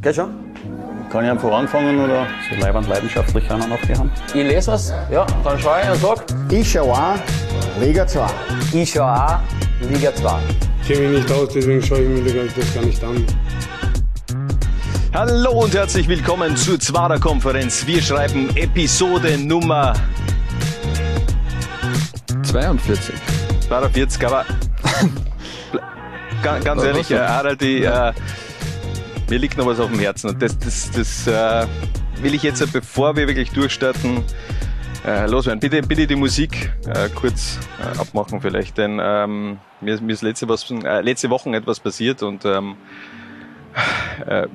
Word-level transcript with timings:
Geht 0.00 0.14
schon? 0.14 0.32
Kann 1.10 1.24
ich 1.24 1.30
einfach 1.30 1.50
anfangen 1.50 1.98
oder? 1.98 2.24
So 2.48 2.60
leibend 2.60 2.86
leidenschaftlich 2.86 3.50
einer 3.50 3.66
noch 3.66 3.80
die 3.80 3.94
haben. 3.94 4.12
Ich 4.28 4.34
lese 4.34 4.70
was, 4.70 4.92
ja, 5.10 5.26
dann 5.42 5.58
schaue 5.58 5.80
ich 5.82 5.90
und 5.90 6.00
sag. 6.00 6.24
Ich 6.52 6.70
schaue 6.70 6.92
auch 6.92 7.16
Liga 7.80 8.06
2. 8.06 8.26
Ich 8.74 8.92
schaue 8.92 9.12
auch 9.12 9.40
Liga 9.90 10.14
2. 10.14 10.38
Ich 10.82 10.88
kenne 10.88 11.08
mich 11.08 11.22
nicht 11.22 11.32
aus, 11.32 11.48
deswegen 11.52 11.82
schaue 11.82 12.00
ich 12.00 12.22
mir 12.22 12.44
das 12.44 12.74
gar 12.74 12.84
nicht 12.84 13.02
an. 13.02 13.26
Hallo 15.12 15.64
und 15.64 15.74
herzlich 15.74 16.06
willkommen 16.06 16.56
zur 16.56 16.78
Zwarer 16.78 17.18
Konferenz. 17.18 17.84
Wir 17.84 18.00
schreiben 18.00 18.56
Episode 18.56 19.36
Nummer 19.36 19.94
42. 22.44 23.14
42, 23.66 24.26
aber 24.26 24.44
ganz, 26.42 26.64
ganz 26.64 26.82
ehrlich, 26.84 27.10
äh, 27.10 27.18
Harald, 27.18 27.60
die, 27.60 27.82
äh, 27.82 28.12
mir 29.28 29.38
liegt 29.38 29.56
noch 29.56 29.66
was 29.66 29.80
auf 29.80 29.90
dem 29.90 30.00
Herzen 30.00 30.30
und 30.30 30.42
das, 30.42 30.58
das, 30.58 30.90
das 30.90 31.26
äh, 31.26 31.66
will 32.22 32.34
ich 32.34 32.42
jetzt, 32.42 32.72
bevor 32.72 33.16
wir 33.16 33.26
wirklich 33.26 33.50
durchstarten, 33.50 34.22
äh, 35.06 35.26
loswerden. 35.26 35.60
Bitte, 35.60 35.82
bitte 35.82 36.06
die 36.06 36.16
Musik 36.16 36.72
äh, 36.86 37.08
kurz 37.14 37.58
äh, 37.80 37.98
abmachen 37.98 38.40
vielleicht, 38.40 38.78
denn 38.78 38.98
ähm, 39.02 39.58
mir, 39.80 40.00
mir 40.00 40.12
ist 40.12 40.22
letzte, 40.22 40.48
was, 40.48 40.70
äh, 40.70 41.00
letzte 41.02 41.30
Woche 41.30 41.50
etwas 41.50 41.80
passiert 41.80 42.22
und 42.22 42.44
ähm, 42.44 42.76
äh, 44.26 44.46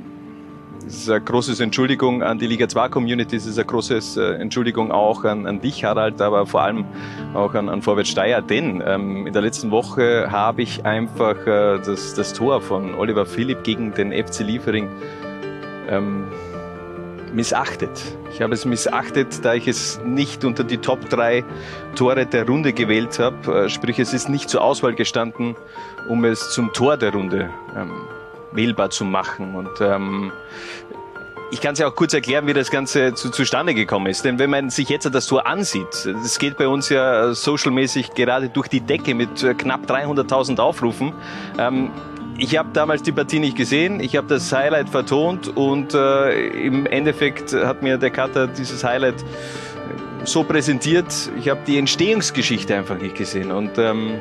es 0.88 0.98
ist 0.98 1.10
eine 1.10 1.22
große 1.22 1.62
Entschuldigung 1.64 2.24
an 2.24 2.40
die 2.40 2.48
Liga 2.48 2.68
2 2.68 2.90
Community, 2.90 3.36
es 3.36 3.46
ist 3.46 3.58
eine 3.58 3.66
große 3.66 4.00
äh, 4.18 4.42
Entschuldigung 4.42 4.92
auch 4.92 5.24
an, 5.24 5.46
an 5.48 5.62
dich, 5.62 5.84
Harald, 5.84 6.22
aber 6.22 6.46
vor 6.46 6.62
allem 6.62 6.86
auch 7.34 7.54
an, 7.54 7.70
an 7.70 7.82
Vorwärts 7.82 8.10
Steyr, 8.10 8.42
denn 8.42 8.84
ähm, 8.86 9.28
in 9.28 9.34
der 9.34 9.42
letzten 9.42 9.72
Woche 9.72 10.32
habe 10.32 10.62
ich 10.62 10.86
einfach 10.86 11.48
äh, 11.48 11.80
das, 11.80 12.14
das 12.14 12.34
Tor 12.34 12.62
von 12.62 12.96
Oliver 12.96 13.26
Philipp 13.26 13.64
gegen 13.64 13.94
den 13.94 14.12
FC 14.12 14.40
Liefering 14.40 14.90
ähm, 15.90 16.26
missachtet. 17.34 18.18
Ich 18.32 18.42
habe 18.42 18.54
es 18.54 18.66
missachtet, 18.66 19.44
da 19.44 19.54
ich 19.54 19.68
es 19.68 20.00
nicht 20.06 20.46
unter 20.46 20.64
die 20.64 20.78
Top 20.78 21.10
3 21.10 21.44
Tore 21.96 22.26
der 22.26 22.48
Runde 22.48 22.74
gewählt 22.74 23.20
habe. 23.20 23.66
Äh, 23.66 23.70
sprich, 23.70 24.00
es 24.00 24.14
ist 24.14 24.30
nicht 24.30 24.50
zur 24.50 24.62
Auswahl 24.62 24.94
gestanden, 24.94 25.56
um 26.10 26.26
es 26.26 26.52
zum 26.52 26.74
Tor 26.74 26.98
der 26.98 27.14
Runde 27.14 27.50
ähm, 27.76 27.92
wählbar 28.56 28.90
zu 28.90 29.06
machen. 29.06 29.56
Und 29.56 29.82
ähm, 29.82 30.32
ich 31.52 31.62
kann 31.62 31.74
es 31.74 31.80
ja 31.80 31.88
auch 31.88 31.96
kurz 31.96 32.14
erklären, 32.14 32.48
wie 32.48 32.54
das 32.54 32.72
Ganze 32.72 33.14
zu, 33.14 33.30
zustande 33.30 33.76
gekommen 33.76 34.08
ist. 34.08 34.26
Denn 34.26 34.40
wenn 34.40 34.50
man 34.50 34.72
sich 34.72 34.90
jetzt 34.90 35.08
das 35.14 35.28
Tor 35.28 35.46
ansieht, 35.46 36.06
das 36.06 36.40
geht 36.40 36.58
bei 36.58 36.68
uns 36.68 36.90
ja 36.90 37.34
socialmäßig 37.34 38.16
gerade 38.16 38.50
durch 38.50 38.68
die 38.68 38.82
Decke 38.82 39.14
mit 39.14 39.44
äh, 39.44 39.54
knapp 39.54 39.90
300.000 39.90 40.60
Aufrufen. 40.60 41.14
Ähm, 41.60 41.92
ich 42.38 42.58
habe 42.58 42.70
damals 42.74 43.04
die 43.04 43.12
Partie 43.12 43.38
nicht 43.38 43.56
gesehen, 43.56 44.00
ich 44.00 44.16
habe 44.16 44.26
das 44.28 44.52
Highlight 44.52 44.90
vertont 44.90 45.56
und 45.56 45.94
äh, 45.94 46.48
im 46.66 46.88
Endeffekt 46.88 47.54
hat 47.54 47.84
mir 47.84 48.00
der 48.00 48.10
Cutter 48.10 48.48
dieses 48.48 48.84
Highlight 48.84 49.24
so 50.24 50.44
präsentiert. 50.44 51.32
Ich 51.38 51.50
habe 51.50 51.60
die 51.68 51.78
Entstehungsgeschichte 51.78 52.76
einfach 52.76 52.98
nicht 52.98 53.16
gesehen 53.16 53.52
und 53.52 53.78
ähm, 53.78 54.20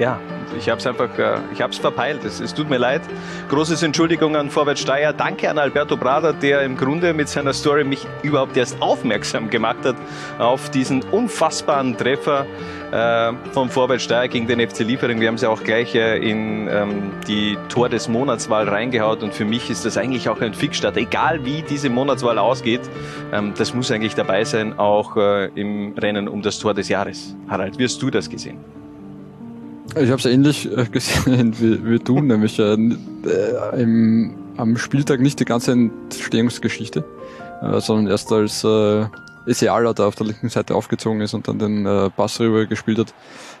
ja, 0.00 0.18
ich 0.56 0.68
habe 0.70 0.78
es 0.78 0.86
einfach, 0.86 1.16
äh, 1.18 1.36
ich 1.52 1.60
habe 1.60 1.72
es 1.72 1.78
verpeilt. 1.78 2.24
Es, 2.24 2.40
es, 2.40 2.54
tut 2.54 2.70
mir 2.70 2.78
leid. 2.78 3.02
Großes 3.50 3.82
Entschuldigung 3.82 4.34
an 4.34 4.48
Vorwärts 4.48 4.80
Steyr. 4.80 5.12
Danke 5.12 5.50
an 5.50 5.58
Alberto 5.58 5.96
Brada, 5.96 6.32
der 6.32 6.62
im 6.62 6.76
Grunde 6.76 7.12
mit 7.12 7.28
seiner 7.28 7.52
Story 7.52 7.84
mich 7.84 8.06
überhaupt 8.22 8.56
erst 8.56 8.80
aufmerksam 8.80 9.50
gemacht 9.50 9.84
hat 9.84 9.96
auf 10.38 10.70
diesen 10.70 11.02
unfassbaren 11.02 11.98
Treffer 11.98 12.46
äh, 12.90 13.32
vom 13.52 13.68
Vorwärts 13.68 14.04
Steyr 14.04 14.26
gegen 14.28 14.46
den 14.46 14.66
FC 14.66 14.80
Liefering. 14.80 15.20
Wir 15.20 15.28
haben 15.28 15.36
sie 15.38 15.46
auch 15.46 15.62
gleich 15.62 15.94
äh, 15.94 16.16
in 16.16 16.66
ähm, 16.68 17.12
die 17.28 17.58
Tor 17.68 17.90
des 17.90 18.08
Monatswahl 18.08 18.66
reingehaut 18.70 19.22
und 19.22 19.34
für 19.34 19.44
mich 19.44 19.68
ist 19.68 19.84
das 19.84 19.98
eigentlich 19.98 20.30
auch 20.30 20.40
ein 20.40 20.54
Fixstart. 20.54 20.96
Egal 20.96 21.44
wie 21.44 21.60
diese 21.60 21.90
Monatswahl 21.90 22.38
ausgeht, 22.38 22.80
ähm, 23.34 23.52
das 23.56 23.74
muss 23.74 23.90
eigentlich 23.90 24.14
dabei 24.14 24.44
sein, 24.44 24.78
auch 24.78 25.18
äh, 25.18 25.50
im 25.54 25.92
Rennen 25.98 26.26
um 26.26 26.40
das 26.40 26.58
Tor 26.58 26.72
des 26.72 26.88
Jahres. 26.88 27.36
Harald, 27.48 27.78
wie 27.78 27.84
hast 27.84 28.00
du 28.00 28.10
das 28.10 28.30
gesehen? 28.30 28.58
Ich 29.96 30.08
habe 30.08 30.20
es 30.20 30.26
ähnlich 30.26 30.70
äh, 30.70 30.84
gesehen 30.84 31.54
wie, 31.60 31.84
wie 31.84 31.98
du, 31.98 32.20
nämlich 32.20 32.58
äh, 32.58 32.74
im, 32.74 34.36
am 34.56 34.76
Spieltag 34.76 35.20
nicht 35.20 35.40
die 35.40 35.44
ganze 35.44 35.72
Entstehungsgeschichte, 35.72 37.04
äh, 37.60 37.80
sondern 37.80 38.06
erst 38.06 38.30
als 38.30 38.62
äh, 38.62 39.06
Esiala 39.46 39.92
da 39.92 40.06
auf 40.06 40.14
der 40.14 40.28
linken 40.28 40.48
Seite 40.48 40.76
aufgezogen 40.76 41.20
ist 41.20 41.34
und 41.34 41.48
dann 41.48 41.58
den 41.58 41.86
äh, 41.86 42.08
Pass 42.10 42.38
rüber 42.38 42.66
gespielt 42.66 42.98
hat. 42.98 43.14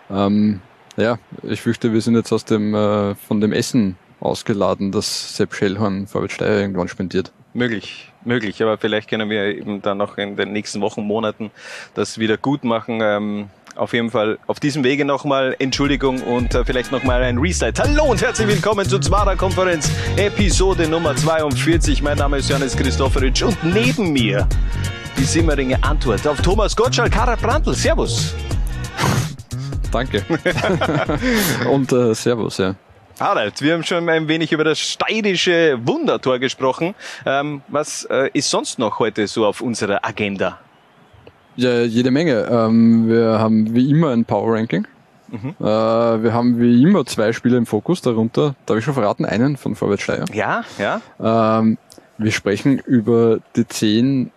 Ähm, 0.08 0.60
ja, 0.96 1.18
ich 1.42 1.60
fürchte, 1.60 1.92
wir 1.92 2.00
sind 2.00 2.14
jetzt 2.14 2.32
aus 2.32 2.44
dem 2.44 2.74
äh, 2.74 3.16
von 3.16 3.40
dem 3.40 3.52
Essen 3.52 3.96
ausgeladen, 4.20 4.92
das 4.92 5.36
Sepp 5.36 5.54
Schellhorn 5.54 6.06
Vorwärts 6.06 6.34
Steyr 6.34 6.60
irgendwann 6.60 6.88
spendiert. 6.88 7.32
Möglich, 7.54 8.12
möglich, 8.24 8.62
aber 8.62 8.78
vielleicht 8.78 9.10
können 9.10 9.30
wir 9.30 9.46
eben 9.46 9.82
dann 9.82 9.98
noch 9.98 10.16
in 10.16 10.36
den 10.36 10.52
nächsten 10.52 10.80
Wochen, 10.80 11.02
Monaten 11.02 11.50
das 11.94 12.18
wieder 12.18 12.36
gut 12.36 12.62
machen. 12.62 13.00
Ähm 13.02 13.48
auf 13.80 13.94
jeden 13.94 14.10
Fall 14.10 14.38
auf 14.46 14.60
diesem 14.60 14.84
Wege 14.84 15.06
nochmal 15.06 15.56
Entschuldigung 15.58 16.22
und 16.22 16.54
äh, 16.54 16.64
vielleicht 16.64 16.92
nochmal 16.92 17.22
ein 17.22 17.38
Restart. 17.38 17.80
Hallo 17.80 18.04
und 18.04 18.20
herzlich 18.20 18.46
willkommen 18.46 18.86
zur 18.86 19.00
Zwara 19.00 19.34
Konferenz, 19.34 19.90
Episode 20.16 20.86
Nummer 20.86 21.16
42. 21.16 22.02
Mein 22.02 22.18
Name 22.18 22.38
ist 22.38 22.50
Johannes 22.50 22.76
Christofferitsch 22.76 23.42
und 23.42 23.56
neben 23.64 24.12
mir 24.12 24.46
die 25.16 25.24
Simmeringe 25.24 25.82
Antwort 25.82 26.26
auf 26.26 26.42
Thomas 26.42 26.76
Gottschalk, 26.76 27.16
Harald 27.16 27.40
Brandl. 27.40 27.74
Servus. 27.74 28.34
Danke. 29.90 30.24
und 31.70 31.90
äh, 31.90 32.14
Servus, 32.14 32.58
ja. 32.58 32.74
Harald, 33.18 33.62
wir 33.62 33.74
haben 33.74 33.84
schon 33.84 34.06
ein 34.10 34.28
wenig 34.28 34.52
über 34.52 34.64
das 34.64 34.78
steirische 34.78 35.78
Wundertor 35.84 36.38
gesprochen. 36.38 36.94
Ähm, 37.24 37.62
was 37.68 38.04
äh, 38.04 38.28
ist 38.34 38.50
sonst 38.50 38.78
noch 38.78 38.98
heute 38.98 39.26
so 39.26 39.46
auf 39.46 39.62
unserer 39.62 40.04
Agenda? 40.04 40.58
Ja, 41.56 41.82
jede 41.82 42.10
Menge. 42.10 42.48
Ähm, 42.50 43.08
wir 43.08 43.38
haben 43.38 43.74
wie 43.74 43.90
immer 43.90 44.10
ein 44.10 44.24
Power 44.24 44.54
Ranking. 44.54 44.86
Mhm. 45.28 45.54
Äh, 45.60 45.64
wir 45.64 46.32
haben 46.32 46.60
wie 46.60 46.82
immer 46.82 47.04
zwei 47.06 47.32
Spiele 47.32 47.56
im 47.56 47.66
Fokus, 47.66 48.02
darunter, 48.02 48.54
darf 48.66 48.78
ich 48.78 48.84
schon 48.84 48.94
verraten, 48.94 49.24
einen 49.24 49.56
von 49.56 49.76
Vorwärts 49.76 50.02
Steyr. 50.02 50.24
Ja, 50.32 50.64
ja. 50.78 51.00
Ähm, 51.58 51.78
wir 52.18 52.32
sprechen 52.32 52.78
über 52.78 53.38
die 53.56 53.66
zehn 53.66 54.30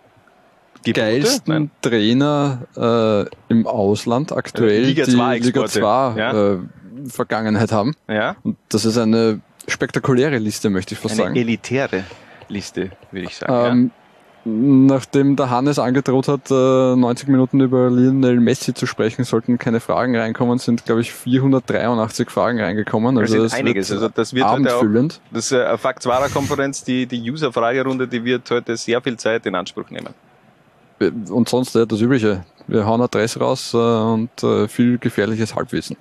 Gebote? 0.84 1.00
geilsten 1.00 1.54
Nein. 1.54 1.70
Trainer 1.82 2.66
äh, 2.76 3.52
im 3.52 3.66
Ausland 3.66 4.32
aktuell, 4.32 4.84
Liga 4.84 5.04
die 5.04 5.12
2 5.12 5.38
Liga 5.38 5.66
2 5.66 5.82
ja? 6.16 6.52
äh, 6.52 6.58
Vergangenheit 7.06 7.72
haben. 7.72 7.94
Ja. 8.08 8.36
Und 8.42 8.56
das 8.68 8.84
ist 8.84 8.96
eine 8.98 9.40
spektakuläre 9.66 10.38
Liste, 10.38 10.70
möchte 10.70 10.94
ich 10.94 11.00
fast 11.00 11.14
eine 11.14 11.24
sagen. 11.24 11.36
elitäre 11.36 12.04
Liste, 12.48 12.90
würde 13.10 13.26
ich 13.26 13.36
sagen. 13.36 13.72
Ähm, 13.78 13.84
ja. 13.86 14.03
Nachdem 14.46 15.36
der 15.36 15.48
Hannes 15.48 15.78
angedroht 15.78 16.28
hat, 16.28 16.50
90 16.50 17.28
Minuten 17.28 17.60
über 17.60 17.88
Lionel 17.90 18.40
Messi 18.40 18.74
zu 18.74 18.84
sprechen, 18.84 19.24
sollten 19.24 19.58
keine 19.58 19.80
Fragen 19.80 20.14
reinkommen, 20.16 20.58
sind, 20.58 20.84
glaube 20.84 21.00
ich, 21.00 21.14
483 21.14 22.30
Fragen 22.30 22.60
reingekommen. 22.60 23.16
Also 23.16 23.38
das, 23.38 23.52
das 23.52 23.60
einiges. 23.60 23.90
Also 23.90 24.10
das 24.10 24.34
wird 24.34 24.46
heute 24.46 24.76
auch, 24.76 24.84
das 25.30 25.50
äh, 25.50 25.78
Faktswarer 25.78 26.28
Konferenz, 26.28 26.84
die, 26.84 27.06
die 27.06 27.30
User-Fragerunde, 27.30 28.06
die 28.06 28.22
wird 28.22 28.50
heute 28.50 28.76
sehr 28.76 29.00
viel 29.00 29.16
Zeit 29.16 29.46
in 29.46 29.54
Anspruch 29.54 29.88
nehmen. 29.88 30.12
Und 31.00 31.48
sonst 31.48 31.74
das 31.74 32.00
Übliche. 32.00 32.44
Wir 32.66 32.86
hauen 32.86 33.00
Adresse 33.00 33.40
raus 33.40 33.72
äh, 33.74 33.76
und 33.76 34.42
äh, 34.42 34.68
viel 34.68 34.98
gefährliches 34.98 35.54
Halbwissen. 35.54 35.96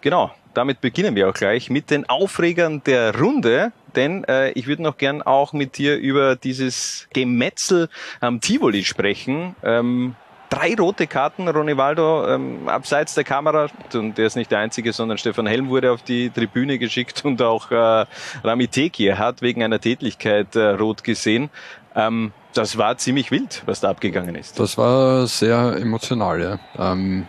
Genau, 0.00 0.30
damit 0.54 0.80
beginnen 0.80 1.14
wir 1.14 1.28
auch 1.28 1.34
gleich 1.34 1.70
mit 1.70 1.90
den 1.90 2.08
Aufregern 2.08 2.82
der 2.84 3.18
Runde, 3.18 3.72
denn 3.96 4.24
äh, 4.24 4.50
ich 4.52 4.66
würde 4.66 4.82
noch 4.82 4.96
gern 4.96 5.22
auch 5.22 5.52
mit 5.52 5.78
dir 5.78 5.96
über 5.96 6.36
dieses 6.36 7.08
Gemetzel 7.12 7.88
am 8.20 8.40
Tivoli 8.40 8.84
sprechen. 8.84 9.56
Ähm, 9.62 10.14
drei 10.52 10.74
rote 10.74 11.06
Karten, 11.06 11.48
Ronivaldo 11.48 12.28
ähm, 12.28 12.68
abseits 12.68 13.14
der 13.14 13.24
Kamera 13.24 13.68
und 13.94 14.18
der 14.18 14.26
ist 14.26 14.36
nicht 14.36 14.50
der 14.50 14.58
einzige, 14.58 14.92
sondern 14.92 15.16
Stefan 15.16 15.46
Helm 15.46 15.68
wurde 15.68 15.92
auf 15.92 16.02
die 16.02 16.30
Tribüne 16.30 16.78
geschickt 16.78 17.24
und 17.24 17.40
auch 17.40 17.70
äh, 17.70 18.06
Rami 18.44 18.68
Tekir 18.68 19.18
hat 19.18 19.40
wegen 19.40 19.62
einer 19.62 19.80
Tätlichkeit 19.80 20.54
äh, 20.54 20.70
rot 20.70 21.04
gesehen. 21.04 21.48
Ähm, 21.94 22.32
das 22.52 22.76
war 22.76 22.98
ziemlich 22.98 23.30
wild, 23.30 23.62
was 23.64 23.80
da 23.80 23.90
abgegangen 23.90 24.34
ist. 24.34 24.58
Das 24.58 24.76
war 24.76 25.26
sehr 25.26 25.76
emotional, 25.80 26.40
ja. 26.40 26.58
Ähm, 26.78 27.26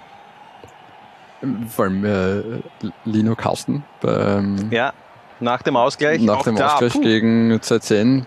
vor 1.69 1.85
allem 1.85 2.05
äh, 2.05 2.61
Lino 3.05 3.35
Kasten. 3.35 3.83
Beim, 4.01 4.69
ja, 4.71 4.93
nach 5.43 5.61
dem 5.61 5.75
Ausgleich. 5.75 6.21
Nach 6.21 6.41
dem 6.43 6.55
da, 6.55 6.73
Ausgleich 6.73 6.93
puh. 6.93 7.01
gegen 7.01 7.53
Z10. 7.53 8.25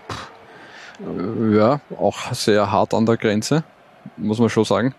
Ja, 1.51 1.79
auch 1.99 2.31
sehr 2.31 2.71
hart 2.71 2.93
an 2.93 3.05
der 3.05 3.17
Grenze, 3.17 3.63
muss 4.15 4.39
man 4.39 4.49
schon 4.49 4.65
sagen. 4.65 4.95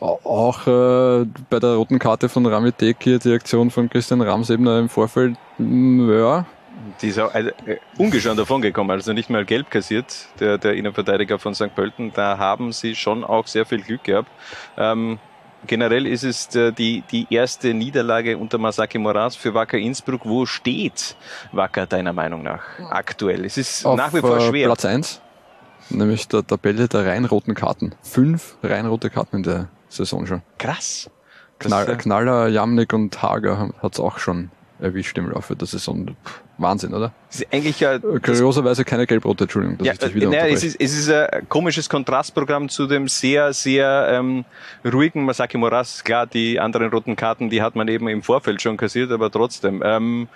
Auch 0.00 0.66
äh, 0.66 1.26
bei 1.50 1.58
der 1.58 1.74
roten 1.74 1.98
Karte 1.98 2.28
von 2.28 2.46
Ramitek 2.46 2.96
hier 3.00 3.18
die 3.18 3.32
Aktion 3.32 3.70
von 3.70 3.90
Christian 3.90 4.22
Ramsebner 4.22 4.78
im 4.78 4.88
Vorfeld, 4.88 5.36
ja. 5.58 6.46
Die 7.02 7.08
ist 7.08 7.18
auch 7.18 7.34
also, 7.34 7.50
äh, 7.66 7.78
ungeschont 7.98 8.38
davon 8.38 8.62
gekommen, 8.62 8.90
also 8.90 9.12
nicht 9.12 9.28
mal 9.28 9.44
gelb 9.44 9.70
kassiert, 9.70 10.28
der, 10.38 10.58
der 10.58 10.74
Innenverteidiger 10.74 11.38
von 11.38 11.54
St. 11.54 11.74
Pölten. 11.74 12.12
Da 12.14 12.38
haben 12.38 12.72
sie 12.72 12.94
schon 12.94 13.24
auch 13.24 13.48
sehr 13.48 13.66
viel 13.66 13.82
Glück 13.82 14.04
gehabt. 14.04 14.30
Ähm, 14.76 15.18
generell 15.66 16.06
ist 16.06 16.24
es 16.24 16.54
äh, 16.54 16.72
die, 16.72 17.02
die 17.10 17.26
erste 17.30 17.74
Niederlage 17.74 18.38
unter 18.38 18.58
Masaki 18.58 18.98
Moras 18.98 19.36
für 19.36 19.54
Wacker 19.54 19.78
Innsbruck. 19.78 20.22
Wo 20.24 20.46
steht 20.46 21.16
Wacker 21.52 21.86
deiner 21.86 22.12
Meinung 22.12 22.42
nach 22.42 22.62
aktuell? 22.90 23.44
Es 23.44 23.58
ist 23.58 23.84
Auf 23.84 23.96
nach 23.96 24.12
wie 24.14 24.20
vor 24.20 24.38
äh, 24.38 24.48
schwer. 24.48 24.66
Platz 24.66 24.84
1, 24.84 25.20
nämlich 25.90 26.28
der 26.28 26.46
Tabelle 26.46 26.88
der 26.88 27.06
rein 27.06 27.24
roten 27.24 27.54
Karten. 27.54 27.94
Fünf 28.02 28.56
rein 28.62 28.86
rote 28.86 29.10
Karten 29.10 29.36
in 29.36 29.42
der 29.42 29.68
Saison 29.88 30.26
schon. 30.26 30.42
Krass. 30.58 31.10
Knall, 31.58 31.96
Knaller, 31.96 32.48
Jamnik 32.48 32.92
und 32.92 33.20
Hager 33.20 33.70
hat 33.82 33.94
es 33.94 34.00
auch 34.00 34.18
schon 34.18 34.50
erwischt 34.78 35.18
im 35.18 35.30
Laufe 35.30 35.56
der 35.56 35.66
Saison. 35.66 36.14
Pff, 36.24 36.42
Wahnsinn, 36.58 36.92
oder? 36.92 37.12
ist 37.30 37.46
eigentlich 37.52 37.78
ja 37.78 37.94
Äh, 37.94 38.00
Kurioserweise 38.20 38.84
keine 38.84 39.06
gelb-rote, 39.06 39.44
Entschuldigung, 39.44 39.78
dass 39.78 39.86
Ja, 39.86 39.92
ich 39.92 39.98
dich 40.00 40.14
wieder 40.14 40.26
naja, 40.28 40.46
es 40.46 40.64
unterbreche. 40.64 40.66
ist, 40.66 40.80
es 40.80 40.98
ist 40.98 41.10
ein 41.10 41.48
komisches 41.48 41.88
Kontrastprogramm 41.88 42.68
zu 42.68 42.86
dem 42.86 43.06
sehr, 43.06 43.52
sehr 43.52 44.08
ähm, 44.10 44.44
ruhigen 44.84 45.24
Masaki 45.24 45.56
Moras. 45.58 46.02
Klar, 46.04 46.26
die 46.26 46.58
anderen 46.58 46.88
roten 46.90 47.16
Karten, 47.16 47.48
die 47.50 47.62
hat 47.62 47.76
man 47.76 47.86
eben 47.88 48.08
im 48.08 48.22
Vorfeld 48.22 48.60
schon 48.62 48.76
kassiert, 48.76 49.10
aber 49.12 49.30
trotzdem. 49.30 49.82
Ähm, 49.84 50.28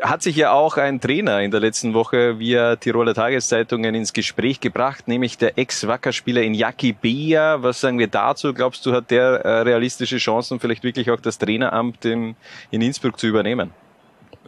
hat 0.00 0.22
sich 0.22 0.36
ja 0.36 0.52
auch 0.52 0.76
ein 0.76 1.00
Trainer 1.00 1.40
in 1.42 1.50
der 1.50 1.60
letzten 1.60 1.92
Woche 1.92 2.38
via 2.38 2.76
Tiroler 2.76 3.14
Tageszeitungen 3.14 3.94
ins 3.94 4.12
Gespräch 4.12 4.60
gebracht, 4.60 5.08
nämlich 5.08 5.38
der 5.38 5.58
Ex-Wacker-Spieler 5.58 6.40
Iñaki 6.42 6.94
Bea. 6.98 7.62
Was 7.62 7.80
sagen 7.80 7.98
wir 7.98 8.06
dazu? 8.06 8.54
Glaubst 8.54 8.86
du, 8.86 8.92
hat 8.92 9.10
der 9.10 9.44
äh, 9.44 9.60
realistische 9.62 10.18
Chancen, 10.18 10.60
vielleicht 10.60 10.84
wirklich 10.84 11.10
auch 11.10 11.20
das 11.20 11.38
Traineramt 11.38 12.04
in, 12.04 12.36
in 12.70 12.80
Innsbruck 12.80 13.18
zu 13.18 13.26
übernehmen? 13.26 13.70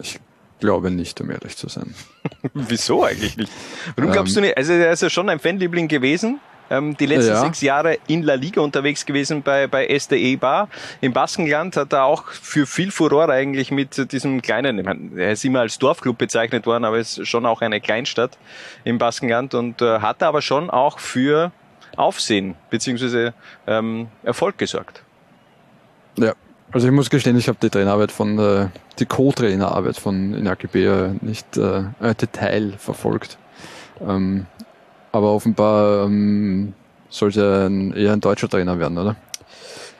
Ich 0.01 0.21
glaube 0.61 0.91
nicht, 0.91 1.21
um 1.21 1.31
ehrlich 1.31 1.57
zu 1.57 1.69
sein. 1.69 1.95
Wieso 2.55 3.05
eigentlich 3.05 3.37
nicht? 3.37 3.53
Warum 3.97 4.13
glaubst 4.13 4.37
du 4.37 4.41
nicht? 4.41 4.57
Also 4.57 4.73
er 4.73 4.93
ist 4.93 5.03
ja 5.03 5.11
schon 5.11 5.29
ein 5.29 5.39
Fanliebling 5.39 5.89
gewesen. 5.89 6.41
Ähm, 6.71 6.97
die 6.97 7.05
letzten 7.05 7.33
Ja. 7.33 7.41
sechs 7.41 7.61
Jahre 7.61 7.99
in 8.07 8.23
La 8.23 8.35
Liga 8.35 8.63
unterwegs 8.63 9.05
gewesen 9.05 9.43
bei, 9.43 9.67
bei 9.67 9.87
SDE 9.99 10.37
Bar. 10.39 10.69
Im 11.03 11.13
Baskenland 11.13 11.77
hat 11.77 11.93
er 11.93 12.05
auch 12.05 12.29
für 12.29 12.65
viel 12.65 12.91
Furore 12.91 13.31
eigentlich 13.33 13.71
mit 13.71 14.11
diesem 14.13 14.41
kleinen, 14.41 14.79
ich 14.79 14.85
meine, 14.87 15.11
er 15.21 15.33
ist 15.33 15.45
immer 15.45 15.61
als 15.61 15.79
Dorfclub 15.79 16.17
bezeichnet 16.17 16.65
worden, 16.65 16.87
aber 16.87 16.97
es 16.99 17.19
ist 17.19 17.29
schon 17.29 17.45
auch 17.45 17.61
eine 17.61 17.83
Kleinstadt 17.83 18.39
im 18.85 18.97
Baskenland 18.97 19.53
und 19.53 19.83
äh, 19.83 19.99
hat 20.01 20.23
aber 20.23 20.41
schon 20.41 20.71
auch 20.71 20.99
für 21.01 21.53
Aufsehen 21.97 22.55
beziehungsweise 22.71 23.35
ähm, 23.67 24.09
Erfolg 24.23 24.57
gesorgt. 24.57 25.03
Ja, 26.17 26.33
also 26.75 26.89
ich 26.89 26.93
muss 26.93 27.09
gestehen, 27.09 27.39
ich 27.39 27.47
habe 27.47 27.59
die 27.63 27.71
Trainerarbeit 27.71 28.11
von, 28.11 28.37
äh, 28.37 28.67
die 28.99 29.07
Co-Trainerarbeit 29.07 29.97
von 29.97 30.35
Inaki 30.35 30.67
Bea 30.67 31.15
nicht 31.21 31.57
äh, 31.57 31.85
ein 32.01 32.17
Detail 32.17 32.75
verfolgt. 32.79 33.39
Ähm, 34.01 34.47
aber 35.13 35.33
offenbar 35.33 36.07
ähm, 36.07 36.75
sollte 37.09 37.67
ein, 37.67 37.93
eher 37.93 38.13
ein 38.13 38.21
deutscher 38.21 38.49
Trainer 38.49 38.77
werden, 38.81 38.99
oder? 38.99 39.15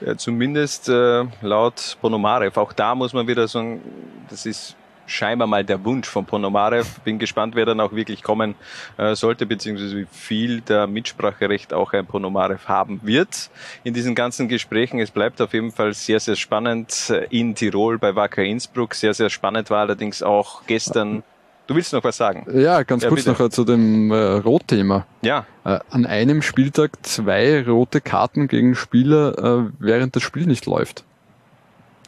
Ja, 0.05 0.17
zumindest 0.17 0.89
äh, 0.89 1.23
laut 1.41 1.97
Ponomarev. 2.01 2.59
Auch 2.59 2.73
da 2.73 2.93
muss 2.93 3.13
man 3.13 3.25
wieder 3.25 3.47
sagen, 3.47 3.81
das 4.29 4.45
ist 4.45 4.75
scheinbar 5.07 5.47
mal 5.47 5.63
der 5.63 5.83
Wunsch 5.85 6.07
von 6.07 6.25
Ponomarev. 6.25 6.99
Bin 7.03 7.19
gespannt, 7.19 7.55
wer 7.55 7.65
dann 7.65 7.79
auch 7.79 7.93
wirklich 7.93 8.23
kommen 8.23 8.55
äh, 8.97 9.15
sollte, 9.15 9.45
beziehungsweise 9.45 9.97
wie 9.97 10.07
viel 10.11 10.61
der 10.61 10.87
Mitspracherecht 10.87 11.73
auch 11.73 11.93
ein 11.93 12.05
Ponomarev 12.05 12.67
haben 12.67 12.99
wird 13.03 13.49
in 13.83 13.93
diesen 13.93 14.15
ganzen 14.15 14.47
Gesprächen. 14.47 14.99
Es 14.99 15.11
bleibt 15.11 15.41
auf 15.41 15.53
jeden 15.53 15.71
Fall 15.71 15.93
sehr, 15.93 16.19
sehr 16.19 16.35
spannend 16.35 17.09
äh, 17.09 17.25
in 17.29 17.55
Tirol 17.55 17.97
bei 17.97 18.15
Wacker 18.15 18.43
Innsbruck. 18.43 18.95
Sehr, 18.95 19.13
sehr 19.13 19.29
spannend 19.29 19.69
war 19.69 19.81
allerdings 19.81 20.23
auch 20.23 20.63
gestern. 20.67 21.23
Du 21.67 21.73
willst 21.75 21.93
noch 21.93 22.03
was 22.03 22.17
sagen? 22.17 22.45
Ja, 22.53 22.83
ganz 22.83 23.01
Ja, 23.01 23.09
kurz 23.09 23.23
bitte. 23.25 23.31
noch 23.41 23.47
äh, 23.47 23.49
zu 23.49 23.63
dem 23.63 24.11
äh, 24.11 24.15
Rotthema. 24.15 25.05
Ja, 25.23 25.45
Äh, 25.63 25.79
an 25.89 26.05
einem 26.05 26.43
Spieltag 26.43 26.91
zwei 27.03 27.63
rote 27.63 28.01
Karten 28.01 28.47
gegen 28.47 28.75
Spieler, 28.75 29.63
äh, 29.65 29.71
während 29.79 30.15
das 30.15 30.21
Spiel 30.21 30.45
nicht 30.45 30.67
läuft. 30.67 31.03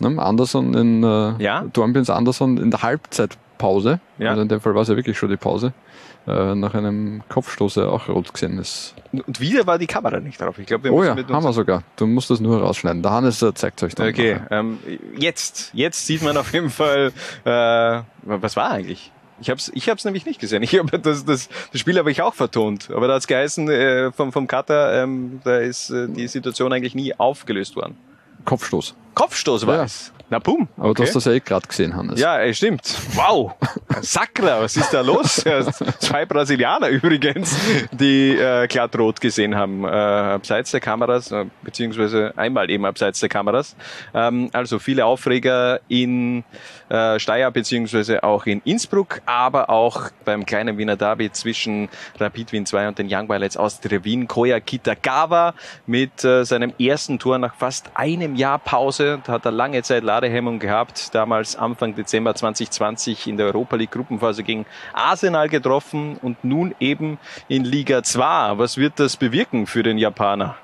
Ne? 0.01 0.21
Anderson 0.21 0.73
in 0.73 1.03
äh, 1.03 1.33
Ja. 1.43 1.63
Dornbirns 1.73 2.09
Anderson 2.09 2.57
in 2.57 2.71
der 2.71 2.81
Halbzeitpause, 2.83 3.99
Ja. 4.17 4.29
also 4.31 4.41
in 4.41 4.47
dem 4.49 4.61
Fall 4.61 4.75
war 4.75 4.81
es 4.83 4.87
ja 4.87 4.95
wirklich 4.95 5.17
schon 5.17 5.29
die 5.29 5.37
Pause, 5.37 5.73
äh, 6.27 6.55
nach 6.55 6.73
einem 6.73 7.23
Kopfstoß 7.29 7.77
auch 7.79 8.09
rot 8.09 8.33
gesehen 8.33 8.57
ist. 8.59 8.93
und 9.13 9.39
wieder 9.39 9.65
war 9.65 9.77
die 9.77 9.87
Kamera 9.87 10.19
nicht 10.19 10.39
drauf. 10.41 10.59
Ich 10.59 10.65
glaube, 10.67 10.85
wir 10.85 10.93
Oh 10.93 11.03
ja, 11.03 11.15
haben 11.15 11.43
wir 11.43 11.53
sogar. 11.53 11.83
Du 11.95 12.05
musst 12.05 12.29
das 12.29 12.39
nur 12.39 12.61
rausschneiden. 12.61 13.01
Der 13.01 13.11
Hannes 13.11 13.41
äh, 13.41 13.53
zeigt 13.53 13.81
euch 13.83 13.95
dann. 13.95 14.09
Okay, 14.09 14.39
ähm, 14.51 14.77
jetzt, 15.17 15.71
jetzt 15.73 16.05
sieht 16.05 16.21
man 16.23 16.35
auf 16.37 16.51
jeden 16.53 16.69
Fall, 16.69 17.11
äh, 17.45 18.01
was 18.23 18.55
war 18.55 18.71
eigentlich? 18.71 19.11
Ich 19.39 19.51
hab's, 19.51 19.71
ich 19.75 19.87
hab's 19.87 20.03
nämlich 20.03 20.25
nicht 20.25 20.39
gesehen. 20.39 20.63
Ich 20.63 20.77
hab, 20.79 20.91
das, 21.03 21.23
das, 21.23 21.47
das 21.71 21.79
Spiel 21.79 21.97
habe 21.99 22.09
ich 22.11 22.21
auch 22.23 22.33
vertont. 22.33 22.89
Aber 22.93 23.07
da 23.07 23.13
hat's 23.13 23.27
geheißen 23.27 23.69
äh, 23.69 24.11
vom, 24.11 24.31
vom 24.31 24.47
Cutter, 24.47 25.03
ähm, 25.03 25.41
da 25.43 25.57
ist 25.57 25.91
äh, 25.91 26.07
die 26.09 26.27
Situation 26.27 26.73
eigentlich 26.73 26.95
nie 26.95 27.13
aufgelöst 27.13 27.75
worden. 27.75 27.95
Kopfstoß. 28.45 28.95
Kopfstoß 29.17 29.65
war 29.65 29.77
Ja. 29.77 29.83
es. 29.85 30.13
Na 30.29 30.39
pum. 30.41 30.67
Aber 30.75 30.87
du 30.87 30.89
okay. 30.91 31.03
hast 31.03 31.15
das 31.15 31.23
ja 31.23 31.31
eh 31.31 31.39
gerade 31.39 31.65
gesehen, 31.65 31.95
Hannes. 31.95 32.19
Ja, 32.19 32.37
äh, 32.39 32.53
stimmt. 32.53 32.81
Wow. 33.13 33.53
Sakra, 34.01 34.61
was 34.61 34.75
ist 34.75 34.93
da 34.93 34.99
los? 34.99 35.41
Zwei 35.99 36.25
Brasilianer 36.25 36.89
übrigens, 36.89 37.57
die 37.93 38.35
äh, 38.37 38.67
glatt 38.67 38.97
rot 38.99 39.21
gesehen 39.21 39.55
haben, 39.55 39.85
äh, 39.85 39.87
abseits 39.87 40.71
der 40.71 40.81
Kameras, 40.81 41.31
äh, 41.31 41.45
beziehungsweise 41.63 42.33
einmal 42.35 42.69
eben 42.69 42.85
abseits 42.85 43.21
der 43.21 43.29
Kameras. 43.29 43.77
Ähm, 44.13 44.49
also 44.51 44.79
viele 44.79 45.05
Aufreger 45.05 45.79
in 45.87 46.43
äh, 46.89 47.17
Steyr, 47.19 47.49
beziehungsweise 47.49 48.21
auch 48.21 48.45
in 48.47 48.61
Innsbruck, 48.65 49.21
aber 49.25 49.69
auch 49.69 50.09
beim 50.25 50.45
kleinen 50.45 50.77
Wiener 50.77 50.97
Derby 50.97 51.31
zwischen 51.31 51.87
Rapid 52.19 52.51
Wien 52.51 52.65
2 52.65 52.89
und 52.89 52.99
den 52.99 53.07
Young 53.09 53.29
Violets 53.29 53.55
Austria 53.55 54.03
Wien. 54.03 54.27
Koya 54.27 54.59
Kitagawa 54.59 55.53
mit 55.85 56.25
äh, 56.25 56.43
seinem 56.43 56.73
ersten 56.77 57.17
Tor 57.17 57.37
nach 57.37 57.55
fast 57.55 57.91
einem 57.95 58.35
Jahr 58.35 58.59
Pause. 58.59 59.06
Da 59.23 59.33
hat 59.33 59.45
er 59.45 59.51
lange 59.51 59.81
Zeit 59.83 60.03
Ladehemmung 60.03 60.59
gehabt. 60.59 61.15
Damals 61.15 61.55
Anfang 61.55 61.95
Dezember 61.95 62.35
2020 62.35 63.27
in 63.27 63.37
der 63.37 63.47
Europa 63.47 63.75
League 63.75 63.91
Gruppenphase 63.91 64.43
gegen 64.43 64.65
Arsenal 64.93 65.49
getroffen 65.49 66.17
und 66.21 66.43
nun 66.43 66.75
eben 66.79 67.17
in 67.47 67.63
Liga 67.63 68.03
2. 68.03 68.57
Was 68.57 68.77
wird 68.77 68.93
das 68.99 69.15
bewirken 69.17 69.65
für 69.67 69.83
den 69.83 69.97
Japaner? 69.97 70.55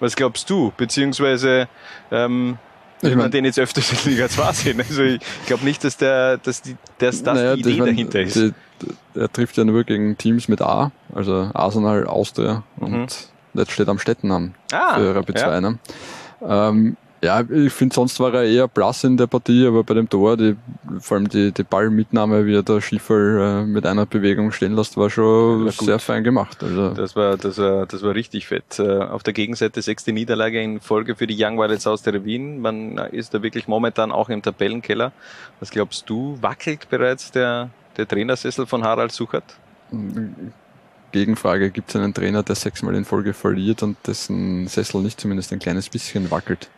Was 0.00 0.16
glaubst 0.16 0.50
du? 0.50 0.72
Beziehungsweise 0.76 1.68
ähm, 2.10 2.58
Ich 3.00 3.10
will 3.10 3.16
man 3.16 3.30
den 3.30 3.44
jetzt 3.44 3.58
öfters 3.58 4.04
in 4.04 4.12
Liga 4.12 4.28
2 4.28 4.52
sehen? 4.52 4.80
Also 4.80 5.02
ich 5.02 5.20
glaube 5.46 5.64
nicht, 5.64 5.84
dass 5.84 5.96
der, 5.96 6.38
dass 6.38 6.62
die, 6.62 6.76
dass 6.98 7.22
das 7.22 7.36
Naja, 7.38 7.54
die 7.54 7.60
Idee 7.60 7.70
ich 7.70 7.78
mein, 7.78 7.86
dahinter 7.88 8.20
ist. 8.20 8.36
Die, 8.36 8.52
er 9.14 9.32
trifft 9.32 9.56
ja 9.56 9.64
nur 9.64 9.84
gegen 9.84 10.18
Teams 10.18 10.48
mit 10.48 10.60
A, 10.60 10.90
also 11.14 11.50
Arsenal, 11.54 12.06
Austria 12.06 12.64
und 12.76 13.30
jetzt 13.54 13.70
steht 13.70 13.88
am 13.88 13.98
Stettenham 13.98 14.42
Mhm. 14.42 14.54
Ah, 14.72 14.94
für 14.96 15.14
Rapid 15.14 15.38
ja. 15.38 15.44
2. 15.46 15.60
Ne? 15.60 15.78
Ähm, 16.46 16.96
ja, 17.24 17.40
ich 17.40 17.72
finde, 17.72 17.94
sonst 17.94 18.20
war 18.20 18.34
er 18.34 18.44
eher 18.44 18.68
blass 18.68 19.02
in 19.02 19.16
der 19.16 19.26
Partie, 19.26 19.66
aber 19.66 19.82
bei 19.82 19.94
dem 19.94 20.08
Tor, 20.08 20.36
die, 20.36 20.56
vor 21.00 21.16
allem 21.16 21.28
die, 21.28 21.52
die 21.52 21.62
Ballmitnahme, 21.62 22.44
wie 22.44 22.54
er 22.54 22.62
der 22.62 22.82
Schiefer 22.82 23.62
äh, 23.62 23.64
mit 23.64 23.86
einer 23.86 24.04
Bewegung 24.04 24.52
stehen 24.52 24.74
lässt, 24.74 24.96
war 24.98 25.08
schon 25.08 25.64
gut. 25.64 25.74
sehr 25.74 25.98
fein 25.98 26.22
gemacht. 26.22 26.62
Also, 26.62 26.90
Das 26.90 27.16
war, 27.16 27.38
das 27.38 27.56
war, 27.56 27.86
das 27.86 28.02
war 28.02 28.14
richtig 28.14 28.46
fett. 28.46 28.78
Äh, 28.78 28.98
Auf 28.98 29.22
der 29.22 29.32
Gegenseite 29.32 29.80
sechste 29.80 30.12
Niederlage 30.12 30.62
in 30.62 30.80
Folge 30.80 31.16
für 31.16 31.26
die 31.26 31.36
Young 31.42 31.56
Violets 31.56 31.86
aus 31.86 32.02
der 32.02 32.24
Wien. 32.24 32.60
Man 32.60 32.98
ist 32.98 33.32
da 33.32 33.42
wirklich 33.42 33.68
momentan 33.68 34.12
auch 34.12 34.28
im 34.28 34.42
Tabellenkeller. 34.42 35.12
Was 35.60 35.70
glaubst 35.70 36.10
du? 36.10 36.36
Wackelt 36.42 36.90
bereits 36.90 37.32
der, 37.32 37.70
der 37.96 38.06
Trainersessel 38.06 38.66
von 38.66 38.84
Harald 38.84 39.12
Suchert? 39.12 39.44
Gegenfrage, 41.12 41.70
gibt 41.70 41.90
es 41.90 41.96
einen 41.96 42.12
Trainer, 42.12 42.42
der 42.42 42.56
sechsmal 42.56 42.94
in 42.96 43.04
Folge 43.04 43.32
verliert 43.32 43.82
und 43.82 43.96
dessen 44.06 44.66
Sessel 44.66 45.00
nicht 45.00 45.20
zumindest 45.20 45.52
ein 45.52 45.58
kleines 45.58 45.88
bisschen 45.88 46.30
wackelt? 46.30 46.68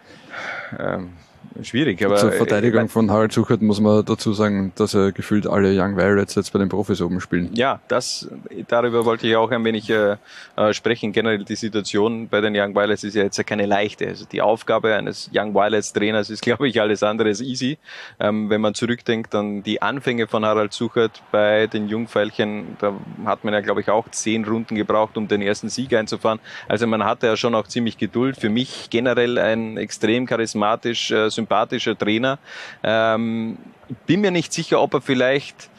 Ähm, 0.79 1.26
schwierig, 1.63 2.05
aber 2.05 2.17
Zur 2.17 2.33
Verteidigung 2.33 2.89
von 2.89 3.11
Harald 3.11 3.33
Suchert 3.33 3.63
muss 3.63 3.81
man 3.81 4.05
dazu 4.05 4.33
sagen, 4.33 4.73
dass 4.77 4.95
er 4.95 5.13
gefühlt 5.13 5.47
alle 5.47 5.73
Young 5.79 5.97
Violets 5.97 6.35
jetzt 6.35 6.53
bei 6.53 6.59
den 6.59 6.69
Profis 6.69 7.01
oben 7.01 7.21
spielen. 7.21 7.51
Ja, 7.55 7.81
das, 7.89 8.29
darüber 8.69 9.05
wollte 9.05 9.27
ich 9.27 9.37
auch 9.37 9.51
ein 9.51 9.65
wenig 9.65 9.91
äh, 9.91 10.17
äh, 10.57 10.73
sprechen. 10.73 11.13
Generell 11.13 11.45
die 11.45 11.57
Situation 11.57 12.29
bei 12.29 12.41
den 12.41 12.55
Young 12.57 12.75
Violets 12.75 13.05
ist 13.05 13.15
ja 13.15 13.23
jetzt 13.23 13.37
ja 13.37 13.45
keine 13.45 13.67
leichte. 13.67 14.07
Also 14.09 14.25
die 14.25 14.43
Aufgabe 14.43 14.95
eines 14.95 15.31
Young 15.35 15.55
Violets 15.55 15.93
Trainers 15.93 16.31
ist, 16.31 16.43
glaube 16.43 16.69
ich, 16.69 16.81
alles 16.81 17.03
andere 17.03 17.29
als 17.29 17.41
easy. 17.41 17.79
Ähm, 18.19 18.51
wenn 18.51 18.61
man 18.61 18.75
zurückdenkt 18.75 19.35
an 19.35 19.63
die 19.63 19.83
Anfänge 19.83 20.27
von 20.27 20.45
Harald 20.45 20.73
Suchert 20.73 21.23
bei 21.33 21.67
den 21.67 21.89
Jungfeilchen, 21.89 22.77
da 22.79 22.95
hat 23.25 23.45
man 23.45 23.55
ja, 23.55 23.61
glaube 23.61 23.81
ich, 23.81 23.91
auch 23.91 24.09
zehn 24.11 24.45
Runden 24.45 24.75
gebraucht, 24.75 25.17
um 25.17 25.29
den 25.29 25.43
ersten 25.43 25.69
Sieg 25.69 25.93
einzufahren. 25.95 26.41
Also 26.69 26.87
man 26.87 27.05
hatte 27.05 27.27
ja 27.27 27.37
schon 27.37 27.55
auch 27.55 27.67
ziemlich 27.67 27.99
Geduld. 27.99 28.37
Für 28.37 28.49
mich 28.49 28.89
generell 28.91 29.39
ein 29.39 29.77
extrem 29.77 30.27
charismatisch, 30.27 31.11
äh, 31.11 31.31
sympathischer 31.37 31.97
Trainer. 31.97 32.39
Ähm, 32.83 33.59
bin 34.07 34.21
mir 34.21 34.33
nicht 34.33 34.53
sicher, 34.53 34.81
ob 34.81 34.95
er 34.95 35.01
vielleicht 35.01 35.71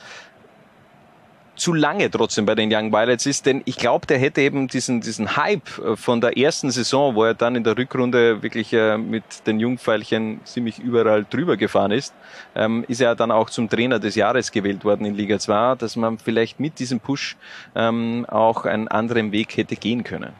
zu 1.58 1.74
lange 1.74 2.10
trotzdem 2.10 2.46
bei 2.46 2.56
den 2.56 2.72
Young 2.72 2.92
Violets 2.92 3.26
ist, 3.26 3.46
denn 3.46 3.62
ich 3.66 3.78
glaube, 3.78 4.06
der 4.06 4.20
hätte 4.20 4.42
eben 4.42 4.68
diesen, 4.68 5.02
diesen 5.02 5.36
Hype 5.36 5.78
äh, 5.80 5.96
von 5.96 6.22
der 6.22 6.38
ersten 6.38 6.72
Saison, 6.72 7.16
wo 7.16 7.24
er 7.24 7.34
dann 7.34 7.56
in 7.56 7.64
der 7.64 7.78
Rückrunde 7.78 8.42
wirklich 8.44 8.72
äh, 8.74 8.98
mit 8.98 9.24
den 9.48 9.60
Jungpfeilchen 9.60 10.40
ziemlich 10.46 10.80
überall 10.80 11.26
drüber 11.30 11.58
gefahren 11.58 11.92
ist, 11.92 12.14
ähm, 12.56 12.86
ist 12.88 13.02
er 13.02 13.16
dann 13.16 13.32
auch 13.32 13.50
zum 13.50 13.70
Trainer 13.70 14.00
des 14.00 14.16
Jahres 14.16 14.52
gewählt 14.52 14.86
worden 14.86 15.06
in 15.06 15.16
Liga 15.16 15.40
2, 15.40 15.76
dass 15.76 15.96
man 15.96 16.20
vielleicht 16.20 16.60
mit 16.60 16.80
diesem 16.80 17.00
Push 17.00 17.36
ähm, 17.76 18.26
auch 18.30 18.66
einen 18.66 18.88
anderen 18.88 19.32
Weg 19.32 19.58
hätte 19.58 19.76
gehen 19.76 20.04
können. 20.04 20.34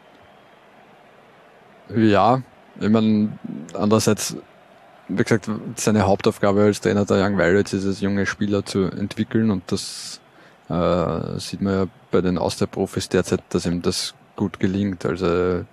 Ja, 1.96 2.42
Ich 2.80 2.90
meine, 2.90 3.30
andererseits, 3.74 4.38
wie 5.10 5.24
gesagt, 5.24 5.50
seine 5.76 6.06
Hauptaufgabe 6.06 6.62
als 6.62 6.82
Trainer 6.82 7.06
der 7.06 7.26
Young 7.26 7.38
Violets 7.38 7.74
ist 7.74 7.86
es, 7.86 8.02
junge 8.02 8.26
Spieler 8.26 8.66
zu 8.66 8.84
entwickeln 8.86 9.52
und 9.52 9.72
das 9.72 10.20
äh, 10.70 11.40
sieht 11.40 11.62
man 11.62 11.74
ja 11.74 11.86
bei 12.12 12.22
den 12.22 12.38
Austria-Profis 12.38 13.10
derzeit, 13.10 13.42
dass 13.50 13.66
ihm 13.66 13.82
das 13.82 14.14
gut 14.36 14.60
gelingt. 14.60 15.06
Also 15.06 15.26
äh, 15.26 15.64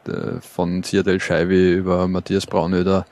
von 0.41 0.83
Ziadel 0.83 1.21
Scheibi 1.21 1.75
über 1.75 2.09
Matthias 2.09 2.47
Braunöder, 2.47 3.07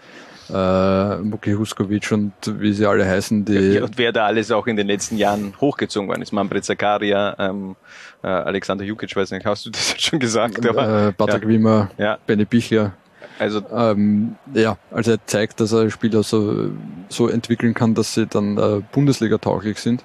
äh, 0.49 1.17
Muki 1.19 1.52
Huskovic 1.52 2.11
und 2.12 2.33
wie 2.47 2.73
sie 2.73 2.87
alle 2.87 3.07
heißen, 3.07 3.45
die. 3.45 3.55
Ja, 3.55 3.85
und 3.85 3.99
wer 3.99 4.12
da 4.12 4.26
alles 4.26 4.50
auch 4.50 4.67
in 4.67 4.76
den 4.76 4.87
letzten 4.87 5.17
Jahren 5.17 5.55
hochgezogen 5.61 6.09
worden 6.09 6.23
ist. 6.23 6.33
Manfred 6.33 6.64
Zakaria, 6.64 7.37
ähm, 7.38 7.76
äh, 8.23 8.29
Alexander 8.29 8.85
Jukic, 8.85 9.14
weiß 9.14 9.31
nicht, 9.31 9.47
hast 9.47 9.67
du 9.67 9.71
das 9.71 9.91
jetzt 9.91 10.02
schon 10.02 10.19
gesagt? 10.19 10.67
Aber, 10.67 11.09
äh, 11.09 11.12
Patrick 11.12 11.43
ja. 11.45 11.49
Wimmer, 11.49 11.91
Ja. 11.99 12.19
Benny 12.26 12.45
Bichler. 12.45 12.95
Also 13.39 13.62
Ähm, 13.73 14.37
ja, 14.55 14.77
also 14.91 15.12
er 15.12 15.27
zeigt, 15.27 15.61
dass 15.61 15.73
er 15.73 15.91
Spieler 15.91 16.23
so, 16.23 16.71
so 17.09 17.29
entwickeln 17.29 17.75
kann, 17.75 17.95
dass 17.95 18.15
sie 18.15 18.27
dann 18.27 18.59
äh, 18.59 18.83
Bundesliga 18.93 19.39
tauglich 19.39 19.79
sind. 19.79 20.05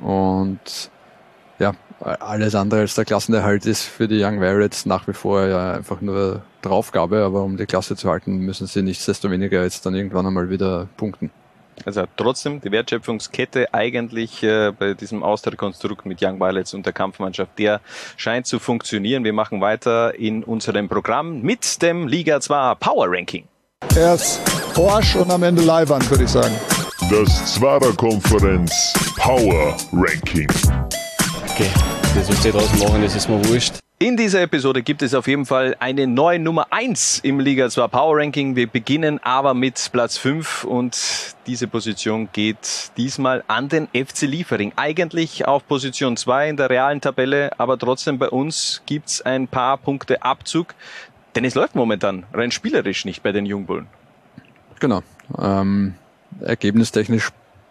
Und 0.00 0.90
ja, 1.58 1.74
alles 2.00 2.54
andere 2.54 2.80
als 2.80 2.94
der 2.94 3.04
Klassenerhalt 3.04 3.66
ist 3.66 3.82
für 3.82 4.08
die 4.08 4.22
Young 4.22 4.40
Violets 4.40 4.86
nach 4.86 5.06
wie 5.06 5.12
vor 5.12 5.46
ja 5.46 5.74
einfach 5.74 6.00
nur 6.00 6.42
Draufgabe, 6.62 7.22
aber 7.22 7.42
um 7.42 7.56
die 7.56 7.66
Klasse 7.66 7.96
zu 7.96 8.08
halten, 8.10 8.38
müssen 8.38 8.66
sie 8.66 8.82
nichtsdestoweniger 8.82 9.62
jetzt 9.62 9.84
dann 9.84 9.94
irgendwann 9.94 10.26
einmal 10.26 10.50
wieder 10.50 10.88
punkten. 10.96 11.30
Also 11.84 12.04
trotzdem 12.16 12.60
die 12.60 12.70
Wertschöpfungskette 12.70 13.72
eigentlich 13.72 14.42
äh, 14.42 14.72
bei 14.72 14.94
diesem 14.94 15.22
Austria-Konstrukt 15.22 16.06
mit 16.06 16.22
Young 16.22 16.38
Violets 16.38 16.74
und 16.74 16.84
der 16.84 16.92
Kampfmannschaft, 16.92 17.58
der 17.58 17.80
scheint 18.16 18.46
zu 18.46 18.58
funktionieren. 18.58 19.24
Wir 19.24 19.32
machen 19.32 19.60
weiter 19.60 20.14
in 20.14 20.44
unserem 20.44 20.88
Programm 20.88 21.40
mit 21.40 21.80
dem 21.82 22.06
Liga 22.06 22.40
2 22.40 22.74
Power 22.76 23.06
Ranking. 23.08 23.44
Erst 23.96 24.46
forsch 24.74 25.16
und 25.16 25.30
am 25.30 25.42
Ende 25.42 25.62
Leiwand, 25.62 26.08
würde 26.10 26.24
ich 26.24 26.30
sagen. 26.30 26.54
Das 27.10 27.54
Zwarer-Konferenz 27.54 28.92
Power 29.16 29.76
Ranking. 29.92 30.48
Okay, 31.48 31.70
das, 32.14 32.28
was 32.28 32.40
die 32.42 32.50
draus 32.52 32.78
machen, 32.78 33.02
das 33.02 33.16
ist 33.16 33.28
mir 33.28 33.42
wurscht. 33.46 33.74
In 34.02 34.16
dieser 34.16 34.40
Episode 34.40 34.82
gibt 34.82 35.02
es 35.02 35.12
auf 35.12 35.28
jeden 35.28 35.44
Fall 35.44 35.76
eine 35.78 36.06
neue 36.06 36.38
Nummer 36.38 36.68
1 36.70 37.18
im 37.18 37.38
Liga 37.38 37.68
2 37.68 37.88
Power 37.88 38.16
Ranking. 38.16 38.56
Wir 38.56 38.66
beginnen 38.66 39.22
aber 39.22 39.52
mit 39.52 39.90
Platz 39.92 40.16
5 40.16 40.64
und 40.64 41.36
diese 41.46 41.66
Position 41.66 42.30
geht 42.32 42.92
diesmal 42.96 43.44
an 43.46 43.68
den 43.68 43.88
FC 43.88 44.22
Liefering. 44.22 44.72
Eigentlich 44.76 45.46
auf 45.46 45.68
Position 45.68 46.16
2 46.16 46.48
in 46.48 46.56
der 46.56 46.70
realen 46.70 47.02
Tabelle, 47.02 47.50
aber 47.60 47.76
trotzdem 47.78 48.18
bei 48.18 48.30
uns 48.30 48.80
gibt's 48.86 49.20
ein 49.20 49.48
paar 49.48 49.76
Punkte 49.76 50.22
Abzug, 50.22 50.74
denn 51.36 51.44
es 51.44 51.54
läuft 51.54 51.74
momentan 51.74 52.24
rein 52.32 52.52
spielerisch 52.52 53.04
nicht 53.04 53.22
bei 53.22 53.32
den 53.32 53.44
Jungbullen. 53.44 53.86
Genau. 54.78 55.02
Ähm, 55.38 55.92
ergebnistechnisch 56.40 57.28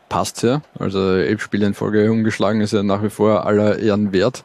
passt 0.09 0.43
ja. 0.43 0.61
Also 0.77 1.11
elf 1.15 1.41
Spiele 1.41 1.65
in 1.65 1.73
Folge 1.73 2.11
ungeschlagen 2.11 2.61
ist 2.61 2.73
ja 2.73 2.83
nach 2.83 3.01
wie 3.01 3.09
vor 3.09 3.47
aller 3.47 3.79
Ehren 3.79 4.13
wert. 4.13 4.43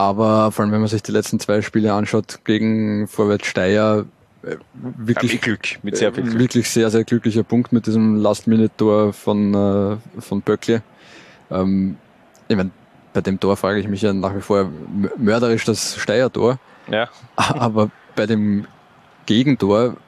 Aber 0.00 0.50
vor 0.50 0.62
allem, 0.64 0.72
wenn 0.72 0.80
man 0.80 0.88
sich 0.88 1.02
die 1.02 1.12
letzten 1.12 1.38
zwei 1.40 1.60
Spiele 1.60 1.92
anschaut, 1.92 2.40
gegen 2.44 3.06
Vorwärts 3.06 3.46
Steyr, 3.46 4.06
äh, 4.42 4.56
wirklich, 4.72 5.34
Mit 5.34 5.42
Glück, 5.42 5.78
mit 5.82 5.98
sehr 5.98 6.10
viel 6.14 6.24
äh, 6.24 6.28
Glück. 6.28 6.38
wirklich 6.38 6.70
sehr, 6.70 6.88
sehr 6.88 7.04
glücklicher 7.04 7.42
Punkt 7.42 7.70
mit 7.70 7.86
diesem 7.86 8.16
Last-Minute-Tor 8.16 9.12
von, 9.12 9.52
äh, 9.52 10.20
von 10.22 10.40
Böckle. 10.40 10.82
Ähm, 11.50 11.98
ich 12.48 12.56
mein, 12.56 12.70
bei 13.12 13.20
dem 13.20 13.38
Tor 13.38 13.58
frage 13.58 13.78
ich 13.78 13.88
mich 13.88 14.00
ja 14.00 14.14
nach 14.14 14.34
wie 14.34 14.40
vor 14.40 14.70
mörderisch 15.18 15.66
das 15.66 15.96
Steyr-Tor. 15.96 16.58
Ja. 16.90 17.10
Aber 17.36 17.90
bei 18.16 18.24
dem 18.24 18.66
Gegentor, 19.26 19.98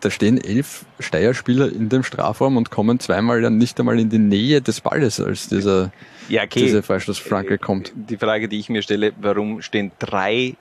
da 0.00 0.10
stehen 0.10 0.42
elf 0.42 0.84
Steierspieler 0.98 1.70
in 1.70 1.88
dem 1.88 2.02
Strafraum 2.02 2.56
und 2.56 2.70
kommen 2.70 2.98
zweimal 3.00 3.40
dann 3.42 3.58
nicht 3.58 3.78
einmal 3.78 3.98
in 3.98 4.10
die 4.10 4.18
Nähe 4.18 4.60
des 4.60 4.80
Balles, 4.80 5.20
als 5.20 5.48
dieser, 5.48 5.92
Ja, 6.28 6.42
okay. 6.44 6.60
diese 6.60 6.82
Freistoßflanke 6.82 7.58
kommt. 7.58 7.92
Die 7.94 8.16
Frage, 8.16 8.48
die 8.48 8.58
ich 8.58 8.68
mir 8.68 8.82
stelle, 8.82 9.12
warum 9.20 9.62
stehen 9.62 9.92
drei 9.98 10.56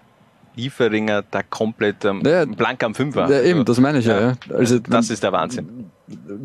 Lieferinger 0.55 1.23
da 1.29 1.41
komplett 1.43 2.05
ähm, 2.05 2.21
Ja, 2.25 2.45
blank 2.45 2.83
am 2.83 2.93
Fünfer? 2.95 3.29
Ja, 3.29 3.41
eben, 3.41 3.63
das 3.65 3.79
meine 3.79 3.99
ich 3.99 4.05
ja. 4.05 4.19
ja. 4.19 4.33
Also, 4.53 4.79
das 4.79 5.09
ist 5.09 5.23
der 5.23 5.31
Wahnsinn. 5.31 5.89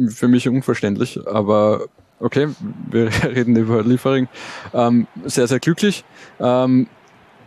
für 0.09 0.29
mich 0.29 0.49
unverständlich, 0.49 1.21
aber 1.27 1.87
okay, 2.21 2.49
wir 2.91 3.11
reden 3.25 3.57
über 3.57 3.83
Liefering. 3.83 4.29
Ähm, 4.73 5.07
sehr, 5.25 5.47
sehr 5.47 5.61
glücklich. 5.61 6.05
Ähm, 6.39 6.87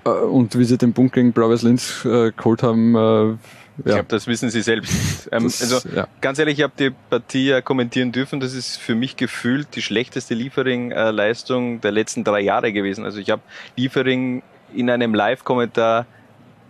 äh, 0.04 0.10
und 0.10 0.58
wie 0.58 0.66
sie 0.66 0.78
den 0.78 0.94
Punkt 0.94 1.14
gegen 1.14 1.32
Blau-Weiß 1.32 1.64
Linz 1.64 2.06
äh, 2.06 2.32
geholt 2.32 2.64
haben, 2.64 2.96
äh, 2.96 3.38
Ich 3.80 3.86
ja, 3.86 3.94
glaube, 3.96 4.08
das 4.10 4.28
wissen 4.28 4.50
Sie 4.50 4.62
selbst. 4.62 4.94
Ähm, 5.32 5.44
Das- 5.44 5.62
also 5.62 5.88
ja. 5.96 6.08
ganz 6.22 6.40
ehrlich, 6.40 6.60
ich 6.60 6.64
habe 6.64 6.74
die 6.80 6.90
Partie 7.10 7.48
ja 7.48 7.62
kommentieren 7.62 8.12
dürfen. 8.14 8.40
Das 8.40 8.54
ist 8.54 8.78
für 8.78 8.96
mich 8.96 9.18
gefühlt 9.18 9.76
die 9.76 9.82
schlechteste 9.82 10.36
Liefering-Leistung 10.36 11.82
der 11.82 11.92
letzten 11.92 12.24
drei 12.24 12.40
Jahre 12.42 12.72
gewesen. 12.72 13.04
Also 13.06 13.20
ich 13.20 13.30
habe 13.30 13.42
Liefering 13.76 14.42
in 14.74 14.90
einem 14.90 15.14
Live-Kommentar 15.14 16.06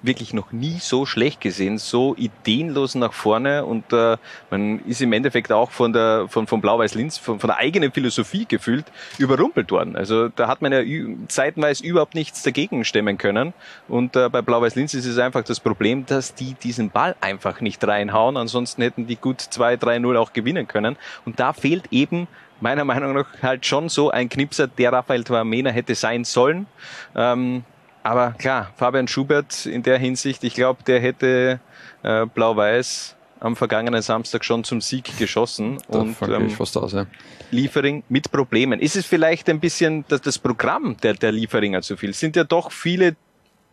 wirklich 0.02 0.34
noch 0.34 0.52
nie 0.52 0.78
so 0.80 1.06
schlecht 1.06 1.42
gesehen, 1.42 1.78
so 1.78 2.16
ideenlos 2.16 2.96
nach 2.96 3.14
vorne 3.14 3.66
und 3.66 3.92
äh, 3.94 4.18
man 4.50 4.80
ist 4.86 5.02
im 5.02 5.14
Endeffekt 5.14 5.52
auch 5.52 5.72
von 5.72 5.94
der 5.94 6.28
von, 6.30 6.48
von 6.48 6.62
Blau-Weiß 6.62 6.96
Linz, 6.96 7.18
von, 7.18 7.40
von 7.40 7.48
der 7.48 7.58
eigenen 7.58 7.92
Philosophie 7.92 8.46
gefühlt 8.48 8.86
überrumpelt 9.18 9.72
worden. 9.72 9.96
Also 9.96 10.30
da 10.30 10.48
hat 10.48 10.62
man 10.62 10.72
ja 10.72 10.82
zeitenweise 11.28 11.84
überhaupt 11.84 12.16
nichts 12.16 12.44
dagegen 12.44 12.86
stemmen 12.86 13.18
können 13.18 13.54
und 13.88 14.16
äh, 14.16 14.30
bei 14.30 14.42
Blau-Weiß 14.42 14.76
Linz 14.76 14.94
ist 14.94 15.06
es 15.06 15.18
einfach 15.18 15.44
das 15.44 15.60
Problem, 15.60 16.06
dass 16.06 16.36
die 16.36 16.54
diesen 16.54 16.90
Ball 16.90 17.16
einfach 17.22 17.62
nicht 17.62 17.86
reinhauen, 17.86 18.38
ansonsten 18.38 18.82
hätten 18.82 19.08
die 19.08 19.16
gut 19.16 19.40
2-3-0 19.40 20.18
auch 20.18 20.34
gewinnen 20.34 20.68
können 20.68 20.98
und 21.26 21.40
da 21.40 21.54
fehlt 21.54 21.86
eben 21.92 22.28
meiner 22.60 22.86
Meinung 22.86 23.14
nach 23.14 23.28
halt 23.42 23.66
schon 23.66 23.90
so 23.90 24.10
ein 24.10 24.30
Knipser, 24.30 24.68
der 24.68 24.92
Rafael 24.92 25.24
Tuamena 25.24 25.70
hätte 25.70 25.96
sein 25.96 26.24
sollen. 26.24 26.68
Ähm, 27.16 27.64
aber 28.10 28.32
klar, 28.38 28.72
Fabian 28.78 29.08
Schubert 29.08 29.66
in 29.66 29.84
der 29.84 29.98
Hinsicht, 29.98 30.44
ich 30.44 30.54
glaube, 30.54 30.84
der 30.84 31.00
hätte 31.00 31.60
äh, 32.04 32.26
Blau-Weiß 32.26 33.16
am 33.40 33.56
vergangenen 33.56 34.02
Samstag 34.02 34.44
schon 34.44 34.64
zum 34.64 34.82
Sieg 34.82 35.18
geschossen. 35.18 35.78
da 35.90 36.00
und 36.00 36.16
ähm, 36.24 36.52
aus. 36.60 36.92
Ja. 36.94 37.06
Liefering 37.52 38.04
mit 38.10 38.32
Problemen. 38.32 38.80
Ist 38.80 38.96
es 38.96 39.06
vielleicht 39.06 39.50
ein 39.50 39.60
bisschen 39.60 40.06
das, 40.08 40.22
das 40.22 40.40
Programm 40.40 40.98
der, 41.04 41.14
der 41.14 41.32
Lieferinger 41.32 41.82
zu 41.82 41.98
viel? 41.98 42.10
Es 42.12 42.20
sind 42.20 42.36
ja 42.36 42.44
doch 42.44 42.72
viele 42.72 43.16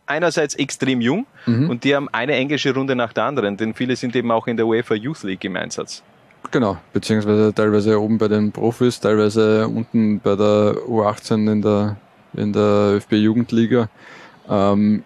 einerseits 0.05 0.55
extrem 0.55 1.01
jung 1.01 1.25
Mhm. 1.45 1.69
und 1.69 1.83
die 1.83 1.95
haben 1.95 2.09
eine 2.11 2.33
englische 2.33 2.73
Runde 2.73 2.95
nach 2.95 3.13
der 3.13 3.23
anderen, 3.23 3.57
denn 3.57 3.73
viele 3.73 3.95
sind 3.95 4.15
eben 4.15 4.31
auch 4.31 4.47
in 4.47 4.55
der 4.57 4.67
UEFA 4.67 4.95
Youth 4.95 5.23
League 5.23 5.43
im 5.45 5.55
Einsatz. 5.55 6.03
Genau, 6.51 6.77
beziehungsweise 6.93 7.53
teilweise 7.53 7.99
oben 7.99 8.17
bei 8.17 8.27
den 8.27 8.51
Profis, 8.51 8.99
teilweise 8.99 9.67
unten 9.67 10.19
bei 10.19 10.35
der 10.35 10.75
U18 10.87 11.51
in 11.51 11.61
der, 11.61 11.97
in 12.35 12.53
der 12.53 12.93
ÖFB-Jugendliga. 12.97 13.89
Ähm, 14.49 15.03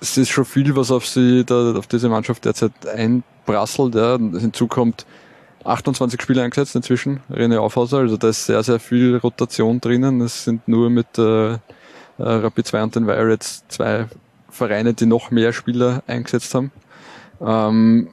es 0.00 0.16
ist 0.16 0.28
schon 0.28 0.44
viel, 0.44 0.76
was 0.76 0.90
auf 0.90 1.06
sie, 1.06 1.44
da, 1.44 1.74
auf 1.74 1.86
diese 1.86 2.08
Mannschaft 2.08 2.44
derzeit 2.44 2.72
einprasselt. 2.86 3.94
Ja. 3.94 4.16
Hinzu 4.16 4.68
kommt 4.68 5.06
28 5.64 6.20
Spieler 6.22 6.44
eingesetzt 6.44 6.76
inzwischen, 6.76 7.20
René 7.30 7.58
Aufhauser, 7.58 7.98
also 7.98 8.16
da 8.16 8.28
ist 8.28 8.46
sehr, 8.46 8.62
sehr 8.62 8.78
viel 8.78 9.16
Rotation 9.16 9.80
drinnen. 9.80 10.20
Es 10.20 10.44
sind 10.44 10.66
nur 10.68 10.88
mit 10.88 11.18
äh, 11.18 11.52
äh, 11.52 11.58
Rapid 12.18 12.66
2 12.66 12.82
und 12.84 12.96
den 12.96 13.06
Violets 13.06 13.64
zwei 13.68 14.06
Vereine, 14.50 14.94
die 14.94 15.06
noch 15.06 15.30
mehr 15.30 15.52
Spieler 15.52 16.02
eingesetzt 16.06 16.54
haben. 16.54 16.72
Ähm, 17.40 18.10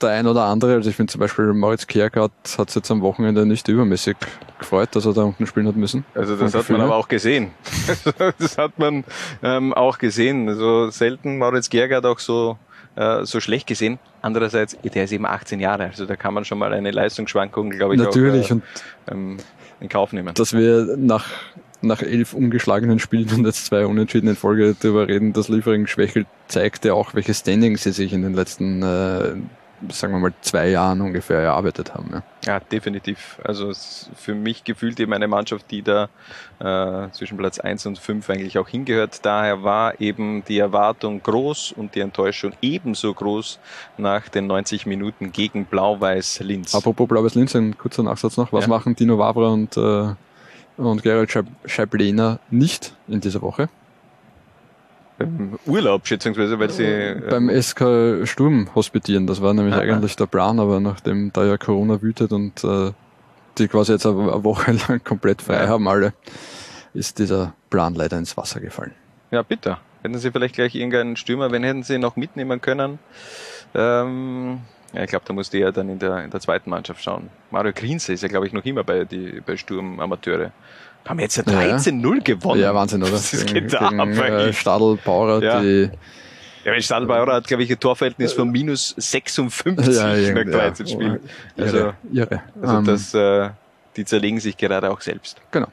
der 0.00 0.10
ein 0.10 0.26
oder 0.26 0.44
andere, 0.44 0.74
also 0.74 0.90
ich 0.90 0.96
finde 0.96 1.12
zum 1.12 1.20
Beispiel 1.20 1.52
Moritz 1.52 1.86
Kiergaard 1.86 2.32
hat 2.58 2.68
es 2.68 2.74
jetzt 2.74 2.90
am 2.90 3.02
Wochenende 3.02 3.46
nicht 3.46 3.68
übermäßig 3.68 4.16
gefreut, 4.58 4.90
dass 4.92 5.06
er 5.06 5.12
da 5.12 5.22
unten 5.22 5.46
spielen 5.46 5.66
hat 5.68 5.76
müssen. 5.76 6.04
Also 6.14 6.36
das 6.36 6.54
hat 6.54 6.68
man 6.70 6.80
aber 6.80 6.96
auch 6.96 7.08
gesehen. 7.08 7.50
das 8.38 8.58
hat 8.58 8.78
man 8.78 9.04
ähm, 9.42 9.74
auch 9.74 9.98
gesehen. 9.98 10.48
Also 10.48 10.90
selten 10.90 11.38
Moritz 11.38 11.68
Gergard 11.68 12.06
auch 12.06 12.18
so, 12.18 12.56
äh, 12.96 13.24
so 13.24 13.40
schlecht 13.40 13.66
gesehen. 13.66 13.98
Andererseits, 14.22 14.76
der 14.82 15.04
ist 15.04 15.12
eben 15.12 15.26
18 15.26 15.60
Jahre, 15.60 15.84
also 15.84 16.06
da 16.06 16.16
kann 16.16 16.32
man 16.32 16.44
schon 16.44 16.58
mal 16.58 16.72
eine 16.72 16.90
Leistungsschwankung, 16.90 17.70
glaube 17.70 17.94
ich, 17.94 18.00
Natürlich, 18.00 18.46
auch 18.46 18.50
und 18.52 18.62
äh, 19.06 19.12
ähm, 19.12 19.36
in 19.80 19.88
Kauf 19.88 20.12
nehmen. 20.12 20.32
dass 20.34 20.54
wir 20.54 20.96
nach, 20.96 21.26
nach 21.82 22.00
elf 22.00 22.32
ungeschlagenen 22.32 22.98
Spielen 22.98 23.28
und 23.34 23.44
jetzt 23.44 23.66
zwei 23.66 23.84
Unentschieden 23.84 24.28
in 24.28 24.36
Folge 24.36 24.74
darüber 24.80 25.08
reden, 25.08 25.32
dass 25.32 25.48
Liefering 25.48 25.86
schwächelt, 25.86 26.26
zeigt 26.48 26.84
ja 26.84 26.94
auch, 26.94 27.14
welche 27.14 27.34
Standing 27.34 27.76
sie 27.76 27.92
sich 27.92 28.12
in 28.12 28.22
den 28.22 28.32
letzten, 28.32 28.82
äh, 28.82 29.34
sagen 29.90 30.12
wir 30.12 30.20
mal, 30.20 30.32
zwei 30.40 30.68
Jahren 30.68 31.00
ungefähr 31.00 31.38
erarbeitet 31.40 31.94
haben. 31.94 32.10
Ja. 32.12 32.22
Ja, 32.46 32.60
definitiv. 32.60 33.38
Also 33.44 33.72
für 34.14 34.34
mich 34.34 34.64
gefühlt 34.64 35.00
eben 35.00 35.12
eine 35.12 35.28
Mannschaft, 35.28 35.70
die 35.70 35.82
da 35.82 36.08
äh, 36.60 37.10
zwischen 37.12 37.36
Platz 37.38 37.58
1 37.58 37.86
und 37.86 37.98
5 37.98 38.28
eigentlich 38.30 38.58
auch 38.58 38.68
hingehört. 38.68 39.24
Daher 39.24 39.62
war 39.62 40.00
eben 40.00 40.44
die 40.44 40.58
Erwartung 40.58 41.22
groß 41.22 41.72
und 41.72 41.94
die 41.94 42.00
Enttäuschung 42.00 42.52
ebenso 42.62 43.12
groß 43.14 43.58
nach 43.98 44.28
den 44.28 44.46
90 44.46 44.86
Minuten 44.86 45.32
gegen 45.32 45.64
Blau-Weiß 45.64 46.40
Linz. 46.40 46.74
Apropos 46.74 47.08
Blaues 47.08 47.34
Linz, 47.34 47.54
ein 47.56 47.76
kurzer 47.78 48.02
Nachsatz 48.02 48.36
noch. 48.36 48.52
Was 48.52 48.64
Ja. 48.64 48.68
machen 48.68 48.94
Dino 48.94 49.18
Wavra 49.18 49.48
und, 49.48 49.76
äh, 49.76 50.14
und 50.76 51.02
Gerald 51.02 51.30
Scheib- 51.30 51.46
Scheiblener 51.64 52.40
nicht 52.50 52.94
in 53.08 53.20
dieser 53.20 53.40
Woche? 53.42 53.68
Beim 55.18 55.58
Urlaub, 55.66 56.06
schätzungsweise, 56.06 56.58
weil 56.58 56.70
sie. 56.70 56.84
Äh, 56.84 57.22
Beim 57.30 57.48
SK 57.50 58.26
Sturm 58.26 58.68
hospitieren, 58.74 59.26
das 59.26 59.40
war 59.40 59.54
nämlich 59.54 59.74
Ah, 59.74 59.80
eigentlich 59.80 60.16
der 60.16 60.26
Plan, 60.26 60.58
aber 60.58 60.80
nachdem 60.80 61.32
da 61.32 61.44
ja 61.44 61.56
Corona 61.56 62.02
wütet 62.02 62.32
und 62.32 62.64
äh, 62.64 62.92
die 63.58 63.68
quasi 63.68 63.92
jetzt 63.92 64.06
eine 64.06 64.44
Woche 64.44 64.72
lang 64.88 65.02
komplett 65.04 65.42
frei 65.42 65.68
haben 65.68 65.86
alle, 65.88 66.12
ist 66.92 67.18
dieser 67.18 67.54
Plan 67.70 67.94
leider 67.94 68.18
ins 68.18 68.36
Wasser 68.36 68.60
gefallen. 68.60 68.92
Ja, 69.30 69.42
bitte. 69.42 69.78
Hätten 70.02 70.18
Sie 70.18 70.30
vielleicht 70.30 70.54
gleich 70.56 70.74
irgendeinen 70.74 71.16
Stürmer, 71.16 71.50
wenn 71.50 71.62
hätten 71.64 71.82
Sie 71.82 71.98
noch 71.98 72.16
mitnehmen 72.16 72.60
können. 72.60 72.98
Ähm, 73.74 74.60
ja, 74.92 75.02
ich 75.02 75.10
glaube, 75.10 75.24
da 75.26 75.32
musste 75.32 75.58
er 75.58 75.72
dann 75.72 75.88
in 75.88 75.98
der, 75.98 76.22
in 76.24 76.30
der 76.30 76.40
zweiten 76.40 76.70
Mannschaft 76.70 77.02
schauen. 77.02 77.30
Mario 77.50 77.72
Grinze 77.74 78.12
ist 78.12 78.22
ja, 78.22 78.28
glaube 78.28 78.46
ich, 78.46 78.52
noch 78.52 78.64
immer 78.64 78.84
bei, 78.84 79.04
die, 79.04 79.40
bei 79.44 79.56
Sturm 79.56 79.98
Amateure. 79.98 80.52
Haben 81.06 81.18
jetzt 81.20 81.36
ja 81.36 81.42
Ja. 81.46 81.76
13-0 81.76 82.22
gewonnen. 82.24 82.60
Ja, 82.62 82.74
Wahnsinn, 82.74 83.02
oder? 83.02 83.12
Das 83.12 83.30
Gegen- 83.30 83.52
geht 83.52 83.72
da 83.74 83.88
gegen, 83.88 84.00
ab 84.00 84.08
äh. 84.08 84.52
Stadl, 84.52 84.98
Bauer, 85.04 85.42
Ja. 85.42 85.60
die 85.60 85.90
Ja, 86.64 86.72
weil 86.72 86.80
Stadelbauer 86.80 87.26
hat, 87.34 87.46
glaube 87.46 87.62
ich, 87.62 87.70
ein 87.70 87.78
Torverhältnis 87.78 88.32
von 88.32 88.50
minus 88.50 88.94
56 88.96 89.96
nach 89.98 90.14
irgendwie, 90.16 90.50
13 90.50 90.86
Spielen. 90.86 91.20
Irre, 91.56 91.66
Also, 91.66 91.92
irre. 92.10 92.42
also 92.62 92.76
Ähm, 92.78 92.84
das, 92.86 93.12
äh, 93.14 93.50
die 93.96 94.04
zerlegen 94.06 94.40
sich 94.40 94.56
gerade 94.56 94.90
auch 94.90 95.02
selbst. 95.02 95.42
Genau. 95.50 95.68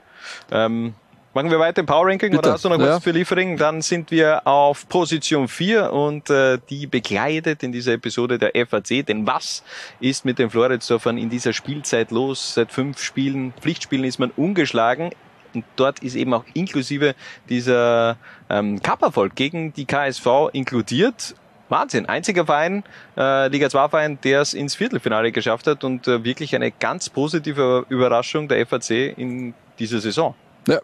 Ähm, 0.51 0.93
machen 1.33 1.50
wir 1.50 1.59
weiter 1.59 1.79
im 1.81 1.85
Power 1.85 2.07
Ranking 2.07 2.31
Bitte. 2.31 2.39
oder 2.39 2.53
hast 2.53 2.65
du 2.65 2.69
noch 2.69 2.79
was 2.79 2.88
Ja. 2.88 3.00
für 3.00 3.11
Liefering? 3.11 3.57
Dann 3.57 3.81
sind 3.81 4.11
wir 4.11 4.45
auf 4.47 4.88
Position 4.89 5.47
4 5.47 5.91
und 5.93 6.29
äh, 6.29 6.57
die 6.69 6.88
begleitet 6.88 7.63
in 7.63 7.71
dieser 7.71 7.93
Episode 7.93 8.38
der 8.38 8.51
FAC. 8.67 9.05
Denn 9.05 9.25
was 9.27 9.63
ist 10.00 10.25
mit 10.25 10.39
den 10.39 10.50
Floridsdorfern 10.50 11.17
in 11.17 11.29
dieser 11.29 11.53
Spielzeit 11.53 12.11
los? 12.11 12.53
Seit 12.55 12.71
fünf 12.71 13.00
Spielen, 13.01 13.53
Pflichtspielen 13.61 14.05
ist 14.05 14.19
man 14.19 14.31
ungeschlagen. 14.35 15.11
Und 15.53 15.65
dort 15.75 16.00
ist 16.00 16.15
eben 16.15 16.33
auch 16.33 16.45
inklusive 16.53 17.13
dieser 17.50 18.15
ähm, 18.50 18.81
Cup-Erfolg 18.81 19.35
gegen 19.35 19.73
die 19.73 19.85
KSV 19.85 20.25
inkludiert. 20.53 21.35
Wahnsinn. 21.67 22.05
Einziger 22.05 22.45
Verein, 22.45 22.83
äh, 23.17 23.47
Liga 23.47 23.69
2 23.69 23.88
Verein, 23.89 24.19
der 24.23 24.41
es 24.41 24.53
ins 24.53 24.75
Viertelfinale 24.75 25.31
geschafft 25.31 25.67
hat 25.67 25.83
und 25.85 26.05
äh, 26.07 26.23
wirklich 26.23 26.53
eine 26.55 26.69
ganz 26.71 27.09
positive 27.09 27.85
Überraschung 27.89 28.47
der 28.50 28.65
FAC 28.65 29.17
in 29.17 29.53
dieser 29.79 30.00
Saison. 30.01 30.35
ja, 30.67 30.79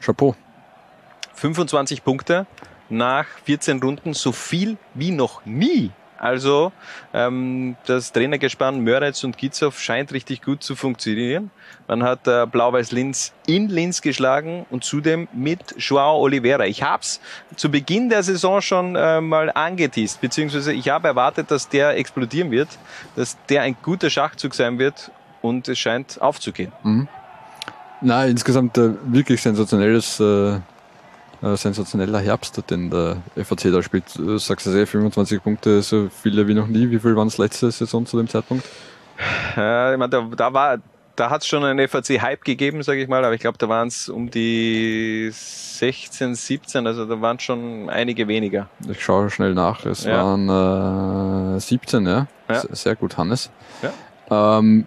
Chapeau. 0.00 0.34
25 1.34 2.04
Punkte 2.04 2.46
nach 2.88 3.26
14 3.44 3.80
Runden, 3.80 4.14
so 4.14 4.32
viel 4.32 4.76
wie 4.94 5.10
noch 5.10 5.44
nie. 5.44 5.92
Also 6.18 6.72
ähm, 7.14 7.76
das 7.86 8.10
Trainergespann 8.12 8.80
Möritz 8.80 9.22
und 9.22 9.38
Gitzow 9.38 9.78
scheint 9.78 10.12
richtig 10.12 10.42
gut 10.42 10.64
zu 10.64 10.74
funktionieren. 10.74 11.52
Man 11.86 12.02
hat 12.02 12.26
äh, 12.26 12.44
Blau-Weiß 12.44 12.90
Linz 12.90 13.32
in 13.46 13.68
Linz 13.68 14.02
geschlagen 14.02 14.66
und 14.70 14.82
zudem 14.82 15.28
mit 15.32 15.76
Joao 15.78 16.20
Oliveira. 16.20 16.66
Ich 16.66 16.82
habe 16.82 17.02
es 17.02 17.20
zu 17.54 17.70
Beginn 17.70 18.08
der 18.08 18.24
Saison 18.24 18.60
schon 18.60 18.96
äh, 18.96 19.20
mal 19.20 19.50
angeteased, 19.50 20.20
beziehungsweise 20.20 20.72
ich 20.72 20.88
habe 20.88 21.06
erwartet, 21.06 21.52
dass 21.52 21.68
der 21.68 21.96
explodieren 21.96 22.50
wird, 22.50 22.68
dass 23.14 23.36
der 23.48 23.62
ein 23.62 23.76
guter 23.80 24.10
Schachzug 24.10 24.54
sein 24.54 24.80
wird 24.80 25.12
und 25.40 25.68
es 25.68 25.78
scheint 25.78 26.20
aufzugehen. 26.20 26.72
Na, 28.00 28.26
insgesamt 28.26 28.78
äh, 28.78 28.90
wirklich 29.06 29.42
sensationelles, 29.42 30.20
äh, 30.20 30.54
äh, 31.42 31.56
sensationeller 31.56 32.20
Herbst, 32.20 32.62
den 32.70 32.90
der 32.90 33.16
FAC 33.44 33.72
da 33.72 33.82
spielt. 33.82 34.04
Du 34.16 34.38
sagst 34.38 34.66
es 34.66 34.74
eh, 34.74 34.86
25 34.86 35.42
Punkte, 35.42 35.82
so 35.82 36.08
viele 36.22 36.46
wie 36.46 36.54
noch 36.54 36.66
nie. 36.68 36.90
Wie 36.90 36.98
viel 36.98 37.16
waren 37.16 37.28
es 37.28 37.38
letzte 37.38 37.70
Saison 37.70 38.06
zu 38.06 38.16
dem 38.16 38.28
Zeitpunkt? 38.28 38.64
Ja, 39.56 39.92
ich 39.92 39.98
meine, 39.98 40.10
da, 40.10 40.28
da 40.36 40.52
war, 40.52 40.78
da 41.16 41.30
hat 41.30 41.42
es 41.42 41.48
schon 41.48 41.64
einen 41.64 41.88
FAC-Hype 41.88 42.44
gegeben, 42.44 42.84
sage 42.84 43.02
ich 43.02 43.08
mal, 43.08 43.24
aber 43.24 43.34
ich 43.34 43.40
glaube, 43.40 43.58
da 43.58 43.68
waren 43.68 43.88
es 43.88 44.08
um 44.08 44.30
die 44.30 45.28
16, 45.32 46.36
17, 46.36 46.86
also 46.86 47.04
da 47.04 47.20
waren 47.20 47.40
schon 47.40 47.90
einige 47.90 48.28
weniger. 48.28 48.68
Ich 48.88 49.02
schaue 49.02 49.28
schnell 49.30 49.54
nach. 49.54 49.84
Es 49.86 50.04
Ja. 50.04 50.24
waren 50.24 51.56
äh, 51.56 51.60
17, 51.60 52.06
ja. 52.06 52.26
Ja. 52.48 52.62
Sehr 52.70 52.94
gut, 52.94 53.16
Hannes. 53.16 53.50
Ähm, 54.30 54.86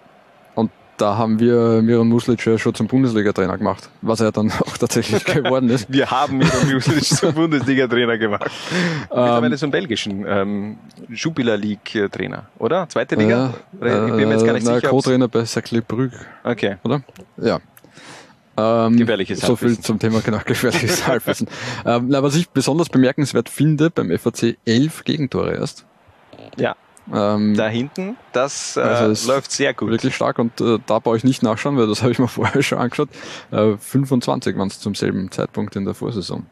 da 1.02 1.16
haben 1.18 1.40
wir 1.40 1.82
Miran 1.82 2.06
Muslic 2.08 2.46
ja 2.46 2.56
schon 2.58 2.74
zum 2.74 2.86
Bundesliga-Trainer 2.86 3.58
gemacht, 3.58 3.90
was 4.02 4.20
er 4.20 4.30
dann 4.30 4.52
auch 4.60 4.78
tatsächlich 4.78 5.24
geworden 5.24 5.68
ist. 5.68 5.92
Wir 5.92 6.10
haben 6.10 6.38
Miro 6.38 6.64
Music 6.72 7.04
zum 7.04 7.34
Bundesliga-Trainer 7.34 8.18
gemacht. 8.18 8.50
Mittlerweile 9.10 9.56
zum 9.56 9.70
belgischen 9.72 10.24
ähm, 10.28 10.76
Jupiler 11.08 11.56
League-Trainer, 11.56 12.46
oder? 12.58 12.88
Zweite 12.88 13.16
Liga? 13.16 13.54
Oder 13.80 14.06
ich 14.06 14.12
bin 14.14 14.28
mir 14.28 14.34
jetzt 14.34 14.46
gar 14.46 14.52
nicht 14.52 14.64
Äh, 14.66 14.70
na, 14.70 14.74
sicher. 14.76 14.88
Co-Trainer 14.90 15.26
bei 15.28 15.44
Cercle 15.44 15.82
Brügge, 15.82 16.16
Okay. 16.44 16.76
oder? 16.84 17.02
Ja. 17.36 17.58
Ähm, 18.56 18.96
Gefährliches 18.98 19.40
So 19.40 19.56
viel 19.56 19.78
zum 19.80 19.98
Thema 19.98 20.20
genau 20.20 20.38
gefährliches 20.44 21.06
Halbwissen. 21.06 21.48
ähm, 21.84 22.06
na, 22.08 22.22
was 22.22 22.36
ich 22.36 22.48
besonders 22.50 22.88
bemerkenswert 22.90 23.48
finde, 23.48 23.90
beim 23.90 24.16
FAC 24.16 24.56
elf 24.64 25.02
Gegentore 25.04 25.54
erst. 25.56 25.84
Ja. 26.56 26.76
Ähm, 27.12 27.54
Da 27.56 27.68
hinten, 27.68 28.16
das 28.32 28.76
äh, 28.76 28.80
Also 28.80 29.32
läuft 29.32 29.50
sehr 29.50 29.74
gut. 29.74 29.90
Wirklich 29.90 30.14
stark 30.14 30.38
und 30.38 30.60
äh, 30.60 30.78
da 30.86 30.98
brauche 30.98 31.16
ich 31.16 31.24
nicht 31.24 31.42
nachschauen, 31.42 31.76
weil 31.76 31.86
das 31.86 32.02
habe 32.02 32.12
ich 32.12 32.18
mir 32.18 32.28
vorher 32.28 32.62
schon 32.62 32.78
angeschaut. 32.78 33.08
Äh, 33.50 33.76
25 33.78 34.56
waren 34.56 34.68
es 34.68 34.78
zum 34.78 34.94
selben 34.94 35.30
Zeitpunkt 35.30 35.74
in 35.76 35.84
der 35.84 35.94
Vorsaison. 35.94 36.46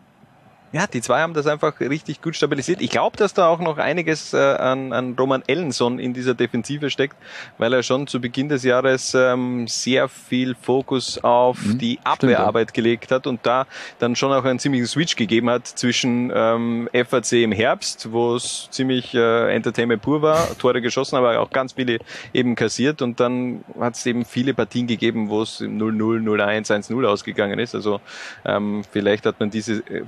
Ja, 0.72 0.86
die 0.86 1.00
zwei 1.00 1.20
haben 1.20 1.34
das 1.34 1.46
einfach 1.46 1.80
richtig 1.80 2.22
gut 2.22 2.36
stabilisiert. 2.36 2.80
Ich 2.80 2.90
glaube, 2.90 3.16
dass 3.16 3.34
da 3.34 3.48
auch 3.48 3.58
noch 3.58 3.78
einiges 3.78 4.32
äh, 4.32 4.38
an, 4.38 4.92
an 4.92 5.16
Roman 5.18 5.42
Ellenson 5.46 5.98
in 5.98 6.14
dieser 6.14 6.34
Defensive 6.34 6.90
steckt, 6.90 7.16
weil 7.58 7.72
er 7.72 7.82
schon 7.82 8.06
zu 8.06 8.20
Beginn 8.20 8.48
des 8.48 8.62
Jahres 8.62 9.14
ähm, 9.14 9.66
sehr 9.66 10.08
viel 10.08 10.54
Fokus 10.54 11.18
auf 11.22 11.60
Mhm, 11.62 11.78
die 11.78 11.92
stimmt, 11.92 12.06
Abwehrarbeit 12.06 12.74
gelegt 12.74 13.10
hat 13.10 13.26
und 13.26 13.40
da 13.44 13.66
dann 13.98 14.16
schon 14.16 14.32
auch 14.32 14.44
einen 14.44 14.58
ziemlichen 14.58 14.86
Switch 14.86 15.16
gegeben 15.16 15.50
hat 15.50 15.66
zwischen 15.66 16.32
ähm, 16.34 16.88
FAC 16.92 17.32
im 17.32 17.52
Herbst, 17.52 18.12
wo 18.12 18.36
es 18.36 18.68
ziemlich 18.70 19.14
äh, 19.14 19.54
Entertainment 19.54 20.02
pur 20.02 20.22
war, 20.22 20.56
Tore 20.58 20.80
geschossen, 20.80 21.16
aber 21.16 21.40
auch 21.40 21.50
ganz 21.50 21.72
viele 21.72 21.98
eben 22.32 22.54
kassiert 22.54 23.02
und 23.02 23.20
dann 23.20 23.64
hat 23.78 23.96
es 23.96 24.06
eben 24.06 24.24
viele 24.24 24.54
Partien 24.54 24.86
gegeben, 24.86 25.28
wo 25.28 25.42
es 25.42 25.60
0-0, 25.60 25.96
0-1, 25.98 26.90
1-0 26.90 27.06
ausgegangen 27.06 27.58
ist. 27.58 27.74
Also 27.74 28.00
ähm, 28.44 28.82
vielleicht 28.90 29.26
hat 29.26 29.40
man 29.40 29.50
diese 29.50 29.82
äh, 29.88 30.04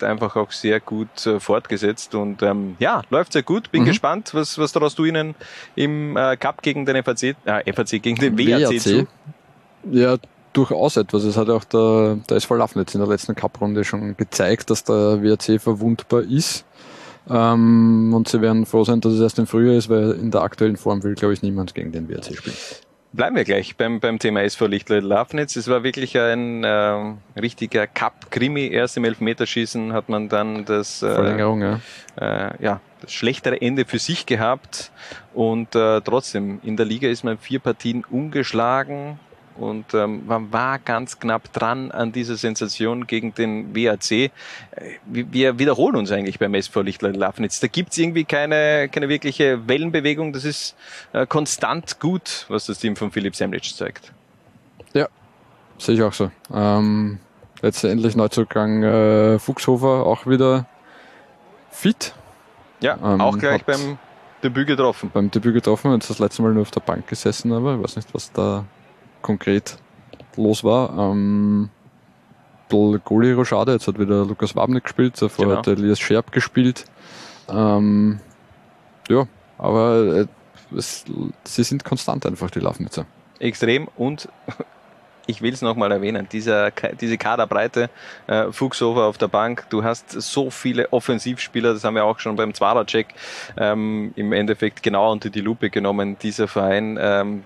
Arbeit 0.00 0.04
einfach 0.04 0.36
auch 0.36 0.50
sehr 0.52 0.80
gut 0.80 1.26
äh, 1.26 1.40
fortgesetzt 1.40 2.14
und 2.14 2.42
ähm, 2.42 2.76
ja, 2.78 3.02
läuft 3.10 3.32
sehr 3.32 3.42
gut. 3.42 3.70
Bin 3.70 3.82
Mhm. 3.82 3.86
gespannt, 3.86 4.30
was, 4.34 4.58
was 4.58 4.72
daraus 4.72 4.94
du 4.94 5.04
ihnen 5.04 5.34
im 5.76 6.16
äh, 6.16 6.36
Cup 6.36 6.62
gegen 6.62 6.86
den 6.86 7.02
FAC, 7.02 7.36
äh, 7.44 7.72
FAC 7.72 8.02
gegen 8.02 8.16
den 8.16 8.38
WAC, 8.38 8.80
zu. 8.80 9.06
Ja, 9.90 10.16
durchaus 10.52 10.96
etwas. 10.96 11.24
Es 11.24 11.36
hat 11.36 11.48
auch 11.48 11.64
der, 11.64 12.18
der 12.28 12.36
SV 12.36 12.56
Lafnitz 12.56 12.94
in 12.94 13.00
der 13.00 13.08
letzten 13.08 13.34
Cup-Runde 13.34 13.84
schon 13.84 14.16
gezeigt, 14.16 14.70
dass 14.70 14.84
der 14.84 15.22
WRC 15.22 15.60
verwundbar 15.60 16.22
ist. 16.22 16.64
Ähm, 17.28 18.12
und 18.14 18.28
sie 18.28 18.40
werden 18.40 18.66
froh 18.66 18.84
sein, 18.84 19.00
dass 19.00 19.12
es 19.12 19.20
erst 19.20 19.38
im 19.38 19.46
Frühjahr 19.46 19.76
ist, 19.76 19.88
weil 19.88 20.12
in 20.12 20.30
der 20.30 20.42
aktuellen 20.42 20.76
Form 20.76 21.02
will, 21.02 21.14
glaube 21.14 21.34
ich, 21.34 21.42
niemand 21.42 21.74
gegen 21.74 21.92
den 21.92 22.08
WRC 22.08 22.36
spielen. 22.36 22.56
Bleiben 23.12 23.34
wir 23.34 23.42
gleich 23.42 23.76
beim, 23.76 23.98
beim 23.98 24.20
Thema 24.20 24.42
SV 24.42 24.66
Lichtle 24.66 25.00
Lafnitz. 25.00 25.56
Es 25.56 25.66
war 25.66 25.82
wirklich 25.82 26.16
ein 26.16 26.62
ähm, 26.64 27.18
richtiger 27.36 27.88
Cup-Krimi. 27.88 28.68
Erst 28.68 28.96
im 28.96 29.04
Elfmeterschießen 29.04 29.92
hat 29.92 30.08
man 30.08 30.28
dann 30.28 30.64
das, 30.64 31.02
äh, 31.02 31.12
Verlängerung, 31.12 31.60
ja. 31.60 31.80
äh, 32.20 32.62
ja, 32.62 32.80
das 33.00 33.12
schlechtere 33.12 33.60
Ende 33.60 33.84
für 33.84 33.98
sich 33.98 34.26
gehabt. 34.26 34.92
Und 35.34 35.74
äh, 35.74 36.00
trotzdem, 36.02 36.60
in 36.62 36.76
der 36.76 36.86
Liga 36.86 37.08
ist 37.08 37.24
man 37.24 37.36
vier 37.36 37.58
Partien 37.58 38.04
ungeschlagen. 38.08 39.18
Und 39.60 39.92
ähm, 39.94 40.26
man 40.26 40.52
war 40.52 40.78
ganz 40.78 41.20
knapp 41.20 41.52
dran 41.52 41.90
an 41.92 42.12
dieser 42.12 42.36
Sensation 42.36 43.06
gegen 43.06 43.34
den 43.34 43.74
WAC. 43.76 44.10
Äh, 44.10 44.30
Wir, 45.06 45.58
wiederholen 45.58 45.96
uns 45.96 46.10
eigentlich 46.10 46.38
beim 46.38 46.54
SV 46.54 46.80
Lichtlein 46.82 47.14
Lafnitz. 47.14 47.60
Da 47.60 47.66
gibt's 47.66 47.98
irgendwie 47.98 48.24
keine, 48.24 48.88
keine 48.88 49.08
wirkliche 49.08 49.68
Wellenbewegung. 49.68 50.32
Das 50.32 50.44
ist 50.44 50.74
äh, 51.12 51.26
konstant 51.26 52.00
gut, 52.00 52.46
was 52.48 52.66
das 52.66 52.78
Team 52.78 52.96
von 52.96 53.12
Philipp 53.12 53.36
Semlitsch 53.36 53.74
zeigt. 53.74 54.12
Sehe 55.80 55.94
ich 55.94 56.02
auch 56.02 56.12
so. 56.12 56.30
Ähm, 56.52 57.18
letztendlich 57.62 58.14
Neuzugang 58.14 58.82
äh, 58.82 59.38
Fuchshofer 59.38 60.04
auch 60.04 60.26
wieder 60.26 60.66
fit 61.70 62.14
Ja, 62.80 62.98
Ähm, 63.02 63.20
auch 63.20 63.38
gleich 63.38 63.64
beim 63.64 63.98
Debüt 64.42 64.66
getroffen. 64.66 65.10
beim 65.12 65.30
Debüt 65.30 65.54
getroffen, 65.54 65.92
jetzt 65.94 66.10
das 66.10 66.18
letzte 66.18 66.42
Mal 66.42 66.52
nur 66.52 66.62
auf 66.62 66.70
der 66.70 66.80
Bank 66.80 67.06
gesessen, 67.06 67.52
aber 67.52 67.76
ich 67.76 67.82
weiß 67.82 67.96
nicht, 67.96 68.12
was 68.12 68.30
da 68.32 68.64
konkret 69.22 69.78
los 70.36 70.64
war. 70.64 70.96
Ähm, 70.98 71.70
bisschen 72.70 73.00
Goalie 73.04 73.34
Rochade, 73.34 73.72
jetzt 73.72 73.86
hat 73.88 73.98
wieder 73.98 74.24
Lukas 74.24 74.56
Wabnik 74.56 74.84
gespielt, 74.84 75.20
davor 75.20 75.46
Genau. 75.46 75.58
hat 75.58 75.66
Elias 75.66 76.00
Scherb 76.00 76.32
gespielt. 76.32 76.84
Ähm, 77.48 78.20
ja, 79.08 79.26
aber 79.58 80.26
äh, 80.72 80.76
es, 80.76 81.04
sie 81.44 81.64
sind 81.64 81.84
konstant 81.84 82.24
einfach, 82.26 82.50
die 82.50 82.60
Lafnitzer. 82.60 83.06
Extrem 83.40 83.88
und 83.96 84.28
ich 85.26 85.42
will 85.42 85.52
es 85.52 85.62
nochmal 85.62 85.90
erwähnen, 85.92 86.28
dieser, 86.30 86.70
diese 87.00 87.18
Kaderbreite, 87.18 87.90
äh, 88.26 88.52
Fuchshofer 88.52 89.04
auf 89.04 89.18
der 89.18 89.28
Bank, 89.28 89.66
du 89.70 89.82
hast 89.82 90.10
so 90.10 90.50
viele 90.50 90.92
Offensivspieler, 90.92 91.72
das 91.72 91.84
haben 91.84 91.94
wir 91.94 92.04
auch 92.04 92.18
schon 92.20 92.36
beim 92.36 92.54
Zwarer-Check 92.54 93.08
ähm, 93.56 94.12
im 94.16 94.32
Endeffekt 94.32 94.82
genau 94.82 95.10
unter 95.12 95.30
die 95.30 95.40
Lupe 95.40 95.70
genommen, 95.70 96.16
dieser 96.22 96.48
Verein. 96.48 96.98
Ähm, 97.00 97.44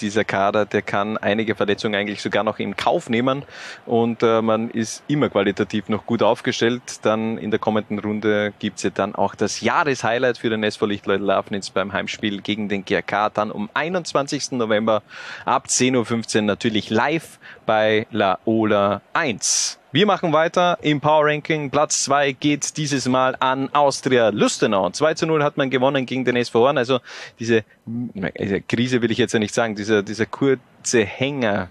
dieser 0.00 0.24
Kader, 0.24 0.66
der 0.66 0.82
kann 0.82 1.16
einige 1.16 1.54
Verletzungen 1.54 1.94
eigentlich 1.94 2.22
sogar 2.22 2.44
noch 2.44 2.58
in 2.58 2.76
Kauf 2.76 3.08
nehmen 3.08 3.44
und 3.86 4.22
äh, 4.22 4.42
man 4.42 4.70
ist 4.70 5.02
immer 5.08 5.28
qualitativ 5.28 5.88
noch 5.88 6.06
gut 6.06 6.22
aufgestellt. 6.22 6.82
Dann 7.02 7.38
in 7.38 7.50
der 7.50 7.58
kommenden 7.58 7.98
Runde 7.98 8.52
gibt's 8.58 8.82
ja 8.82 8.90
dann 8.90 9.14
auch 9.14 9.34
das 9.34 9.60
Jahreshighlight 9.60 10.38
für 10.38 10.50
den 10.50 10.62
SV 10.64 10.86
Lichtleut 10.86 11.20
Lafnitz 11.20 11.70
beim 11.70 11.92
Heimspiel 11.92 12.40
gegen 12.40 12.68
den 12.68 12.84
GRK 12.84 13.30
dann 13.30 13.50
um 13.50 13.68
21. 13.74 14.52
November 14.52 15.02
ab 15.44 15.66
10.15 15.68 16.36
Uhr 16.36 16.42
natürlich 16.42 16.90
live 16.90 17.38
bei 17.66 18.06
La 18.10 18.38
Ola 18.44 19.00
1. 19.12 19.78
Wir 19.92 20.06
machen 20.06 20.32
weiter 20.32 20.76
im 20.82 21.00
Power 21.00 21.26
Ranking. 21.26 21.70
Platz 21.70 22.02
zwei 22.02 22.32
geht 22.32 22.76
dieses 22.76 23.06
Mal 23.06 23.36
an 23.38 23.68
Austria 23.72 24.30
Lustenau. 24.30 24.90
2 24.90 25.14
zu 25.14 25.26
0 25.26 25.44
hat 25.44 25.56
man 25.56 25.70
gewonnen 25.70 26.04
gegen 26.04 26.24
den 26.24 26.34
SV 26.34 26.58
Horn. 26.60 26.78
Also 26.78 26.98
diese, 27.38 27.62
diese 27.86 28.60
Krise 28.60 29.02
will 29.02 29.12
ich 29.12 29.18
jetzt 29.18 29.34
ja 29.34 29.38
nicht 29.38 29.54
sagen, 29.54 29.76
dieser, 29.76 30.02
dieser 30.02 30.26
kurze 30.26 31.04
Hänger 31.04 31.68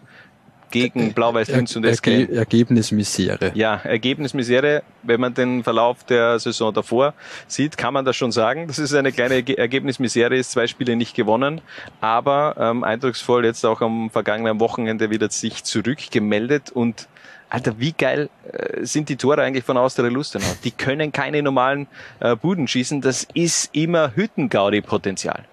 gegen 0.73 1.13
Blau-Weiß 1.13 1.49
Linz 1.49 1.75
und 1.75 1.85
SK. 1.85 2.07
Erge 2.07 2.35
Ergebnismisere. 2.35 3.51
Ja, 3.53 3.75
Ergebnismisere. 3.75 4.81
Wenn 5.03 5.21
man 5.21 5.33
den 5.33 5.63
Verlauf 5.63 6.03
der 6.03 6.39
Saison 6.39 6.73
davor 6.73 7.13
sieht, 7.47 7.77
kann 7.77 7.93
man 7.93 8.03
das 8.05 8.15
schon 8.15 8.31
sagen. 8.31 8.67
Das 8.67 8.79
ist 8.79 8.93
eine 8.93 9.11
kleine 9.11 9.35
Erge 9.35 9.57
Ergebnismisere, 9.57 10.35
ist 10.35 10.51
zwei 10.51 10.65
Spiele 10.65 10.95
nicht 10.95 11.15
gewonnen, 11.15 11.61
aber 12.01 12.55
ähm, 12.57 12.83
eindrucksvoll 12.83 13.45
jetzt 13.45 13.63
auch 13.65 13.81
am 13.81 14.09
vergangenen 14.09 14.59
Wochenende 14.59 15.11
wieder 15.11 15.29
sich 15.29 15.63
zurückgemeldet 15.63 16.71
und 16.71 17.07
Alter, 17.49 17.75
wie 17.77 17.91
geil 17.91 18.31
äh, 18.51 18.83
sind 18.83 19.09
die 19.09 19.15
Tore 19.15 19.43
eigentlich 19.43 19.63
von 19.63 19.77
Austria 19.77 20.09
Lustenau? 20.09 20.47
Die 20.63 20.71
können 20.71 21.11
keine 21.11 21.43
normalen 21.43 21.85
äh, 22.19 22.35
Buden 22.35 22.67
schießen. 22.67 22.99
Das 23.01 23.27
ist 23.35 23.75
immer 23.75 24.15
Hüttengaudi-Potenzial. 24.15 25.45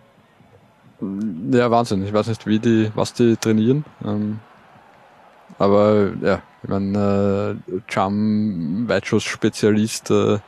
Ja, 1.52 1.70
Wahnsinn. 1.70 2.02
Ich 2.06 2.12
weiß 2.14 2.28
nicht, 2.28 2.46
wie 2.46 2.58
die, 2.58 2.90
was 2.94 3.12
die 3.12 3.36
trainieren. 3.36 3.84
Ähm, 4.02 4.38
aber 5.58 6.10
ja, 6.22 6.42
ich 6.62 6.68
meine, 6.68 7.56
äh, 7.66 7.80
Cham, 7.88 8.88
Weitschuss-Spezialist, 8.88 10.10
äh, 10.10 10.14
wir 10.14 10.40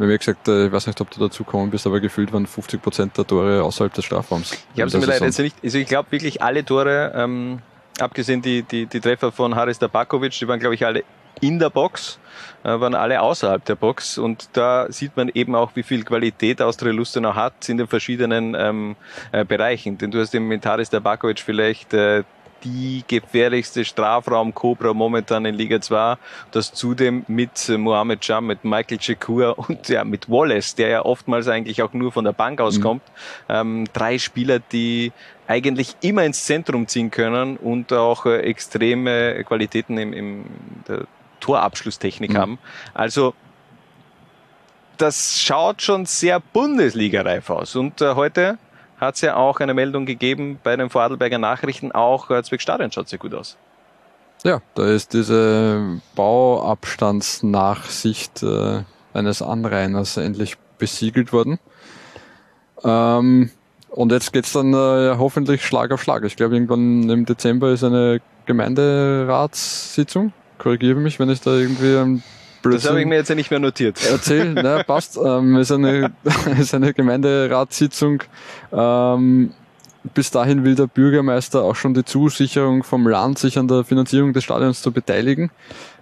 haben 0.00 0.10
ja 0.10 0.16
gesagt, 0.16 0.48
äh, 0.48 0.66
ich 0.66 0.72
weiß 0.72 0.86
nicht, 0.88 1.00
ob 1.00 1.10
du 1.10 1.20
dazu 1.20 1.44
kommen 1.44 1.70
bist, 1.70 1.86
aber 1.86 2.00
gefühlt 2.00 2.32
waren 2.32 2.46
50 2.46 2.82
Prozent 2.82 3.16
der 3.16 3.26
Tore 3.26 3.62
außerhalb 3.62 3.92
des 3.94 4.04
Strafraums. 4.04 4.52
Ich 4.74 4.80
habe 4.80 4.88
es 4.88 4.94
mir 4.94 5.06
leider 5.06 5.26
jetzt 5.26 5.38
nicht, 5.38 5.56
also 5.62 5.78
ich 5.78 5.86
glaube 5.86 6.10
wirklich 6.10 6.42
alle 6.42 6.64
Tore, 6.64 7.12
ähm, 7.14 7.60
abgesehen 8.00 8.42
die, 8.42 8.62
die, 8.62 8.86
die 8.86 9.00
Treffer 9.00 9.30
von 9.30 9.54
Haris 9.54 9.78
Tabakovic, 9.78 10.32
die 10.32 10.48
waren 10.48 10.58
glaube 10.58 10.74
ich 10.74 10.84
alle 10.84 11.04
in 11.40 11.58
der 11.58 11.70
Box, 11.70 12.18
äh, 12.64 12.68
waren 12.68 12.94
alle 12.94 13.20
außerhalb 13.20 13.64
der 13.64 13.76
Box 13.76 14.18
und 14.18 14.48
da 14.52 14.90
sieht 14.90 15.16
man 15.16 15.28
eben 15.28 15.54
auch, 15.54 15.72
wie 15.74 15.82
viel 15.82 16.04
Qualität 16.04 16.60
Austria 16.62 16.92
Lustenau 16.92 17.34
hat 17.34 17.68
in 17.68 17.76
den 17.76 17.86
verschiedenen 17.86 18.56
ähm, 18.58 18.96
äh, 19.32 19.44
Bereichen. 19.44 19.98
Denn 19.98 20.10
du 20.10 20.20
hast 20.20 20.34
eben 20.34 20.48
mit 20.48 20.64
Haris 20.66 20.90
Tabakovic 20.90 21.40
vielleicht 21.40 21.92
äh, 21.94 22.24
die 22.64 23.04
gefährlichste 23.06 23.84
Strafraum-Cobra 23.84 24.94
momentan 24.94 25.44
in 25.44 25.54
Liga 25.54 25.80
2. 25.80 26.16
Das 26.50 26.72
zudem 26.72 27.24
mit 27.28 27.68
Mohamed 27.68 28.26
Jam, 28.26 28.46
mit 28.46 28.64
Michael 28.64 28.98
Chekur 28.98 29.58
und 29.58 29.88
ja, 29.88 30.04
mit 30.04 30.28
Wallace, 30.28 30.74
der 30.74 30.88
ja 30.88 31.04
oftmals 31.04 31.48
eigentlich 31.48 31.82
auch 31.82 31.92
nur 31.92 32.12
von 32.12 32.24
der 32.24 32.32
Bank 32.32 32.60
aus 32.60 32.80
kommt. 32.80 33.02
Ähm, 33.48 33.86
drei 33.92 34.18
Spieler, 34.18 34.58
die 34.58 35.12
eigentlich 35.46 35.96
immer 36.00 36.24
ins 36.24 36.44
Zentrum 36.44 36.88
ziehen 36.88 37.10
können 37.10 37.56
und 37.56 37.92
auch 37.92 38.26
äh, 38.26 38.38
extreme 38.38 39.44
Qualitäten 39.44 39.98
im, 39.98 40.12
im 40.12 40.44
der 40.88 41.06
Torabschlusstechnik 41.40 42.32
Mhm. 42.32 42.36
haben. 42.38 42.58
Also 42.94 43.34
das 44.96 45.40
schaut 45.40 45.82
schon 45.82 46.06
sehr 46.06 46.40
Bundesliga-reif 46.40 47.50
aus. 47.50 47.76
Und 47.76 48.00
äh, 48.00 48.14
heute 48.14 48.58
hat 48.98 49.16
es 49.16 49.20
ja 49.20 49.36
auch 49.36 49.60
eine 49.60 49.74
Meldung 49.74 50.06
gegeben 50.06 50.58
bei 50.62 50.76
den 50.76 50.88
Vorarlberger 50.90 51.38
Nachrichten, 51.38 51.92
auch 51.92 52.28
Zwickstadion 52.42 52.92
schaut 52.92 53.08
sehr 53.08 53.18
gut 53.18 53.34
aus. 53.34 53.56
Ja, 54.44 54.60
da 54.74 54.86
ist 54.86 55.14
diese 55.14 56.00
Bauabstandsnachsicht 56.16 58.42
äh, 58.42 58.82
eines 59.14 59.40
Anrainers 59.40 60.18
endlich 60.18 60.56
besiegelt 60.78 61.32
worden. 61.32 61.58
Ähm, 62.84 63.50
und 63.88 64.12
jetzt 64.12 64.32
geht's 64.32 64.52
dann 64.52 64.74
äh, 64.74 65.16
hoffentlich 65.16 65.64
Schlag 65.64 65.92
auf 65.92 66.02
Schlag. 66.02 66.24
Ich 66.24 66.36
glaube, 66.36 66.56
irgendwann 66.56 67.08
im 67.08 67.24
Dezember 67.24 67.70
ist 67.70 67.84
eine 67.84 68.20
Gemeinderatssitzung. 68.44 70.34
Korrigiere 70.58 71.00
mich, 71.00 71.18
wenn 71.18 71.30
ich 71.30 71.40
da 71.40 71.54
irgendwie 71.54 72.20
ein 72.64 72.72
Das 72.72 72.88
habe 72.88 73.00
ich 73.00 73.06
mir 73.06 73.16
jetzt 73.16 73.28
ja 73.28 73.34
nicht 73.34 73.50
mehr 73.50 73.60
notiert. 73.60 73.98
Erzähl, 74.10 74.54
ne, 74.54 74.84
passt. 74.86 75.18
Ähm, 75.22 75.56
ist, 75.56 75.72
eine, 75.72 76.12
ist 76.58 76.74
eine 76.74 76.92
Gemeinderatssitzung. 76.92 78.22
Ähm, 78.72 79.52
bis 80.12 80.30
dahin 80.30 80.64
will 80.64 80.74
der 80.74 80.86
Bürgermeister 80.86 81.62
auch 81.62 81.76
schon 81.76 81.94
die 81.94 82.04
Zusicherung 82.04 82.82
vom 82.82 83.08
Land, 83.08 83.38
sich 83.38 83.58
an 83.58 83.68
der 83.68 83.84
Finanzierung 83.84 84.34
des 84.34 84.44
Stadions 84.44 84.82
zu 84.82 84.92
beteiligen. 84.92 85.50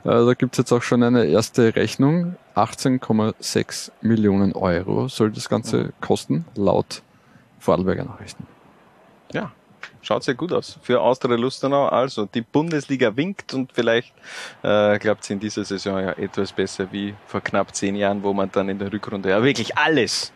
Äh, 0.04 0.08
da 0.08 0.34
gibt's 0.34 0.58
jetzt 0.58 0.72
auch 0.72 0.82
schon 0.82 1.02
eine 1.02 1.26
erste 1.26 1.76
Rechnung. 1.76 2.36
18,6 2.56 3.92
Millionen 4.00 4.52
Euro 4.54 5.08
soll 5.08 5.30
das 5.30 5.48
Ganze 5.48 5.92
kosten, 6.00 6.44
laut 6.56 7.02
Vorarlberger 7.60 8.04
Nachrichten. 8.04 8.46
Ja, 9.32 9.52
schaut 10.02 10.24
sehr 10.24 10.34
gut 10.34 10.52
aus 10.52 10.78
für 10.82 11.00
Austria 11.00 11.36
Lustenau. 11.36 11.86
Also 11.86 12.26
die 12.26 12.42
Bundesliga 12.42 13.16
winkt 13.16 13.54
und 13.54 13.72
vielleicht 13.72 14.12
äh, 14.62 14.98
klappt 14.98 15.24
es 15.24 15.30
in 15.30 15.40
dieser 15.40 15.64
Saison 15.64 15.98
ja 15.98 16.12
etwas 16.12 16.52
besser 16.52 16.88
wie 16.92 17.14
vor 17.26 17.40
knapp 17.40 17.74
zehn 17.74 17.96
Jahren, 17.96 18.22
wo 18.22 18.32
man 18.32 18.50
dann 18.50 18.68
in 18.68 18.78
der 18.78 18.92
Rückrunde 18.92 19.30
ja 19.30 19.42
wirklich 19.42 19.78
alles 19.78 20.32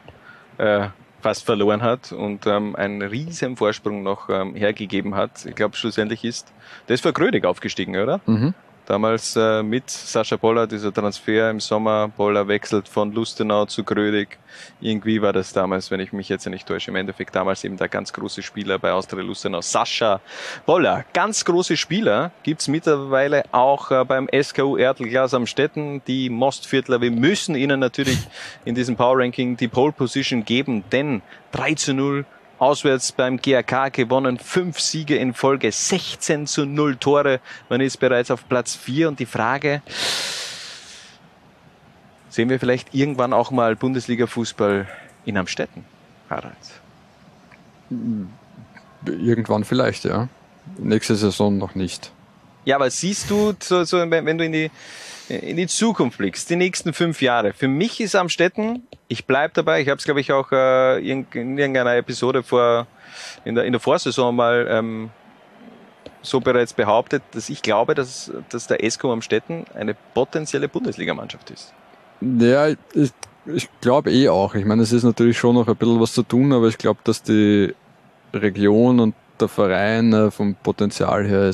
äh, 0.59 0.89
fast 1.21 1.45
verloren 1.45 1.83
hat 1.83 2.13
und 2.13 2.47
ähm, 2.47 2.77
einen 2.77 3.03
riesen 3.03 3.57
Vorsprung 3.57 4.03
noch 4.03 4.29
ähm, 4.29 4.55
hergegeben 4.55 5.15
hat. 5.15 5.45
Ich 5.45 5.55
glaube, 5.55 5.77
schlussendlich 5.77 6.25
ist 6.25 6.53
der 6.89 6.95
ist 6.95 7.03
für 7.03 7.13
Grödig 7.13 7.45
aufgestiegen, 7.45 7.97
oder? 7.97 8.21
Mhm. 8.27 8.55
Damals 8.87 9.35
äh, 9.35 9.65
mit 9.65 9.91
Sascha 9.91 10.37
Boller, 10.37 10.69
dieser 10.69 10.95
Transfer 10.95 11.51
im 11.51 11.59
Sommer. 11.59 12.07
Boller 12.17 12.47
wechselt 12.47 12.89
von 12.89 13.11
Lustenau 13.13 13.67
zu 13.67 13.83
Grödig. 13.83 14.39
Irgendwie 14.81 15.21
war 15.21 15.33
das 15.33 15.53
damals, 15.53 15.91
wenn 15.91 15.99
ich 15.99 16.13
mich 16.13 16.29
jetzt 16.29 16.47
nicht 16.47 16.69
täusche, 16.69 16.93
im 16.93 16.97
Endeffekt 16.97 17.35
damals 17.35 17.65
eben 17.65 17.77
der 17.77 17.89
ganz 17.89 18.13
große 18.13 18.43
Spieler 18.43 18.79
bei 18.79 18.93
Austria 18.93 19.25
Lustenau. 19.25 19.61
Sascha 19.61 20.21
Boller, 20.67 21.05
ganz 21.13 21.45
große 21.45 21.77
Spieler, 21.77 22.31
gibt's 22.45 22.69
mittlerweile 22.69 23.43
auch 23.51 23.91
äh, 23.91 24.05
beim 24.05 24.29
SKU 24.29 24.77
Erdelglas 24.77 25.35
am 25.35 25.49
Stetten. 25.49 26.01
Die 26.07 26.31
Mostviertler, 26.31 27.01
wir 27.01 27.11
müssen 27.11 27.57
ihnen 27.57 27.81
natürlich 27.81 28.29
in 28.65 28.77
diesem 28.77 28.95
Power 28.95 29.19
Ranking 29.19 29.57
die 29.57 29.67
Pole 29.67 29.91
Position 29.91 30.45
geben, 30.45 30.85
denn 30.93 31.23
3 31.51 31.75
zu 31.75 31.93
0 31.93 32.25
Auswärts 32.59 33.13
beim 33.13 33.39
GAK 33.39 33.93
gewonnen, 33.93 34.39
fünf 34.39 34.81
Siege 34.81 35.17
in 35.17 35.35
Folge, 35.35 35.71
16 35.71 36.47
zu 36.47 36.65
0 36.65 36.97
Tore. 36.97 37.41
Man 37.69 37.81
ist 37.81 37.99
bereits 37.99 38.31
auf 38.31 38.49
Platz 38.49 38.75
4 38.75 39.09
und 39.09 39.21
die 39.21 39.27
Frage, 39.27 39.83
sehen 42.31 42.49
wir 42.49 42.59
vielleicht 42.59 42.95
irgendwann 42.95 43.33
auch 43.33 43.51
mal 43.51 43.77
Bundesliga-Fußball 43.77 44.87
in 45.27 45.37
Amstetten, 45.37 45.85
Harald? 46.31 46.57
Irgendwann 49.05 49.65
vielleicht, 49.65 50.05
ja. 50.05 50.29
Nächste 50.79 51.15
Saison 51.15 51.59
noch 51.59 51.75
nicht. 51.75 52.11
Ja, 52.65 52.77
aber 52.77 52.91
siehst 52.91 53.31
du, 53.31 53.55
so, 53.61 53.85
so, 53.85 53.99
wenn, 53.99 54.27
wenn 54.27 54.39
du 54.39 54.45
in 54.45 54.53
die, 54.53 54.71
in 55.29 55.57
die 55.57 55.69
Zukunft 55.69 56.19
blickst, 56.19 56.51
die 56.51 56.57
nächsten 56.57 56.93
fünf 56.93 57.23
Jahre, 57.23 57.53
für 57.53 57.69
mich 57.69 58.01
ist 58.01 58.17
Amstetten, 58.17 58.83
ich 59.09 59.27
bleib 59.27 59.55
dabei, 59.55 59.81
ich 59.81 59.89
habe 59.89 59.99
es 59.99 60.05
glaube 60.05 60.21
ich 60.21 60.33
auch 60.33 60.51
äh, 60.53 60.99
in, 60.99 61.27
in 61.33 61.59
irgendeiner 61.59 61.97
Episode 61.97 62.43
vor, 62.43 62.87
in 63.45 63.55
der, 63.55 63.65
in 63.65 63.73
der 63.73 63.81
Vorsaison 63.81 64.35
mal 64.35 64.67
ähm, 64.69 65.11
so 66.23 66.41
bereits 66.41 66.73
behauptet, 66.73 67.23
dass 67.33 67.49
ich 67.49 67.63
glaube, 67.63 67.95
dass, 67.95 68.33
dass 68.51 68.67
der 68.67 68.89
SK 68.89 69.05
Amstetten 69.07 69.65
eine 69.75 69.95
potenzielle 70.15 70.69
Bundesligamannschaft 70.69 71.51
ist. 71.51 71.73
Ja, 72.21 72.69
ich, 72.69 72.79
ich 73.47 73.69
glaube 73.81 74.11
eh 74.11 74.29
auch. 74.29 74.55
Ich 74.55 74.65
meine, 74.65 74.83
es 74.83 74.93
ist 74.93 75.05
natürlich 75.05 75.39
schon 75.39 75.55
noch 75.55 75.69
ein 75.69 75.77
bisschen 75.77 76.01
was 76.01 76.13
zu 76.13 76.23
tun, 76.23 76.53
aber 76.53 76.69
ich 76.69 76.79
glaube, 76.79 77.01
dass 77.05 77.23
die 77.23 77.75
Region 78.33 79.01
und 79.01 79.15
der 79.39 79.49
Verein 79.49 80.13
äh, 80.13 80.31
vom 80.31 80.55
Potenzial 80.55 81.27
her 81.27 81.53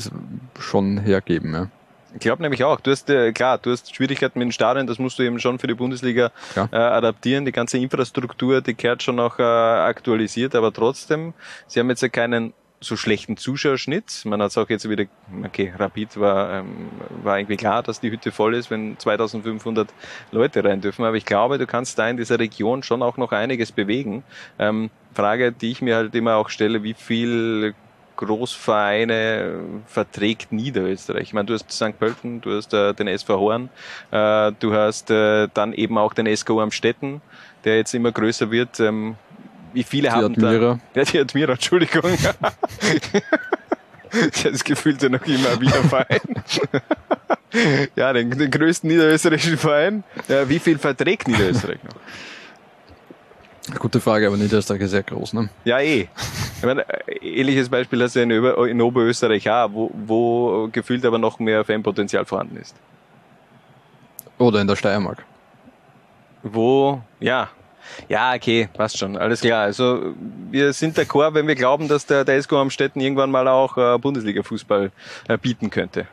schon 0.59 0.97
hergeben. 0.97 1.53
Ja. 1.53 1.67
Ich 2.13 2.19
glaube 2.19 2.41
nämlich 2.41 2.63
auch. 2.63 2.79
Du 2.79 2.91
hast 2.91 3.09
äh, 3.09 3.31
klar, 3.31 3.57
du 3.57 3.71
hast 3.71 3.95
Schwierigkeiten 3.95 4.37
mit 4.39 4.47
den 4.47 4.51
Stadien, 4.51 4.85
das 4.87 4.99
musst 4.99 5.17
du 5.19 5.23
eben 5.23 5.39
schon 5.39 5.59
für 5.59 5.67
die 5.67 5.73
Bundesliga 5.73 6.31
Ja. 6.55 6.69
äh, 6.71 6.75
adaptieren. 6.75 7.45
Die 7.45 7.51
ganze 7.51 7.77
Infrastruktur, 7.77 8.61
die 8.61 8.73
kehrt 8.75 9.01
schon 9.03 9.15
noch 9.15 9.39
äh, 9.39 9.43
aktualisiert, 9.43 10.55
aber 10.55 10.71
trotzdem, 10.71 11.33
sie 11.67 11.79
haben 11.79 11.89
jetzt 11.89 12.01
ja 12.01 12.09
keinen 12.09 12.53
so 12.79 12.97
schlechten 12.97 13.37
Zuschauerschnitt. 13.37 14.23
Man 14.25 14.41
hat 14.41 14.51
es 14.51 14.57
auch 14.57 14.69
jetzt 14.69 14.87
wieder, 14.89 15.05
okay, 15.45 15.73
Rapid 15.77 16.19
war, 16.19 16.59
ähm, 16.59 16.89
war 17.23 17.39
irgendwie 17.39 17.55
klar, 17.55 17.81
dass 17.81 18.01
die 18.01 18.11
Hütte 18.11 18.31
voll 18.31 18.55
ist, 18.55 18.69
wenn 18.69 18.99
2500 18.99 19.87
Leute 20.31 20.63
rein 20.63 20.81
dürfen. 20.81 21.05
Aber 21.05 21.15
ich 21.15 21.25
glaube, 21.25 21.57
du 21.57 21.65
kannst 21.65 21.97
da 21.97 22.09
in 22.09 22.17
dieser 22.17 22.39
Region 22.39 22.83
schon 22.83 23.01
auch 23.01 23.15
noch 23.17 23.31
einiges 23.31 23.71
bewegen. 23.71 24.23
Ähm, 24.59 24.89
Frage, 25.13 25.51
die 25.53 25.71
ich 25.71 25.81
mir 25.81 25.95
halt 25.95 26.13
immer 26.13 26.35
auch 26.35 26.49
stelle, 26.49 26.83
wie 26.83 26.93
viel 26.93 27.73
Großvereine 28.25 29.59
verträgt 29.87 30.51
Niederösterreich. 30.51 31.23
Ich 31.23 31.33
meine, 31.33 31.45
du 31.45 31.53
hast 31.53 31.71
St. 31.71 31.97
Pölten, 31.97 32.41
du 32.41 32.55
hast 32.55 32.73
äh, 32.73 32.93
den 32.93 33.07
SV 33.07 33.39
Horn, 33.39 33.69
äh, 34.11 34.51
du 34.59 34.73
hast 34.73 35.09
äh, 35.11 35.47
dann 35.53 35.73
eben 35.73 35.97
auch 35.97 36.13
den 36.13 36.33
SKU 36.35 36.59
Amstetten, 36.61 37.21
der 37.63 37.77
jetzt 37.77 37.93
immer 37.93 38.11
größer 38.11 38.51
wird. 38.51 38.79
Ähm, 38.79 39.15
wie 39.73 39.83
viele 39.83 40.09
Die 40.09 40.13
haben 40.13 40.33
Admira. 40.33 40.79
da? 40.93 40.99
Ja, 41.01 41.03
die 41.03 41.19
Admira, 41.19 41.53
Entschuldigung. 41.53 42.11
Das 44.43 44.63
gefühlt 44.63 45.01
ja 45.01 45.09
noch 45.09 45.25
immer 45.25 45.59
wieder 45.59 45.83
Verein. 45.85 46.19
ja, 47.95 48.13
den, 48.13 48.29
den 48.29 48.51
größten 48.51 48.87
niederösterreichischen 48.87 49.57
Verein. 49.57 50.03
Ja, 50.27 50.47
wie 50.47 50.59
viel 50.59 50.77
verträgt 50.77 51.27
Niederösterreich 51.27 51.83
noch? 51.83 51.95
Gute 53.79 54.01
Frage, 54.01 54.27
aber 54.27 54.35
Niederösterreich 54.35 54.81
ist 54.81 54.91
sehr 54.91 55.03
groß, 55.03 55.33
ne? 55.33 55.49
Ja, 55.63 55.79
eh. 55.79 56.09
Ich 56.57 56.63
meine, 56.63 56.85
ähnliches 57.21 57.69
Beispiel 57.69 58.01
hast 58.03 58.15
du 58.15 58.21
in, 58.21 58.31
Ober 58.31 58.67
in 58.67 58.81
Oberösterreich 58.81 59.49
auch, 59.49 59.69
wo, 59.71 59.91
wo 60.05 60.69
gefühlt 60.71 61.05
aber 61.05 61.17
noch 61.17 61.39
mehr 61.39 61.63
Fanpotenzial 61.63 62.25
vorhanden 62.25 62.57
ist. 62.57 62.75
Oder 64.37 64.59
in 64.59 64.67
der 64.67 64.75
Steiermark. 64.75 65.23
Wo, 66.43 67.01
ja, 67.21 67.49
ja, 68.09 68.33
okay, 68.33 68.69
passt 68.73 68.97
schon, 68.97 69.17
alles 69.17 69.41
klar. 69.41 69.63
Also 69.63 70.13
wir 70.51 70.73
sind 70.73 70.97
d'accord, 70.97 71.33
wenn 71.33 71.47
wir 71.47 71.55
glauben, 71.55 71.87
dass 71.87 72.05
der, 72.05 72.25
der 72.25 72.41
SK 72.41 72.53
Amstetten 72.53 73.01
irgendwann 73.01 73.31
mal 73.31 73.47
auch 73.47 73.77
äh, 73.77 73.97
Bundesliga-Fußball 73.97 74.91
äh, 75.27 75.37
bieten 75.37 75.69
könnte. 75.69 76.07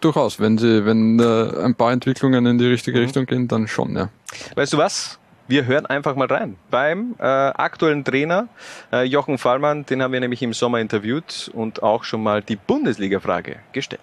Durchaus, 0.00 0.40
wenn 0.40 0.58
sie, 0.58 0.84
wenn 0.84 1.18
äh, 1.18 1.64
ein 1.64 1.74
paar 1.74 1.92
Entwicklungen 1.92 2.46
in 2.46 2.58
die 2.58 2.66
richtige 2.66 2.98
mhm. 2.98 3.04
Richtung 3.04 3.26
gehen, 3.26 3.48
dann 3.48 3.66
schon, 3.66 3.96
ja. 3.96 4.08
Weißt 4.54 4.72
du 4.72 4.78
was? 4.78 5.18
Wir 5.46 5.66
hören 5.66 5.84
einfach 5.84 6.16
mal 6.16 6.26
rein. 6.26 6.56
Beim 6.70 7.16
äh, 7.18 7.22
aktuellen 7.22 8.02
Trainer 8.02 8.48
äh, 8.90 9.02
Jochen 9.02 9.36
Fallmann, 9.36 9.84
den 9.84 10.02
haben 10.02 10.12
wir 10.12 10.20
nämlich 10.20 10.40
im 10.40 10.54
Sommer 10.54 10.80
interviewt 10.80 11.50
und 11.52 11.82
auch 11.82 12.04
schon 12.04 12.22
mal 12.22 12.40
die 12.40 12.56
Bundesliga-Frage 12.56 13.56
gestellt. 13.72 14.00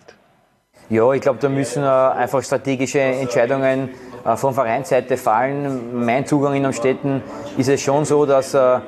Ja, 0.90 1.12
ich 1.14 1.22
glaube, 1.22 1.40
da 1.40 1.50
müssen 1.50 1.84
äh, 1.84 1.88
einfach 1.88 2.44
strategische 2.44 3.00
Entscheidungen 3.00 3.90
äh, 4.24 4.36
von 4.36 4.54
Vereinsseite 4.54 5.18
fallen. 5.18 6.06
Mein 6.06 6.28
Zugang 6.28 6.54
in 6.54 6.64
Amstetten 6.64 7.24
ist 7.58 7.70
es 7.70 7.82
schon 7.82 8.06
so, 8.06 8.28
dass 8.28 8.54
äh, 8.54 8.80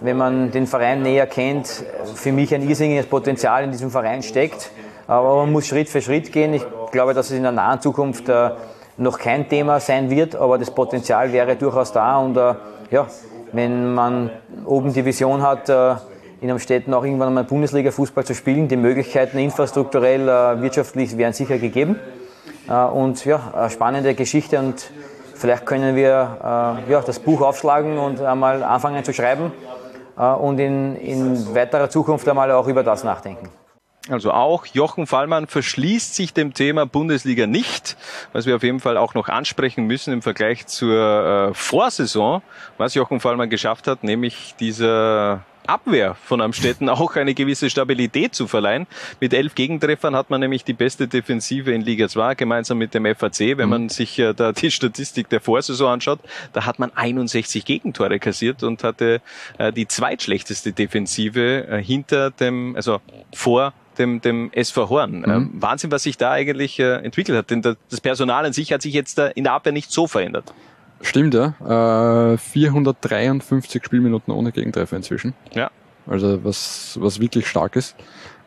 wenn 0.00 0.16
man 0.16 0.50
den 0.50 0.66
Verein 0.66 1.02
näher 1.02 1.26
kennt, 1.26 1.84
für 2.14 2.32
mich 2.32 2.54
ein 2.54 2.66
irrsinniges 2.66 3.04
Potenzial 3.04 3.64
in 3.64 3.70
diesem 3.70 3.90
Verein 3.90 4.22
steckt. 4.22 4.70
Aber 5.06 5.36
man 5.36 5.52
muss 5.52 5.66
Schritt 5.66 5.90
für 5.90 6.00
Schritt 6.00 6.32
gehen. 6.32 6.54
Ich 6.54 6.64
glaube, 6.90 7.12
dass 7.12 7.26
es 7.26 7.36
in 7.36 7.42
der 7.42 7.52
nahen 7.52 7.82
Zukunft 7.82 8.30
noch 8.98 9.18
kein 9.18 9.48
Thema 9.48 9.80
sein 9.80 10.10
wird, 10.10 10.36
aber 10.36 10.58
das 10.58 10.70
Potenzial 10.70 11.32
wäre 11.32 11.56
durchaus 11.56 11.92
da. 11.92 12.18
Und 12.18 12.36
ja, 12.90 13.06
wenn 13.52 13.94
man 13.94 14.30
oben 14.66 14.92
die 14.92 15.04
Vision 15.04 15.42
hat, 15.42 15.68
in 16.40 16.50
Amstetten 16.50 16.92
auch 16.94 17.04
irgendwann 17.04 17.28
einmal 17.28 17.44
Bundesliga-Fußball 17.44 18.24
zu 18.24 18.34
spielen, 18.34 18.68
die 18.68 18.76
Möglichkeiten 18.76 19.38
infrastrukturell, 19.38 20.26
wirtschaftlich 20.60 21.16
wären 21.16 21.32
sicher 21.32 21.58
gegeben. 21.58 21.96
Äh, 22.68 22.84
und 22.84 23.24
ja, 23.24 23.40
eine 23.54 23.70
spannende 23.70 24.14
Geschichte 24.14 24.58
und 24.58 24.90
vielleicht 25.34 25.66
können 25.66 25.96
wir 25.96 26.06
äh, 26.86 26.92
ja, 26.92 27.00
das 27.00 27.18
Buch 27.18 27.40
aufschlagen 27.40 27.98
und 27.98 28.20
einmal 28.20 28.62
anfangen 28.62 29.04
zu 29.04 29.12
schreiben 29.12 29.52
äh, 30.18 30.22
und 30.22 30.58
in, 30.58 30.96
in 30.96 31.54
weiterer 31.54 31.88
Zukunft 31.88 32.28
einmal 32.28 32.50
auch 32.52 32.68
über 32.68 32.82
das 32.82 33.04
nachdenken. 33.04 33.48
Also 34.08 34.32
auch 34.32 34.66
Jochen 34.66 35.06
Fallmann 35.06 35.46
verschließt 35.46 36.14
sich 36.14 36.32
dem 36.32 36.54
Thema 36.54 36.86
Bundesliga 36.86 37.46
nicht, 37.46 37.96
was 38.32 38.46
wir 38.46 38.56
auf 38.56 38.62
jeden 38.62 38.80
Fall 38.80 38.96
auch 38.96 39.14
noch 39.14 39.28
ansprechen 39.28 39.86
müssen 39.86 40.12
im 40.12 40.22
Vergleich 40.22 40.66
zur 40.66 41.50
äh, 41.50 41.54
Vorsaison, 41.54 42.42
was 42.78 42.94
Jochen 42.94 43.20
Fallmann 43.20 43.50
geschafft 43.50 43.86
hat, 43.86 44.04
nämlich 44.04 44.54
dieser 44.58 45.44
Abwehr 45.68 46.14
von 46.14 46.40
Amstetten 46.40 46.88
auch 46.88 47.14
eine 47.16 47.34
gewisse 47.34 47.70
Stabilität 47.70 48.34
zu 48.34 48.46
verleihen. 48.46 48.86
Mit 49.20 49.34
elf 49.34 49.54
Gegentreffern 49.54 50.16
hat 50.16 50.30
man 50.30 50.40
nämlich 50.40 50.64
die 50.64 50.72
beste 50.72 51.06
Defensive 51.06 51.70
in 51.72 51.82
Liga 51.82 52.08
2, 52.08 52.34
gemeinsam 52.34 52.78
mit 52.78 52.94
dem 52.94 53.04
FAC. 53.14 53.58
Wenn 53.58 53.66
mhm. 53.66 53.70
man 53.70 53.88
sich 53.88 54.18
äh, 54.18 54.32
da 54.32 54.52
die 54.52 54.70
Statistik 54.70 55.28
der 55.28 55.40
Vorsaison 55.40 55.92
anschaut, 55.92 56.20
da 56.52 56.64
hat 56.64 56.78
man 56.78 56.90
61 56.94 57.64
Gegentore 57.64 58.18
kassiert 58.18 58.62
und 58.62 58.82
hatte 58.82 59.20
äh, 59.58 59.72
die 59.72 59.86
zweitschlechteste 59.86 60.72
Defensive 60.72 61.68
äh, 61.68 61.82
hinter 61.82 62.30
dem, 62.30 62.74
also 62.74 63.00
vor 63.34 63.74
dem, 63.98 64.20
dem 64.20 64.50
SV 64.52 64.88
Horn. 64.88 65.20
Mhm. 65.20 65.30
Ähm, 65.30 65.50
Wahnsinn, 65.54 65.90
was 65.90 66.02
sich 66.02 66.16
da 66.16 66.32
eigentlich 66.32 66.78
äh, 66.78 66.96
entwickelt 66.96 67.36
hat. 67.36 67.50
Denn 67.50 67.62
das 67.62 68.00
Personal 68.00 68.46
an 68.46 68.52
sich 68.52 68.72
hat 68.72 68.82
sich 68.82 68.94
jetzt 68.94 69.18
äh, 69.18 69.30
in 69.34 69.44
der 69.44 69.52
Abwehr 69.54 69.72
nicht 69.72 69.90
so 69.90 70.06
verändert. 70.06 70.52
Stimmt, 71.00 71.34
ja. 71.34 72.32
Äh, 72.32 72.38
453 72.38 73.84
Spielminuten 73.84 74.32
ohne 74.32 74.52
Gegentreffer 74.52 74.96
inzwischen. 74.96 75.34
Ja. 75.52 75.70
Also 76.06 76.42
was, 76.44 76.98
was 77.00 77.20
wirklich 77.20 77.46
stark 77.46 77.76
ist. 77.76 77.94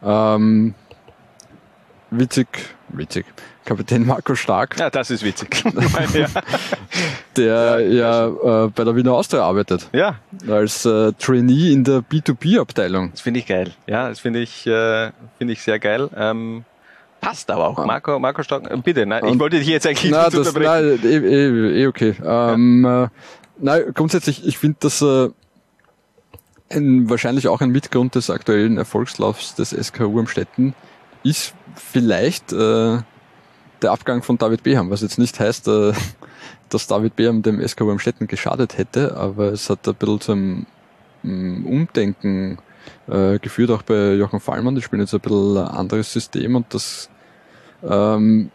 Ähm, 0.03 0.73
witzig, 2.09 2.47
witzig. 2.89 3.25
Kapitän 3.71 4.05
Marco 4.05 4.35
Stark. 4.35 4.77
Ja, 4.77 4.89
das 4.89 5.09
ist 5.11 5.23
witzig. 5.23 5.63
der 7.37 7.79
ja, 7.79 8.27
ja 8.27 8.65
äh, 8.65 8.67
bei 8.67 8.83
der 8.83 8.97
Wiener 8.97 9.13
Austria 9.13 9.43
arbeitet. 9.43 9.87
Ja. 9.93 10.15
Als 10.45 10.85
äh, 10.85 11.13
Trainee 11.13 11.71
in 11.71 11.85
der 11.85 11.99
B2B-Abteilung. 11.99 13.11
Das 13.11 13.21
finde 13.21 13.39
ich 13.39 13.45
geil. 13.45 13.71
Ja, 13.87 14.09
das 14.09 14.19
finde 14.19 14.41
ich, 14.41 14.67
äh, 14.67 15.11
finde 15.37 15.53
ich 15.53 15.61
sehr 15.61 15.79
geil. 15.79 16.09
Ähm, 16.17 16.65
passt 17.21 17.49
aber 17.49 17.69
auch. 17.69 17.85
Marco, 17.85 18.19
Marco 18.19 18.43
Stock, 18.43 18.69
äh, 18.69 18.75
bitte, 18.75 19.05
nein, 19.05 19.23
ich 19.25 19.39
wollte 19.39 19.57
dich 19.57 19.69
jetzt 19.69 19.87
eigentlich 19.87 20.11
nicht 20.11 20.15
das, 20.15 20.35
unterbrechen. 20.35 20.99
Nein, 21.01 21.09
eh, 21.09 21.17
eh, 21.17 21.83
eh 21.83 21.87
okay. 21.87 22.13
Ähm, 22.25 22.83
ja. 22.83 23.03
äh, 23.05 23.07
nein, 23.57 23.83
grundsätzlich, 23.93 24.45
ich 24.45 24.57
finde, 24.57 24.79
dass 24.81 25.01
äh, 25.01 25.29
ein, 26.69 27.09
wahrscheinlich 27.09 27.47
auch 27.47 27.61
ein 27.61 27.69
Mitgrund 27.69 28.15
des 28.15 28.29
aktuellen 28.29 28.77
Erfolgslaufs 28.77 29.55
des 29.55 29.69
SKU 29.69 30.19
am 30.19 30.27
Städten 30.27 30.75
ist 31.23 31.53
vielleicht 31.75 32.51
äh, 32.51 32.97
der 33.81 33.91
Abgang 33.91 34.23
von 34.23 34.37
David 34.37 34.63
Beham, 34.63 34.89
was 34.89 35.01
jetzt 35.01 35.17
nicht 35.17 35.39
heißt, 35.39 35.67
äh, 35.67 35.93
dass 36.69 36.87
David 36.87 37.15
Beham 37.15 37.41
dem 37.41 37.65
SKU 37.65 37.91
am 37.91 37.99
Städten 37.99 38.27
geschadet 38.27 38.77
hätte, 38.77 39.17
aber 39.17 39.51
es 39.51 39.69
hat 39.69 39.87
ein 39.87 39.95
bisschen 39.95 40.21
zum 40.21 40.65
um, 41.23 41.65
Umdenken 41.65 42.57
äh, 43.07 43.39
geführt, 43.39 43.71
auch 43.71 43.83
bei 43.83 44.13
Jochen 44.13 44.39
Fallmann. 44.39 44.75
Die 44.75 44.81
spielen 44.81 45.01
jetzt 45.01 45.13
ein 45.13 45.19
bisschen 45.19 45.57
ein 45.57 45.67
anderes 45.67 46.11
System 46.11 46.55
und 46.55 46.73
das 46.73 47.09
ähm, 47.83 48.51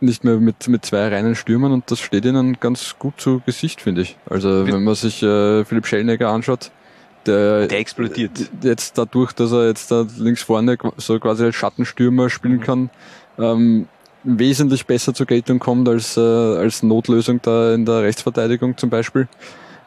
nicht 0.00 0.24
mehr 0.24 0.36
mit, 0.36 0.68
mit 0.68 0.84
zwei 0.84 1.08
reinen 1.08 1.34
Stürmern 1.34 1.72
und 1.72 1.90
das 1.90 2.00
steht 2.00 2.24
ihnen 2.24 2.58
ganz 2.60 2.96
gut 2.98 3.20
zu 3.20 3.40
Gesicht, 3.46 3.80
finde 3.80 4.02
ich. 4.02 4.16
Also 4.28 4.66
wenn 4.66 4.82
man 4.82 4.94
sich 4.94 5.22
äh, 5.22 5.64
Philipp 5.64 5.86
Schellnegger 5.86 6.30
anschaut, 6.30 6.70
der, 7.26 7.66
der 7.66 7.78
explodiert. 7.78 8.32
Jetzt 8.62 8.98
dadurch, 8.98 9.32
dass 9.32 9.52
er 9.52 9.68
jetzt 9.68 9.90
da 9.90 10.06
links 10.18 10.42
vorne 10.42 10.76
so 10.98 11.18
quasi 11.18 11.44
als 11.44 11.54
Schattenstürmer 11.54 12.28
spielen 12.28 12.60
kann, 12.60 12.90
ähm, 13.38 13.88
wesentlich 14.24 14.86
besser 14.86 15.14
zur 15.14 15.26
Geltung 15.26 15.58
kommt 15.58 15.88
als, 15.88 16.16
äh, 16.16 16.20
als 16.20 16.82
Notlösung 16.82 17.40
da 17.42 17.74
in 17.74 17.84
der 17.84 18.02
Rechtsverteidigung 18.02 18.76
zum 18.76 18.90
Beispiel. 18.90 19.28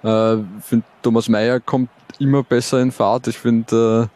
Äh, 0.04 0.38
finde 0.62 0.86
Thomas 1.02 1.28
Meyer 1.28 1.60
kommt 1.60 1.90
immer 2.20 2.44
besser 2.44 2.82
in 2.82 2.92
Fahrt. 2.92 3.28
Ich 3.28 3.38
finde 3.38 4.10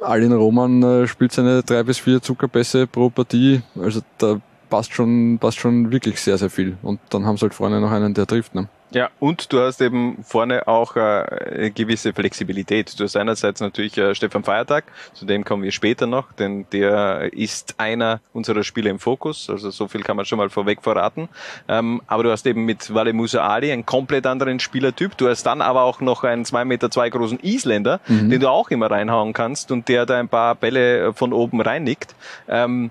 äh, 0.00 0.04
Alin 0.04 0.32
Roman 0.32 0.82
äh, 0.82 1.06
spielt 1.06 1.32
seine 1.32 1.62
drei 1.62 1.82
bis 1.82 1.98
vier 1.98 2.22
Zuckerpässe 2.22 2.86
pro 2.86 3.10
Partie. 3.10 3.62
Also 3.78 4.00
da 4.18 4.40
passt 4.68 4.94
schon, 4.94 5.38
passt 5.38 5.58
schon 5.58 5.90
wirklich 5.90 6.20
sehr, 6.20 6.38
sehr 6.38 6.50
viel. 6.50 6.76
Und 6.82 7.00
dann 7.10 7.26
haben 7.26 7.36
sie 7.36 7.42
halt 7.42 7.54
vorne 7.54 7.80
noch 7.80 7.90
einen, 7.90 8.14
der 8.14 8.26
trifft. 8.26 8.54
Ne? 8.54 8.68
Ja, 8.92 9.10
und 9.20 9.52
du 9.52 9.60
hast 9.60 9.80
eben 9.80 10.24
vorne 10.24 10.66
auch 10.66 10.96
äh, 10.96 11.00
eine 11.00 11.70
gewisse 11.70 12.12
Flexibilität. 12.12 12.98
Du 12.98 13.04
hast 13.04 13.16
einerseits 13.16 13.60
natürlich 13.60 13.96
äh, 13.96 14.14
Stefan 14.16 14.42
Feiertag, 14.42 14.84
zu 15.12 15.26
dem 15.26 15.44
kommen 15.44 15.62
wir 15.62 15.70
später 15.70 16.06
noch, 16.06 16.32
denn 16.32 16.66
der 16.72 17.32
ist 17.32 17.76
einer 17.78 18.20
unserer 18.32 18.64
Spieler 18.64 18.90
im 18.90 18.98
Fokus, 18.98 19.48
also 19.48 19.70
so 19.70 19.86
viel 19.86 20.02
kann 20.02 20.16
man 20.16 20.24
schon 20.24 20.38
mal 20.38 20.50
vorweg 20.50 20.82
verraten. 20.82 21.28
Ähm, 21.68 22.02
aber 22.08 22.24
du 22.24 22.32
hast 22.32 22.46
eben 22.46 22.64
mit 22.64 22.92
Wale 22.92 23.12
Musa 23.12 23.46
Ali 23.46 23.70
einen 23.70 23.86
komplett 23.86 24.26
anderen 24.26 24.58
Spielertyp. 24.58 25.16
Du 25.16 25.28
hast 25.28 25.44
dann 25.44 25.62
aber 25.62 25.82
auch 25.82 26.00
noch 26.00 26.24
einen 26.24 26.44
zwei 26.44 26.64
Meter 26.64 26.90
zwei 26.90 27.10
großen 27.10 27.38
Isländer, 27.40 28.00
mhm. 28.08 28.30
den 28.30 28.40
du 28.40 28.48
auch 28.48 28.70
immer 28.70 28.90
reinhauen 28.90 29.32
kannst 29.32 29.70
und 29.70 29.88
der 29.88 30.04
da 30.04 30.18
ein 30.18 30.28
paar 30.28 30.56
Bälle 30.56 31.12
von 31.14 31.32
oben 31.32 31.60
reinnickt. 31.60 32.16
Ähm, 32.48 32.90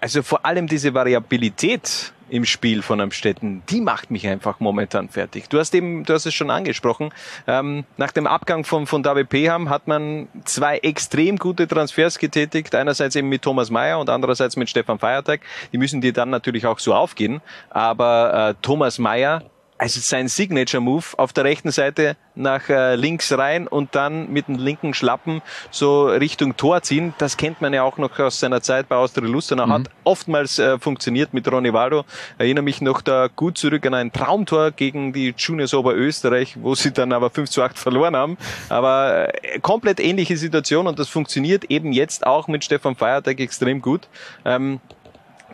also 0.00 0.22
vor 0.22 0.44
allem 0.44 0.66
diese 0.66 0.94
Variabilität 0.94 2.12
im 2.30 2.44
Spiel 2.44 2.82
von 2.82 3.00
Amstetten, 3.00 3.62
die 3.68 3.80
macht 3.80 4.10
mich 4.10 4.26
einfach 4.26 4.60
momentan 4.60 5.08
fertig. 5.08 5.48
Du 5.48 5.58
hast 5.58 5.74
eben, 5.74 6.04
du 6.04 6.14
hast 6.14 6.26
es 6.26 6.34
schon 6.34 6.50
angesprochen, 6.50 7.12
ähm, 7.46 7.84
nach 7.96 8.12
dem 8.12 8.26
Abgang 8.26 8.64
von, 8.64 8.86
von 8.86 9.02
David 9.02 9.28
Peham 9.28 9.68
hat 9.68 9.88
man 9.88 10.28
zwei 10.44 10.78
extrem 10.78 11.36
gute 11.36 11.66
Transfers 11.66 12.18
getätigt, 12.18 12.74
einerseits 12.74 13.16
eben 13.16 13.28
mit 13.28 13.42
Thomas 13.42 13.70
Mayer 13.70 13.98
und 13.98 14.08
andererseits 14.08 14.56
mit 14.56 14.70
Stefan 14.70 14.98
Feiertag. 14.98 15.40
Die 15.72 15.78
müssen 15.78 16.00
dir 16.00 16.12
dann 16.12 16.30
natürlich 16.30 16.66
auch 16.66 16.78
so 16.78 16.94
aufgehen, 16.94 17.40
aber 17.70 18.50
äh, 18.50 18.54
Thomas 18.62 18.98
Mayer 18.98 19.42
also 19.80 19.98
sein 20.00 20.28
Signature 20.28 20.82
Move 20.82 21.06
auf 21.16 21.32
der 21.32 21.44
rechten 21.44 21.70
Seite 21.70 22.16
nach 22.34 22.68
äh, 22.68 22.96
links 22.96 23.32
rein 23.32 23.66
und 23.66 23.94
dann 23.94 24.30
mit 24.30 24.46
dem 24.46 24.56
linken 24.56 24.92
Schlappen 24.92 25.40
so 25.70 26.06
Richtung 26.06 26.54
Tor 26.58 26.82
ziehen. 26.82 27.14
Das 27.16 27.38
kennt 27.38 27.62
man 27.62 27.72
ja 27.72 27.82
auch 27.82 27.96
noch 27.96 28.18
aus 28.18 28.40
seiner 28.40 28.60
Zeit 28.60 28.90
bei 28.90 28.96
Austria 28.96 29.26
Lustenau. 29.26 29.66
Mhm. 29.66 29.72
Hat 29.72 29.90
oftmals 30.04 30.58
äh, 30.58 30.78
funktioniert 30.78 31.32
mit 31.32 31.50
Ronny 31.50 31.72
Waldo. 31.72 32.04
Erinnere 32.36 32.62
mich 32.62 32.82
noch 32.82 33.00
da 33.00 33.28
gut 33.34 33.56
zurück 33.56 33.86
an 33.86 33.94
ein 33.94 34.12
Traumtor 34.12 34.70
gegen 34.70 35.14
die 35.14 35.34
Juniors 35.36 35.72
Oberösterreich, 35.72 36.58
wo 36.60 36.74
sie 36.74 36.92
dann 36.92 37.14
aber 37.14 37.30
5 37.30 37.48
zu 37.48 37.62
8 37.62 37.78
verloren 37.78 38.14
haben. 38.14 38.36
Aber 38.68 39.32
äh, 39.32 39.60
komplett 39.60 39.98
ähnliche 39.98 40.36
Situation 40.36 40.88
und 40.88 40.98
das 40.98 41.08
funktioniert 41.08 41.64
eben 41.70 41.92
jetzt 41.92 42.26
auch 42.26 42.48
mit 42.48 42.64
Stefan 42.64 42.96
Feiertag 42.96 43.40
extrem 43.40 43.80
gut. 43.80 44.08
Ähm, 44.44 44.80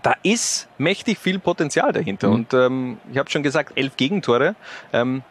da 0.06 0.14
ist 0.22 0.68
mächtig 0.78 1.18
viel 1.18 1.40
Potenzial 1.40 1.92
dahinter. 1.92 2.28
Mhm. 2.28 2.34
Und 2.34 2.54
ähm, 2.54 2.98
ich 3.10 3.18
habe 3.18 3.28
schon 3.28 3.42
gesagt, 3.42 3.72
elf 3.74 3.96
Gegentore. 3.96 4.54
Ähm, 4.92 5.24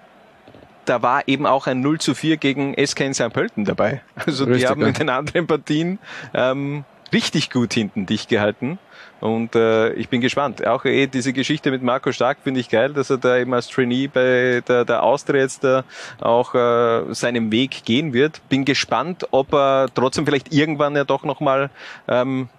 da 0.83 1.01
war 1.01 1.25
eben 1.29 1.45
auch 1.45 1.65
ein 1.67 1.79
0 1.79 2.01
zu 2.01 2.13
4 2.13 2.35
gegen 2.35 2.75
SK 2.85 2.99
in 2.99 3.13
St. 3.13 3.31
Pölten 3.31 3.63
dabei. 3.63 4.01
Also 4.25 4.43
Richtig, 4.43 4.63
die 4.63 4.67
haben 4.67 4.81
ja. 4.81 4.87
in 4.87 4.93
den 4.93 5.09
anderen 5.09 5.47
Partien 5.47 5.97
ähm, 6.33 6.83
richtig 7.13 7.51
gut 7.51 7.73
hinten 7.73 8.05
dicht 8.05 8.27
gehalten. 8.27 8.77
Und 9.21 9.55
äh, 9.55 9.93
ich 9.93 10.09
bin 10.09 10.19
gespannt. 10.19 10.67
Auch 10.67 10.83
eh 10.83 11.07
diese 11.07 11.31
Geschichte 11.31 11.71
mit 11.71 11.81
Marco 11.81 12.11
Stark 12.11 12.39
finde 12.43 12.59
ich 12.59 12.67
geil, 12.67 12.91
dass 12.91 13.09
er 13.09 13.17
da 13.17 13.37
eben 13.37 13.53
als 13.53 13.69
Trainee 13.69 14.07
bei 14.07 14.61
der, 14.67 14.83
der 14.83 15.03
Austria 15.03 15.39
jetzt 15.39 15.63
da 15.63 15.85
auch 16.19 16.53
äh, 16.53 17.13
seinen 17.13 17.49
Weg 17.49 17.85
gehen 17.85 18.11
wird. 18.11 18.41
Bin 18.49 18.65
gespannt, 18.65 19.25
ob 19.31 19.53
er 19.53 19.87
trotzdem 19.95 20.25
vielleicht 20.25 20.53
irgendwann 20.53 20.97
ja 20.97 21.05
doch 21.05 21.23
nochmal 21.23 21.69
ähm, 22.09 22.49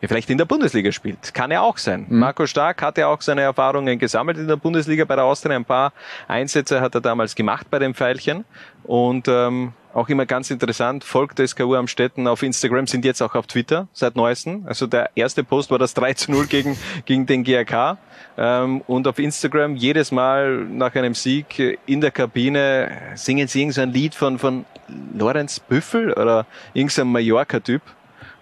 vielleicht 0.00 0.30
in 0.30 0.38
der 0.38 0.44
Bundesliga 0.44 0.92
spielt. 0.92 1.32
Kann 1.34 1.50
ja 1.50 1.62
auch 1.62 1.78
sein. 1.78 2.06
Marco 2.08 2.46
Stark 2.46 2.82
hat 2.82 2.98
ja 2.98 3.08
auch 3.08 3.20
seine 3.20 3.42
Erfahrungen 3.42 3.98
gesammelt 3.98 4.38
in 4.38 4.46
der 4.46 4.56
Bundesliga 4.56 5.04
bei 5.04 5.16
der 5.16 5.24
Austria. 5.24 5.56
Ein 5.56 5.64
paar 5.64 5.92
Einsätze 6.28 6.80
hat 6.80 6.94
er 6.94 7.00
damals 7.00 7.34
gemacht 7.34 7.68
bei 7.70 7.78
den 7.78 7.94
Pfeilchen. 7.94 8.44
Und 8.84 9.26
ähm, 9.28 9.72
auch 9.96 10.10
immer 10.10 10.26
ganz 10.26 10.50
interessant, 10.50 11.04
folgt 11.04 11.38
SKU 11.38 11.74
am 11.74 11.88
Städten 11.88 12.28
auf 12.28 12.42
Instagram, 12.42 12.86
sind 12.86 13.04
jetzt 13.06 13.22
auch 13.22 13.34
auf 13.34 13.46
Twitter 13.46 13.88
seit 13.94 14.14
neuestem. 14.14 14.64
Also 14.66 14.86
der 14.86 15.10
erste 15.14 15.42
Post 15.42 15.70
war 15.70 15.78
das 15.78 15.94
3 15.94 16.12
zu 16.12 16.32
0 16.32 16.46
gegen, 16.46 16.76
gegen 17.06 17.24
den 17.24 17.42
GRK. 17.42 17.96
Ähm, 18.36 18.82
und 18.86 19.08
auf 19.08 19.18
Instagram 19.18 19.74
jedes 19.74 20.12
Mal 20.12 20.66
nach 20.66 20.94
einem 20.94 21.14
Sieg 21.14 21.78
in 21.86 22.02
der 22.02 22.10
Kabine 22.10 22.90
singen 23.14 23.48
sie 23.48 23.60
irgend 23.60 23.74
so 23.74 23.80
ein 23.80 23.92
Lied 23.92 24.14
von, 24.14 24.38
von 24.38 24.66
Lorenz 25.14 25.60
Büffel 25.60 26.12
oder 26.12 26.44
irgendein 26.74 27.08
Mallorca-Typ. 27.08 27.80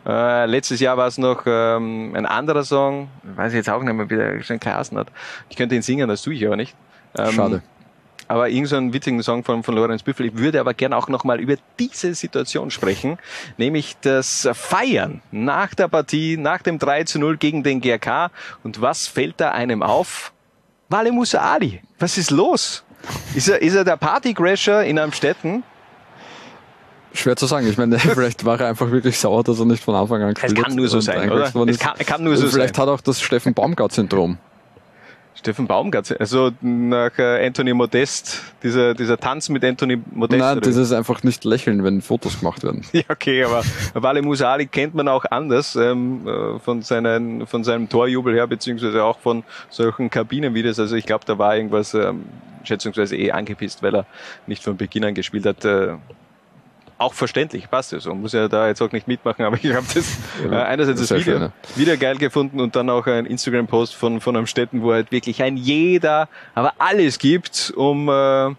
Äh, 0.06 0.46
letztes 0.46 0.80
Jahr 0.80 0.96
war 0.96 1.06
es 1.06 1.18
noch 1.18 1.44
ähm, 1.46 2.14
ein 2.14 2.26
anderer 2.26 2.64
Song, 2.64 3.08
weiß 3.22 3.52
ich 3.52 3.58
jetzt 3.58 3.70
auch 3.70 3.82
nicht 3.82 3.94
mehr, 3.94 4.10
wie 4.10 4.16
der 4.16 4.42
schon 4.42 4.60
geheißen 4.60 4.98
hat. 4.98 5.08
Ich 5.48 5.56
könnte 5.56 5.74
ihn 5.74 5.82
singen, 5.82 6.08
das 6.08 6.22
tue 6.22 6.34
ich 6.34 6.46
aber 6.46 6.56
nicht. 6.56 6.74
Ähm, 7.16 7.32
Schade. 7.32 7.62
Aber 8.26 8.48
irgend 8.48 8.68
so 8.68 8.76
einen 8.76 8.92
witzigen 8.92 9.22
Song 9.22 9.44
von, 9.44 9.62
von 9.62 9.74
Lorenz 9.74 10.02
Büffel. 10.02 10.26
Ich 10.26 10.36
würde 10.38 10.60
aber 10.60 10.72
gerne 10.72 10.96
auch 10.96 11.08
nochmal 11.08 11.40
über 11.40 11.56
diese 11.78 12.14
Situation 12.14 12.70
sprechen, 12.70 13.18
nämlich 13.58 13.96
das 14.00 14.48
Feiern 14.52 15.20
nach 15.30 15.74
der 15.74 15.88
Partie, 15.88 16.36
nach 16.36 16.62
dem 16.62 16.78
3 16.78 17.04
zu 17.04 17.18
0 17.18 17.36
gegen 17.36 17.62
den 17.62 17.80
GRK. 17.80 18.30
Und 18.62 18.80
was 18.80 19.06
fällt 19.06 19.40
da 19.40 19.52
einem 19.52 19.82
auf? 19.82 20.32
Wale 20.88 21.12
Musa 21.12 21.38
Ali. 21.38 21.82
Was 21.98 22.16
ist 22.16 22.30
los? 22.30 22.84
Ist 23.34 23.48
er, 23.48 23.60
ist 23.60 23.74
er 23.74 23.84
der 23.84 23.96
Partycrasher 23.96 24.84
in 24.84 24.98
Amstetten? 24.98 25.62
Schwer 27.14 27.36
zu 27.36 27.46
sagen. 27.46 27.66
Ich 27.68 27.78
meine, 27.78 27.98
vielleicht 27.98 28.44
war 28.44 28.60
er 28.60 28.68
einfach 28.68 28.90
wirklich 28.90 29.18
sauer, 29.18 29.44
dass 29.44 29.58
er 29.58 29.66
nicht 29.66 29.82
von 29.82 29.94
Anfang 29.94 30.22
an 30.22 30.30
Es 30.30 30.42
gespielt 30.42 30.66
kann 30.66 30.74
nur 30.74 30.88
so 30.88 31.00
sein, 31.00 31.30
oder? 31.30 31.44
Es 31.44 31.78
kann, 31.78 31.96
kann 31.98 32.24
nur 32.24 32.36
so 32.36 32.48
Vielleicht 32.48 32.76
sein. 32.76 32.86
hat 32.86 32.92
auch 32.92 33.00
das 33.00 33.20
Steffen 33.20 33.54
Baumgart-Syndrom. 33.54 34.38
Steffen 35.36 35.66
Baumgart, 35.66 36.18
also 36.20 36.52
nach 36.60 37.18
äh, 37.18 37.46
Anthony 37.46 37.74
Modest, 37.74 38.40
dieser, 38.62 38.94
dieser 38.94 39.18
Tanz 39.18 39.48
mit 39.48 39.64
Anthony 39.64 40.00
Modest. 40.12 40.40
Nein, 40.40 40.60
das 40.60 40.76
ist 40.76 40.92
einfach 40.92 41.22
nicht 41.24 41.44
lächeln, 41.44 41.82
wenn 41.82 42.00
Fotos 42.02 42.38
gemacht 42.38 42.62
werden. 42.62 42.82
Ja, 42.92 43.02
okay, 43.08 43.42
aber 43.42 43.62
Wale 43.94 44.22
Musali 44.22 44.66
kennt 44.66 44.94
man 44.94 45.08
auch 45.08 45.24
anders 45.28 45.74
ähm, 45.74 46.26
äh, 46.26 46.58
von, 46.60 46.82
seinen, 46.82 47.46
von 47.46 47.64
seinem 47.64 47.88
Torjubel 47.88 48.32
her, 48.34 48.46
beziehungsweise 48.46 49.02
auch 49.02 49.18
von 49.18 49.42
solchen 49.68 50.08
Kabinenvideos. 50.08 50.78
Also 50.78 50.94
ich 50.94 51.04
glaube, 51.04 51.24
da 51.26 51.36
war 51.36 51.56
irgendwas 51.56 51.92
ähm, 51.94 52.24
schätzungsweise 52.62 53.16
eh 53.16 53.32
angepisst, 53.32 53.82
weil 53.82 53.96
er 53.96 54.06
nicht 54.46 54.62
von 54.62 54.76
Beginn 54.76 55.04
an 55.04 55.14
gespielt 55.14 55.46
hat. 55.46 55.64
Äh, 55.64 55.96
auch 56.98 57.14
verständlich, 57.14 57.70
passt 57.70 57.92
ja 57.92 58.00
so. 58.00 58.14
Muss 58.14 58.32
ja 58.32 58.48
da 58.48 58.68
jetzt 58.68 58.80
auch 58.80 58.92
nicht 58.92 59.08
mitmachen, 59.08 59.44
aber 59.44 59.56
ich 59.60 59.74
habe 59.74 59.86
das 59.94 60.18
äh, 60.44 60.54
einerseits 60.54 61.00
das 61.00 61.10
Video 61.10 61.22
schön, 61.38 61.42
ja. 61.42 61.52
wieder 61.76 61.96
geil 61.96 62.16
gefunden 62.16 62.60
und 62.60 62.76
dann 62.76 62.88
auch 62.90 63.06
ein 63.06 63.26
Instagram-Post 63.26 63.94
von, 63.94 64.20
von 64.20 64.36
einem 64.36 64.46
Städten, 64.46 64.82
wo 64.82 64.92
halt 64.92 65.12
wirklich 65.12 65.42
ein 65.42 65.56
jeder, 65.56 66.28
aber 66.54 66.74
alles 66.78 67.18
gibt, 67.18 67.72
um 67.76 68.08
äh, 68.08 68.54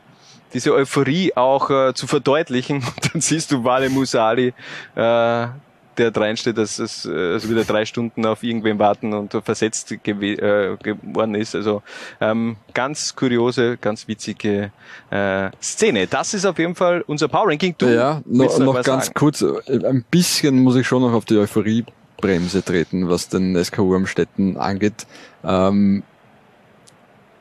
diese 0.53 0.73
Euphorie 0.73 1.33
auch 1.35 1.69
äh, 1.69 1.93
zu 1.93 2.07
verdeutlichen. 2.07 2.77
Und 2.77 3.13
dann 3.13 3.21
siehst 3.21 3.51
du 3.51 3.63
Wale 3.63 3.89
Musali, 3.89 4.53
äh, 4.95 5.47
der 5.97 6.15
reinsteht, 6.15 6.57
dass 6.57 6.79
es 6.79 7.05
äh, 7.05 7.33
also 7.33 7.49
wieder 7.49 7.63
drei 7.63 7.85
Stunden 7.85 8.25
auf 8.25 8.43
irgendwen 8.43 8.79
warten 8.79 9.13
und 9.13 9.31
versetzt 9.43 9.91
äh, 9.91 9.97
geworden 9.97 11.35
ist. 11.35 11.55
Also 11.55 11.81
ähm, 12.21 12.57
ganz 12.73 13.15
kuriose, 13.15 13.77
ganz 13.77 14.07
witzige 14.07 14.71
äh, 15.09 15.49
Szene. 15.61 16.07
Das 16.07 16.33
ist 16.33 16.45
auf 16.45 16.57
jeden 16.59 16.75
Fall 16.75 17.03
unser 17.07 17.27
Power 17.27 17.49
Ranking. 17.49 17.75
Du 17.77 17.87
ja, 17.87 18.21
noch, 18.25 18.59
noch 18.59 18.83
ganz 18.83 19.05
sagen? 19.05 19.13
kurz, 19.15 19.41
äh, 19.41 19.85
ein 19.85 20.05
bisschen 20.09 20.59
muss 20.59 20.75
ich 20.75 20.87
schon 20.87 21.01
noch 21.01 21.13
auf 21.13 21.25
die 21.25 21.37
Euphoriebremse 21.37 22.63
treten, 22.63 23.09
was 23.09 23.29
den 23.29 23.61
SKU 23.63 23.95
am 23.95 24.07
Städten 24.07 24.57
angeht. 24.57 25.07
Ähm, 25.43 26.03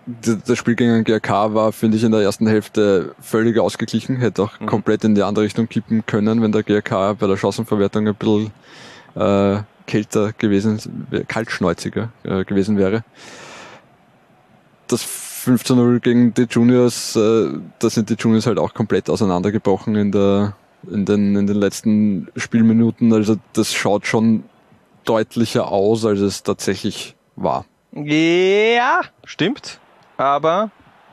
das 0.06 0.58
Spiel 0.58 0.74
gegen 0.74 0.92
den 0.92 1.04
GRK 1.04 1.54
war, 1.54 1.72
finde 1.72 1.96
ich, 1.96 2.04
in 2.04 2.12
der 2.12 2.20
ersten 2.20 2.46
Hälfte 2.46 3.14
völlig 3.20 3.58
ausgeglichen, 3.58 4.16
hätte 4.16 4.42
auch 4.42 4.60
Mhm. 4.60 4.66
komplett 4.66 5.04
in 5.04 5.14
die 5.14 5.22
andere 5.22 5.44
Richtung 5.44 5.68
kippen 5.68 6.04
können, 6.06 6.42
wenn 6.42 6.52
der 6.52 6.62
GRK 6.62 7.14
bei 7.14 7.26
der 7.26 7.36
Chancenverwertung 7.36 8.06
ein 8.08 8.14
bisschen 8.14 8.50
äh, 9.16 9.62
kälter 9.86 10.32
gewesen, 10.36 11.06
kaltschnäuziger 11.28 12.10
äh, 12.24 12.44
gewesen 12.44 12.76
wäre. 12.78 13.04
Das 14.88 15.02
5 15.02 15.64
zu 15.64 15.76
0 15.76 16.00
gegen 16.00 16.34
die 16.34 16.46
Juniors, 16.50 17.16
äh, 17.16 17.48
da 17.78 17.90
sind 17.90 18.10
die 18.10 18.14
Juniors 18.14 18.46
halt 18.46 18.58
auch 18.58 18.74
komplett 18.74 19.08
auseinandergebrochen 19.10 19.94
in 19.96 20.12
der 20.12 20.56
in 20.90 21.06
den, 21.06 21.34
in 21.34 21.46
den 21.46 21.56
letzten 21.56 22.28
Spielminuten. 22.36 23.10
Also 23.14 23.36
das 23.54 23.72
schaut 23.72 24.06
schon 24.06 24.44
deutlicher 25.06 25.68
aus, 25.68 26.04
als 26.04 26.20
es 26.20 26.42
tatsächlich 26.42 27.16
war. 27.36 27.64
Ja, 27.92 29.00
stimmt. 29.24 29.80
Aber 30.16 30.70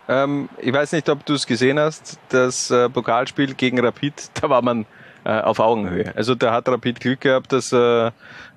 ähm, 0.08 0.50
ich 0.60 0.74
weiß 0.74 0.92
nicht, 0.92 1.10
ob 1.10 1.26
du 1.26 1.34
es 1.34 1.48
gesehen 1.48 1.80
hast, 1.80 2.20
das 2.30 2.70
äh, 2.72 2.90
Pokalspiel 2.90 3.54
gegen 3.54 3.80
Rapid, 3.80 4.32
da 4.42 4.50
war 4.50 4.62
man 4.62 4.86
auf 5.30 5.60
Augenhöhe. 5.60 6.14
Also 6.16 6.36
da 6.36 6.52
hat 6.52 6.68
Rapid 6.68 7.00
Glück 7.00 7.22
gehabt, 7.22 7.52
dass 7.54 7.72
äh, 7.72 8.12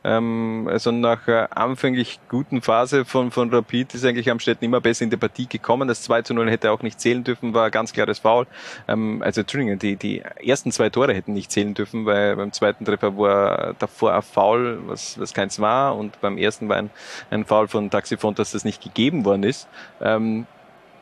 ähm, 0.05 0.69
also 0.71 0.91
nach 0.91 1.27
äh, 1.29 1.47
anfänglich 1.51 2.21
guten 2.29 2.61
Phase 2.61 3.07
von, 3.07 3.31
von 3.31 3.53
Rapid 3.53 3.95
ist 3.95 4.05
eigentlich 4.05 4.31
Amstetten 4.31 4.65
immer 4.65 4.83
besser 4.83 5.05
in 5.05 5.11
die 5.11 5.17
Partie 5.17 5.47
gekommen. 5.47 5.89
Das 5.89 6.03
2 6.03 6.23
zu 6.23 6.35
0 6.35 6.51
hätte 6.51 6.71
auch 6.71 6.83
nicht 6.83 7.01
zählen 7.01 7.25
dürfen, 7.25 7.55
war 7.55 7.71
ganz 7.71 7.93
klares 7.95 8.19
Foul. 8.19 8.47
Ähm, 8.87 9.23
also 9.25 9.41
Entschuldigung, 9.41 9.79
die, 9.79 9.97
die 9.97 10.23
ersten 10.47 10.73
zwei 10.73 10.91
Tore 10.91 11.15
hätten 11.15 11.33
nicht 11.33 11.51
zählen 11.51 11.73
dürfen, 11.73 12.05
weil 12.05 12.37
beim 12.37 12.53
zweiten 12.53 12.85
Treffer 12.85 13.17
war 13.17 13.75
davor 13.79 14.15
ein 14.15 14.23
Foul, 14.23 14.79
was, 14.87 15.19
was 15.19 15.33
keins 15.33 15.59
war 15.59 15.97
und 15.97 16.21
beim 16.21 16.37
ersten 16.37 16.69
war 16.69 16.77
ein, 16.77 16.91
ein 17.31 17.47
Foul 17.47 17.69
von 17.69 17.91
Taxifont, 17.91 18.39
dass 18.39 18.53
das 18.53 18.65
nicht 18.65 18.83
gegeben 18.83 19.25
worden 19.25 19.43
ist. 19.43 19.69
Ähm, 20.03 20.47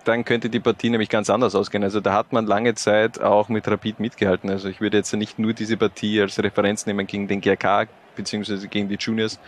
dann 0.05 0.25
könnte 0.25 0.51
die 0.51 0.61
Partie 0.61 0.91
nämlich 0.91 1.09
ganz 1.09 1.31
anders 1.31 1.55
ausgehen. 1.55 1.85
Also 1.85 2.01
da 2.01 2.13
hat 2.15 2.33
man 2.33 2.47
lange 2.47 2.75
Zeit 2.75 3.21
auch 3.21 3.49
mit 3.49 3.69
Rapid 3.69 4.01
mitgehalten. 4.01 4.51
Also 4.51 4.69
ich 4.69 4.81
würde 4.81 4.97
jetzt 4.97 5.13
nicht 5.13 5.39
nur 5.39 5.53
diese 5.53 5.77
Partie 5.77 6.21
als 6.21 6.43
Referenz 6.43 6.87
nehmen 6.87 7.07
gegen 7.07 7.29
den 7.29 7.41
GRK 7.41 7.89
beziehungsweise 8.17 8.69
gegen 8.69 8.89
die 8.89 8.97
Juniors, 8.97 9.39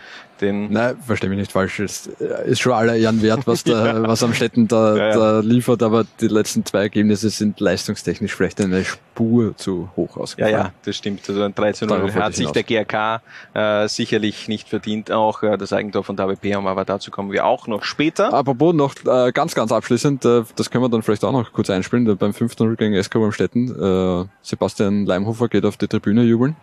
denn 0.41 0.71
Nein, 0.71 0.97
verstehe 1.05 1.29
mich 1.29 1.39
nicht 1.39 1.51
falsch. 1.51 1.79
Es 1.79 2.07
ist 2.45 2.59
schon 2.59 2.73
aller 2.73 2.95
Ehren 2.95 3.21
wert, 3.21 3.45
was, 3.45 3.63
da, 3.65 4.03
was 4.07 4.23
am 4.23 4.33
Städten 4.33 4.67
da, 4.67 4.95
Ja, 4.95 5.07
ja. 5.09 5.15
da 5.15 5.39
liefert, 5.39 5.83
aber 5.83 6.05
die 6.19 6.27
letzten 6.27 6.65
zwei 6.65 6.79
Ergebnisse 6.81 7.29
sind 7.29 7.59
leistungstechnisch 7.59 8.35
vielleicht 8.35 8.59
eine 8.61 8.83
Spur 8.83 9.55
zu 9.55 9.89
hoch 9.95 10.17
Ja, 10.17 10.21
ausgefallen. 10.23 10.55
ja, 10.55 10.71
das 10.83 10.95
stimmt. 10.97 11.21
Also 11.29 11.41
ein 11.43 11.55
13 11.55 11.87
Darauf 11.87 12.03
0 12.03 12.13
wollte 12.13 12.25
hat 12.25 12.31
ich 12.31 12.37
sich 12.37 12.51
der 12.51 12.63
GRK 12.63 13.21
äh, 13.53 13.87
sicherlich 13.87 14.47
nicht 14.47 14.67
verdient. 14.67 15.11
Auch 15.11 15.43
äh, 15.43 15.57
das 15.57 15.71
Eigentor 15.71 16.03
von 16.03 16.15
David 16.15 16.41
Peam, 16.41 16.67
aber 16.67 16.83
dazu 16.85 17.11
kommen 17.11 17.31
wir 17.31 17.45
auch 17.45 17.67
noch 17.67 17.83
später. 17.83 18.33
Apropos 18.33 18.73
noch 18.73 18.93
äh, 19.05 19.31
ganz, 19.31 19.55
ganz 19.55 19.71
abschließend, 19.71 20.25
äh, 20.25 20.43
das 20.55 20.69
können 20.69 20.83
wir 20.83 20.89
dann 20.89 21.01
vielleicht 21.01 21.23
auch 21.23 21.31
noch 21.31 21.53
kurz 21.53 21.69
einspielen, 21.69 22.07
äh, 22.09 22.15
beim 22.15 22.31
5-0 22.31 22.75
gegen 22.75 23.01
SK 23.01 23.15
Amstetten. 23.15 23.69
Äh, 23.69 24.25
Sebastian 24.41 25.05
Leimhofer 25.05 25.47
geht 25.47 25.65
auf 25.65 25.77
die 25.77 25.87
Tribüne 25.87 26.23
jubeln. 26.23 26.55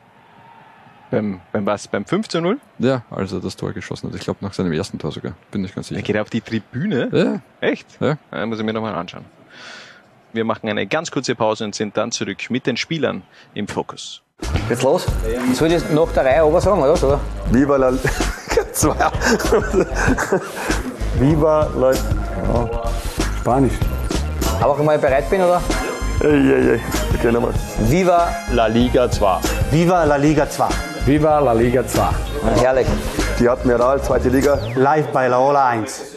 Beim, 1.12 1.40
beim 1.52 1.66
was? 1.66 1.86
Beim 1.88 2.04
5 2.04 2.26
zu 2.28 2.40
0? 2.40 2.58
Ja, 2.78 3.02
als 3.10 3.32
er 3.32 3.40
das 3.40 3.54
Tor 3.54 3.72
geschossen 3.72 4.08
hat. 4.08 4.16
Ich 4.16 4.22
glaube 4.22 4.38
nach 4.40 4.52
seinem 4.54 4.72
ersten 4.72 4.98
Tor 4.98 5.12
sogar. 5.12 5.34
Bin 5.50 5.60
nicht 5.62 5.74
ganz 5.74 5.90
Er 5.90 5.96
sicher. 5.96 6.06
geht 6.06 6.18
auf 6.18 6.30
die 6.30 6.40
Tribüne? 6.40 7.08
Ja, 7.12 7.40
Echt? 7.68 7.86
Ja. 8.00 8.16
Äh, 8.32 8.46
muss 8.46 8.58
ich 8.58 8.64
mir 8.64 8.72
nochmal 8.72 8.94
anschauen. 8.94 9.24
Wir 10.32 10.44
machen 10.46 10.68
eine 10.70 10.86
ganz 10.86 11.10
kurze 11.10 11.34
Pause 11.34 11.64
und 11.64 11.74
sind 11.74 11.96
dann 11.96 12.10
zurück 12.10 12.38
mit 12.48 12.66
den 12.66 12.76
Spielern 12.78 13.22
im 13.54 13.68
Fokus. 13.68 14.22
Geht's 14.68 14.82
los? 14.82 15.06
Soll 15.52 15.68
ich 15.68 15.74
das 15.74 15.90
nach 15.90 16.10
der 16.14 16.24
Reihe 16.24 16.44
ober 16.44 16.60
sagen, 16.60 16.80
oder? 16.82 16.96
So? 16.96 17.20
Viva 17.50 17.76
la 17.76 17.92
zwei. 18.72 18.96
Viva 21.20 21.70
la 21.76 21.92
ja. 21.92 22.70
Spanisch. 23.40 23.74
Aber 24.60 24.78
wenn 24.78 24.94
ich 24.94 25.00
bereit 25.00 25.28
bin, 25.30 25.42
oder? 25.42 25.60
Ey, 26.20 26.30
ey, 26.30 26.68
ey. 26.74 26.80
Okay, 27.14 27.32
nochmal. 27.32 27.52
Viva, 27.80 28.28
La 28.52 28.66
Liga 28.68 29.10
2. 29.10 29.40
Viva 29.70 30.04
la 30.04 30.16
Liga 30.16 30.48
2. 30.48 30.91
Viva 31.04 31.40
la 31.40 31.52
Liga 31.52 31.84
2. 31.84 32.00
herrlich. 32.60 32.86
Die 33.40 33.48
Admiral, 33.48 34.00
zweite 34.04 34.28
Liga. 34.28 34.56
Live 34.76 35.08
bei 35.08 35.26
Laola 35.26 35.66
1. 35.70 36.12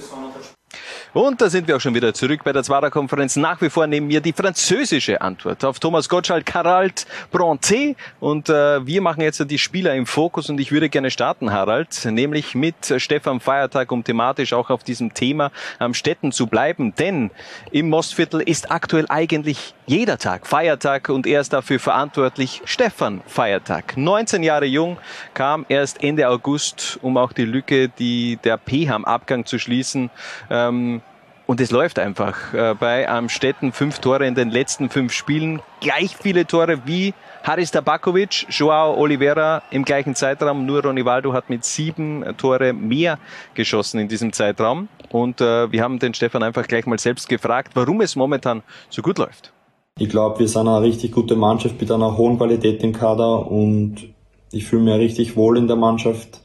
Und 1.13 1.39
da 1.39 1.49
sind 1.49 1.67
wir 1.67 1.77
auch 1.77 1.79
schon 1.79 1.95
wieder 1.95 2.13
zurück 2.13 2.41
bei 2.43 2.51
der 2.51 2.61
Zwarer-Konferenz. 2.61 3.35
Nach 3.37 3.61
wie 3.61 3.69
vor 3.69 3.87
nehmen 3.87 4.09
wir 4.09 4.21
die 4.21 4.33
französische 4.33 5.21
Antwort 5.21 5.63
auf 5.65 5.79
Thomas 5.79 6.09
Gottschalk, 6.09 6.53
Harald 6.53 7.07
Bronté. 7.33 7.95
Und 8.19 8.49
äh, 8.49 8.85
wir 8.85 9.01
machen 9.01 9.21
jetzt 9.21 9.43
die 9.49 9.57
Spieler 9.57 9.95
im 9.95 10.05
Fokus 10.05 10.49
und 10.49 10.59
ich 10.59 10.71
würde 10.71 10.89
gerne 10.89 11.09
starten, 11.09 11.51
Harald, 11.51 12.05
nämlich 12.05 12.53
mit 12.53 12.75
Stefan 12.97 13.39
Feiertag, 13.39 13.91
um 13.91 14.03
thematisch 14.03 14.51
auch 14.51 14.69
auf 14.69 14.83
diesem 14.83 15.13
Thema 15.13 15.51
am 15.79 15.93
Städten 15.93 16.31
zu 16.31 16.47
bleiben. 16.47 16.93
Denn 16.95 17.31
im 17.71 17.89
Mostviertel 17.89 18.41
ist 18.41 18.69
aktuell 18.69 19.05
eigentlich 19.07 19.73
jeder 19.87 20.17
Tag 20.17 20.47
Feiertag 20.47 21.09
und 21.09 21.27
er 21.27 21.41
ist 21.41 21.53
dafür 21.53 21.79
verantwortlich. 21.79 22.61
Stefan 22.65 23.21
Feiertag, 23.27 23.97
19 23.97 24.41
Jahre 24.41 24.65
jung, 24.65 24.97
kam 25.33 25.65
erst 25.69 26.03
Ende 26.03 26.27
August, 26.27 26.97
um 27.01 27.17
auch 27.17 27.33
die 27.33 27.45
Lücke, 27.45 27.89
die 27.89 28.37
der 28.43 28.57
Peham-Abgang 28.57 29.45
zu 29.45 29.59
schließen. 29.59 30.09
Ähm, 30.49 31.01
und 31.45 31.61
es 31.61 31.69
läuft 31.69 31.99
einfach. 31.99 32.53
Äh, 32.55 32.73
bei 32.73 33.07
Amstetten 33.07 33.71
fünf 33.71 33.99
Tore 33.99 34.25
in 34.25 34.33
den 34.33 34.49
letzten 34.49 34.89
fünf 34.89 35.13
Spielen. 35.13 35.61
Gleich 35.79 36.17
viele 36.19 36.47
Tore 36.47 36.87
wie 36.87 37.13
Haris 37.43 37.69
Tabakovic, 37.69 38.47
Joao 38.49 38.97
Oliveira 38.97 39.61
im 39.69 39.85
gleichen 39.85 40.15
Zeitraum. 40.15 40.65
Nur 40.65 40.83
Ronivaldo 40.83 41.33
hat 41.33 41.51
mit 41.51 41.63
sieben 41.63 42.25
Tore 42.37 42.73
mehr 42.73 43.19
geschossen 43.53 43.99
in 43.99 44.07
diesem 44.07 44.33
Zeitraum. 44.33 44.87
Und 45.09 45.41
äh, 45.41 45.71
wir 45.71 45.83
haben 45.83 45.99
den 45.99 46.15
Stefan 46.15 46.41
einfach 46.41 46.65
gleich 46.67 46.87
mal 46.87 46.97
selbst 46.97 47.29
gefragt, 47.29 47.73
warum 47.75 48.01
es 48.01 48.15
momentan 48.15 48.63
so 48.89 49.03
gut 49.03 49.19
läuft. 49.19 49.54
Ich 49.97 50.09
glaube, 50.09 50.39
wir 50.39 50.49
sind 50.49 50.67
eine 50.67 50.81
richtig 50.81 51.13
gute 51.13 51.37
Mannschaft 51.37 51.79
mit 51.79 51.89
einer 51.89 52.17
hohen 52.17 52.35
Qualität 52.35 52.83
im 52.83 52.91
Kader 52.91 53.49
und 53.49 54.09
ich 54.51 54.65
fühle 54.65 54.83
mich 54.83 54.95
richtig 54.95 55.37
wohl 55.37 55.57
in 55.57 55.67
der 55.67 55.77
Mannschaft, 55.77 56.41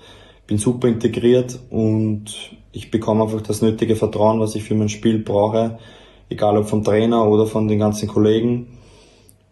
bin 0.47 0.57
super 0.57 0.87
integriert 0.87 1.59
und 1.69 2.27
ich 2.71 2.93
bekomme 2.93 3.25
einfach 3.25 3.41
das 3.41 3.61
nötige 3.61 3.97
Vertrauen, 3.97 4.39
was 4.39 4.55
ich 4.55 4.63
für 4.63 4.77
mein 4.77 4.89
Spiel 4.89 5.19
brauche, 5.19 5.81
egal 6.29 6.59
ob 6.59 6.69
vom 6.69 6.85
Trainer 6.85 7.27
oder 7.27 7.45
von 7.45 7.67
den 7.67 7.81
ganzen 7.81 8.07
Kollegen. 8.07 8.79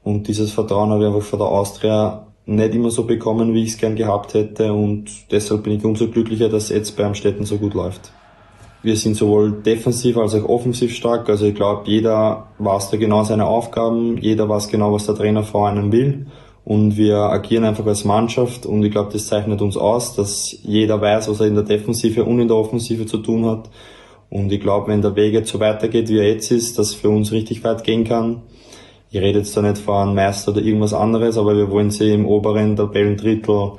Und 0.05 0.29
dieses 0.29 0.53
Vertrauen 0.53 0.91
habe 0.91 1.03
ich 1.03 1.13
einfach 1.13 1.29
von 1.29 1.41
der 1.41 1.49
Austria 1.49 2.29
nicht 2.47 2.75
immer 2.77 2.93
so 2.93 3.03
bekommen, 3.03 3.53
wie 3.53 3.65
ich 3.65 3.71
es 3.71 3.79
gern 3.79 3.97
gehabt 3.97 4.33
hätte 4.33 4.73
und 4.75 5.07
deshalb 5.33 5.65
bin 5.65 5.73
ich 5.73 5.85
umso 5.85 6.07
glücklicher, 6.07 6.49
dass 6.49 6.65
es 6.65 6.71
jetzt 6.71 6.97
bei 6.97 7.05
Amstetten 7.05 7.45
so 7.47 7.57
gut 7.57 7.75
läuft. 7.75 8.13
Wir 8.81 8.97
sind 8.97 9.17
sowohl 9.17 9.51
defensiv 9.53 10.17
als 10.17 10.35
auch 10.35 10.49
offensiv 10.49 10.95
stark. 10.95 11.29
Also 11.29 11.47
ich 11.47 11.55
glaube, 11.55 11.91
jeder 11.91 12.49
weiß 12.59 12.91
da 12.91 12.97
genau 12.97 13.25
seine 13.25 13.47
Aufgaben, 13.47 14.19
jeder 14.19 14.49
weiß 14.49 14.69
genau, 14.69 14.93
was 14.93 15.07
der 15.07 15.17
Trainer 15.17 15.43
vor 15.43 15.69
einem 15.69 15.91
will. 15.91 16.27
Und 16.65 16.97
wir 16.97 17.17
agieren 17.17 17.65
einfach 17.65 17.87
als 17.87 18.05
Mannschaft 18.05 18.67
und 18.67 18.85
ich 18.85 18.93
glaube, 18.93 19.11
das 19.13 19.27
zeichnet 19.27 19.63
uns 19.63 19.77
aus, 19.77 20.15
dass 20.15 20.55
jeder 20.63 21.01
weiß, 21.01 21.31
was 21.31 21.41
er 21.41 21.47
in 21.47 21.55
der 21.55 21.65
Defensive 21.65 22.25
und 22.25 22.41
in 22.41 22.49
der 22.49 22.59
Offensive 22.59 23.07
zu 23.07 23.19
tun 23.19 23.47
hat. 23.47 23.71
Und 24.29 24.53
ich 24.53 24.61
glaube, 24.61 24.89
wenn 24.89 25.01
der 25.01 25.17
Weg 25.17 25.33
jetzt 25.33 25.51
so 25.51 25.61
weitergeht, 25.61 26.11
wie 26.11 26.19
er 26.19 26.29
jetzt 26.29 26.51
ist, 26.51 26.79
dass 26.79 26.95
für 26.95 27.09
uns 27.09 27.33
richtig 27.33 27.65
weit 27.65 27.85
gehen 27.85 28.05
kann. 28.05 28.43
Ich 29.11 29.19
rede 29.19 29.39
jetzt 29.39 29.57
da 29.57 29.63
nicht 29.63 29.79
von 29.79 29.95
einem 29.95 30.15
Meister 30.15 30.53
oder 30.53 30.61
irgendwas 30.61 30.93
anderes, 30.93 31.39
aber 31.39 31.57
wir 31.57 31.71
wollen 31.71 31.91
sie 31.91 32.13
im 32.13 32.27
oberen 32.27 32.77
Tabellendrittel 32.77 33.73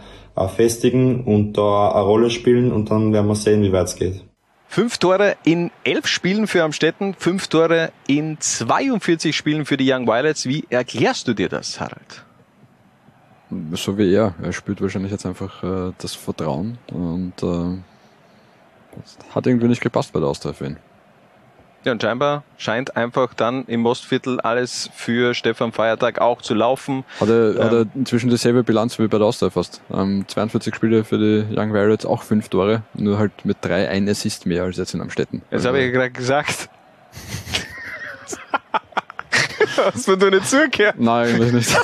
festigen 0.55 1.23
und 1.25 1.53
da 1.57 1.91
eine 1.91 2.03
Rolle 2.03 2.29
spielen 2.31 2.71
und 2.71 2.89
dann 2.89 3.13
werden 3.13 3.27
wir 3.27 3.35
sehen, 3.35 3.61
wie 3.61 3.71
weit 3.71 3.87
es 3.87 3.95
geht. 3.97 4.28
Fünf 4.71 4.99
Tore 4.99 5.35
in 5.43 5.71
elf 5.83 6.05
Spielen 6.05 6.45
für 6.45 6.63
Amstetten, 6.63 7.15
fünf 7.15 7.47
Tore 7.47 7.91
in 8.05 8.39
42 8.39 9.35
Spielen 9.35 9.65
für 9.65 9.77
die 9.77 9.91
Young 9.91 10.05
Violets. 10.05 10.45
Wie 10.45 10.63
erklärst 10.69 11.27
du 11.27 11.33
dir 11.33 11.49
das, 11.49 11.79
Harald? 11.79 12.23
So 13.71 13.97
wie 13.97 14.13
er. 14.13 14.35
Er 14.43 14.53
spürt 14.53 14.79
wahrscheinlich 14.79 15.11
jetzt 15.11 15.25
einfach 15.25 15.63
äh, 15.63 15.91
das 15.97 16.13
Vertrauen 16.13 16.77
und 16.91 17.33
äh, 17.41 17.79
hat 19.33 19.47
irgendwie 19.47 19.67
nicht 19.67 19.81
gepasst 19.81 20.13
bei 20.13 20.19
der 20.19 20.29
Austria 20.29 20.53
für 20.53 20.67
ihn. 20.67 20.77
Ja, 21.85 21.93
und 21.93 22.01
scheinbar 22.01 22.43
scheint 22.57 22.97
einfach 22.97 23.33
dann 23.33 23.63
im 23.65 23.79
Mostviertel 23.81 24.41
alles 24.41 24.89
für 24.93 25.33
Stefan 25.33 25.71
Feiertag 25.71 26.19
auch 26.19 26.41
zu 26.41 26.53
laufen. 26.53 27.05
Hat 27.21 27.29
er, 27.29 27.55
ähm, 27.55 27.63
hat 27.63 27.71
er 27.71 27.85
inzwischen 27.95 28.29
dieselbe 28.29 28.63
Bilanz 28.63 28.99
wie 28.99 29.07
bei 29.07 29.17
der 29.17 29.27
Austria 29.27 29.49
fast. 29.49 29.81
Ähm, 29.93 30.25
42 30.27 30.75
Spiele 30.75 31.05
für 31.05 31.17
die 31.17 31.45
Young 31.57 31.73
Violets, 31.73 32.05
auch 32.05 32.23
fünf 32.23 32.49
Tore, 32.49 32.83
nur 32.95 33.17
halt 33.17 33.31
mit 33.45 33.57
drei 33.61 33.87
ein 33.87 34.09
Assist 34.09 34.45
mehr 34.45 34.63
als 34.63 34.75
jetzt 34.75 34.93
in 34.93 35.01
Amstetten. 35.01 35.41
Das 35.49 35.59
also, 35.59 35.69
habe 35.69 35.79
ich 35.79 35.85
ja 35.85 35.91
gerade 35.91 36.11
gesagt. 36.11 36.69
Hast 39.77 40.07
du 40.07 40.15
nicht 40.29 40.47
zugehört? 40.47 40.95
Nein, 40.97 41.35
eigentlich 41.35 41.53
nicht. 41.53 41.77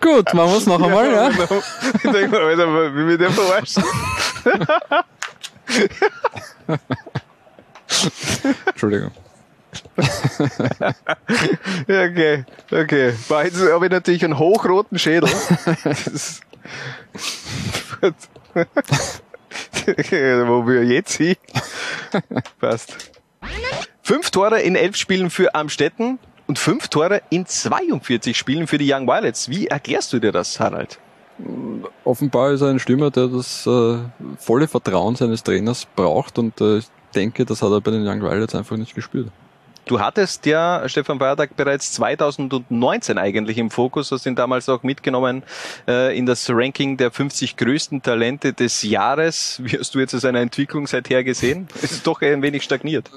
Gut, 0.00 0.32
machen 0.34 0.50
wir 0.50 0.56
es 0.56 0.66
noch 0.66 0.82
einmal, 0.82 1.12
ja? 1.12 1.28
ja? 1.28 1.28
Genau. 1.28 1.62
Ich 1.94 2.10
denke 2.10 2.28
mal, 2.28 2.42
Alter, 2.42 2.94
wie 2.96 3.06
wir 3.06 3.18
den 3.18 3.30
verarschen. 3.30 3.84
Entschuldigung. 8.66 9.10
okay, 11.88 12.44
okay. 12.70 13.08
Jetzt 13.08 13.30
habe 13.30 13.86
ich 13.86 13.90
natürlich 13.92 14.24
einen 14.24 14.38
hochroten 14.38 14.98
Schädel. 14.98 15.28
Wo 20.46 20.66
wir 20.66 20.84
jetzt 20.84 21.14
hin? 21.14 21.36
Passt. 22.60 23.12
Fünf 24.02 24.30
Tore 24.30 24.60
in 24.60 24.76
elf 24.76 24.96
Spielen 24.96 25.30
für 25.30 25.54
Amstetten 25.54 26.18
und 26.46 26.58
fünf 26.58 26.88
Tore 26.88 27.22
in 27.30 27.46
42 27.46 28.36
Spielen 28.36 28.66
für 28.66 28.78
die 28.78 28.92
Young 28.92 29.06
Violets. 29.06 29.48
Wie 29.48 29.68
erklärst 29.68 30.12
du 30.12 30.18
dir 30.18 30.32
das, 30.32 30.60
Harald? 30.60 30.98
Offenbar 32.04 32.52
ist 32.52 32.60
er 32.60 32.68
ein 32.68 32.78
Stürmer, 32.78 33.10
der 33.10 33.28
das 33.28 33.66
äh, 33.66 33.98
volle 34.38 34.68
Vertrauen 34.68 35.16
seines 35.16 35.42
Trainers 35.42 35.86
braucht 35.96 36.38
und 36.38 36.60
äh, 36.60 36.78
ich 36.78 36.86
denke, 37.14 37.44
das 37.44 37.62
hat 37.62 37.70
er 37.70 37.80
bei 37.80 37.90
den 37.90 38.06
Young 38.06 38.22
Violets 38.22 38.54
einfach 38.54 38.76
nicht 38.76 38.94
gespürt. 38.94 39.28
Du 39.84 39.98
hattest 39.98 40.46
ja 40.46 40.88
Stefan 40.88 41.18
Feiertag 41.18 41.56
bereits 41.56 41.92
2019 41.92 43.18
eigentlich 43.18 43.58
im 43.58 43.68
Fokus, 43.68 44.12
hast 44.12 44.26
ihn 44.26 44.36
damals 44.36 44.68
auch 44.68 44.84
mitgenommen 44.84 45.42
äh, 45.88 46.16
in 46.16 46.24
das 46.24 46.48
Ranking 46.48 46.96
der 46.96 47.10
50 47.10 47.56
größten 47.56 48.00
Talente 48.00 48.52
des 48.52 48.82
Jahres. 48.82 49.60
Wie 49.62 49.76
hast 49.76 49.94
du 49.94 49.98
jetzt 49.98 50.12
seine 50.12 50.38
Entwicklung 50.38 50.86
seither 50.86 51.24
gesehen? 51.24 51.66
Es 51.82 51.90
ist 51.92 52.06
doch 52.06 52.22
ein 52.22 52.42
wenig 52.42 52.62
stagniert. 52.62 53.10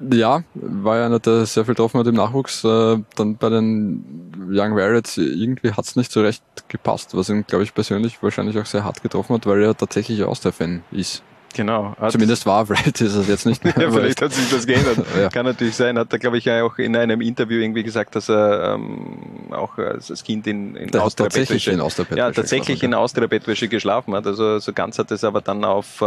Ja, 0.00 0.42
war 0.54 0.96
ja 0.98 1.06
einer, 1.06 1.20
der 1.20 1.46
sehr 1.46 1.64
viel 1.64 1.74
getroffen 1.74 2.00
hat 2.00 2.06
im 2.08 2.16
Nachwuchs. 2.16 2.64
Äh, 2.64 2.98
dann 3.14 3.36
bei 3.36 3.48
den 3.48 4.19
Young 4.50 4.76
Violets, 4.76 5.16
irgendwie 5.16 5.72
hat 5.72 5.84
es 5.84 5.96
nicht 5.96 6.12
so 6.12 6.20
recht 6.20 6.42
gepasst, 6.68 7.16
was 7.16 7.28
ihn, 7.28 7.44
glaube 7.46 7.64
ich, 7.64 7.74
persönlich 7.74 8.22
wahrscheinlich 8.22 8.58
auch 8.58 8.66
sehr 8.66 8.84
hart 8.84 9.02
getroffen 9.02 9.34
hat, 9.34 9.46
weil 9.46 9.62
er 9.62 9.76
tatsächlich 9.76 10.22
Austria-Fan 10.24 10.82
ist. 10.90 11.22
Genau. 11.54 11.96
Zumindest 12.10 12.46
war 12.46 12.68
Wright 12.68 13.00
ist 13.00 13.14
es 13.14 13.28
jetzt 13.28 13.46
nicht 13.46 13.64
mehr. 13.64 13.74
ja, 13.76 13.90
vielleicht 13.90 14.22
hat 14.22 14.32
sich 14.32 14.48
das 14.50 14.66
geändert. 14.66 14.98
ja. 15.20 15.28
Kann 15.28 15.46
natürlich 15.46 15.74
sein. 15.74 15.98
Hat 15.98 16.12
er, 16.12 16.18
glaube 16.18 16.38
ich, 16.38 16.50
auch 16.50 16.78
in 16.78 16.96
einem 16.96 17.20
Interview 17.20 17.60
irgendwie 17.60 17.82
gesagt, 17.82 18.14
dass 18.14 18.28
er 18.28 18.74
ähm, 18.74 19.16
auch 19.50 19.76
als 19.78 20.22
Kind 20.22 20.46
in, 20.46 20.76
in 20.76 20.90
tatsächlich 20.90 21.66
in 21.68 21.80
Austria 21.80 22.16
Ja, 22.16 22.30
tatsächlich 22.30 22.82
in 22.82 22.94
Austria 22.94 23.26
Bettwäsche 23.26 23.68
geschlafen 23.68 24.14
hat. 24.14 24.26
Also 24.26 24.58
so 24.58 24.72
ganz 24.72 24.98
hat 24.98 25.10
es 25.10 25.24
aber 25.24 25.40
dann 25.40 25.64
auf 25.64 26.04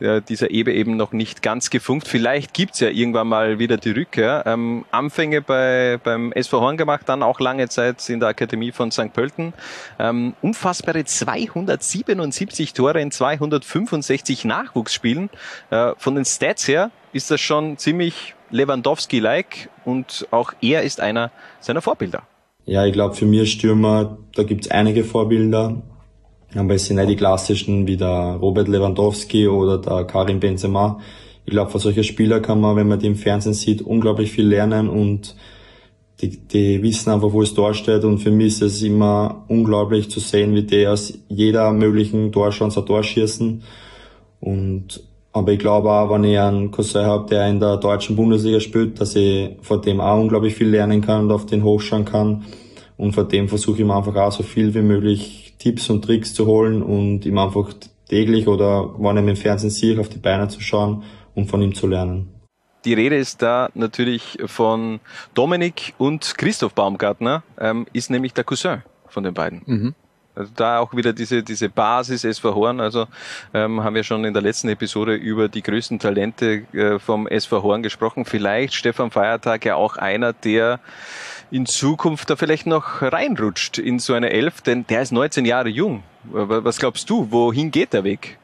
äh, 0.00 0.22
dieser 0.28 0.50
Ebene 0.50 0.76
eben 0.76 0.96
noch 0.96 1.12
nicht 1.12 1.42
ganz 1.42 1.70
gefunkt. 1.70 2.08
Vielleicht 2.08 2.54
gibt's 2.54 2.80
ja 2.80 2.88
irgendwann 2.88 3.28
mal 3.28 3.58
wieder 3.58 3.76
die 3.76 3.90
Rückkehr. 3.90 4.44
Ähm, 4.46 4.84
Anfänge 4.90 5.42
bei, 5.42 5.98
beim 6.02 6.32
SV 6.32 6.60
Horn 6.60 6.76
gemacht, 6.76 7.02
dann 7.06 7.22
auch 7.22 7.40
lange 7.40 7.68
Zeit 7.68 8.08
in 8.08 8.20
der 8.20 8.30
Akademie 8.30 8.72
von 8.72 8.90
St. 8.90 9.12
Pölten. 9.12 9.52
Ähm, 9.98 10.34
unfassbare 10.42 11.04
277 11.04 12.72
Tore 12.72 13.00
in 13.00 13.10
265 13.10 14.44
nach 14.44 14.69
Nachwuchsspielen. 14.70 15.30
Äh, 15.70 15.92
von 15.96 16.14
den 16.14 16.24
Stats 16.24 16.66
her 16.68 16.90
ist 17.12 17.30
das 17.30 17.40
schon 17.40 17.76
ziemlich 17.76 18.34
Lewandowski-like 18.50 19.68
und 19.84 20.26
auch 20.30 20.52
er 20.60 20.82
ist 20.82 21.00
einer 21.00 21.30
seiner 21.60 21.82
Vorbilder. 21.82 22.22
Ja, 22.66 22.84
ich 22.86 22.92
glaube 22.92 23.14
für 23.14 23.26
mich 23.26 23.52
Stürmer, 23.52 24.18
da 24.34 24.42
gibt's 24.42 24.70
einige 24.70 25.04
Vorbilder. 25.04 25.82
Aber 26.54 26.74
es 26.74 26.86
sind 26.86 26.96
nicht 26.96 27.08
die 27.08 27.16
klassischen 27.16 27.86
wie 27.86 27.96
der 27.96 28.38
Robert 28.40 28.66
Lewandowski 28.66 29.46
oder 29.46 29.78
der 29.78 30.04
Karim 30.04 30.40
Benzema. 30.40 30.98
Ich 31.44 31.52
glaube, 31.52 31.70
von 31.70 31.80
solchen 31.80 32.02
Spielern 32.02 32.42
kann 32.42 32.60
man, 32.60 32.76
wenn 32.76 32.88
man 32.88 32.98
die 32.98 33.06
im 33.06 33.14
Fernsehen 33.14 33.54
sieht, 33.54 33.82
unglaublich 33.82 34.32
viel 34.32 34.48
lernen 34.48 34.88
und 34.88 35.36
die, 36.20 36.36
die 36.36 36.82
wissen 36.82 37.10
einfach, 37.10 37.32
wo 37.32 37.40
es 37.40 37.54
Tor 37.54 37.72
steht 37.72 38.04
und 38.04 38.18
für 38.18 38.30
mich 38.30 38.48
ist 38.48 38.62
es 38.62 38.82
immer 38.82 39.44
unglaublich 39.48 40.10
zu 40.10 40.20
sehen, 40.20 40.54
wie 40.54 40.64
die 40.64 40.86
aus 40.86 41.14
jeder 41.28 41.72
möglichen 41.72 42.30
Torchance 42.32 42.80
ein 42.80 42.86
Tor 42.86 43.02
schießen 43.02 43.62
und, 44.40 45.02
aber 45.32 45.52
ich 45.52 45.58
glaube 45.58 45.90
auch, 45.90 46.10
wenn 46.10 46.24
ich 46.24 46.38
einen 46.38 46.70
Cousin 46.70 47.04
habe, 47.04 47.28
der 47.28 47.48
in 47.48 47.60
der 47.60 47.76
deutschen 47.76 48.16
Bundesliga 48.16 48.60
spielt, 48.60 49.00
dass 49.00 49.14
ich 49.14 49.56
von 49.62 49.82
dem 49.82 50.00
auch 50.00 50.18
unglaublich 50.18 50.54
viel 50.54 50.68
lernen 50.68 51.02
kann 51.02 51.24
und 51.24 51.32
auf 51.32 51.46
den 51.46 51.62
hochschauen 51.62 52.04
kann. 52.04 52.44
Und 52.96 53.12
von 53.12 53.28
dem 53.28 53.48
versuche 53.48 53.80
ich 53.80 53.86
mir 53.86 53.94
einfach 53.94 54.16
auch 54.16 54.32
so 54.32 54.42
viel 54.42 54.74
wie 54.74 54.82
möglich 54.82 55.54
Tipps 55.58 55.88
und 55.88 56.04
Tricks 56.04 56.34
zu 56.34 56.46
holen 56.46 56.82
und 56.82 57.24
ihm 57.24 57.38
einfach 57.38 57.72
täglich 58.08 58.48
oder 58.48 58.94
wann 58.98 59.18
ich 59.18 59.26
im 59.26 59.36
Fernsehen 59.36 59.70
sehe, 59.70 60.00
auf 60.00 60.08
die 60.08 60.18
Beine 60.18 60.48
zu 60.48 60.60
schauen 60.60 61.04
und 61.34 61.46
von 61.46 61.62
ihm 61.62 61.74
zu 61.74 61.86
lernen. 61.86 62.28
Die 62.84 62.94
Rede 62.94 63.16
ist 63.16 63.42
da 63.42 63.68
natürlich 63.74 64.38
von 64.46 65.00
Dominik 65.34 65.94
und 65.98 66.34
Christoph 66.36 66.74
Baumgartner, 66.74 67.42
ähm, 67.58 67.86
ist 67.92 68.10
nämlich 68.10 68.32
der 68.32 68.44
Cousin 68.44 68.82
von 69.06 69.22
den 69.22 69.34
beiden. 69.34 69.62
Mhm. 69.66 69.94
Also 70.34 70.52
da 70.54 70.78
auch 70.78 70.94
wieder 70.94 71.12
diese, 71.12 71.42
diese 71.42 71.68
Basis 71.68 72.24
SV 72.24 72.54
Horn. 72.54 72.80
Also 72.80 73.06
ähm, 73.52 73.82
haben 73.82 73.94
wir 73.94 74.04
schon 74.04 74.24
in 74.24 74.32
der 74.32 74.42
letzten 74.42 74.68
Episode 74.68 75.14
über 75.14 75.48
die 75.48 75.62
größten 75.62 75.98
Talente 75.98 76.62
äh, 76.72 76.98
vom 76.98 77.26
SV 77.26 77.62
Horn 77.62 77.82
gesprochen. 77.82 78.24
Vielleicht 78.24 78.74
Stefan 78.74 79.10
Feiertag 79.10 79.64
ja 79.64 79.74
auch 79.74 79.96
einer, 79.96 80.32
der 80.32 80.80
in 81.50 81.66
Zukunft 81.66 82.30
da 82.30 82.36
vielleicht 82.36 82.66
noch 82.66 83.02
reinrutscht 83.02 83.78
in 83.78 83.98
so 83.98 84.14
eine 84.14 84.30
Elf, 84.30 84.60
denn 84.60 84.86
der 84.86 85.02
ist 85.02 85.10
19 85.10 85.44
Jahre 85.44 85.68
jung. 85.68 86.04
Was 86.24 86.78
glaubst 86.78 87.10
du, 87.10 87.28
wohin 87.30 87.70
geht 87.70 87.92
der 87.92 88.04
Weg 88.04 88.38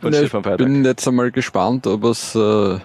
von 0.00 0.12
ja, 0.12 0.20
Stefan 0.20 0.44
Feiertag? 0.44 0.66
Ich 0.66 0.72
bin 0.72 0.84
jetzt 0.84 1.08
einmal 1.08 1.32
gespannt, 1.32 1.86
ob 1.88 2.04
es 2.04 2.34
äh, 2.36 2.78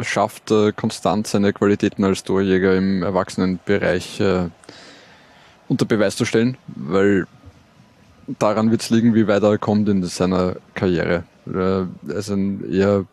schafft, 0.00 0.50
äh, 0.50 0.72
konstant 0.72 1.26
seine 1.26 1.52
Qualitäten 1.52 2.04
als 2.04 2.22
Torjäger 2.22 2.76
im 2.76 3.02
Erwachsenenbereich 3.02 4.20
äh, 4.20 4.48
unter 5.68 5.86
Beweis 5.86 6.16
zu 6.16 6.24
stellen, 6.24 6.56
weil 6.68 7.26
daran 8.26 8.70
wird 8.70 8.82
es 8.82 8.90
liegen, 8.90 9.14
wie 9.14 9.26
weit 9.26 9.42
er 9.42 9.58
kommt 9.58 9.88
in 9.88 10.02
seiner 10.04 10.56
Karriere. 10.74 11.24
Er 11.46 11.88
ist 12.08 12.30
ein 12.30 12.70
eher 12.72 13.06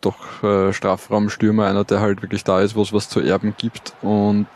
doch 0.00 0.42
äh, 0.42 0.72
Strafraumstürmer, 0.72 1.66
einer, 1.66 1.84
der 1.84 2.00
halt 2.00 2.22
wirklich 2.22 2.44
da 2.44 2.60
ist, 2.60 2.76
wo 2.76 2.82
es 2.82 2.92
was 2.92 3.08
zu 3.08 3.20
erben 3.20 3.54
gibt. 3.58 3.94
Und 4.02 4.46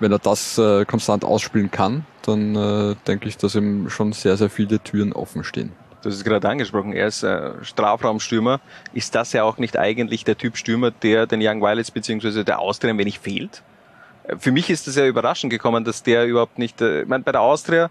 wenn 0.00 0.12
er 0.12 0.18
das 0.18 0.58
äh, 0.58 0.84
konstant 0.84 1.24
ausspielen 1.24 1.70
kann, 1.70 2.06
dann 2.22 2.54
äh, 2.54 2.96
denke 3.06 3.28
ich, 3.28 3.36
dass 3.36 3.54
ihm 3.54 3.90
schon 3.90 4.12
sehr, 4.12 4.36
sehr 4.36 4.50
viele 4.50 4.80
Türen 4.80 5.12
offen 5.12 5.44
stehen. 5.44 5.72
Du 6.02 6.10
hast 6.10 6.16
es 6.16 6.24
gerade 6.24 6.48
angesprochen, 6.48 6.92
er 6.92 7.08
ist 7.08 7.26
Strafraumstürmer. 7.62 8.60
Ist 8.92 9.14
das 9.14 9.32
ja 9.32 9.42
auch 9.42 9.58
nicht 9.58 9.76
eigentlich 9.76 10.24
der 10.24 10.38
Typ 10.38 10.56
Stürmer, 10.56 10.92
der 10.92 11.26
den 11.26 11.40
Young 11.42 11.60
Violets 11.60 11.90
bzw. 11.90 12.44
der 12.44 12.60
Austria 12.60 12.92
ein 12.92 12.98
wenig 12.98 13.18
fehlt? 13.18 13.62
Für 14.38 14.52
mich 14.52 14.70
ist 14.70 14.88
es 14.88 14.96
ja 14.96 15.06
überraschend 15.06 15.50
gekommen, 15.50 15.84
dass 15.84 16.02
der 16.02 16.26
überhaupt 16.26 16.58
nicht, 16.58 16.80
äh, 16.80 17.02
ich 17.02 17.08
meine, 17.08 17.24
bei 17.24 17.32
der 17.32 17.40
Austria, 17.40 17.90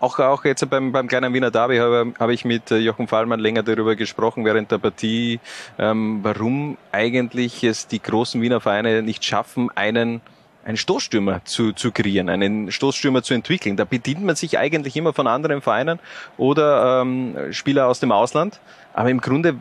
auch, 0.00 0.18
auch 0.18 0.44
jetzt 0.44 0.68
beim, 0.68 0.92
beim 0.92 1.08
kleinen 1.08 1.32
Wiener 1.32 1.50
Derby 1.50 1.78
habe, 1.78 2.12
habe 2.18 2.34
ich 2.34 2.44
mit 2.44 2.70
äh, 2.70 2.78
Jochen 2.78 3.08
Fallmann 3.08 3.40
länger 3.40 3.62
darüber 3.62 3.96
gesprochen 3.96 4.44
während 4.44 4.70
der 4.70 4.78
Partie, 4.78 5.40
ähm, 5.78 6.20
warum 6.22 6.76
eigentlich 6.92 7.64
es 7.64 7.86
die 7.86 8.00
großen 8.02 8.40
Wiener 8.42 8.60
Vereine 8.60 9.02
nicht 9.02 9.24
schaffen, 9.24 9.70
einen 9.74 10.20
einen 10.62 10.76
Stoßstürmer 10.76 11.42
zu, 11.46 11.72
zu 11.72 11.90
kreieren, 11.90 12.28
einen 12.28 12.70
Stoßstürmer 12.70 13.22
zu 13.22 13.32
entwickeln. 13.32 13.78
Da 13.78 13.86
bedient 13.86 14.22
man 14.22 14.36
sich 14.36 14.58
eigentlich 14.58 14.94
immer 14.94 15.14
von 15.14 15.26
anderen 15.26 15.62
Vereinen 15.62 15.98
oder 16.36 17.00
ähm, 17.00 17.34
Spieler 17.50 17.88
aus 17.88 17.98
dem 17.98 18.12
Ausland. 18.12 18.60
Aber 18.92 19.08
im 19.08 19.22
Grunde, 19.22 19.56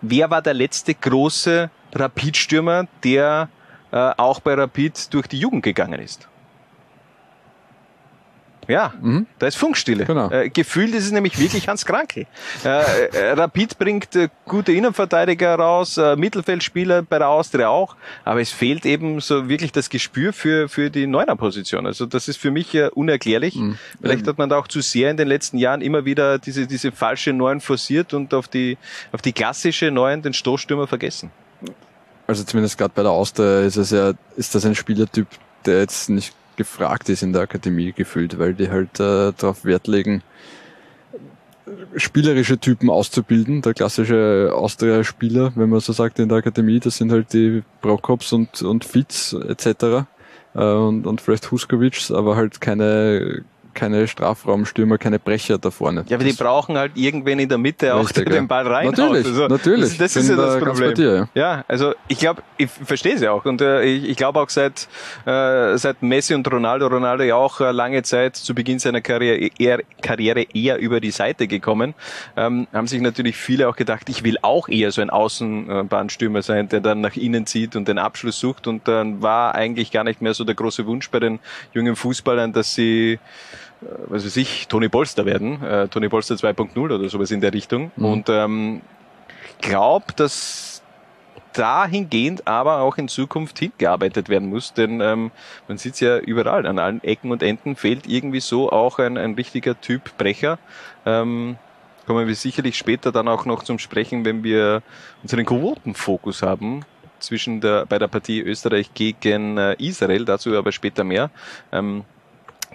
wer 0.00 0.30
war 0.30 0.42
der 0.42 0.54
letzte 0.54 0.94
große 0.94 1.70
Rapidstürmer, 1.92 2.86
der 3.02 3.48
auch 3.94 4.40
bei 4.40 4.54
Rapid 4.54 5.12
durch 5.14 5.26
die 5.26 5.38
Jugend 5.38 5.62
gegangen 5.62 6.00
ist. 6.00 6.28
Ja, 8.68 8.94
mhm. 9.00 9.26
da 9.38 9.46
ist 9.46 9.56
Funkstille. 9.56 10.04
Genau. 10.04 10.30
Äh, 10.30 10.48
gefühlt 10.48 10.94
ist 10.94 11.04
es 11.04 11.12
nämlich 11.12 11.38
wirklich 11.38 11.68
Hans 11.68 11.84
Krankel. 11.84 12.26
Äh, 12.64 12.68
äh, 12.68 13.32
Rapid 13.32 13.78
bringt 13.78 14.16
äh, 14.16 14.28
gute 14.46 14.72
Innenverteidiger 14.72 15.54
raus, 15.54 15.96
äh, 15.96 16.16
Mittelfeldspieler 16.16 17.02
bei 17.02 17.18
der 17.18 17.28
Austria 17.28 17.68
auch, 17.68 17.96
aber 18.24 18.40
es 18.40 18.50
fehlt 18.50 18.86
eben 18.86 19.20
so 19.20 19.48
wirklich 19.48 19.72
das 19.72 19.90
Gespür 19.90 20.32
für, 20.32 20.68
für 20.68 20.90
die 20.90 21.06
Neuner-Position. 21.06 21.86
Also 21.86 22.06
das 22.06 22.28
ist 22.28 22.38
für 22.38 22.50
mich 22.50 22.74
äh, 22.74 22.88
unerklärlich. 22.88 23.56
Mhm. 23.56 23.78
Vielleicht 24.00 24.26
hat 24.26 24.38
man 24.38 24.48
da 24.48 24.58
auch 24.58 24.68
zu 24.68 24.80
sehr 24.80 25.10
in 25.10 25.16
den 25.16 25.28
letzten 25.28 25.58
Jahren 25.58 25.80
immer 25.80 26.04
wieder 26.04 26.38
diese, 26.38 26.66
diese 26.66 26.92
falsche 26.92 27.32
Neuen 27.32 27.60
forciert 27.60 28.14
und 28.14 28.32
auf 28.34 28.48
die, 28.48 28.78
auf 29.12 29.22
die 29.22 29.32
klassische 29.32 29.90
Neuen 29.90 30.22
den 30.22 30.32
Stoßstürmer 30.32 30.86
vergessen. 30.86 31.30
Also 32.26 32.44
zumindest 32.44 32.78
gerade 32.78 32.92
bei 32.94 33.02
der 33.02 33.12
Austria 33.12 33.60
ist 33.60 33.76
es 33.76 33.90
ja, 33.90 34.12
ist 34.36 34.54
das 34.54 34.64
ein 34.64 34.74
Spielertyp, 34.74 35.26
der 35.66 35.80
jetzt 35.80 36.08
nicht 36.08 36.34
gefragt 36.56 37.08
ist 37.08 37.22
in 37.22 37.32
der 37.32 37.42
Akademie 37.42 37.92
gefühlt, 37.92 38.38
weil 38.38 38.54
die 38.54 38.70
halt 38.70 39.00
äh, 39.00 39.32
darauf 39.32 39.64
Wert 39.64 39.86
legen, 39.86 40.22
spielerische 41.96 42.58
Typen 42.58 42.90
auszubilden. 42.90 43.62
Der 43.62 43.74
klassische 43.74 44.52
Austria-Spieler, 44.54 45.52
wenn 45.56 45.70
man 45.70 45.80
so 45.80 45.92
sagt 45.92 46.18
in 46.18 46.28
der 46.28 46.38
Akademie, 46.38 46.80
das 46.80 46.96
sind 46.96 47.10
halt 47.10 47.32
die 47.32 47.62
Prokops 47.80 48.32
und, 48.32 48.62
und 48.62 48.84
Fitz 48.84 49.32
etc. 49.32 50.06
Äh, 50.54 50.64
und, 50.64 51.06
und 51.06 51.20
vielleicht 51.20 51.50
Huskovic, 51.50 52.10
aber 52.10 52.36
halt 52.36 52.60
keine 52.60 53.44
keine 53.74 54.08
Strafraumstürmer, 54.08 54.98
keine 54.98 55.18
Brecher 55.18 55.58
da 55.58 55.70
vorne. 55.70 56.04
Ja, 56.08 56.16
aber 56.16 56.24
die 56.24 56.32
brauchen 56.32 56.78
halt 56.78 56.92
irgendwen 56.96 57.38
in 57.38 57.48
der 57.48 57.58
Mitte 57.58 57.94
auch, 57.94 58.10
der 58.10 58.24
den 58.24 58.48
Ball 58.48 58.66
reinhaut. 58.66 58.96
Natürlich, 58.96 59.26
also, 59.26 59.48
natürlich. 59.48 59.98
Das, 59.98 60.12
das 60.12 60.16
ist 60.16 60.30
ja 60.30 60.36
das 60.36 60.58
Problem. 60.58 60.94
Dir, 60.94 61.28
ja. 61.34 61.40
ja. 61.40 61.64
also 61.68 61.94
ich 62.08 62.18
glaube, 62.18 62.42
ich 62.56 62.70
verstehe 62.70 63.14
es 63.14 63.20
ja 63.20 63.32
auch 63.32 63.44
und 63.44 63.60
äh, 63.60 63.82
ich, 63.82 64.08
ich 64.10 64.16
glaube 64.16 64.40
auch 64.40 64.48
seit 64.48 64.88
äh, 65.26 65.76
seit 65.76 66.02
Messi 66.02 66.34
und 66.34 66.50
Ronaldo, 66.50 66.86
Ronaldo 66.86 67.24
ja 67.24 67.36
auch 67.36 67.60
äh, 67.60 67.72
lange 67.72 68.02
Zeit 68.02 68.36
zu 68.36 68.54
Beginn 68.54 68.78
seiner 68.78 69.00
Karriere 69.00 69.50
eher, 69.58 69.80
Karriere 70.00 70.46
eher 70.54 70.78
über 70.78 71.00
die 71.00 71.10
Seite 71.10 71.46
gekommen, 71.46 71.94
ähm, 72.36 72.66
haben 72.72 72.86
sich 72.86 73.00
natürlich 73.00 73.36
viele 73.36 73.68
auch 73.68 73.76
gedacht, 73.76 74.08
ich 74.08 74.24
will 74.24 74.38
auch 74.42 74.68
eher 74.68 74.92
so 74.92 75.02
ein 75.02 75.10
Außenbahnstürmer 75.10 76.42
sein, 76.42 76.68
der 76.68 76.80
dann 76.80 77.00
nach 77.00 77.16
innen 77.16 77.46
zieht 77.46 77.76
und 77.76 77.88
den 77.88 77.98
Abschluss 77.98 78.38
sucht 78.38 78.66
und 78.66 78.86
dann 78.88 79.22
war 79.22 79.54
eigentlich 79.54 79.90
gar 79.90 80.04
nicht 80.04 80.22
mehr 80.22 80.34
so 80.34 80.44
der 80.44 80.54
große 80.54 80.86
Wunsch 80.86 81.10
bei 81.10 81.20
den 81.20 81.40
jungen 81.72 81.96
Fußballern, 81.96 82.52
dass 82.52 82.74
sie 82.74 83.18
was 83.80 84.24
weiß 84.24 84.36
ich, 84.36 84.68
Toni 84.68 84.88
Polster 84.88 85.26
werden, 85.26 85.62
äh, 85.62 85.88
Toni 85.88 86.08
Polster 86.08 86.34
2.0 86.34 86.78
oder 86.78 87.08
sowas 87.08 87.30
in 87.30 87.40
der 87.40 87.52
Richtung. 87.52 87.90
Mhm. 87.96 88.04
Und 88.04 88.28
ähm, 88.28 88.80
glaube, 89.60 90.06
dass 90.16 90.82
dahingehend 91.52 92.46
aber 92.46 92.80
auch 92.80 92.98
in 92.98 93.08
Zukunft 93.08 93.58
hingearbeitet 93.58 94.28
werden 94.28 94.48
muss, 94.48 94.74
denn 94.74 95.00
ähm, 95.00 95.30
man 95.68 95.78
sieht 95.78 96.00
ja 96.00 96.18
überall, 96.18 96.66
an 96.66 96.78
allen 96.78 97.02
Ecken 97.04 97.30
und 97.30 97.42
Enden 97.42 97.76
fehlt 97.76 98.06
irgendwie 98.08 98.40
so 98.40 98.70
auch 98.72 98.98
ein, 98.98 99.16
ein 99.16 99.34
richtiger 99.34 99.80
Typ 99.80 100.16
Brecher. 100.18 100.58
Ähm, 101.06 101.56
kommen 102.06 102.26
wir 102.26 102.34
sicherlich 102.34 102.76
später 102.76 103.12
dann 103.12 103.28
auch 103.28 103.44
noch 103.44 103.62
zum 103.62 103.78
Sprechen, 103.78 104.24
wenn 104.24 104.42
wir 104.42 104.82
unseren 105.22 105.44
Quotenfokus 105.44 106.42
haben 106.42 106.84
zwischen 107.20 107.60
der, 107.60 107.86
bei 107.86 107.98
der 107.98 108.08
Partie 108.08 108.40
Österreich 108.40 108.92
gegen 108.92 109.56
äh, 109.56 109.74
Israel, 109.78 110.24
dazu 110.24 110.56
aber 110.56 110.72
später 110.72 111.04
mehr. 111.04 111.30
Ähm, 111.72 112.04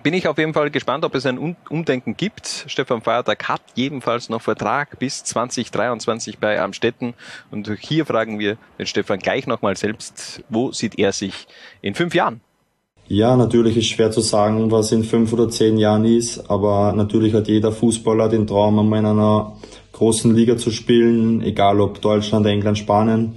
bin 0.03 0.13
ich 0.13 0.27
auf 0.27 0.37
jeden 0.37 0.53
Fall 0.53 0.69
gespannt, 0.71 1.03
ob 1.05 1.15
es 1.15 1.25
ein 1.25 1.55
Umdenken 1.69 2.15
gibt. 2.15 2.65
Stefan 2.67 3.01
Feiertag 3.01 3.47
hat 3.47 3.61
jedenfalls 3.75 4.29
noch 4.29 4.41
Vertrag 4.41 4.99
bis 4.99 5.23
2023 5.23 6.39
bei 6.39 6.59
Amstetten. 6.59 7.13
Und 7.51 7.69
hier 7.79 8.05
fragen 8.05 8.39
wir 8.39 8.57
den 8.77 8.85
Stefan 8.85 9.19
gleich 9.19 9.47
nochmal 9.47 9.75
selbst, 9.75 10.43
wo 10.49 10.71
sieht 10.71 10.97
er 10.97 11.11
sich 11.11 11.47
in 11.81 11.95
fünf 11.95 12.15
Jahren? 12.15 12.41
Ja, 13.07 13.35
natürlich 13.35 13.75
ist 13.75 13.87
schwer 13.87 14.11
zu 14.11 14.21
sagen, 14.21 14.69
was 14.69 14.91
in 14.91 15.03
fünf 15.03 15.33
oder 15.33 15.49
zehn 15.49 15.79
Jahren 15.79 16.05
ist, 16.05 16.47
aber 16.47 16.93
natürlich 16.93 17.33
hat 17.33 17.47
jeder 17.47 17.71
Fußballer 17.71 18.29
den 18.29 18.45
Traum, 18.45 18.77
einmal 18.77 18.99
in 18.99 19.05
einer 19.07 19.57
großen 19.93 20.35
Liga 20.35 20.57
zu 20.57 20.69
spielen, 20.69 21.41
egal 21.41 21.81
ob 21.81 22.01
Deutschland, 22.01 22.45
England, 22.45 22.77
Spanien. 22.77 23.35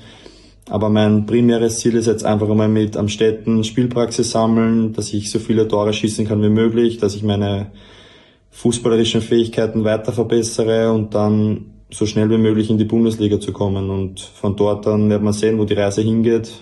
Aber 0.69 0.89
mein 0.89 1.27
primäres 1.27 1.79
Ziel 1.79 1.97
ist 1.97 2.07
jetzt 2.07 2.25
einfach 2.25 2.49
einmal 2.49 2.69
mit 2.69 2.97
am 2.97 3.09
Städten 3.09 3.65
Spielpraxis 3.65 4.31
sammeln, 4.31 4.93
dass 4.93 5.13
ich 5.13 5.31
so 5.31 5.39
viele 5.39 5.67
Tore 5.67 5.93
schießen 5.93 6.27
kann 6.27 6.43
wie 6.43 6.49
möglich, 6.49 6.99
dass 6.99 7.15
ich 7.15 7.23
meine 7.23 7.73
fußballerischen 8.51 9.23
Fähigkeiten 9.23 9.85
weiter 9.85 10.13
verbessere 10.13 10.93
und 10.93 11.15
dann 11.15 11.73
so 11.91 12.07
schnell 12.07 12.31
wie 12.31 12.39
möglich 12.39 12.71
in 12.71 12.79
die 12.79 12.85
Bundesliga 12.85 13.41
zu 13.41 13.53
kommen. 13.53 13.91
Und 13.91 14.21
von 14.21 14.57
dort 14.57 14.87
dann 14.87 15.11
wird 15.11 15.23
man 15.23 15.33
sehen, 15.33 15.59
wo 15.59 15.65
die 15.65 15.75
Reise 15.75 16.03
hingeht. 16.03 16.53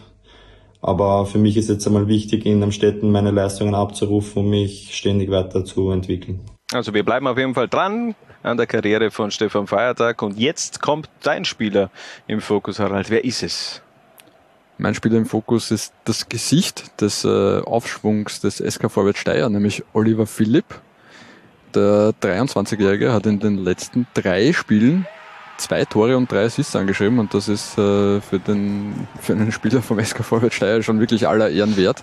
Aber 0.81 1.27
für 1.27 1.39
mich 1.39 1.57
ist 1.57 1.69
jetzt 1.69 1.87
einmal 1.87 2.09
wichtig, 2.09 2.47
in 2.47 2.63
Amstetten 2.63 3.13
meine 3.13 3.31
Leistungen 3.31 3.75
abzurufen, 3.75 4.45
um 4.45 4.51
mich 4.51 4.97
ständig 4.97 5.31
weiterzuentwickeln. 5.31 6.41
Also 6.73 6.95
wir 6.95 7.05
bleiben 7.05 7.27
auf 7.27 7.37
jeden 7.37 7.55
Fall 7.55 7.69
dran 7.69 8.15
an 8.43 8.57
der 8.57 8.67
Karriere 8.67 9.11
von 9.11 9.31
Stefan 9.31 9.67
Feiertag. 9.67 10.23
Und 10.23 10.39
jetzt 10.39 10.81
kommt 10.81 11.11
dein 11.23 11.45
Spieler 11.45 11.91
im 12.27 12.41
Fokus, 12.41 12.79
Harald. 12.79 13.11
Wer 13.11 13.25
ist 13.25 13.43
es? 13.43 13.83
Mein 14.81 14.95
Spieler 14.95 15.19
im 15.19 15.27
Fokus 15.27 15.71
ist 15.71 15.93
das 16.07 16.31
Gesicht 16.31 17.03
des 17.03 17.27
äh, 17.27 17.29
Aufschwungs 17.61 18.41
des 18.41 18.57
SK 18.57 18.91
Vorwärts 18.91 19.19
Steyr, 19.19 19.51
nämlich 19.51 19.85
Oliver 19.93 20.27
Philipp. 20.27 20.65
Der 21.75 22.15
23-Jährige 22.23 23.13
hat 23.13 23.27
in 23.27 23.41
den 23.41 23.59
letzten 23.59 24.07
drei 24.15 24.55
Spielen 24.55 25.07
zwei 25.59 25.85
Tore 25.85 26.17
und 26.17 26.33
drei 26.33 26.47
Assists 26.47 26.75
angeschrieben 26.75 27.19
und 27.19 27.35
das 27.35 27.49
ist 27.49 27.77
äh, 27.77 28.23
für, 28.23 28.39
den, 28.39 29.07
für 29.21 29.35
einen 29.35 29.53
Spieler 29.53 29.83
vom 29.83 30.03
SK 30.03 30.25
Vorwärts 30.25 30.55
Steyr 30.57 30.83
schon 30.83 30.99
wirklich 30.99 31.29
aller 31.29 31.51
Ehren 31.51 31.77
wert. 31.77 32.03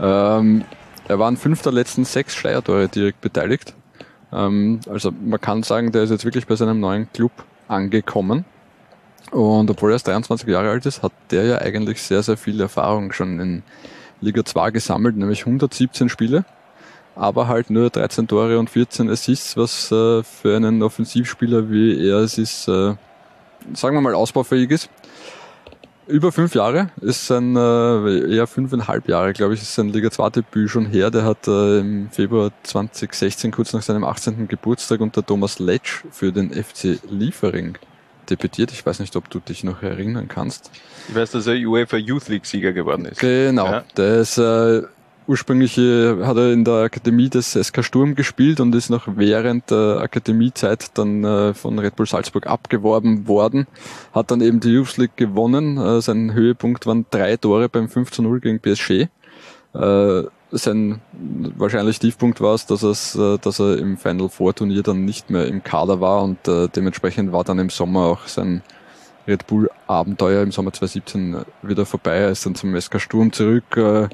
Ähm, 0.00 0.64
er 1.06 1.20
war 1.20 1.28
an 1.28 1.36
fünf 1.36 1.62
der 1.62 1.70
letzten 1.70 2.04
sechs 2.04 2.34
Steyr-Tore 2.34 2.88
direkt 2.88 3.20
beteiligt. 3.20 3.74
Ähm, 4.32 4.80
also 4.90 5.12
man 5.12 5.40
kann 5.40 5.62
sagen, 5.62 5.92
der 5.92 6.02
ist 6.02 6.10
jetzt 6.10 6.24
wirklich 6.24 6.48
bei 6.48 6.56
seinem 6.56 6.80
neuen 6.80 7.12
Club 7.12 7.30
angekommen. 7.68 8.44
Und 9.30 9.70
obwohl 9.70 9.90
er 9.90 9.94
erst 9.94 10.08
23 10.08 10.48
Jahre 10.48 10.70
alt 10.70 10.86
ist, 10.86 11.02
hat 11.02 11.12
der 11.30 11.44
ja 11.44 11.58
eigentlich 11.58 12.02
sehr, 12.02 12.22
sehr 12.22 12.36
viel 12.36 12.60
Erfahrung 12.60 13.12
schon 13.12 13.40
in 13.40 13.62
Liga 14.20 14.44
2 14.44 14.70
gesammelt, 14.70 15.16
nämlich 15.16 15.40
117 15.40 16.08
Spiele, 16.08 16.44
aber 17.14 17.48
halt 17.48 17.70
nur 17.70 17.90
13 17.90 18.26
Tore 18.26 18.58
und 18.58 18.70
14 18.70 19.08
Assists, 19.10 19.56
was 19.56 19.92
äh, 19.92 20.22
für 20.22 20.56
einen 20.56 20.82
Offensivspieler 20.82 21.70
wie 21.70 22.08
er 22.08 22.18
es 22.18 22.38
ist, 22.38 22.68
äh, 22.68 22.94
sagen 23.74 23.96
wir 23.96 24.00
mal, 24.00 24.14
ausbaufähig 24.14 24.70
ist. 24.70 24.90
Über 26.06 26.32
fünf 26.32 26.54
Jahre 26.54 26.88
ist 27.02 27.26
sein, 27.26 27.54
äh, 27.54 28.34
eher 28.34 28.46
fünfeinhalb 28.46 29.08
Jahre, 29.08 29.34
glaube 29.34 29.52
ich, 29.52 29.60
ist 29.60 29.74
sein 29.74 29.90
Liga 29.90 30.10
2 30.10 30.30
Debüt 30.30 30.70
schon 30.70 30.86
her. 30.86 31.10
Der 31.10 31.24
hat 31.24 31.46
äh, 31.46 31.80
im 31.80 32.08
Februar 32.10 32.50
2016, 32.62 33.50
kurz 33.50 33.74
nach 33.74 33.82
seinem 33.82 34.04
18. 34.04 34.48
Geburtstag, 34.48 35.00
unter 35.00 35.24
Thomas 35.24 35.58
Letsch 35.58 36.04
für 36.10 36.32
den 36.32 36.50
FC 36.50 36.98
Liefering 37.10 37.76
debütiert. 38.30 38.72
Ich 38.72 38.84
weiß 38.84 39.00
nicht, 39.00 39.16
ob 39.16 39.30
du 39.30 39.40
dich 39.40 39.64
noch 39.64 39.82
erinnern 39.82 40.28
kannst. 40.28 40.70
Ich 41.08 41.14
weiß, 41.14 41.32
dass 41.32 41.46
er 41.46 41.54
UEFA 41.54 41.96
Youth 41.96 42.28
League 42.28 42.46
Sieger 42.46 42.72
geworden 42.72 43.04
ist. 43.06 43.20
Genau. 43.20 43.66
Ja. 43.66 43.84
Der 43.96 44.16
ist 44.18 44.38
äh, 44.38 44.82
ursprünglich 45.28 45.76
äh, 45.78 46.24
hat 46.24 46.36
er 46.36 46.52
in 46.52 46.64
der 46.64 46.74
Akademie 46.74 47.28
des 47.28 47.52
SK 47.52 47.84
Sturm 47.84 48.14
gespielt 48.14 48.60
und 48.60 48.74
ist 48.74 48.88
noch 48.90 49.06
während 49.06 49.70
der 49.70 50.00
Akademiezeit 50.00 50.90
dann 50.94 51.22
äh, 51.22 51.54
von 51.54 51.78
Red 51.78 51.96
Bull 51.96 52.06
Salzburg 52.06 52.46
abgeworben 52.46 53.28
worden. 53.28 53.66
Hat 54.12 54.30
dann 54.30 54.40
eben 54.40 54.60
die 54.60 54.70
Youth 54.70 54.96
League 54.96 55.16
gewonnen. 55.16 55.76
Äh, 55.76 56.00
sein 56.00 56.32
Höhepunkt 56.32 56.86
waren 56.86 57.06
drei 57.10 57.36
Tore 57.36 57.68
beim 57.68 57.88
5 57.88 58.10
zu 58.10 58.22
0 58.22 58.40
gegen 58.40 58.60
PSG. 58.60 59.08
Äh, 59.74 60.22
sein 60.50 61.00
wahrscheinlich 61.56 61.98
Tiefpunkt 61.98 62.40
war 62.40 62.54
es, 62.54 62.66
dass, 62.66 62.82
es, 62.82 63.14
äh, 63.14 63.38
dass 63.38 63.58
er 63.60 63.78
im 63.78 63.98
Final 63.98 64.28
Four 64.28 64.54
Turnier 64.54 64.82
dann 64.82 65.04
nicht 65.04 65.30
mehr 65.30 65.46
im 65.46 65.62
Kader 65.62 66.00
war 66.00 66.22
und 66.22 66.48
äh, 66.48 66.68
dementsprechend 66.68 67.32
war 67.32 67.44
dann 67.44 67.58
im 67.58 67.70
Sommer 67.70 68.06
auch 68.06 68.26
sein 68.26 68.62
Red 69.26 69.46
Bull 69.46 69.70
Abenteuer 69.86 70.42
im 70.42 70.52
Sommer 70.52 70.72
2017 70.72 71.44
wieder 71.62 71.84
vorbei. 71.84 72.16
Er 72.16 72.30
ist 72.30 72.46
dann 72.46 72.54
zum 72.54 72.78
SK 72.80 72.98
Sturm 72.98 73.32
zurück. 73.32 73.76
Äh, 73.76 74.08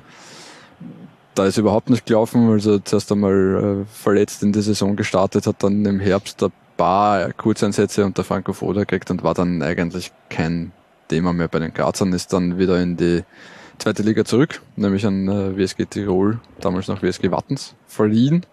da 1.35 1.47
ist 1.47 1.57
überhaupt 1.57 1.91
nicht 1.91 2.07
gelaufen, 2.07 2.51
also 2.51 2.79
zuerst 2.79 3.11
einmal 3.11 3.85
äh, 3.87 3.93
verletzt 3.93 4.43
in 4.43 4.53
die 4.53 4.63
Saison 4.63 4.97
gestartet, 4.97 5.47
hat 5.47 5.63
dann 5.63 5.85
im 5.85 6.01
Herbst 6.01 6.43
ein 6.43 6.53
paar 6.77 7.33
Kurzeinsätze 7.33 8.05
unter 8.05 8.25
Franco 8.25 8.53
Foda 8.53 8.81
gekriegt 8.81 9.11
und 9.11 9.23
war 9.23 9.35
dann 9.35 9.63
eigentlich 9.63 10.13
kein 10.29 10.73
Thema 11.09 11.33
mehr 11.33 11.49
bei 11.49 11.59
den 11.59 11.75
Grazern, 11.75 12.13
ist 12.13 12.33
dann 12.33 12.59
wieder 12.59 12.81
in 12.81 12.97
die 12.97 13.25
zweite 13.79 14.03
Liga 14.03 14.25
zurück, 14.25 14.63
nämlich 14.77 15.07
an 15.07 15.29
äh, 15.29 15.57
WSG 15.57 15.87
Tirol, 15.87 16.41
damals 16.61 16.89
noch 16.89 17.03
WSG 17.03 17.31
Wattens, 17.31 17.75
verliehen. 17.87 18.47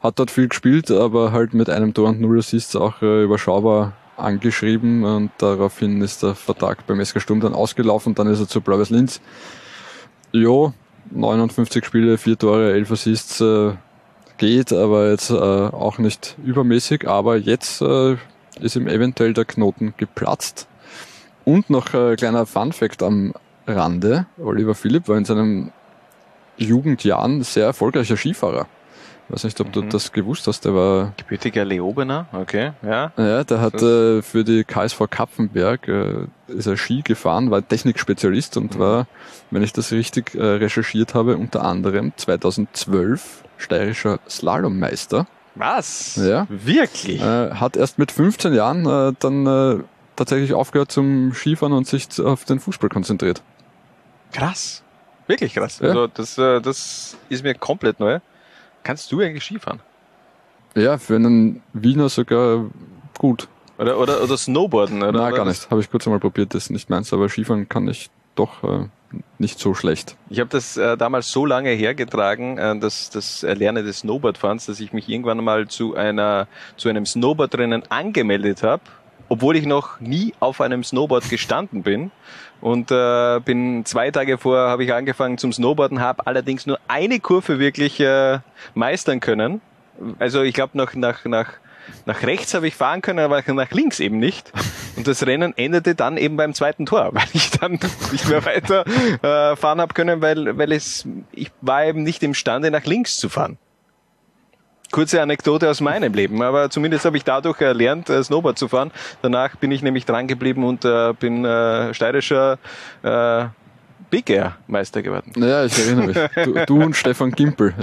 Hat 0.00 0.18
dort 0.18 0.30
viel 0.30 0.48
gespielt, 0.48 0.90
aber 0.90 1.32
halt 1.32 1.54
mit 1.54 1.70
einem 1.70 1.94
Tor 1.94 2.08
und 2.08 2.20
null 2.20 2.38
Assists 2.38 2.76
auch 2.76 3.02
äh, 3.02 3.24
überschaubar 3.24 3.92
angeschrieben 4.16 5.04
und 5.04 5.30
daraufhin 5.38 6.00
ist 6.00 6.22
der 6.22 6.34
Vertrag 6.34 6.86
beim 6.86 7.04
SK 7.04 7.20
Sturm 7.20 7.40
dann 7.40 7.52
ausgelaufen 7.52 8.14
dann 8.14 8.28
ist 8.28 8.40
er 8.40 8.48
zu 8.48 8.62
Blau 8.62 8.82
Linz. 8.88 9.20
Jo, 10.32 10.72
59 11.10 11.84
Spiele, 11.84 12.18
4 12.18 12.38
Tore, 12.38 12.72
11 12.72 12.90
Assists 12.90 13.40
äh, 13.40 13.72
geht, 14.38 14.72
aber 14.72 15.10
jetzt 15.10 15.30
äh, 15.30 15.34
auch 15.34 15.98
nicht 15.98 16.36
übermäßig. 16.44 17.08
Aber 17.08 17.36
jetzt 17.36 17.80
äh, 17.80 18.16
ist 18.60 18.76
ihm 18.76 18.88
eventuell 18.88 19.32
der 19.32 19.44
Knoten 19.44 19.94
geplatzt. 19.96 20.66
Und 21.44 21.70
noch 21.70 21.94
ein 21.94 22.16
kleiner 22.16 22.46
Fun 22.46 22.72
Fact 22.72 23.02
am 23.02 23.32
Rande. 23.66 24.26
Oliver 24.38 24.74
Philipp 24.74 25.08
war 25.08 25.16
in 25.16 25.24
seinen 25.24 25.72
Jugendjahren 26.56 27.42
sehr 27.42 27.66
erfolgreicher 27.66 28.16
Skifahrer. 28.16 28.66
Ich 29.28 29.34
weiß 29.34 29.44
nicht, 29.44 29.60
ob 29.60 29.72
du 29.72 29.82
mhm. 29.82 29.90
das 29.90 30.12
gewusst 30.12 30.46
hast. 30.46 30.64
Der 30.64 30.74
war 30.74 31.12
gebürtiger 31.16 31.64
Leobener, 31.64 32.26
okay, 32.32 32.72
ja. 32.82 33.10
Ja, 33.16 33.42
der 33.42 33.60
hat 33.60 33.82
äh, 33.82 34.22
für 34.22 34.44
die 34.44 34.62
KSV 34.62 35.02
Kapfenberg 35.10 35.88
äh, 35.88 36.26
ist 36.46 36.66
er 36.66 36.76
Ski 36.76 37.02
gefahren, 37.02 37.50
war 37.50 37.66
Technikspezialist 37.66 38.56
und 38.56 38.76
mhm. 38.76 38.78
war, 38.78 39.06
wenn 39.50 39.62
ich 39.62 39.72
das 39.72 39.90
richtig 39.90 40.36
äh, 40.36 40.42
recherchiert 40.44 41.14
habe, 41.14 41.36
unter 41.36 41.64
anderem 41.64 42.12
2012 42.16 43.42
steirischer 43.56 44.20
Slalommeister. 44.28 45.26
Was? 45.56 46.16
Ja. 46.16 46.46
Wirklich? 46.48 47.20
Äh, 47.20 47.50
hat 47.50 47.76
erst 47.76 47.98
mit 47.98 48.12
15 48.12 48.54
Jahren 48.54 48.86
äh, 48.86 49.12
dann 49.18 49.46
äh, 49.46 49.82
tatsächlich 50.14 50.54
aufgehört 50.54 50.92
zum 50.92 51.32
Skifahren 51.34 51.72
und 51.72 51.88
sich 51.88 52.06
auf 52.20 52.44
den 52.44 52.60
Fußball 52.60 52.90
konzentriert. 52.90 53.42
Krass. 54.36 54.82
Wirklich 55.26 55.54
krass. 55.54 55.80
Ja. 55.80 55.88
Also 55.88 56.06
das, 56.08 56.38
äh, 56.38 56.60
das 56.60 57.16
ist 57.28 57.42
mir 57.42 57.54
komplett 57.54 57.98
neu. 57.98 58.20
Kannst 58.82 59.10
du 59.10 59.20
eigentlich 59.20 59.44
Skifahren? 59.44 59.80
Ja, 60.74 60.98
für 60.98 61.16
einen 61.16 61.62
Wiener 61.72 62.08
sogar 62.08 62.66
gut. 63.18 63.48
Oder, 63.78 63.98
oder, 63.98 64.22
oder 64.22 64.36
Snowboarden? 64.36 65.02
Oder 65.02 65.12
Nein, 65.12 65.34
gar 65.34 65.44
nicht. 65.46 65.70
Habe 65.70 65.80
ich 65.80 65.90
kurz 65.90 66.06
einmal 66.06 66.20
probiert, 66.20 66.54
das 66.54 66.64
ist 66.64 66.70
nicht 66.70 66.90
meins, 66.90 67.12
aber 67.12 67.28
Skifahren 67.28 67.68
kann 67.68 67.88
ich 67.88 68.10
doch 68.34 68.62
äh, 68.62 68.88
nicht 69.38 69.58
so 69.58 69.74
schlecht. 69.74 70.16
Ich 70.28 70.38
habe 70.38 70.50
das 70.50 70.76
äh, 70.76 70.96
damals 70.98 71.32
so 71.32 71.46
lange 71.46 71.70
hergetragen, 71.70 72.58
äh, 72.58 72.78
dass 72.78 73.08
das 73.08 73.42
Erlernen 73.42 73.86
des 73.86 74.00
Snowboardfahrens, 74.00 74.66
dass 74.66 74.80
ich 74.80 74.92
mich 74.92 75.08
irgendwann 75.08 75.42
mal 75.42 75.66
zu 75.66 75.96
einer 75.96 76.46
zu 76.76 76.90
einem 76.90 77.06
Snowboardrennen 77.06 77.90
angemeldet 77.90 78.62
habe 78.62 78.82
obwohl 79.28 79.56
ich 79.56 79.66
noch 79.66 80.00
nie 80.00 80.34
auf 80.40 80.60
einem 80.60 80.84
Snowboard 80.84 81.28
gestanden 81.28 81.82
bin. 81.82 82.10
Und 82.60 82.90
äh, 82.90 83.40
bin 83.40 83.84
zwei 83.84 84.10
Tage 84.10 84.38
vor 84.38 84.58
habe 84.58 84.84
ich 84.84 84.92
angefangen 84.92 85.38
zum 85.38 85.52
Snowboarden, 85.52 86.00
habe 86.00 86.26
allerdings 86.26 86.66
nur 86.66 86.78
eine 86.88 87.20
Kurve 87.20 87.58
wirklich 87.58 88.00
äh, 88.00 88.38
meistern 88.74 89.20
können. 89.20 89.60
Also 90.18 90.42
ich 90.42 90.54
glaube 90.54 90.76
nach, 90.76 90.94
nach, 90.94 91.24
nach, 91.24 91.52
nach 92.06 92.22
rechts 92.22 92.54
habe 92.54 92.66
ich 92.66 92.74
fahren 92.74 93.02
können, 93.02 93.20
aber 93.20 93.42
nach 93.46 93.70
links 93.70 94.00
eben 94.00 94.18
nicht. 94.18 94.52
Und 94.96 95.06
das 95.06 95.26
Rennen 95.26 95.52
endete 95.56 95.94
dann 95.94 96.16
eben 96.16 96.36
beim 96.36 96.54
zweiten 96.54 96.86
Tor, 96.86 97.10
weil 97.12 97.28
ich 97.32 97.50
dann 97.50 97.78
nicht 98.12 98.28
mehr 98.28 98.44
weiter 98.44 98.84
äh, 99.22 99.56
fahren 99.56 99.80
habe 99.80 99.94
können, 99.94 100.22
weil, 100.22 100.56
weil 100.58 100.72
es 100.72 101.06
ich 101.32 101.50
war 101.60 101.84
eben 101.84 102.02
nicht 102.02 102.22
imstande, 102.22 102.70
nach 102.70 102.84
links 102.84 103.18
zu 103.18 103.28
fahren 103.28 103.58
kurze 104.90 105.20
Anekdote 105.20 105.68
aus 105.68 105.80
meinem 105.80 106.12
Leben, 106.12 106.42
aber 106.42 106.70
zumindest 106.70 107.04
habe 107.04 107.16
ich 107.16 107.24
dadurch 107.24 107.60
erlernt, 107.60 108.08
äh, 108.08 108.22
Snowboard 108.22 108.58
zu 108.58 108.68
fahren. 108.68 108.90
Danach 109.22 109.56
bin 109.56 109.70
ich 109.70 109.82
nämlich 109.82 110.06
dran 110.06 110.26
geblieben 110.26 110.64
und 110.64 110.84
äh, 110.84 111.12
bin 111.18 111.44
äh, 111.44 111.92
steirischer 111.94 112.58
äh, 113.02 113.46
Big 114.10 114.30
Air 114.30 114.56
Meister 114.66 115.02
geworden. 115.02 115.32
Ja, 115.36 115.64
ich 115.64 115.78
erinnere 115.78 116.06
mich. 116.06 116.44
Du, 116.44 116.64
du 116.66 116.82
und 116.82 116.94
Stefan 116.96 117.32
Gimpel. 117.32 117.74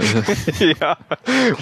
ja, 0.80 0.96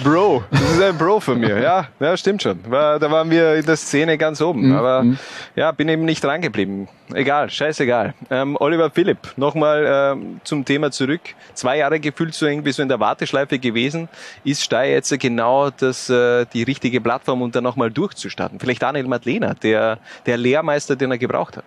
Bro. 0.03 0.43
Das 0.49 0.61
ist 0.61 0.81
ein 0.81 0.97
Bro 0.97 1.19
von 1.19 1.39
mir. 1.39 1.59
Ja, 1.59 1.87
ja 1.99 2.17
stimmt 2.17 2.43
schon. 2.43 2.59
War, 2.69 2.97
da 2.97 3.11
waren 3.11 3.29
wir 3.29 3.55
in 3.55 3.65
der 3.65 3.75
Szene 3.75 4.17
ganz 4.17 4.41
oben. 4.41 4.69
Mhm. 4.69 4.75
Aber 4.75 5.03
mhm. 5.03 5.17
ja, 5.55 5.71
bin 5.71 5.89
eben 5.89 6.05
nicht 6.05 6.23
dran 6.23 6.41
geblieben. 6.41 6.87
Egal, 7.13 7.49
scheißegal. 7.49 8.13
Ähm, 8.29 8.55
Oliver 8.59 8.89
Philipp, 8.89 9.33
nochmal 9.35 10.15
ähm, 10.15 10.39
zum 10.43 10.63
Thema 10.63 10.91
zurück. 10.91 11.21
Zwei 11.53 11.77
Jahre 11.77 11.99
gefühlt 11.99 12.33
so 12.33 12.45
irgendwie 12.45 12.71
so 12.71 12.81
in 12.81 12.87
der 12.87 12.99
Warteschleife 12.99 13.59
gewesen. 13.59 14.07
Ist 14.45 14.63
Steyr 14.63 14.91
jetzt 14.91 15.17
genau 15.19 15.69
das, 15.69 16.09
äh, 16.09 16.45
die 16.53 16.63
richtige 16.63 17.01
Plattform, 17.01 17.41
um 17.41 17.51
da 17.51 17.59
nochmal 17.59 17.91
durchzustarten? 17.91 18.59
Vielleicht 18.59 18.81
Daniel 18.81 19.07
Madlena, 19.07 19.53
der, 19.55 19.99
der 20.25 20.37
Lehrmeister, 20.37 20.95
den 20.95 21.11
er 21.11 21.17
gebraucht 21.17 21.57
hat. 21.57 21.65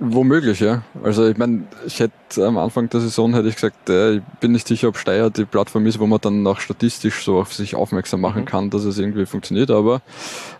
Womöglich, 0.00 0.60
ja. 0.60 0.82
Also 1.02 1.26
ich 1.26 1.36
meine, 1.36 1.64
ich 1.86 2.00
hätte 2.00 2.46
am 2.46 2.56
Anfang 2.56 2.88
der 2.88 3.00
Saison 3.00 3.34
hätte 3.34 3.48
ich 3.48 3.56
gesagt, 3.56 3.88
äh, 3.88 4.16
ich 4.16 4.22
bin 4.40 4.52
nicht 4.52 4.68
sicher, 4.68 4.88
ob 4.88 4.96
Steyr 4.96 5.30
die 5.30 5.44
Plattform 5.44 5.86
ist, 5.86 5.98
wo 5.98 6.06
man 6.06 6.20
dann 6.20 6.46
auch 6.46 6.60
statistisch 6.60 7.24
so 7.24 7.38
auf 7.38 7.52
sich 7.52 7.74
aufmerksam 7.74 8.20
machen 8.20 8.42
mhm. 8.42 8.46
kann, 8.46 8.70
dass 8.70 8.84
es 8.84 8.98
irgendwie 8.98 9.26
funktioniert. 9.26 9.70
Aber 9.70 10.00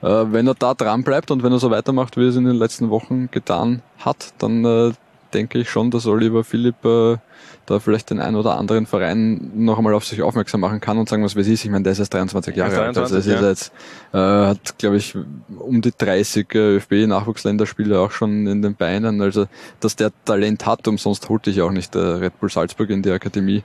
äh, 0.03 0.25
wenn 0.31 0.47
er 0.47 0.55
da 0.55 0.75
dran 0.75 1.05
bleibt 1.05 1.31
und 1.31 1.43
wenn 1.43 1.53
er 1.53 1.59
so 1.59 1.71
weitermacht, 1.71 2.17
wie 2.17 2.23
er 2.23 2.29
es 2.29 2.37
in 2.37 2.45
den 2.45 2.57
letzten 2.57 2.91
Wochen 2.91 3.31
getan 3.31 3.83
hat, 3.99 4.33
dann 4.39 4.65
äh, 4.65 4.93
denke 5.35 5.59
ich 5.59 5.71
schon, 5.71 5.91
dass 5.91 6.07
Oliver 6.07 6.45
Philipp 6.45 6.85
äh, 6.85 7.17
da 7.67 7.81
vielleicht 7.81 8.11
den 8.11 8.21
einen 8.21 8.37
oder 8.37 8.57
anderen 8.57 8.87
Verein 8.87 9.51
noch 9.55 9.79
einmal 9.79 9.95
auf 9.95 10.05
sich 10.05 10.23
aufmerksam 10.23 10.61
machen 10.61 10.81
kann 10.81 10.99
und 10.99 11.09
sagen, 11.09 11.23
was 11.23 11.37
weiß 11.37 11.47
ich. 11.49 11.65
Ich 11.65 11.71
meine, 11.71 11.85
der 11.85 11.93
ist 11.93 11.99
erst 11.99 12.15
23 12.15 12.57
Jahre 12.57 12.81
alt. 12.81 12.99
Also 12.99 13.15
ja. 13.15 13.21
ist 13.21 13.27
jetzt, 13.27 13.73
äh, 14.13 14.19
hat, 14.19 14.79
glaube 14.79 14.97
ich, 14.97 15.15
um 15.59 15.81
die 15.81 15.93
30 15.97 16.55
äh, 16.55 16.77
ÖFB-Nachwuchsländerspiele 16.77 17.99
auch 17.99 18.11
schon 18.11 18.47
in 18.47 18.63
den 18.63 18.75
Beinen. 18.75 19.21
Also, 19.21 19.47
dass 19.81 19.97
der 19.97 20.13
Talent 20.25 20.67
hat, 20.67 20.89
umsonst 20.89 21.29
holte 21.29 21.51
ich 21.51 21.61
auch 21.61 21.73
nicht 21.73 21.95
äh, 21.95 21.99
Red 21.99 22.41
Bull 22.41 22.51
Salzburg 22.51 22.91
in 22.91 23.03
die 23.03 23.11
Akademie, 23.11 23.63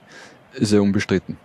ist 0.54 0.72
ja 0.72 0.80
unbestritten. 0.80 1.38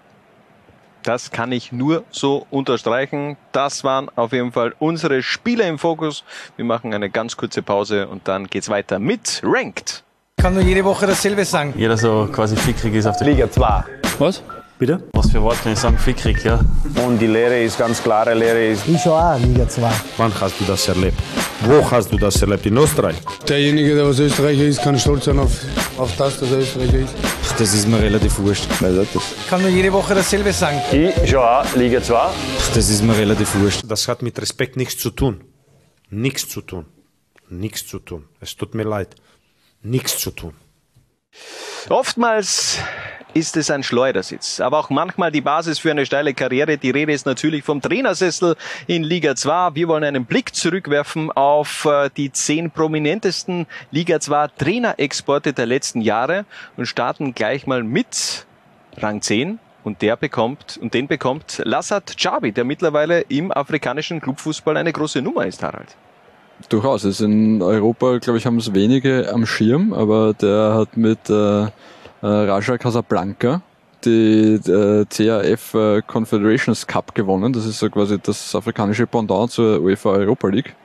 Das 1.03 1.31
kann 1.31 1.53
ich 1.53 1.71
nur 1.71 2.03
so 2.11 2.45
unterstreichen. 2.49 3.37
Das 3.53 3.85
waren 3.85 4.09
auf 4.17 4.33
jeden 4.33 4.51
Fall 4.51 4.75
unsere 4.79 5.23
Spieler 5.23 5.65
im 5.67 5.79
Fokus. 5.79 6.25
Wir 6.57 6.65
machen 6.65 6.93
eine 6.93 7.09
ganz 7.09 7.37
kurze 7.37 7.61
Pause 7.61 8.07
und 8.09 8.27
dann 8.27 8.47
geht's 8.47 8.67
weiter 8.67 8.99
mit 8.99 9.41
Ranked. 9.43 10.03
Ich 10.39 10.43
kann 10.43 10.53
nur 10.53 10.63
jede 10.63 10.85
Woche 10.85 11.05
dasselbe 11.05 11.43
sagen. 11.43 11.73
Jeder 11.75 11.97
so 11.97 12.29
quasi 12.31 12.55
fickrig 12.55 12.93
ist 12.95 13.05
auf 13.05 13.17
der 13.17 13.27
Liga 13.27 13.51
2. 13.51 13.83
Was? 14.19 14.41
Bitte? 14.77 15.03
Was 15.11 15.29
für 15.29 15.41
Wort 15.41 15.61
kann 15.61 15.73
ich 15.73 15.79
sagen? 15.79 15.97
Fickrig, 15.97 16.45
ja. 16.45 16.61
Und 17.05 17.19
die 17.19 17.27
Lehre 17.27 17.61
ist 17.61 17.77
ganz 17.77 18.01
klare 18.01 18.33
Lehre 18.33 18.67
ist. 18.67 18.87
Ich 18.87 19.01
schon 19.01 19.11
auch 19.11 19.37
Liga 19.37 19.67
2. 19.67 19.91
Wann 20.15 20.31
hast 20.39 20.57
du 20.57 20.63
das 20.63 20.87
erlebt? 20.87 21.17
Wo 21.65 21.91
hast 21.91 22.09
du 22.13 22.17
das 22.17 22.41
erlebt? 22.41 22.65
In 22.65 22.77
Österreich? 22.77 23.17
Derjenige, 23.49 23.95
der 23.95 24.07
was 24.07 24.19
Österreicher 24.19 24.63
ist, 24.63 24.81
kann 24.81 24.97
stolz 24.97 25.25
sein 25.25 25.39
auf, 25.39 25.51
auf 25.97 26.15
das, 26.15 26.39
dass 26.39 26.49
er 26.53 26.59
Österreicher 26.59 26.99
ist. 26.99 27.15
Das 27.57 27.73
ist 27.73 27.85
mir 27.89 28.01
relativ 28.01 28.39
wurscht. 28.39 28.65
Ich 28.71 29.49
kann 29.49 29.61
nur 29.61 29.69
jede 29.69 29.91
Woche 29.91 30.15
dasselbe 30.15 30.53
sagen. 30.53 30.79
Ich 30.93 31.29
schon 31.29 31.43
auch 31.43 31.65
Liga 31.75 32.01
2. 32.01 32.17
Das 32.75 32.89
ist 32.89 33.03
mir 33.03 33.17
relativ 33.17 33.53
wurscht. 33.55 33.81
Das 33.85 34.07
hat 34.07 34.21
mit 34.21 34.41
Respekt 34.41 34.77
nichts 34.77 34.97
zu 34.99 35.09
tun. 35.09 35.41
Nichts 36.09 36.47
zu 36.47 36.61
tun. 36.61 36.85
Nichts 37.49 37.85
zu 37.85 37.99
tun. 37.99 38.23
Es 38.39 38.55
tut 38.55 38.73
mir 38.73 38.83
leid. 38.83 39.15
Nichts 39.81 40.17
zu 40.19 40.31
tun. 40.31 40.53
Oftmals 41.89 42.79
ist 43.33 43.55
es 43.57 43.69
ein 43.71 43.83
Schleudersitz, 43.83 44.59
aber 44.59 44.79
auch 44.79 44.89
manchmal 44.89 45.31
die 45.31 45.41
Basis 45.41 45.79
für 45.79 45.91
eine 45.91 46.05
steile 46.05 46.33
Karriere. 46.33 46.77
Die 46.77 46.89
Rede 46.89 47.13
ist 47.13 47.25
natürlich 47.25 47.63
vom 47.63 47.81
Trainersessel 47.81 48.55
in 48.87 49.03
Liga 49.03 49.35
2. 49.35 49.75
Wir 49.75 49.87
wollen 49.87 50.03
einen 50.03 50.25
Blick 50.25 50.55
zurückwerfen 50.55 51.31
auf 51.31 51.85
äh, 51.85 52.09
die 52.15 52.31
zehn 52.31 52.71
prominentesten 52.71 53.67
Liga 53.91 54.19
2 54.19 54.47
Trainerexporte 54.57 55.53
der 55.53 55.67
letzten 55.67 56.01
Jahre 56.01 56.45
und 56.75 56.87
starten 56.87 57.33
gleich 57.33 57.67
mal 57.67 57.83
mit 57.83 58.45
Rang 58.97 59.21
10. 59.21 59.59
Und 59.83 60.01
der 60.01 60.17
bekommt, 60.17 60.77
und 60.81 60.93
den 60.93 61.07
bekommt 61.07 61.61
Lassat 61.63 62.17
Chabi, 62.17 62.51
der 62.51 62.65
mittlerweile 62.65 63.21
im 63.21 63.51
afrikanischen 63.51 64.19
Clubfußball 64.19 64.75
eine 64.75 64.91
große 64.91 65.21
Nummer 65.21 65.45
ist, 65.45 65.63
Harald. 65.63 65.95
Durchaus. 66.67 67.05
Also 67.05 67.25
in 67.25 67.61
Europa, 67.61 68.17
glaube 68.17 68.37
ich, 68.37 68.45
haben 68.45 68.57
es 68.57 68.73
wenige 68.73 69.31
am 69.33 69.45
Schirm, 69.45 69.93
aber 69.93 70.33
der 70.33 70.73
hat 70.75 70.97
mit 70.97 71.29
äh, 71.29 71.63
äh, 71.63 71.69
Raja 72.21 72.77
Casablanca 72.77 73.61
die 74.05 74.55
äh, 74.55 75.05
CAF 75.05 75.73
äh, 75.73 76.01
Confederations 76.01 76.87
Cup 76.87 77.15
gewonnen. 77.15 77.53
Das 77.53 77.65
ist 77.65 77.79
so 77.79 77.89
quasi 77.89 78.17
das 78.19 78.55
afrikanische 78.55 79.07
Pendant 79.07 79.51
zur 79.51 79.81
UEFA 79.81 80.11
Europa 80.11 80.47
League. 80.47 80.75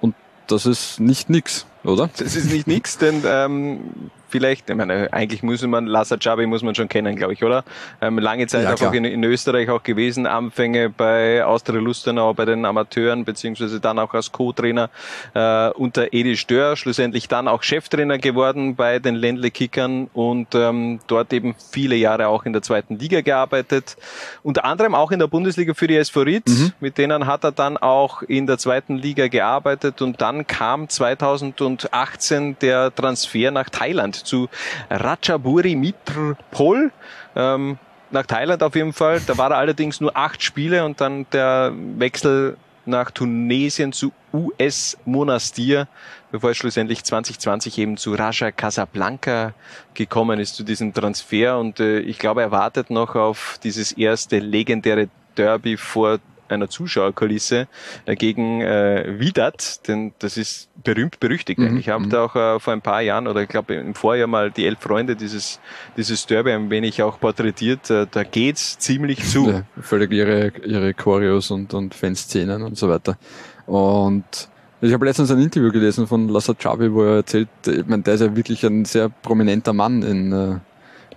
Und 0.00 0.14
das 0.46 0.66
ist 0.66 1.00
nicht 1.00 1.30
nix, 1.30 1.66
oder? 1.84 2.10
Das 2.16 2.36
ist 2.36 2.52
nicht 2.52 2.66
nix, 2.66 2.98
denn 2.98 3.22
ähm, 3.26 3.80
vielleicht, 4.28 4.70
ich 4.70 4.76
meine, 4.76 5.12
eigentlich 5.12 5.42
muss 5.42 5.62
man, 5.62 5.86
Lassa 5.86 6.16
Chabi 6.18 6.46
muss 6.46 6.62
man 6.62 6.74
schon 6.74 6.88
kennen, 6.88 7.16
glaube 7.16 7.32
ich, 7.32 7.42
oder? 7.42 7.64
Ähm, 8.00 8.18
lange 8.18 8.46
Zeit 8.46 8.64
ja, 8.64 8.88
auch 8.88 8.92
in, 8.92 9.04
in, 9.04 9.24
Österreich 9.24 9.70
auch 9.70 9.82
gewesen, 9.82 10.26
Anfänge 10.26 10.90
bei 10.90 11.44
Austria 11.44 11.80
Lustenau, 11.80 12.34
bei 12.34 12.44
den 12.44 12.64
Amateuren, 12.64 13.24
beziehungsweise 13.24 13.80
dann 13.80 13.98
auch 13.98 14.12
als 14.14 14.30
Co-Trainer 14.32 14.90
äh, 15.34 15.70
unter 15.70 16.12
Edi 16.12 16.36
Stör, 16.36 16.76
schlussendlich 16.76 17.28
dann 17.28 17.48
auch 17.48 17.62
Cheftrainer 17.62 18.18
geworden 18.18 18.76
bei 18.76 18.98
den 18.98 19.14
Ländle 19.14 19.50
Kickern 19.50 20.08
und 20.12 20.54
ähm, 20.54 21.00
dort 21.06 21.32
eben 21.32 21.54
viele 21.70 21.96
Jahre 21.96 22.28
auch 22.28 22.44
in 22.44 22.52
der 22.52 22.62
zweiten 22.62 22.98
Liga 22.98 23.22
gearbeitet, 23.22 23.96
unter 24.42 24.64
anderem 24.64 24.94
auch 24.94 25.10
in 25.10 25.18
der 25.18 25.26
Bundesliga 25.26 25.74
für 25.74 25.86
die 25.86 25.96
SV 25.96 26.20
Ried, 26.22 26.48
mhm. 26.48 26.72
mit 26.80 26.98
denen 26.98 27.26
hat 27.26 27.44
er 27.44 27.52
dann 27.52 27.76
auch 27.76 28.22
in 28.22 28.46
der 28.46 28.58
zweiten 28.58 28.96
Liga 28.96 29.28
gearbeitet 29.28 30.02
und 30.02 30.20
dann 30.20 30.46
kam 30.46 30.88
2018 30.88 32.56
der 32.60 32.94
Transfer 32.94 33.50
nach 33.50 33.70
Thailand 33.70 34.17
zu 34.22 34.48
Ratchaburi 34.90 35.74
Mitrpol. 35.76 36.92
Ähm, 37.36 37.78
nach 38.10 38.26
Thailand 38.26 38.62
auf 38.62 38.74
jeden 38.74 38.92
Fall. 38.92 39.20
Da 39.26 39.36
war 39.36 39.50
er 39.50 39.58
allerdings 39.58 40.00
nur 40.00 40.16
acht 40.16 40.42
Spiele 40.42 40.84
und 40.84 41.00
dann 41.00 41.26
der 41.30 41.72
Wechsel 41.74 42.56
nach 42.86 43.10
Tunesien 43.10 43.92
zu 43.92 44.12
US 44.32 44.96
Monastir, 45.04 45.88
bevor 46.32 46.50
es 46.50 46.56
schlussendlich 46.56 47.04
2020 47.04 47.78
eben 47.78 47.96
zu 47.96 48.14
Raja 48.14 48.50
Casablanca 48.50 49.52
gekommen 49.94 50.40
ist, 50.40 50.56
zu 50.56 50.64
diesem 50.64 50.92
Transfer. 50.92 51.58
Und 51.58 51.80
äh, 51.80 52.00
ich 52.00 52.18
glaube, 52.18 52.42
er 52.42 52.50
wartet 52.50 52.90
noch 52.90 53.14
auf 53.14 53.58
dieses 53.62 53.92
erste 53.92 54.38
legendäre 54.38 55.08
Derby 55.36 55.76
vor 55.76 56.18
einer 56.48 56.68
Zuschauerkulisse 56.68 57.68
äh, 58.06 58.16
gegen 58.16 58.60
äh, 58.60 59.18
Widat, 59.18 59.86
denn 59.88 60.12
das 60.18 60.36
ist 60.36 60.68
berühmt 60.82 61.20
berüchtigt. 61.20 61.58
Mhm. 61.58 61.76
Ich 61.76 61.88
habe 61.88 62.04
mhm. 62.04 62.10
da 62.10 62.24
auch 62.24 62.36
äh, 62.36 62.60
vor 62.60 62.72
ein 62.72 62.82
paar 62.82 63.02
Jahren 63.02 63.26
oder 63.26 63.42
ich 63.42 63.48
glaube 63.48 63.74
im 63.74 63.94
Vorjahr 63.94 64.26
mal 64.26 64.50
die 64.50 64.66
elf 64.66 64.80
Freunde 64.80 65.16
dieses 65.16 65.60
dieses 65.96 66.26
Derby 66.26 66.52
ein 66.52 66.70
wenig 66.70 67.02
auch 67.02 67.18
porträtiert. 67.20 67.90
Äh, 67.90 68.06
da 68.10 68.22
geht's 68.24 68.78
ziemlich 68.78 69.24
zu. 69.24 69.50
Ja, 69.50 69.62
völlig 69.80 70.12
ihre 70.12 70.52
ihre 70.64 70.94
Choreos 70.94 71.50
und 71.50 71.74
und 71.74 71.94
Fanszenen 71.94 72.62
und 72.62 72.76
so 72.76 72.88
weiter. 72.88 73.18
Und 73.66 74.48
ich 74.80 74.92
habe 74.92 75.04
letztens 75.04 75.30
ein 75.30 75.40
Interview 75.40 75.72
gelesen 75.72 76.06
von 76.06 76.28
Lassa 76.28 76.54
Chabi, 76.54 76.92
wo 76.92 77.02
er 77.02 77.16
erzählt, 77.16 77.48
ich 77.66 77.86
meine, 77.86 78.02
der 78.04 78.14
ist 78.14 78.20
ja 78.20 78.36
wirklich 78.36 78.64
ein 78.64 78.84
sehr 78.84 79.08
prominenter 79.08 79.72
Mann 79.72 80.02
in 80.02 80.32
äh, 80.32 80.56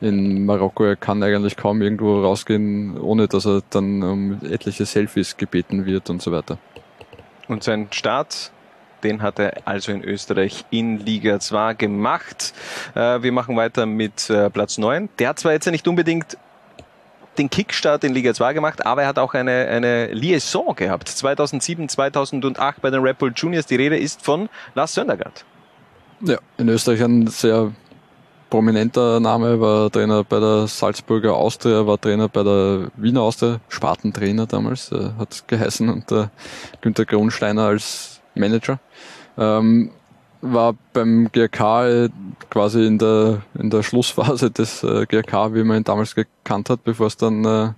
in 0.01 0.45
Marokko. 0.45 0.83
Er 0.83 0.95
kann 0.95 1.23
eigentlich 1.23 1.55
kaum 1.55 1.81
irgendwo 1.81 2.21
rausgehen, 2.21 2.99
ohne 2.99 3.27
dass 3.27 3.45
er 3.45 3.61
dann 3.69 4.03
um 4.03 4.39
etliche 4.43 4.85
Selfies 4.85 5.37
gebeten 5.37 5.85
wird 5.85 6.09
und 6.09 6.21
so 6.21 6.31
weiter. 6.31 6.57
Und 7.47 7.63
sein 7.63 7.87
Start, 7.91 8.51
den 9.03 9.21
hat 9.21 9.39
er 9.39 9.65
also 9.65 9.91
in 9.91 10.03
Österreich 10.03 10.65
in 10.69 10.99
Liga 10.99 11.39
2 11.39 11.75
gemacht. 11.75 12.53
Äh, 12.95 13.21
wir 13.21 13.31
machen 13.31 13.55
weiter 13.55 13.85
mit 13.85 14.29
äh, 14.29 14.49
Platz 14.49 14.77
9. 14.77 15.09
Der 15.19 15.29
hat 15.29 15.39
zwar 15.39 15.51
jetzt 15.53 15.69
nicht 15.69 15.87
unbedingt 15.87 16.37
den 17.37 17.49
Kickstart 17.49 18.03
in 18.03 18.13
Liga 18.13 18.33
2 18.33 18.53
gemacht, 18.53 18.85
aber 18.85 19.03
er 19.03 19.07
hat 19.07 19.19
auch 19.19 19.33
eine, 19.33 19.67
eine 19.67 20.07
Liaison 20.07 20.75
gehabt. 20.75 21.07
2007, 21.07 21.89
2008 21.89 22.81
bei 22.81 22.89
den 22.89 23.01
Red 23.01 23.17
Bull 23.17 23.31
Juniors. 23.35 23.65
Die 23.65 23.75
Rede 23.75 23.97
ist 23.97 24.21
von 24.21 24.49
Lars 24.75 24.93
Söndergaard. 24.93 25.45
Ja, 26.21 26.37
in 26.57 26.69
Österreich 26.69 27.01
ein 27.01 27.27
sehr 27.27 27.71
prominenter 28.51 29.19
Name, 29.19 29.59
war 29.59 29.89
Trainer 29.89 30.23
bei 30.23 30.39
der 30.39 30.67
Salzburger 30.67 31.33
Austria, 31.33 31.87
war 31.87 31.99
Trainer 31.99 32.27
bei 32.27 32.43
der 32.43 32.91
Wiener 32.97 33.21
Austria, 33.21 33.59
Spartentrainer 33.69 34.45
damals, 34.45 34.91
äh, 34.91 35.09
hat 35.17 35.31
es 35.31 35.47
geheißen, 35.47 35.89
und 35.89 36.11
äh, 36.11 36.27
Günter 36.81 37.05
Kronsteiner 37.05 37.63
als 37.63 38.21
Manager. 38.35 38.79
Ähm, 39.37 39.89
war 40.41 40.75
beim 40.93 41.29
GRK 41.31 42.09
quasi 42.49 42.85
in 42.85 42.97
der, 42.97 43.41
in 43.57 43.69
der 43.69 43.83
Schlussphase 43.83 44.51
des 44.51 44.83
äh, 44.83 45.05
GRK, 45.05 45.53
wie 45.55 45.63
man 45.63 45.77
ihn 45.77 45.83
damals 45.83 46.13
gekannt 46.13 46.69
hat, 46.69 46.83
bevor 46.83 47.07
es 47.07 47.17
dann 47.17 47.45
äh, 47.45 47.69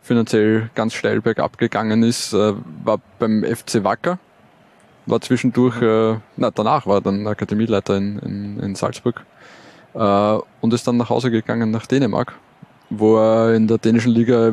finanziell 0.00 0.70
ganz 0.74 0.94
steil 0.94 1.20
bergab 1.20 1.58
gegangen 1.58 2.02
ist, 2.02 2.32
äh, 2.32 2.54
war 2.84 3.00
beim 3.18 3.44
FC 3.44 3.84
Wacker, 3.84 4.18
war 5.04 5.20
zwischendurch, 5.20 5.82
äh, 5.82 6.16
na, 6.36 6.50
danach 6.50 6.86
war 6.86 6.96
er 6.96 7.00
dann 7.02 7.26
Akademieleiter 7.26 7.96
in, 7.96 8.18
in, 8.20 8.60
in 8.60 8.74
Salzburg 8.76 9.26
und 9.96 10.74
ist 10.74 10.86
dann 10.86 10.98
nach 10.98 11.08
Hause 11.08 11.30
gegangen 11.30 11.70
nach 11.70 11.86
Dänemark, 11.86 12.34
wo 12.90 13.16
er 13.16 13.54
in 13.54 13.66
der 13.66 13.78
dänischen 13.78 14.12
Liga 14.12 14.52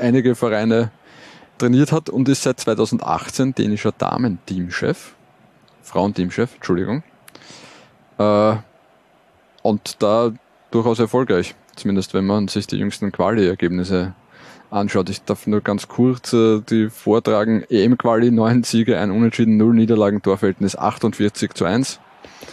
einige 0.00 0.34
Vereine 0.34 0.90
trainiert 1.58 1.92
hat 1.92 2.08
und 2.08 2.28
ist 2.28 2.42
seit 2.42 2.60
2018 2.60 3.54
dänischer 3.54 3.92
Damenteamchef, 3.92 5.14
Frauenteamchef, 5.82 6.54
Entschuldigung. 6.56 7.02
Äh, 8.18 8.56
und 9.62 10.02
da 10.02 10.32
durchaus 10.70 10.98
erfolgreich, 10.98 11.54
zumindest 11.74 12.14
wenn 12.14 12.26
man 12.26 12.48
sich 12.48 12.66
die 12.66 12.76
jüngsten 12.76 13.10
Quali-Ergebnisse 13.10 14.14
anschaut. 14.70 15.08
Ich 15.10 15.22
darf 15.22 15.46
nur 15.46 15.60
ganz 15.60 15.88
kurz 15.88 16.32
äh, 16.32 16.60
die 16.60 16.90
vortragen. 16.90 17.64
EM-Quali, 17.68 18.30
neun 18.30 18.62
Siege, 18.64 18.98
ein 18.98 19.10
Unentschieden, 19.10 19.56
null 19.56 19.74
Niederlagen, 19.74 20.22
Torverhältnis 20.22 20.76
48 20.76 21.54
zu 21.54 21.64
1. 21.64 22.00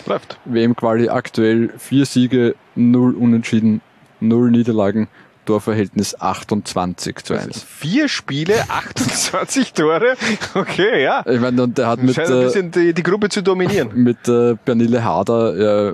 Läuft. 0.06 0.40
WM-Quali 0.46 1.10
aktuell 1.10 1.74
vier 1.78 2.06
Siege, 2.06 2.56
null 2.76 3.16
Unentschieden, 3.16 3.82
null 4.20 4.52
Niederlagen. 4.52 5.08
Torverhältnis 5.46 6.20
28 6.20 7.18
zu 7.18 7.34
1. 7.34 7.48
Also 7.48 7.60
vier 7.68 8.08
Spiele, 8.08 8.64
28 8.70 9.74
Tore. 9.74 10.16
Okay, 10.54 11.04
ja. 11.04 11.24
Ich 11.28 11.40
meine, 11.40 11.64
und 11.64 11.78
der 11.78 11.88
hat 11.88 12.02
mit. 12.02 12.16
Scheint 12.16 12.30
ein 12.30 12.44
bisschen 12.44 12.72
die, 12.72 12.94
die 12.94 13.04
Gruppe 13.04 13.30
zu 13.30 13.42
dominieren. 13.42 13.90
Mit 13.94 14.28
äh, 14.28 14.56
Bernille 14.64 15.04
Harder 15.04 15.90
äh, 15.90 15.94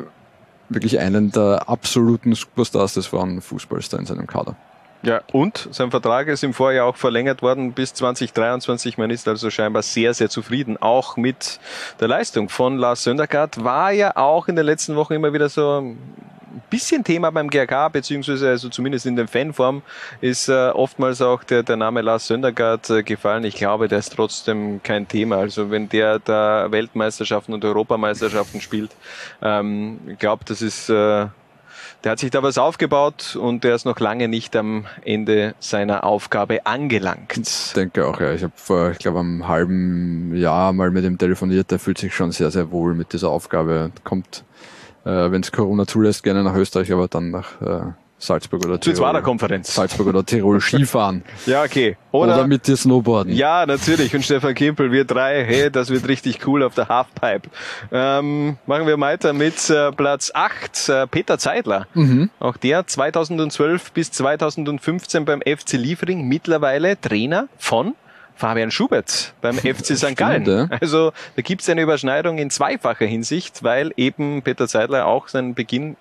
wirklich 0.70 1.00
einen 1.00 1.32
der 1.32 1.68
absoluten 1.68 2.34
Superstars 2.36 2.94
des 2.94 3.08
Frauenfußballs 3.08 3.90
da 3.90 3.98
in 3.98 4.06
seinem 4.06 4.28
Kader. 4.28 4.56
Ja, 5.02 5.22
und 5.32 5.70
sein 5.72 5.92
Vertrag 5.92 6.28
ist 6.28 6.44
im 6.44 6.54
Vorjahr 6.54 6.86
auch 6.86 6.98
verlängert 6.98 7.42
worden 7.42 7.72
bis 7.72 7.94
2023. 7.94 8.98
Man 8.98 9.10
ist 9.12 9.30
also 9.30 9.50
scheinbar 9.50 9.82
sehr, 9.82 10.14
sehr 10.14 10.30
zufrieden. 10.30 10.76
Auch 10.76 11.16
mit 11.16 11.60
der 12.02 12.10
Leistung 12.10 12.50
von 12.50 12.78
Lars 12.78 13.04
Söndergaard 13.04 13.64
war 13.64 13.92
ja 13.92 14.18
auch 14.18 14.50
in 14.50 14.58
den 14.58 14.66
letzten 14.66 14.98
Wochen 14.98 15.14
immer 15.14 15.32
wieder 15.32 15.48
so 15.48 15.80
ein 15.80 15.98
bisschen 16.70 17.06
Thema 17.06 17.32
beim 17.32 17.50
GRK, 17.50 17.90
beziehungsweise 17.90 18.50
also 18.50 18.68
zumindest 18.68 19.06
in 19.06 19.16
den 19.16 19.30
Fanform 19.30 19.84
ist 20.20 20.50
äh, 20.50 20.70
oftmals 20.70 21.22
auch 21.22 21.46
der, 21.46 21.64
der 21.64 21.78
Name 21.78 22.02
Lars 22.02 22.28
Söndergaard 22.28 22.90
äh, 22.90 23.04
gefallen. 23.04 23.46
Ich 23.46 23.56
glaube, 23.56 23.88
der 23.88 24.00
ist 24.00 24.14
trotzdem 24.14 24.84
kein 24.84 25.08
Thema. 25.08 25.38
Also 25.38 25.72
wenn 25.72 25.88
der 25.88 26.20
da 26.20 26.72
Weltmeisterschaften 26.72 27.54
und 27.54 27.64
Europameisterschaften 27.64 28.60
spielt, 28.60 28.92
ähm, 29.42 30.00
ich 30.08 30.20
glaube, 30.20 30.44
das 30.46 30.62
ist 30.62 30.90
äh, 30.90 31.28
der 32.04 32.14
hat 32.14 32.20
sich 32.20 32.32
da 32.32 32.42
was 32.42 32.58
aufgebaut 32.58 33.36
und 33.36 33.64
der 33.64 33.76
ist 33.76 33.86
noch 33.86 34.00
lange 34.00 34.28
nicht 34.28 34.56
am 34.56 34.86
Ende 35.04 35.56
seiner 35.60 36.04
Aufgabe 36.04 36.66
angelangt. 36.66 37.38
Ich 37.38 37.74
denke 37.74 38.08
auch, 38.08 38.20
ja. 38.20 38.34
Ich 38.34 38.44
habe 38.44 38.54
vor, 38.56 38.92
ich 38.92 39.00
glaube, 39.00 39.20
einem 39.20 39.48
halben 39.48 40.36
Jahr 40.36 40.72
mal 40.74 40.92
mit 40.92 41.04
ihm 41.04 41.18
telefoniert. 41.18 41.72
Der 41.72 41.80
fühlt 41.80 41.98
sich 41.98 42.16
schon 42.16 42.32
sehr, 42.32 42.52
sehr 42.52 42.72
wohl 42.72 42.94
mit 42.94 43.14
dieser 43.14 43.30
Aufgabe. 43.30 43.92
Kommt, 44.04 44.44
äh, 45.04 45.32
wenn 45.32 45.42
es 45.42 45.52
Corona 45.52 45.86
zulässt, 45.86 46.24
gerne 46.24 46.44
nach 46.44 46.56
Österreich, 46.56 46.92
aber 46.94 47.08
dann 47.08 47.32
nach 47.32 47.62
äh, 47.62 47.92
Salzburg 48.20 48.66
oder 48.66 48.80
Tirol. 48.80 49.22
Konferenz. 49.22 49.74
Salzburg 49.74 50.08
oder 50.08 50.26
Tirol 50.26 50.60
Skifahren. 50.60 51.24
ja, 51.46 51.64
okay. 51.64 51.98
Oder, 52.12 52.36
oder, 52.36 52.48
mit 52.48 52.68
dir 52.68 52.76
Snowboarden. 52.76 53.34
Ja, 53.34 53.66
natürlich. 53.66 54.14
Und 54.14 54.26
Stefan 54.26 54.54
Kimpel, 54.56 54.92
wir 54.92 55.06
drei, 55.06 55.46
hey, 55.46 55.72
das 55.72 55.90
wird 55.90 56.08
richtig 56.08 56.46
cool 56.46 56.64
auf 56.64 56.76
der 56.76 56.90
Halfpipe. 56.90 57.50
Ähm, 57.92 58.58
machen 58.66 58.88
wir 58.88 59.00
weiter 59.00 59.32
mit 59.34 59.70
äh, 59.70 59.92
Platz 59.92 60.32
8, 60.34 60.90
äh, 60.90 61.08
Peter 61.08 61.38
Zeidler. 61.38 61.88
Mhm. 61.94 62.30
Auch 62.40 62.58
der 62.58 62.86
2012 62.86 63.92
bis 63.94 64.12
2015 64.12 65.26
beim 65.26 65.42
FC 65.42 65.74
Liefering, 65.74 66.28
mittlerweile 66.28 67.00
Trainer 67.00 67.48
von 67.58 67.94
Fabian 68.40 68.72
Schubert 68.72 69.34
beim 69.42 69.56
FC 69.58 69.98
St. 69.98 70.16
Gallen. 70.16 70.72
Also 70.80 71.12
da 71.36 71.42
gibt 71.42 71.62
es 71.62 71.70
eine 71.70 71.82
Überschneidung 71.82 72.38
in 72.38 72.50
zweifacher 72.50 73.06
Hinsicht, 73.06 73.64
weil 73.64 73.92
eben 73.98 74.42
Peter 74.42 74.68
Zeidler 74.68 75.06
auch 75.08 75.28
seinen 75.28 75.56
Beginn 75.56 75.98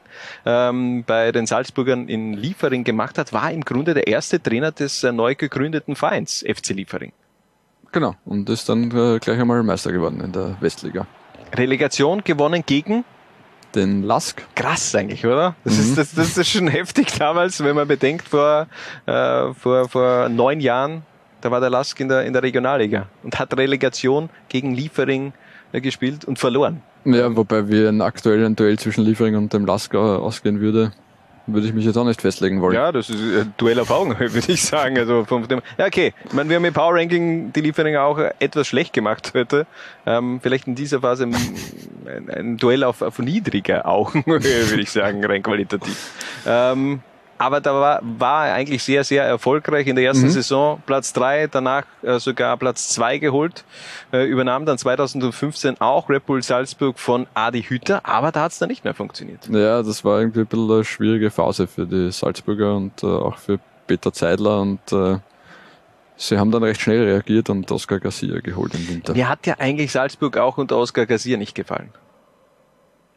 ähm, 0.46 1.02
bei 1.04 1.32
den 1.32 1.46
Salzburgern 1.46 2.08
in 2.08 2.34
Liefering 2.34 2.84
gemacht 2.84 3.18
hat, 3.18 3.32
war 3.32 3.50
im 3.50 3.64
Grunde 3.64 3.92
der 3.92 4.06
erste 4.06 4.40
Trainer 4.40 4.70
des 4.70 5.02
äh, 5.02 5.10
neu 5.10 5.34
gegründeten 5.34 5.96
Vereins 5.96 6.44
FC 6.46 6.68
Liefering. 6.68 7.12
Genau, 7.90 8.14
und 8.24 8.48
ist 8.48 8.68
dann 8.68 8.84
äh, 8.90 9.18
gleich 9.18 9.40
einmal 9.40 9.62
Meister 9.64 9.90
geworden 9.90 10.20
in 10.20 10.30
der 10.30 10.56
Westliga. 10.60 11.06
Relegation 11.54 12.22
gewonnen 12.22 12.62
gegen 12.64 13.04
den 13.74 14.02
Lask. 14.04 14.42
Krass 14.54 14.94
eigentlich, 14.94 15.26
oder? 15.26 15.56
Das, 15.64 15.74
mhm. 15.74 15.80
ist, 15.80 15.98
das, 15.98 16.14
das 16.14 16.38
ist 16.38 16.50
schon 16.50 16.68
heftig 16.68 17.18
damals, 17.18 17.62
wenn 17.64 17.74
man 17.74 17.88
bedenkt, 17.88 18.28
vor, 18.28 18.68
äh, 19.06 19.52
vor, 19.54 19.88
vor 19.88 20.28
neun 20.28 20.60
Jahren 20.60 21.02
da 21.40 21.50
war 21.50 21.60
der 21.60 21.70
Lask 21.70 21.98
in 22.00 22.08
der, 22.08 22.24
in 22.24 22.32
der 22.32 22.42
Regionalliga 22.42 23.06
und 23.22 23.38
hat 23.38 23.56
Relegation 23.56 24.30
gegen 24.48 24.74
Liefering 24.74 25.32
äh, 25.72 25.80
gespielt 25.80 26.24
und 26.24 26.38
verloren. 26.38 26.82
Ja, 27.04 27.34
wobei 27.34 27.68
wie 27.68 27.86
ein 27.86 28.00
aktuelles 28.00 28.54
Duell 28.56 28.78
zwischen 28.78 29.04
Liefering 29.04 29.36
und 29.36 29.52
dem 29.52 29.64
Lasker 29.64 30.20
ausgehen 30.20 30.60
würde, 30.60 30.92
würde 31.46 31.66
ich 31.66 31.72
mich 31.72 31.84
jetzt 31.84 31.96
auch 31.96 32.04
nicht 32.04 32.20
festlegen 32.20 32.60
wollen. 32.60 32.74
Ja, 32.74 32.92
das 32.92 33.08
ist 33.08 33.20
ein 33.20 33.54
Duell 33.56 33.78
auf 33.80 33.90
Augenhöhe, 33.90 34.32
würde 34.34 34.52
ich 34.52 34.62
sagen. 34.62 34.98
Also 34.98 35.24
von 35.24 35.46
dem, 35.48 35.60
ja, 35.78 35.86
okay. 35.86 36.12
Ich 36.26 36.32
meine, 36.32 36.48
wir 36.48 36.56
haben 36.56 36.64
im 36.64 36.74
Power 36.74 36.94
Ranking 36.94 37.52
die 37.52 37.60
Lieferinger 37.60 38.02
auch 38.02 38.18
etwas 38.38 38.66
schlecht 38.66 38.92
gemacht 38.92 39.32
heute. 39.34 39.66
Ähm, 40.06 40.40
vielleicht 40.42 40.66
in 40.66 40.74
dieser 40.74 41.00
Phase 41.00 41.24
ein, 41.24 41.34
ein, 42.06 42.30
ein 42.30 42.56
Duell 42.56 42.84
auf, 42.84 43.02
auf 43.02 43.18
niedriger 43.18 43.86
Augenhöhe, 43.86 44.40
würde 44.70 44.82
ich 44.82 44.90
sagen, 44.90 45.24
rein 45.24 45.42
qualitativ. 45.42 46.12
Ähm, 46.46 47.00
aber 47.38 47.60
da 47.60 47.72
war, 47.72 48.00
war 48.02 48.48
er 48.48 48.54
eigentlich 48.54 48.82
sehr, 48.82 49.04
sehr 49.04 49.24
erfolgreich 49.24 49.86
in 49.86 49.96
der 49.96 50.04
ersten 50.04 50.26
mhm. 50.26 50.30
Saison. 50.30 50.82
Platz 50.84 51.12
drei, 51.12 51.46
danach 51.46 51.84
äh, 52.02 52.18
sogar 52.18 52.56
Platz 52.56 52.88
zwei 52.88 53.18
geholt. 53.18 53.64
Äh, 54.12 54.24
übernahm 54.24 54.66
dann 54.66 54.76
2015 54.76 55.80
auch 55.80 56.08
Red 56.08 56.26
Bull 56.26 56.42
Salzburg 56.42 56.98
von 56.98 57.26
Adi 57.34 57.62
Hütter, 57.62 58.04
aber 58.04 58.32
da 58.32 58.42
hat 58.42 58.52
es 58.52 58.58
dann 58.58 58.68
nicht 58.68 58.84
mehr 58.84 58.94
funktioniert. 58.94 59.48
Ja, 59.48 59.82
das 59.82 60.04
war 60.04 60.20
irgendwie 60.20 60.40
ein 60.40 60.46
bisschen 60.46 60.70
eine 60.70 60.84
schwierige 60.84 61.30
Phase 61.30 61.66
für 61.66 61.86
die 61.86 62.10
Salzburger 62.10 62.76
und 62.76 63.02
äh, 63.02 63.06
auch 63.06 63.38
für 63.38 63.58
Peter 63.86 64.12
Zeidler 64.12 64.60
und 64.60 64.80
sie 66.16 66.38
haben 66.38 66.50
dann 66.50 66.62
recht 66.62 66.80
schnell 66.82 67.04
reagiert 67.04 67.48
und 67.48 67.70
Oscar 67.72 68.00
Garcia 68.00 68.40
geholt 68.40 68.74
im 68.74 68.86
Winter. 68.86 69.14
Mir 69.14 69.30
hat 69.30 69.46
ja 69.46 69.54
eigentlich 69.58 69.92
Salzburg 69.92 70.36
auch 70.36 70.58
unter 70.58 70.76
Oscar 70.76 71.06
Garcia 71.06 71.38
nicht 71.38 71.54
gefallen 71.54 71.90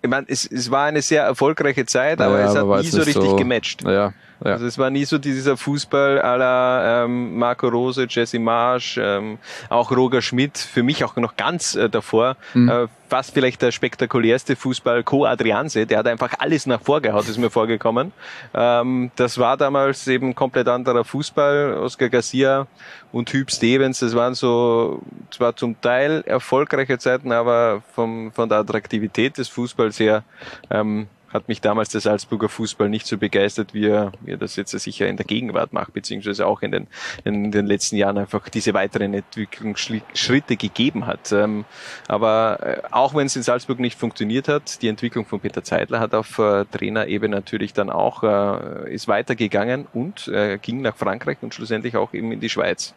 ich 0.01 0.09
meine, 0.09 0.25
es, 0.29 0.45
es 0.45 0.71
war 0.71 0.85
eine 0.85 1.01
sehr 1.01 1.23
erfolgreiche 1.23 1.85
Zeit, 1.85 2.21
aber 2.21 2.39
ja, 2.39 2.49
es 2.49 2.55
hat 2.55 2.65
nie 2.81 2.89
so 2.89 3.01
richtig 3.01 3.23
so, 3.23 3.35
gematcht. 3.35 3.83
Ja, 3.83 4.13
ja. 4.43 4.53
Also 4.53 4.65
es 4.65 4.77
war 4.77 4.89
nie 4.89 5.05
so 5.05 5.17
dieser 5.17 5.55
Fußball 5.55 6.19
à 6.19 6.35
la 6.35 7.03
ähm, 7.03 7.37
Marco 7.37 7.67
Rose, 7.67 8.07
Jesse 8.09 8.39
Marsch, 8.39 8.97
ähm, 9.01 9.37
auch 9.69 9.91
Roger 9.91 10.21
Schmidt, 10.21 10.57
für 10.57 10.81
mich 10.81 11.03
auch 11.03 11.15
noch 11.17 11.35
ganz 11.37 11.75
äh, 11.75 11.89
davor, 11.89 12.37
mhm. 12.53 12.69
äh, 12.69 12.87
fast 13.07 13.33
vielleicht 13.33 13.61
der 13.61 13.71
spektakulärste 13.71 14.55
Fußball 14.55 15.03
Co 15.03 15.25
Adrianse, 15.25 15.85
der 15.85 15.99
hat 15.99 16.07
einfach 16.07 16.33
alles 16.39 16.65
nach 16.65 16.81
vorgehaut, 16.81 17.27
ist 17.27 17.37
mir 17.37 17.51
vorgekommen. 17.51 18.13
Ähm, 18.53 19.11
das 19.15 19.37
war 19.37 19.57
damals 19.57 20.07
eben 20.07 20.33
komplett 20.33 20.67
anderer 20.67 21.03
Fußball, 21.03 21.77
Oscar 21.77 22.09
Garcia 22.09 22.67
und 23.11 23.31
Hüb 23.31 23.51
Stevens, 23.51 23.99
das 23.99 24.15
waren 24.15 24.33
so 24.33 25.01
zwar 25.29 25.55
zum 25.55 25.79
Teil 25.81 26.23
erfolgreiche 26.25 26.97
Zeiten, 26.97 27.31
aber 27.31 27.83
vom, 27.93 28.31
von 28.31 28.49
der 28.49 28.59
Attraktivität 28.59 29.37
des 29.37 29.49
Fußballs 29.49 29.99
her 29.99 30.23
ähm, 30.71 31.07
hat 31.33 31.47
mich 31.47 31.61
damals 31.61 31.89
der 31.89 32.01
Salzburger 32.01 32.49
Fußball 32.49 32.89
nicht 32.89 33.07
so 33.07 33.17
begeistert, 33.17 33.73
wie 33.73 33.87
er, 33.87 34.11
wie 34.21 34.31
er 34.31 34.37
das 34.37 34.55
jetzt 34.55 34.71
sicher 34.71 35.07
in 35.07 35.17
der 35.17 35.25
Gegenwart 35.25 35.73
macht, 35.73 35.93
beziehungsweise 35.93 36.45
auch 36.45 36.61
in 36.61 36.71
den, 36.71 36.87
in 37.23 37.51
den 37.51 37.65
letzten 37.65 37.95
Jahren 37.95 38.17
einfach 38.17 38.49
diese 38.49 38.73
weiteren 38.73 39.13
Entwicklungsschritte 39.13 40.57
gegeben 40.57 41.07
hat. 41.07 41.31
Ähm, 41.31 41.65
aber 42.07 42.59
äh, 42.61 42.81
auch 42.91 43.15
wenn 43.15 43.27
es 43.27 43.35
in 43.35 43.43
Salzburg 43.43 43.79
nicht 43.79 43.97
funktioniert 43.97 44.47
hat, 44.47 44.81
die 44.81 44.87
Entwicklung 44.87 45.25
von 45.25 45.39
Peter 45.39 45.63
Zeidler 45.63 45.99
hat 45.99 46.13
auf 46.13 46.37
äh, 46.39 46.65
Trainerebene 46.65 47.35
natürlich 47.35 47.73
dann 47.73 47.89
auch, 47.89 48.23
äh, 48.23 48.93
ist 48.93 49.07
weitergegangen 49.07 49.87
und 49.93 50.31
ging 50.61 50.81
nach 50.81 50.95
Frankreich 50.95 51.37
und 51.41 51.53
schlussendlich 51.53 51.95
auch 51.95 52.13
eben 52.13 52.31
in 52.31 52.39
die 52.39 52.49
Schweiz. 52.49 52.93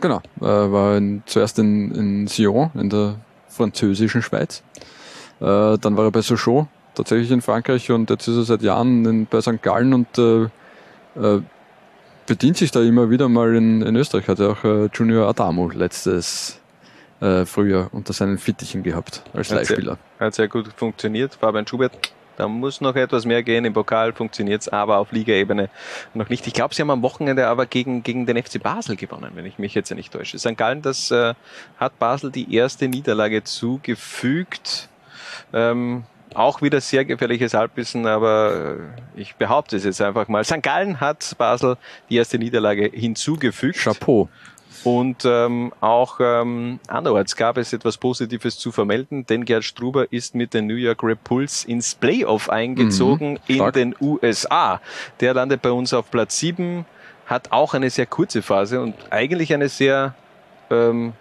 Genau, 0.00 0.20
war 0.36 0.96
in, 0.96 1.22
zuerst 1.26 1.58
in, 1.58 1.92
in 1.92 2.26
Sion, 2.26 2.70
in 2.74 2.90
der 2.90 3.16
französischen 3.48 4.22
Schweiz. 4.22 4.62
Dann 5.40 5.96
war 5.96 6.04
er 6.04 6.10
bei 6.10 6.22
Sochaux 6.22 6.66
tatsächlich 6.94 7.30
in 7.30 7.42
Frankreich 7.42 7.90
und 7.90 8.10
jetzt 8.10 8.28
ist 8.28 8.36
er 8.36 8.44
seit 8.44 8.62
Jahren 8.62 9.04
in, 9.04 9.26
bei 9.26 9.40
St. 9.40 9.62
Gallen 9.62 9.94
und 9.94 10.18
äh, 10.18 10.44
äh, 11.20 11.42
bedient 12.26 12.56
sich 12.56 12.70
da 12.70 12.80
immer 12.80 13.10
wieder 13.10 13.28
mal 13.28 13.54
in, 13.54 13.82
in 13.82 13.96
Österreich. 13.96 14.28
Hat 14.28 14.38
ja 14.38 14.48
auch 14.48 14.64
äh, 14.64 14.88
Junior 14.92 15.28
Adamo 15.28 15.70
letztes 15.70 16.60
äh, 17.20 17.44
Frühjahr 17.44 17.88
unter 17.92 18.12
seinen 18.12 18.38
Fittichen 18.38 18.82
gehabt 18.82 19.22
als 19.32 19.50
Leihspieler. 19.50 19.98
Hat 20.18 20.34
sehr 20.34 20.48
gut 20.48 20.68
funktioniert. 20.76 21.34
Fabian 21.34 21.66
Schubert, 21.66 21.92
da 22.36 22.48
muss 22.48 22.80
noch 22.80 22.96
etwas 22.96 23.24
mehr 23.24 23.42
gehen. 23.42 23.64
Im 23.64 23.72
Pokal 23.72 24.12
funktioniert 24.12 24.62
es, 24.62 24.68
aber 24.68 24.98
auf 24.98 25.12
Ligaebene 25.12 25.68
noch 26.14 26.28
nicht. 26.28 26.46
Ich 26.46 26.54
glaube, 26.54 26.74
sie 26.74 26.82
haben 26.82 26.90
am 26.90 27.02
Wochenende 27.02 27.46
aber 27.46 27.66
gegen, 27.66 28.02
gegen 28.02 28.26
den 28.26 28.42
FC 28.42 28.62
Basel 28.62 28.96
gewonnen, 28.96 29.32
wenn 29.34 29.46
ich 29.46 29.58
mich 29.58 29.74
jetzt 29.74 29.94
nicht 29.94 30.12
täusche. 30.12 30.38
St. 30.38 30.56
Gallen, 30.56 30.82
das 30.82 31.10
äh, 31.10 31.34
hat 31.78 31.98
Basel 31.98 32.30
die 32.30 32.54
erste 32.54 32.88
Niederlage 32.88 33.44
zugefügt. 33.44 34.88
Ähm, 35.52 36.04
auch 36.34 36.62
wieder 36.62 36.80
sehr 36.80 37.04
gefährliches 37.04 37.54
Halbwissen, 37.54 38.06
aber 38.06 38.78
äh, 39.16 39.20
ich 39.20 39.36
behaupte 39.36 39.76
es 39.76 39.84
jetzt 39.84 40.00
einfach 40.00 40.28
mal. 40.28 40.44
St. 40.44 40.62
Gallen 40.62 41.00
hat 41.00 41.34
Basel 41.38 41.76
die 42.10 42.16
erste 42.16 42.38
Niederlage 42.38 42.90
hinzugefügt. 42.92 43.78
Chapeau. 43.78 44.28
Und 44.82 45.24
ähm, 45.24 45.72
auch 45.80 46.18
ähm, 46.20 46.78
anderorts 46.88 47.36
gab 47.36 47.56
es 47.56 47.72
etwas 47.72 47.96
Positives 47.96 48.58
zu 48.58 48.70
vermelden, 48.70 49.24
denn 49.24 49.46
Gerd 49.46 49.64
Struber 49.64 50.12
ist 50.12 50.34
mit 50.34 50.52
den 50.52 50.66
New 50.66 50.74
York 50.74 51.02
Red 51.02 51.24
Bulls 51.24 51.64
ins 51.64 51.94
Playoff 51.94 52.50
eingezogen 52.50 53.38
mhm, 53.48 53.54
in 53.54 53.72
den 53.72 53.94
USA. 53.98 54.80
Der 55.20 55.32
landet 55.32 55.62
bei 55.62 55.70
uns 55.70 55.94
auf 55.94 56.10
Platz 56.10 56.38
7, 56.38 56.84
hat 57.26 57.50
auch 57.50 57.72
eine 57.72 57.88
sehr 57.88 58.04
kurze 58.04 58.42
Phase 58.42 58.82
und 58.82 58.94
eigentlich 59.10 59.54
eine 59.54 59.70
sehr 59.70 60.14
ähm, 60.70 61.14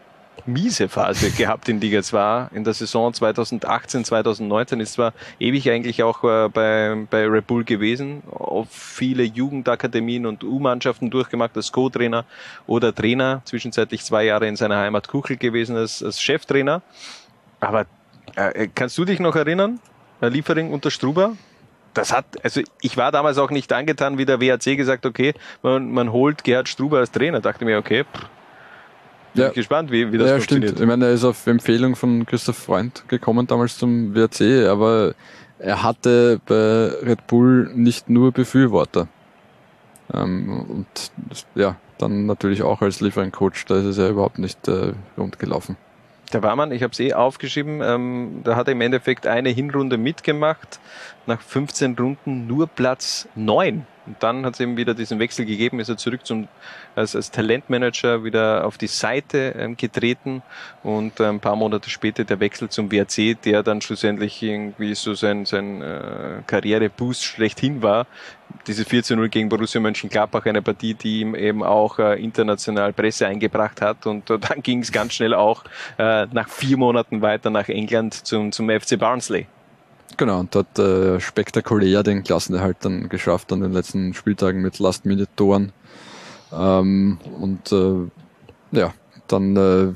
miese 0.46 0.90
Phase 0.90 1.32
gehabt 1.32 1.70
in 1.70 1.80
Liga 1.80 2.02
2 2.02 2.50
in 2.54 2.64
der 2.64 2.74
Saison 2.74 3.14
2018, 3.14 4.06
2019 4.06 4.80
ist 4.80 4.94
zwar 4.94 5.14
ewig 5.40 5.70
eigentlich 5.70 6.04
auch 6.04 6.24
äh, 6.24 6.50
bei, 6.50 7.06
bei 7.10 7.28
Red 7.28 7.48
Bull 7.48 7.64
gewesen, 7.64 8.24
auf 8.30 8.68
viele 8.70 9.24
Jugendakademien 9.24 10.26
und 10.26 10.44
U-Mannschaften 10.44 11.10
durchgemacht 11.10 11.56
als 11.56 11.72
Co-Trainer 11.72 12.26
oder 12.68 12.94
Trainer, 12.94 13.42
zwischenzeitlich 13.46 14.04
zwei 14.04 14.26
Jahre 14.26 14.48
in 14.48 14.56
seiner 14.56 14.78
Heimat 14.78 15.08
Kuchel 15.08 15.38
gewesen 15.38 15.76
als, 15.76 16.04
als 16.04 16.22
Cheftrainer. 16.22 16.82
Aber 17.60 17.86
äh, 18.36 18.68
kannst 18.74 18.98
du 18.98 19.06
dich 19.06 19.20
noch 19.20 19.36
erinnern, 19.36 19.80
Liefering 20.22 20.72
unter 20.72 20.92
Struber? 20.92 21.34
das 21.94 22.12
hat, 22.12 22.26
also 22.44 22.62
ich 22.82 22.98
war 22.98 23.12
damals 23.12 23.38
auch 23.38 23.52
nicht 23.52 23.72
angetan, 23.72 24.18
wie 24.18 24.26
der 24.26 24.42
WAC 24.42 24.76
gesagt, 24.78 25.06
okay, 25.06 25.34
man, 25.62 25.92
man 25.92 26.12
holt 26.12 26.44
Gerhard 26.44 26.68
Struber 26.68 27.00
als 27.00 27.12
Trainer. 27.12 27.40
Dachte 27.40 27.66
mir, 27.66 27.78
okay, 27.78 28.04
pff, 28.04 28.28
bin 29.34 29.44
ja. 29.44 29.50
gespannt, 29.50 29.92
wie, 29.92 30.12
wie 30.12 30.18
das 30.18 30.30
ja, 30.30 30.36
funktioniert. 30.36 30.72
Stimmt. 30.72 30.82
Ich 30.82 30.88
meine, 30.88 31.06
er 31.06 31.12
ist 31.12 31.24
auf 31.24 31.46
Empfehlung 31.48 31.96
von 31.96 32.26
Christoph 32.26 32.58
Freund 32.58 33.04
gekommen 33.08 33.48
damals 33.48 33.78
zum 33.78 34.16
WRC, 34.16 34.68
aber 34.68 35.14
er 35.60 35.84
hatte 35.84 36.40
bei 36.46 36.90
Red 37.06 37.28
Bull 37.28 37.72
nicht 37.74 38.10
nur 38.10 38.32
Befürworter. 38.32 39.08
Ähm, 40.14 40.66
und 40.70 41.12
ja, 41.56 41.78
dann 41.98 42.26
natürlich 42.26 42.64
auch 42.64 42.82
als 42.82 43.02
Lieferant-Coach, 43.02 43.66
da 43.66 43.78
ist 43.78 43.86
es 43.86 43.98
ja 43.98 44.10
überhaupt 44.10 44.40
nicht 44.40 44.68
äh, 44.68 44.94
rund 45.18 45.40
gelaufen. 45.40 45.78
Da 46.32 46.42
war 46.42 46.56
man, 46.56 46.72
ich 46.72 46.82
habe 46.82 46.92
es 46.92 47.00
eh 47.00 47.14
aufgeschrieben, 47.14 47.82
ähm, 47.84 48.42
da 48.44 48.56
hat 48.56 48.68
er 48.68 48.74
im 48.74 48.82
Endeffekt 48.82 49.28
eine 49.28 49.50
Hinrunde 49.50 49.98
mitgemacht, 49.98 50.80
nach 51.28 51.42
15 51.42 51.96
Runden 51.96 52.48
nur 52.48 52.68
Platz 52.68 53.28
9 53.36 53.86
und 54.06 54.22
dann 54.22 54.46
hat 54.46 54.56
es 54.56 54.60
eben 54.60 54.76
wieder 54.76 54.94
diesen 54.94 55.20
Wechsel 55.20 55.46
gegeben, 55.46 55.80
ist 55.80 55.90
er 55.90 55.98
zurück 55.98 56.26
zum, 56.26 56.48
als, 56.96 57.16
als 57.16 57.32
Talentmanager 57.32 58.24
wieder 58.24 58.66
auf 58.66 58.78
die 58.78 58.88
Seite 58.88 59.56
ähm, 59.58 59.78
getreten 59.78 60.42
und 60.84 61.22
ein 61.22 61.40
paar 61.40 61.56
Monate 61.56 61.90
später 61.90 62.24
der 62.26 62.40
Wechsel 62.40 62.70
zum 62.70 62.92
WRC, 62.92 63.42
der 63.42 63.64
dann 63.64 63.82
schlussendlich 63.82 64.42
irgendwie 64.44 64.94
so 64.96 65.14
sein, 65.14 65.46
sein 65.46 65.82
äh, 65.82 66.42
Karriereboost 66.46 67.24
schlechthin 67.24 67.82
war. 67.82 68.06
Diese 68.68 68.84
4 68.86 69.04
zu 69.04 69.16
0 69.16 69.30
gegen 69.30 69.50
Borussia 69.50 69.80
Mönchengladbach, 69.80 70.46
eine 70.46 70.62
Partie, 70.62 70.94
die 70.94 71.22
ihm 71.22 71.34
eben 71.34 71.64
auch 71.64 71.98
äh, 72.00 72.22
international 72.22 72.92
Presse 72.94 73.28
eingebracht 73.28 73.82
hat 73.82 74.06
und 74.06 74.30
äh, 74.30 74.38
dann 74.38 74.62
ging 74.62 74.80
es 74.80 74.92
ganz 74.92 75.14
schnell 75.14 75.34
auch 75.34 75.64
äh, 75.98 76.28
nach 76.32 76.50
vier 76.50 76.78
Monaten 76.78 77.22
weiter 77.22 77.50
nach 77.50 77.70
England 77.70 78.14
zum, 78.14 78.52
zum 78.52 78.70
FC 78.70 79.00
Barnsley. 79.00 79.48
Genau, 80.18 80.40
und 80.40 80.56
hat 80.56 80.78
äh, 80.78 81.20
spektakulär 81.20 82.04
den 82.04 82.24
Klassenerhalt 82.24 82.78
dann 82.82 83.10
geschafft 83.10 83.52
an 83.52 83.62
den 83.62 83.72
letzten 83.74 84.14
Spieltagen 84.14 84.62
mit 84.62 84.80
Last-Minute-Toren. 84.80 85.72
Ähm, 86.52 87.18
und 87.40 87.72
äh, 87.72 88.78
ja, 88.78 88.94
dann 89.28 89.56
äh, 89.56 89.94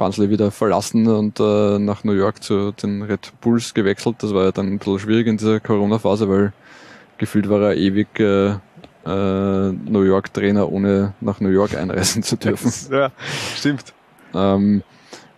Barnsley 0.00 0.30
wieder 0.30 0.50
verlassen 0.50 1.06
und 1.06 1.40
äh, 1.40 1.78
nach 1.78 2.04
New 2.04 2.12
York 2.12 2.42
zu 2.42 2.72
den 2.72 3.02
Red 3.02 3.32
Bulls 3.42 3.74
gewechselt. 3.74 4.16
Das 4.20 4.32
war 4.32 4.44
ja 4.44 4.52
dann 4.52 4.66
ein 4.66 4.78
bisschen 4.78 4.98
schwierig 4.98 5.26
in 5.26 5.36
dieser 5.36 5.60
Corona-Phase, 5.60 6.28
weil 6.28 6.52
gefühlt 7.18 7.50
war 7.50 7.60
er 7.60 7.76
ewig 7.76 8.18
äh, 8.18 8.54
äh, 9.04 9.72
New 9.72 10.02
York-Trainer, 10.02 10.72
ohne 10.72 11.12
nach 11.20 11.40
New 11.40 11.50
York 11.50 11.74
einreisen 11.74 12.22
zu 12.22 12.36
dürfen. 12.36 12.72
ja, 12.90 13.12
stimmt. 13.54 13.92
Ähm, 14.34 14.82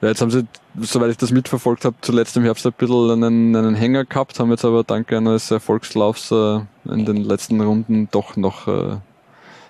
ja, 0.03 0.09
jetzt 0.09 0.20
haben 0.20 0.32
sie, 0.32 0.46
soweit 0.80 1.11
ich 1.12 1.16
das 1.16 1.30
mitverfolgt 1.30 1.84
habe, 1.84 1.94
zuletzt 2.00 2.36
im 2.36 2.42
Herbst 2.42 2.66
ein 2.66 2.72
bisschen 2.72 3.11
einen, 3.11 3.55
einen 3.55 3.74
Hänger 3.76 4.05
gehabt, 4.05 4.40
haben 4.40 4.50
jetzt 4.50 4.64
aber 4.64 4.82
dank 4.82 5.12
eines 5.12 5.50
Erfolgslaufs 5.50 6.32
äh, 6.32 6.61
in 6.84 7.05
den 7.07 7.18
letzten 7.18 7.61
Runden 7.61 8.09
doch 8.11 8.36
noch 8.36 8.66
äh, 8.66 8.96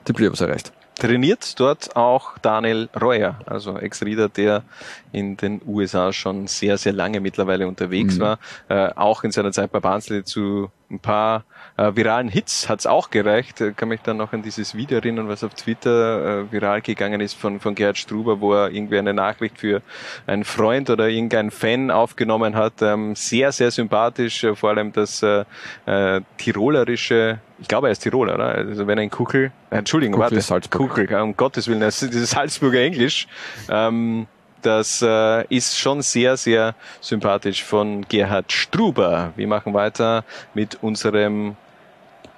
die 0.08 0.14
Playoffs 0.14 0.40
erreicht. 0.40 0.72
Trainiert 1.03 1.59
dort 1.59 1.96
auch 1.96 2.38
Daniel 2.38 2.88
Reuer, 2.94 3.40
also 3.46 3.76
Ex-Rieder, 3.76 4.28
der 4.28 4.62
in 5.11 5.36
den 5.36 5.61
USA 5.66 6.12
schon 6.12 6.46
sehr, 6.46 6.78
sehr 6.78 6.92
lange 6.92 7.18
mittlerweile 7.18 7.66
unterwegs 7.66 8.18
mhm. 8.18 8.20
war. 8.20 8.38
Äh, 8.68 8.90
auch 8.94 9.24
in 9.24 9.32
seiner 9.32 9.50
Zeit 9.50 9.72
bei 9.72 9.80
Barnsley 9.80 10.22
zu 10.22 10.70
ein 10.92 11.00
paar 11.00 11.44
äh, 11.76 11.90
viralen 11.96 12.28
Hits 12.28 12.68
hat's 12.68 12.86
auch 12.86 13.11
gereicht. 13.11 13.61
Ich 13.61 13.74
kann 13.74 13.88
mich 13.88 14.03
dann 14.03 14.18
noch 14.18 14.32
an 14.32 14.42
dieses 14.42 14.76
Video 14.76 14.98
erinnern, 14.98 15.26
was 15.26 15.42
auf 15.42 15.55
Twitter 15.55 16.42
äh, 16.42 16.53
viral 16.53 16.82
gegangen 16.82 17.20
ist 17.20 17.34
von, 17.34 17.59
von 17.59 17.74
Gerhard 17.74 17.98
Struber, 17.98 18.40
wo 18.40 18.53
er 18.53 18.70
irgendwie 18.70 18.98
eine 18.98 19.14
Nachricht 19.14 19.59
für 19.59 19.82
einen 20.26 20.44
Freund 20.44 20.88
oder 20.88 21.09
irgendeinen 21.09 21.50
Fan 21.50 21.90
aufgenommen 21.90 22.55
hat. 22.55 22.80
Ähm, 22.80 23.16
sehr, 23.16 23.50
sehr 23.50 23.72
sympathisch, 23.72 24.44
äh, 24.44 24.55
vor 24.55 24.70
allem 24.70 24.92
das 24.92 25.20
äh, 25.22 25.44
äh, 25.86 26.20
tirolerische 26.36 27.40
ich 27.62 27.68
glaube, 27.68 27.86
er 27.88 27.92
ist 27.92 28.00
Tiroler, 28.00 28.34
oder? 28.34 28.46
Also 28.46 28.86
wenn 28.86 28.98
er 28.98 29.04
in 29.04 29.10
Kuchel, 29.10 29.52
äh, 29.70 29.76
Entschuldigung, 29.76 30.14
Kuchel 30.14 30.32
warte, 30.32 30.40
Salzburg. 30.40 30.90
Kuchel, 30.90 31.14
um 31.14 31.36
Gottes 31.36 31.68
Willen, 31.68 31.80
das 31.80 32.02
ist 32.02 32.12
dieses 32.12 32.30
Salzburger 32.30 32.80
Englisch. 32.80 33.28
Ähm, 33.70 34.26
das 34.62 35.02
äh, 35.02 35.46
ist 35.46 35.78
schon 35.78 36.02
sehr, 36.02 36.36
sehr 36.36 36.74
sympathisch 37.00 37.64
von 37.64 38.04
Gerhard 38.08 38.52
Struber. 38.52 39.32
Wir 39.36 39.46
machen 39.46 39.74
weiter 39.74 40.24
mit 40.54 40.82
unserem 40.82 41.56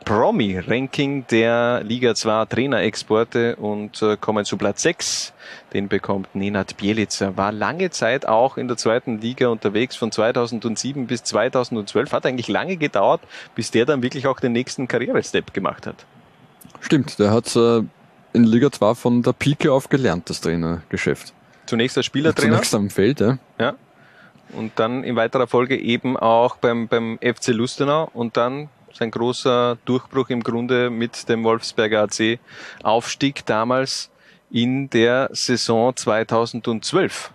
Promi-Ranking 0.04 1.26
der 1.28 1.82
Liga 1.82 2.14
2 2.14 2.44
Trainerexporte 2.46 3.56
und 3.56 4.02
äh, 4.02 4.16
kommen 4.16 4.44
zu 4.44 4.56
Platz 4.56 4.82
6. 4.82 5.32
Den 5.72 5.88
bekommt 5.88 6.34
Nenad 6.34 6.76
Bielica. 6.76 7.36
War 7.36 7.52
lange 7.52 7.90
Zeit 7.90 8.26
auch 8.26 8.56
in 8.56 8.68
der 8.68 8.76
zweiten 8.76 9.20
Liga 9.20 9.48
unterwegs, 9.48 9.96
von 9.96 10.12
2007 10.12 11.06
bis 11.06 11.24
2012. 11.24 12.12
Hat 12.12 12.26
eigentlich 12.26 12.48
lange 12.48 12.76
gedauert, 12.76 13.22
bis 13.54 13.70
der 13.70 13.86
dann 13.86 14.02
wirklich 14.02 14.26
auch 14.26 14.40
den 14.40 14.52
nächsten 14.52 14.88
Karrierestep 14.88 15.54
gemacht 15.54 15.86
hat. 15.86 16.04
Stimmt, 16.80 17.18
der 17.18 17.30
hat 17.30 17.56
äh, 17.56 17.82
in 18.34 18.44
Liga 18.44 18.70
2 18.70 18.94
von 18.94 19.22
der 19.22 19.32
Pike 19.32 19.72
auf 19.72 19.88
gelernt, 19.88 20.28
das 20.28 20.40
Trainergeschäft. 20.40 21.32
Zunächst 21.66 21.96
als 21.96 22.06
Spielertrainer. 22.06 22.56
Zunächst 22.56 22.74
am 22.74 22.90
Feld, 22.90 23.20
ja. 23.20 23.38
Ja. 23.58 23.74
Und 24.52 24.72
dann 24.76 25.02
in 25.02 25.16
weiterer 25.16 25.46
Folge 25.46 25.78
eben 25.78 26.16
auch 26.16 26.56
beim, 26.56 26.88
beim 26.88 27.18
FC 27.18 27.48
Lustenau 27.48 28.10
und 28.12 28.36
dann 28.36 28.68
sein 28.94 29.10
großer 29.10 29.76
Durchbruch 29.84 30.30
im 30.30 30.42
Grunde 30.42 30.90
mit 30.90 31.28
dem 31.28 31.44
Wolfsberger 31.44 32.02
AC 32.02 32.38
Aufstieg 32.82 33.44
damals 33.44 34.10
in 34.50 34.88
der 34.88 35.28
Saison 35.32 35.94
2012. 35.94 37.32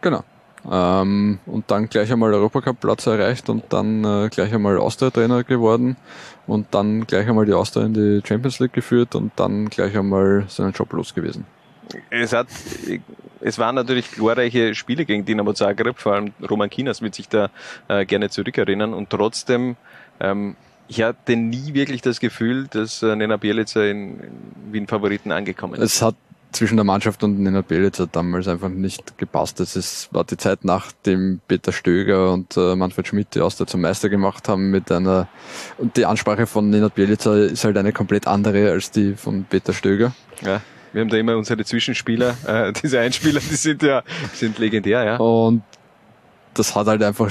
Genau. 0.00 0.24
Ähm, 0.70 1.38
und 1.46 1.70
dann 1.70 1.88
gleich 1.88 2.12
einmal 2.12 2.32
Europacup-Platz 2.34 3.06
erreicht 3.06 3.48
und 3.48 3.64
dann 3.70 4.04
äh, 4.04 4.28
gleich 4.28 4.54
einmal 4.54 4.78
Austria-Trainer 4.78 5.42
geworden 5.42 5.96
und 6.46 6.68
dann 6.72 7.06
gleich 7.06 7.28
einmal 7.28 7.46
die 7.46 7.52
Austria 7.52 7.84
in 7.84 7.94
die 7.94 8.20
Champions 8.24 8.60
League 8.60 8.72
geführt 8.72 9.14
und 9.14 9.32
dann 9.36 9.68
gleich 9.68 9.96
einmal 9.96 10.44
seinen 10.48 10.72
Job 10.72 10.92
los 10.92 11.14
gewesen. 11.14 11.46
Es 12.10 12.32
hat 12.32 12.46
es 13.42 13.58
waren 13.58 13.74
natürlich 13.74 14.10
glorreiche 14.10 14.74
Spiele 14.74 15.04
gegen 15.04 15.24
Dinamo 15.24 15.52
Zagreb, 15.52 15.98
vor 15.98 16.14
allem 16.14 16.32
Roman 16.48 16.70
Kinas 16.70 17.02
wird 17.02 17.14
sich 17.14 17.28
da 17.28 17.50
äh, 17.88 18.04
gerne 18.04 18.30
zurückerinnern 18.30 18.94
und 18.94 19.10
trotzdem 19.10 19.76
ähm, 20.20 20.56
ich 20.88 21.02
hatte 21.02 21.36
nie 21.36 21.74
wirklich 21.74 22.02
das 22.02 22.20
Gefühl, 22.20 22.66
dass 22.68 23.02
äh, 23.02 23.16
Nena 23.16 23.36
Bielica 23.36 23.82
in, 23.82 24.20
in 24.20 24.72
Wien 24.72 24.86
Favoriten 24.86 25.32
angekommen 25.32 25.74
ist. 25.74 25.80
Es 25.80 26.02
hat 26.02 26.16
zwischen 26.52 26.76
der 26.76 26.84
Mannschaft 26.84 27.24
und 27.24 27.40
Nena 27.40 27.62
Bielica 27.62 28.06
damals 28.10 28.46
einfach 28.46 28.68
nicht 28.68 29.16
gepasst. 29.16 29.58
Es 29.60 30.08
war 30.12 30.24
die 30.24 30.36
Zeit 30.36 30.64
nachdem 30.64 31.40
Peter 31.48 31.72
Stöger 31.72 32.32
und 32.32 32.56
äh, 32.56 32.76
Manfred 32.76 33.08
Schmidt 33.08 33.34
die 33.34 33.40
Austria 33.40 33.66
zum 33.66 33.80
Meister 33.80 34.10
gemacht 34.10 34.48
haben 34.48 34.70
mit 34.70 34.92
einer 34.92 35.28
und 35.78 35.96
die 35.96 36.04
Ansprache 36.04 36.46
von 36.46 36.68
Nena 36.68 36.88
Bielica 36.88 37.34
ist 37.34 37.64
halt 37.64 37.78
eine 37.78 37.92
komplett 37.92 38.26
andere 38.26 38.70
als 38.70 38.90
die 38.90 39.14
von 39.14 39.44
Peter 39.44 39.72
Stöger. 39.72 40.12
Ja. 40.42 40.60
Wir 40.92 41.00
haben 41.00 41.08
da 41.08 41.16
immer 41.16 41.36
unsere 41.36 41.64
Zwischenspieler, 41.64 42.36
äh, 42.46 42.72
diese 42.72 43.00
Einspieler, 43.00 43.40
die 43.40 43.54
sind 43.54 43.82
ja 43.82 44.02
sind 44.34 44.58
legendär, 44.58 45.04
ja. 45.04 45.16
Und 45.16 45.62
das 46.54 46.74
hat 46.74 46.86
halt 46.86 47.02
einfach 47.02 47.30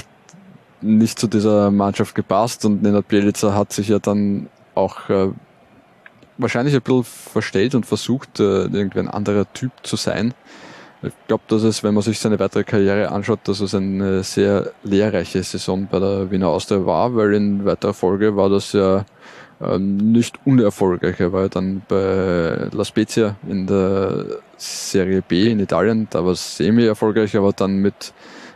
nicht 0.80 1.18
zu 1.18 1.28
dieser 1.28 1.70
Mannschaft 1.70 2.14
gepasst 2.14 2.64
und 2.64 2.82
Nenad 2.82 3.06
Bielica 3.08 3.54
hat 3.54 3.72
sich 3.72 3.88
ja 3.88 4.00
dann 4.00 4.48
auch 4.74 5.08
äh, 5.08 5.28
wahrscheinlich 6.38 6.74
ein 6.74 6.82
bisschen 6.82 7.04
verstellt 7.04 7.74
und 7.74 7.86
versucht, 7.86 8.40
äh, 8.40 8.64
irgendwie 8.64 8.98
ein 8.98 9.08
anderer 9.08 9.50
Typ 9.52 9.72
zu 9.82 9.96
sein. 9.96 10.34
Ich 11.02 11.12
glaube, 11.26 11.42
dass 11.48 11.62
es, 11.62 11.82
wenn 11.82 11.94
man 11.94 12.02
sich 12.02 12.20
seine 12.20 12.38
weitere 12.38 12.62
Karriere 12.62 13.10
anschaut, 13.10 13.40
dass 13.44 13.60
es 13.60 13.74
eine 13.74 14.22
sehr 14.22 14.70
lehrreiche 14.84 15.42
Saison 15.42 15.88
bei 15.90 15.98
der 15.98 16.30
Wiener 16.30 16.48
Austria 16.48 16.86
war, 16.86 17.16
weil 17.16 17.34
in 17.34 17.64
weiterer 17.64 17.94
Folge 17.94 18.36
war 18.36 18.48
das 18.48 18.72
ja 18.72 19.04
nicht 19.78 20.38
unerfolgreich. 20.44 21.20
Er 21.20 21.32
war 21.32 21.48
dann 21.48 21.82
bei 21.88 22.68
La 22.72 22.84
Spezia 22.84 23.36
in 23.48 23.66
der 23.66 24.24
Serie 24.56 25.22
B 25.22 25.50
in 25.50 25.60
Italien, 25.60 26.08
da 26.10 26.24
war 26.24 26.32
es 26.32 26.56
semi-erfolgreich, 26.56 27.36
aber 27.36 27.52
dann 27.52 27.76
mit 27.76 28.12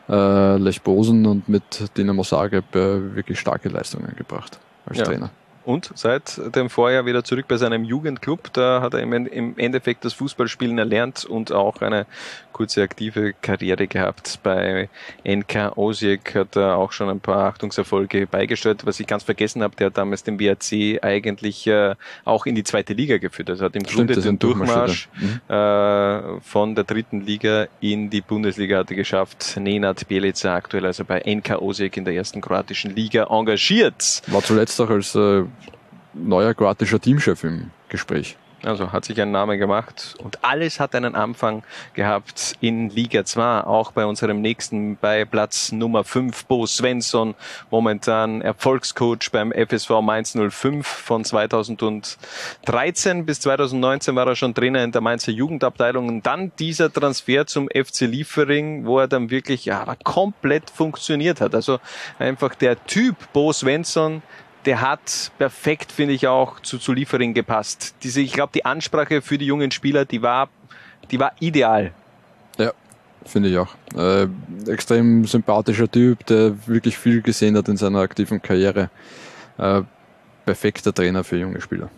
äh, 0.08 0.56
Lech 0.56 0.82
Bosen 0.82 1.26
und 1.26 1.48
mit 1.48 1.96
Dinamo 1.96 2.22
Zagreb 2.22 2.74
äh, 2.74 3.14
wirklich 3.14 3.40
starke 3.40 3.68
Leistungen 3.68 4.14
gebracht 4.16 4.58
als 4.86 4.98
ja. 4.98 5.04
Trainer 5.04 5.30
und 5.66 5.90
seit 5.94 6.40
dem 6.54 6.70
Vorjahr 6.70 7.06
wieder 7.06 7.24
zurück 7.24 7.46
bei 7.48 7.56
seinem 7.56 7.84
Jugendclub. 7.84 8.52
Da 8.52 8.80
hat 8.80 8.94
er 8.94 9.00
im 9.00 9.58
Endeffekt 9.58 10.04
das 10.04 10.12
Fußballspielen 10.14 10.78
erlernt 10.78 11.24
und 11.24 11.50
auch 11.50 11.82
eine 11.82 12.06
kurze 12.56 12.82
aktive 12.82 13.34
Karriere 13.42 13.86
gehabt. 13.86 14.38
Bei 14.42 14.88
NK 15.26 15.76
Osijek 15.76 16.34
hat 16.34 16.56
er 16.56 16.76
auch 16.76 16.92
schon 16.92 17.10
ein 17.10 17.20
paar 17.20 17.48
Achtungserfolge 17.48 18.26
beigesteuert. 18.26 18.86
Was 18.86 18.98
ich 18.98 19.06
ganz 19.06 19.24
vergessen 19.24 19.62
habe, 19.62 19.76
der 19.76 19.88
hat 19.88 19.98
damals 19.98 20.22
den 20.22 20.38
BRC 20.38 21.02
eigentlich 21.02 21.66
äh, 21.66 21.96
auch 22.24 22.46
in 22.46 22.54
die 22.54 22.64
zweite 22.64 22.94
Liga 22.94 23.18
geführt. 23.18 23.50
Also 23.50 23.66
hat 23.66 23.76
im 23.76 23.84
Stimmt, 23.84 24.10
Grunde 24.10 24.22
den 24.22 24.38
Durchmarsch 24.38 25.10
mhm. 25.20 25.40
äh, 25.54 26.40
von 26.40 26.74
der 26.74 26.84
dritten 26.84 27.20
Liga 27.20 27.66
in 27.80 28.08
die 28.08 28.22
Bundesliga 28.22 28.78
hat 28.78 28.90
er 28.90 28.96
geschafft. 28.96 29.58
Nenad 29.58 30.08
Bielica 30.08 30.54
aktuell 30.54 30.86
also 30.86 31.04
bei 31.04 31.22
NK 31.26 31.60
Osijek 31.60 31.98
in 31.98 32.06
der 32.06 32.14
ersten 32.14 32.40
kroatischen 32.40 32.94
Liga 32.94 33.26
engagiert. 33.28 34.22
War 34.28 34.42
zuletzt 34.42 34.80
auch 34.80 34.88
als 34.88 35.14
äh, 35.14 35.44
neuer 36.16 36.54
kroatischer 36.54 37.00
Teamchef 37.00 37.44
im 37.44 37.70
Gespräch. 37.88 38.36
Also 38.62 38.90
hat 38.90 39.04
sich 39.04 39.20
einen 39.20 39.32
Namen 39.32 39.58
gemacht 39.58 40.14
und 40.18 40.42
alles 40.42 40.80
hat 40.80 40.94
einen 40.94 41.14
Anfang 41.14 41.62
gehabt 41.92 42.56
in 42.60 42.88
Liga 42.88 43.24
2. 43.24 43.64
Auch 43.64 43.92
bei 43.92 44.06
unserem 44.06 44.40
nächsten 44.40 44.96
bei 44.96 45.26
Platz 45.26 45.72
Nummer 45.72 46.04
5, 46.04 46.46
Bo 46.46 46.66
Svensson, 46.66 47.34
momentan 47.70 48.40
Erfolgscoach 48.40 49.30
beim 49.30 49.52
FSV 49.52 50.00
Mainz 50.02 50.36
05 50.36 50.86
von 50.86 51.24
2013 51.24 53.26
bis 53.26 53.40
2019 53.40 54.16
war 54.16 54.26
er 54.26 54.36
schon 54.36 54.54
Trainer 54.54 54.82
in 54.82 54.90
der 54.90 55.02
Mainzer 55.02 55.32
Jugendabteilung 55.32 56.08
und 56.08 56.26
dann 56.26 56.50
dieser 56.58 56.90
Transfer 56.90 57.46
zum 57.46 57.68
FC 57.68 58.00
Liefering, 58.00 58.86
wo 58.86 58.98
er 58.98 59.06
dann 59.06 59.30
wirklich 59.30 59.66
ja, 59.66 59.96
komplett 60.02 60.70
funktioniert 60.70 61.42
hat. 61.42 61.54
Also 61.54 61.78
einfach 62.18 62.54
der 62.54 62.82
Typ 62.86 63.16
Bo 63.34 63.52
Svensson, 63.52 64.22
der 64.66 64.80
hat 64.80 65.30
perfekt, 65.38 65.92
finde 65.92 66.14
ich, 66.14 66.26
auch 66.26 66.60
zu, 66.60 66.78
zu 66.78 66.92
Liefering 66.92 67.34
gepasst. 67.34 67.94
Diese, 68.02 68.20
ich 68.20 68.32
glaube, 68.32 68.52
die 68.54 68.64
Ansprache 68.64 69.22
für 69.22 69.38
die 69.38 69.46
jungen 69.46 69.70
Spieler, 69.70 70.04
die 70.04 70.22
war, 70.22 70.48
die 71.10 71.18
war 71.20 71.32
ideal. 71.40 71.92
Ja, 72.58 72.72
finde 73.24 73.48
ich 73.48 73.58
auch. 73.58 73.74
Äh, 73.96 74.26
extrem 74.68 75.24
sympathischer 75.24 75.90
Typ, 75.90 76.26
der 76.26 76.66
wirklich 76.66 76.98
viel 76.98 77.22
gesehen 77.22 77.56
hat 77.56 77.68
in 77.68 77.76
seiner 77.76 78.00
aktiven 78.00 78.42
Karriere. 78.42 78.90
Äh, 79.56 79.82
perfekter 80.44 80.92
Trainer 80.92 81.22
für 81.22 81.36
junge 81.36 81.60
Spieler. 81.60 81.88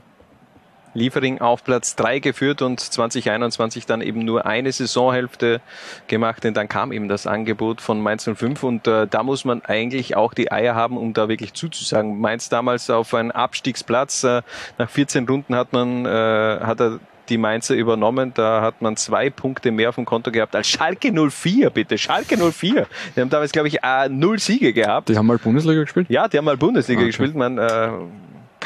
Liefering 0.94 1.40
auf 1.40 1.64
Platz 1.64 1.96
3 1.96 2.18
geführt 2.18 2.62
und 2.62 2.80
2021 2.80 3.86
dann 3.86 4.00
eben 4.00 4.24
nur 4.24 4.46
eine 4.46 4.72
Saisonhälfte 4.72 5.60
gemacht, 6.06 6.44
denn 6.44 6.54
dann 6.54 6.68
kam 6.68 6.92
eben 6.92 7.08
das 7.08 7.26
Angebot 7.26 7.80
von 7.80 8.00
Mainz 8.00 8.28
05 8.32 8.62
und 8.62 8.86
äh, 8.86 9.06
da 9.06 9.22
muss 9.22 9.44
man 9.44 9.64
eigentlich 9.64 10.16
auch 10.16 10.34
die 10.34 10.50
Eier 10.50 10.74
haben, 10.74 10.96
um 10.96 11.12
da 11.12 11.28
wirklich 11.28 11.54
zuzusagen. 11.54 12.20
Mainz 12.20 12.48
damals 12.48 12.90
auf 12.90 13.14
einen 13.14 13.30
Abstiegsplatz, 13.30 14.24
äh, 14.24 14.42
nach 14.78 14.90
14 14.90 15.26
Runden 15.28 15.54
hat 15.54 15.72
man, 15.72 16.06
äh, 16.06 16.08
hat 16.08 16.80
er 16.80 17.00
die 17.28 17.38
Mainzer 17.38 17.74
übernommen. 17.74 18.32
Da 18.34 18.62
hat 18.62 18.82
man 18.82 18.96
zwei 18.96 19.30
Punkte 19.30 19.70
mehr 19.70 19.90
auf 19.90 19.96
dem 19.96 20.04
Konto 20.04 20.30
gehabt 20.30 20.56
als 20.56 20.68
Schalke 20.68 21.12
04, 21.12 21.70
bitte. 21.70 21.98
Schalke 21.98 22.36
04. 22.36 22.86
Die 23.14 23.20
haben 23.20 23.30
damals, 23.30 23.52
glaube 23.52 23.68
ich, 23.68 23.82
äh, 23.82 24.08
null 24.08 24.38
Siege 24.38 24.72
gehabt. 24.72 25.08
Die 25.08 25.16
haben 25.16 25.26
mal 25.26 25.38
Bundesliga 25.38 25.82
gespielt? 25.82 26.06
Ja, 26.08 26.28
die 26.28 26.38
haben 26.38 26.44
mal 26.44 26.56
Bundesliga 26.56 27.00
ah, 27.00 27.02
okay. 27.02 27.08
gespielt. 27.08 27.34
Man 27.34 27.58
äh, 27.58 27.90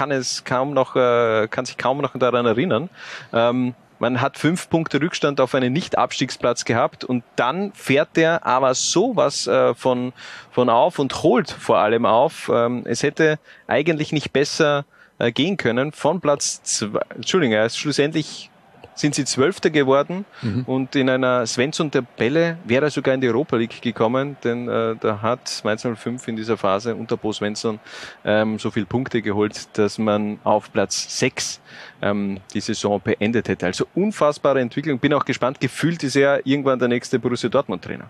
kann 0.03 0.11
es 0.11 0.43
kaum 0.43 0.75
noch, 0.75 0.97
äh, 0.97 1.47
kann 1.49 1.65
sich 1.65 1.79
kaum 1.79 1.99
noch 1.99 2.19
daran 2.19 2.45
erinnern. 2.45 2.91
Ähm, 3.33 3.75
man 4.01 4.21
hat 4.21 4.37
fünf 4.37 4.69
Punkte 4.69 5.01
Rückstand 5.01 5.41
auf 5.41 5.55
einen 5.55 5.73
Nicht-Abstiegsplatz 5.73 6.65
gehabt 6.65 7.05
und 7.05 7.23
dann 7.37 7.73
fährt 7.73 8.17
der 8.17 8.45
aber 8.45 8.75
sowas 8.75 9.47
äh, 9.47 9.77
von, 9.77 10.13
von 10.51 10.69
auf 10.69 10.99
und 10.99 11.23
holt 11.23 11.53
vor 11.53 11.79
allem 11.79 12.05
auf. 12.05 12.51
Ähm, 12.53 12.83
es 12.85 13.05
hätte 13.05 13.39
eigentlich 13.69 14.11
nicht 14.11 14.33
besser 14.33 14.87
äh, 15.21 15.31
gehen 15.31 15.57
können. 15.57 15.93
Von 15.93 16.21
Platz 16.21 16.65
zwei, 16.65 17.03
Entschuldigung, 17.15 17.55
er 17.55 17.67
ist 17.67 17.79
schlussendlich 17.79 18.51
sind 18.95 19.15
sie 19.15 19.25
Zwölfter 19.25 19.71
geworden 19.71 20.25
mhm. 20.43 20.65
und 20.67 20.97
in 20.97 21.09
einer 21.09 21.47
Svensson-Tabelle 21.47 22.59
wäre 22.65 22.87
er 22.87 22.91
sogar 22.91 23.15
in 23.15 23.21
die 23.21 23.29
Europa 23.29 23.57
League 23.57 23.81
gekommen, 23.81 24.37
denn 24.45 24.69
äh, 24.69 24.97
da 25.01 25.23
hat 25.23 25.61
Mainz 25.65 25.83
05 25.83 26.29
in 26.29 26.37
dieser 26.37 26.57
Phase 26.57 26.95
unter 26.95 27.17
Bo 27.17 27.33
Svensson 27.33 27.81
ähm, 28.25 28.59
so 28.59 28.71
viele 28.71 28.87
Punkte 28.87 29.23
geholt, 29.23 29.69
dass 29.79 29.99
man 29.99 30.39
auf 30.45 30.73
Platz 30.73 31.19
6 31.19 31.61
ähm, 32.03 32.41
die 32.53 32.61
Saison 32.61 33.01
beendet 33.03 33.49
hätte. 33.49 33.67
Also 33.67 33.87
unfassbare 33.95 34.61
Entwicklung. 34.61 34.99
Bin 34.99 35.15
auch 35.15 35.25
gespannt. 35.25 35.61
Gefühlt 35.61 36.03
ist 36.03 36.17
er 36.17 36.47
irgendwann 36.47 36.79
der 36.79 36.89
nächste 36.89 37.19
Borussia 37.19 37.49
Dortmund-Trainer. 37.49 38.09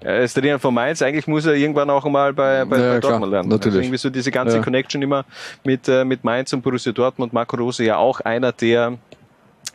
Er 0.00 0.20
ist 0.20 0.34
Trainer 0.34 0.58
von 0.58 0.74
Mainz, 0.74 1.00
eigentlich 1.00 1.26
muss 1.26 1.46
er 1.46 1.54
irgendwann 1.54 1.88
auch 1.88 2.04
mal 2.04 2.32
bei, 2.34 2.64
bei, 2.66 2.78
ja, 2.78 2.92
bei 2.92 3.00
Dortmund 3.00 3.32
lernen. 3.32 3.48
Natürlich. 3.48 3.76
Also 3.76 3.80
irgendwie 3.80 3.98
so 3.98 4.10
diese 4.10 4.30
ganze 4.30 4.56
ja. 4.56 4.62
Connection 4.62 5.00
immer 5.00 5.24
mit, 5.64 5.88
äh, 5.88 6.04
mit 6.04 6.22
Mainz 6.22 6.52
und 6.52 6.62
Borussia 6.62 6.92
Dortmund. 6.92 7.32
Marco 7.32 7.56
Rose 7.56 7.82
ja 7.82 7.96
auch 7.96 8.20
einer, 8.20 8.52
der 8.52 8.98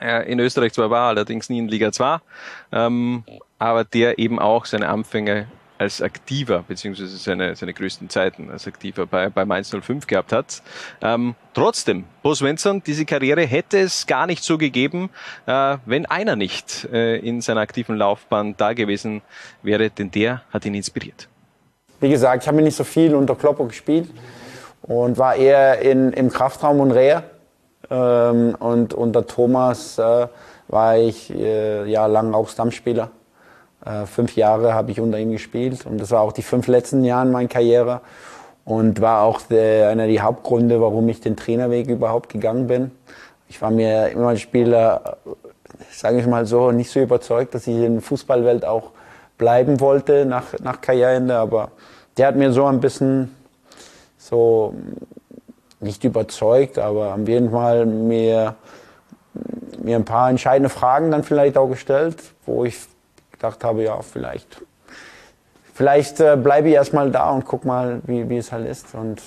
in 0.01 0.39
Österreich 0.39 0.73
zwar 0.73 0.89
war, 0.89 1.09
allerdings 1.09 1.49
nie 1.49 1.59
in 1.59 1.67
Liga 1.67 1.91
2, 1.91 2.17
ähm, 2.71 3.23
aber 3.59 3.83
der 3.83 4.17
eben 4.19 4.39
auch 4.39 4.65
seine 4.65 4.89
Anfänge 4.89 5.47
als 5.81 5.99
aktiver, 5.99 6.63
beziehungsweise 6.67 7.17
seine, 7.17 7.55
seine 7.55 7.73
größten 7.73 8.07
Zeiten 8.07 8.51
als 8.51 8.67
aktiver 8.67 9.07
bei, 9.07 9.29
bei 9.29 9.45
Mainz 9.45 9.71
05 9.71 10.05
gehabt 10.05 10.31
hat. 10.31 10.61
Ähm, 11.01 11.33
trotzdem, 11.55 12.03
Bo 12.21 12.35
Svensson, 12.35 12.83
diese 12.85 13.03
Karriere 13.03 13.41
hätte 13.41 13.79
es 13.79 14.05
gar 14.05 14.27
nicht 14.27 14.43
so 14.43 14.59
gegeben, 14.59 15.09
äh, 15.47 15.77
wenn 15.87 16.05
einer 16.05 16.35
nicht 16.35 16.87
äh, 16.93 17.17
in 17.17 17.41
seiner 17.41 17.61
aktiven 17.61 17.95
Laufbahn 17.97 18.53
da 18.57 18.73
gewesen 18.73 19.23
wäre, 19.63 19.89
denn 19.89 20.11
der 20.11 20.43
hat 20.53 20.65
ihn 20.65 20.75
inspiriert. 20.75 21.27
Wie 21.99 22.09
gesagt, 22.09 22.43
ich 22.43 22.47
habe 22.47 22.61
nicht 22.61 22.77
so 22.77 22.83
viel 22.83 23.15
unter 23.15 23.35
Klopper 23.35 23.65
gespielt 23.65 24.07
und 24.83 25.17
war 25.17 25.35
eher 25.35 25.79
in, 25.79 26.13
im 26.13 26.29
Kraftraum 26.29 26.79
und 26.79 26.91
Rehe. 26.91 27.23
Ähm, 27.91 28.55
und 28.57 28.93
unter 28.93 29.27
Thomas 29.27 29.99
äh, 29.99 30.27
war 30.69 30.97
ich 30.97 31.29
äh, 31.33 31.85
jahrelang 31.85 32.33
auch 32.33 32.47
Stammspieler. 32.47 33.11
Äh, 33.85 34.05
fünf 34.05 34.35
Jahre 34.37 34.73
habe 34.73 34.91
ich 34.91 35.01
unter 35.01 35.19
ihm 35.19 35.31
gespielt 35.31 35.85
und 35.85 35.99
das 35.99 36.11
war 36.11 36.21
auch 36.21 36.31
die 36.31 36.41
fünf 36.41 36.67
letzten 36.67 37.03
Jahre 37.03 37.25
meiner 37.27 37.49
Karriere 37.49 37.99
und 38.63 39.01
war 39.01 39.23
auch 39.23 39.41
der, 39.41 39.89
einer 39.89 40.07
der 40.07 40.23
Hauptgründe, 40.23 40.79
warum 40.79 41.09
ich 41.09 41.19
den 41.19 41.35
Trainerweg 41.35 41.87
überhaupt 41.87 42.29
gegangen 42.29 42.67
bin. 42.67 42.91
Ich 43.49 43.61
war 43.61 43.71
mir 43.71 44.07
immer 44.09 44.29
als 44.29 44.39
Spieler, 44.39 45.17
sage 45.91 46.19
ich 46.19 46.27
mal 46.27 46.45
so, 46.45 46.71
nicht 46.71 46.89
so 46.89 47.01
überzeugt, 47.01 47.53
dass 47.53 47.67
ich 47.67 47.75
in 47.75 47.95
der 47.95 48.01
Fußballwelt 48.01 48.63
auch 48.63 48.91
bleiben 49.37 49.81
wollte 49.81 50.25
nach, 50.25 50.45
nach 50.63 50.79
Karriereende, 50.79 51.35
aber 51.35 51.71
der 52.15 52.27
hat 52.27 52.37
mir 52.37 52.53
so 52.53 52.65
ein 52.65 52.79
bisschen 52.79 53.35
so 54.17 54.75
nicht 55.81 56.03
überzeugt, 56.03 56.77
aber 56.77 57.15
auf 57.15 57.27
jeden 57.27 57.51
Fall 57.51 57.85
mir, 57.85 58.55
mir 59.81 59.95
ein 59.95 60.05
paar 60.05 60.29
entscheidende 60.29 60.69
Fragen 60.69 61.11
dann 61.11 61.23
vielleicht 61.23 61.57
auch 61.57 61.67
gestellt, 61.67 62.17
wo 62.45 62.65
ich 62.65 62.77
gedacht 63.31 63.63
habe, 63.63 63.83
ja, 63.83 64.01
vielleicht, 64.01 64.61
vielleicht 65.73 66.19
äh, 66.19 66.37
bleibe 66.37 66.69
ich 66.69 66.75
erstmal 66.75 67.11
da 67.11 67.31
und 67.31 67.45
guck 67.45 67.65
mal, 67.65 68.01
wie, 68.05 68.29
wie 68.29 68.37
es 68.37 68.51
halt 68.51 68.67
ist. 68.67 68.93
Und 68.93 69.21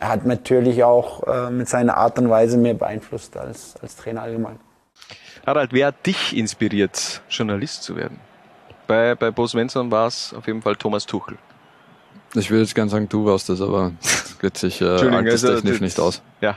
er 0.00 0.08
hat 0.08 0.24
natürlich 0.24 0.82
auch 0.84 1.26
äh, 1.26 1.50
mit 1.50 1.68
seiner 1.68 1.96
Art 1.96 2.18
und 2.18 2.30
Weise 2.30 2.56
mehr 2.56 2.74
beeinflusst 2.74 3.36
als, 3.36 3.74
als 3.82 3.96
Trainer 3.96 4.22
allgemein. 4.22 4.58
Harald, 5.46 5.72
wer 5.72 5.88
hat 5.88 6.06
dich 6.06 6.36
inspiriert, 6.36 7.22
Journalist 7.28 7.82
zu 7.82 7.96
werden? 7.96 8.18
Bei, 8.86 9.14
bei 9.14 9.30
Bo 9.30 9.46
Svensson 9.46 9.90
war 9.90 10.06
es 10.06 10.34
auf 10.34 10.46
jeden 10.46 10.62
Fall 10.62 10.76
Thomas 10.76 11.04
Tuchel. 11.04 11.36
Ich 12.34 12.50
würde 12.50 12.62
jetzt 12.62 12.74
gerne 12.74 12.90
sagen, 12.90 13.08
du 13.08 13.24
warst 13.24 13.48
das, 13.48 13.60
aber 13.60 13.92
geht 14.40 14.56
sich 14.56 14.80
äh, 14.80 14.84
alterstechnisch 14.84 15.72
also, 15.72 15.84
nicht 15.84 16.00
aus. 16.00 16.22
Ja, 16.40 16.56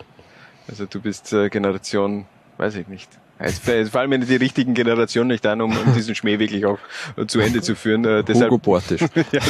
also 0.68 0.86
du 0.86 1.00
bist 1.00 1.32
äh, 1.34 1.50
Generation, 1.50 2.26
weiß 2.58 2.76
ich 2.76 2.88
nicht, 2.88 3.10
Jetzt, 3.44 3.92
fallen 3.92 4.10
mir 4.10 4.20
die 4.20 4.36
richtigen 4.36 4.74
Generationen 4.74 5.30
nicht 5.30 5.46
an, 5.46 5.62
um, 5.62 5.72
um 5.72 5.94
diesen 5.94 6.16
Schmäh 6.16 6.40
wirklich 6.40 6.66
auch 6.66 6.80
zu 7.28 7.40
Ende 7.40 7.62
zu 7.62 7.76
führen. 7.76 8.06
Äh, 8.06 8.24
deshalb, 8.24 8.52
Hugo 8.52 8.60
Portisch. 8.60 9.02
ja, 9.32 9.42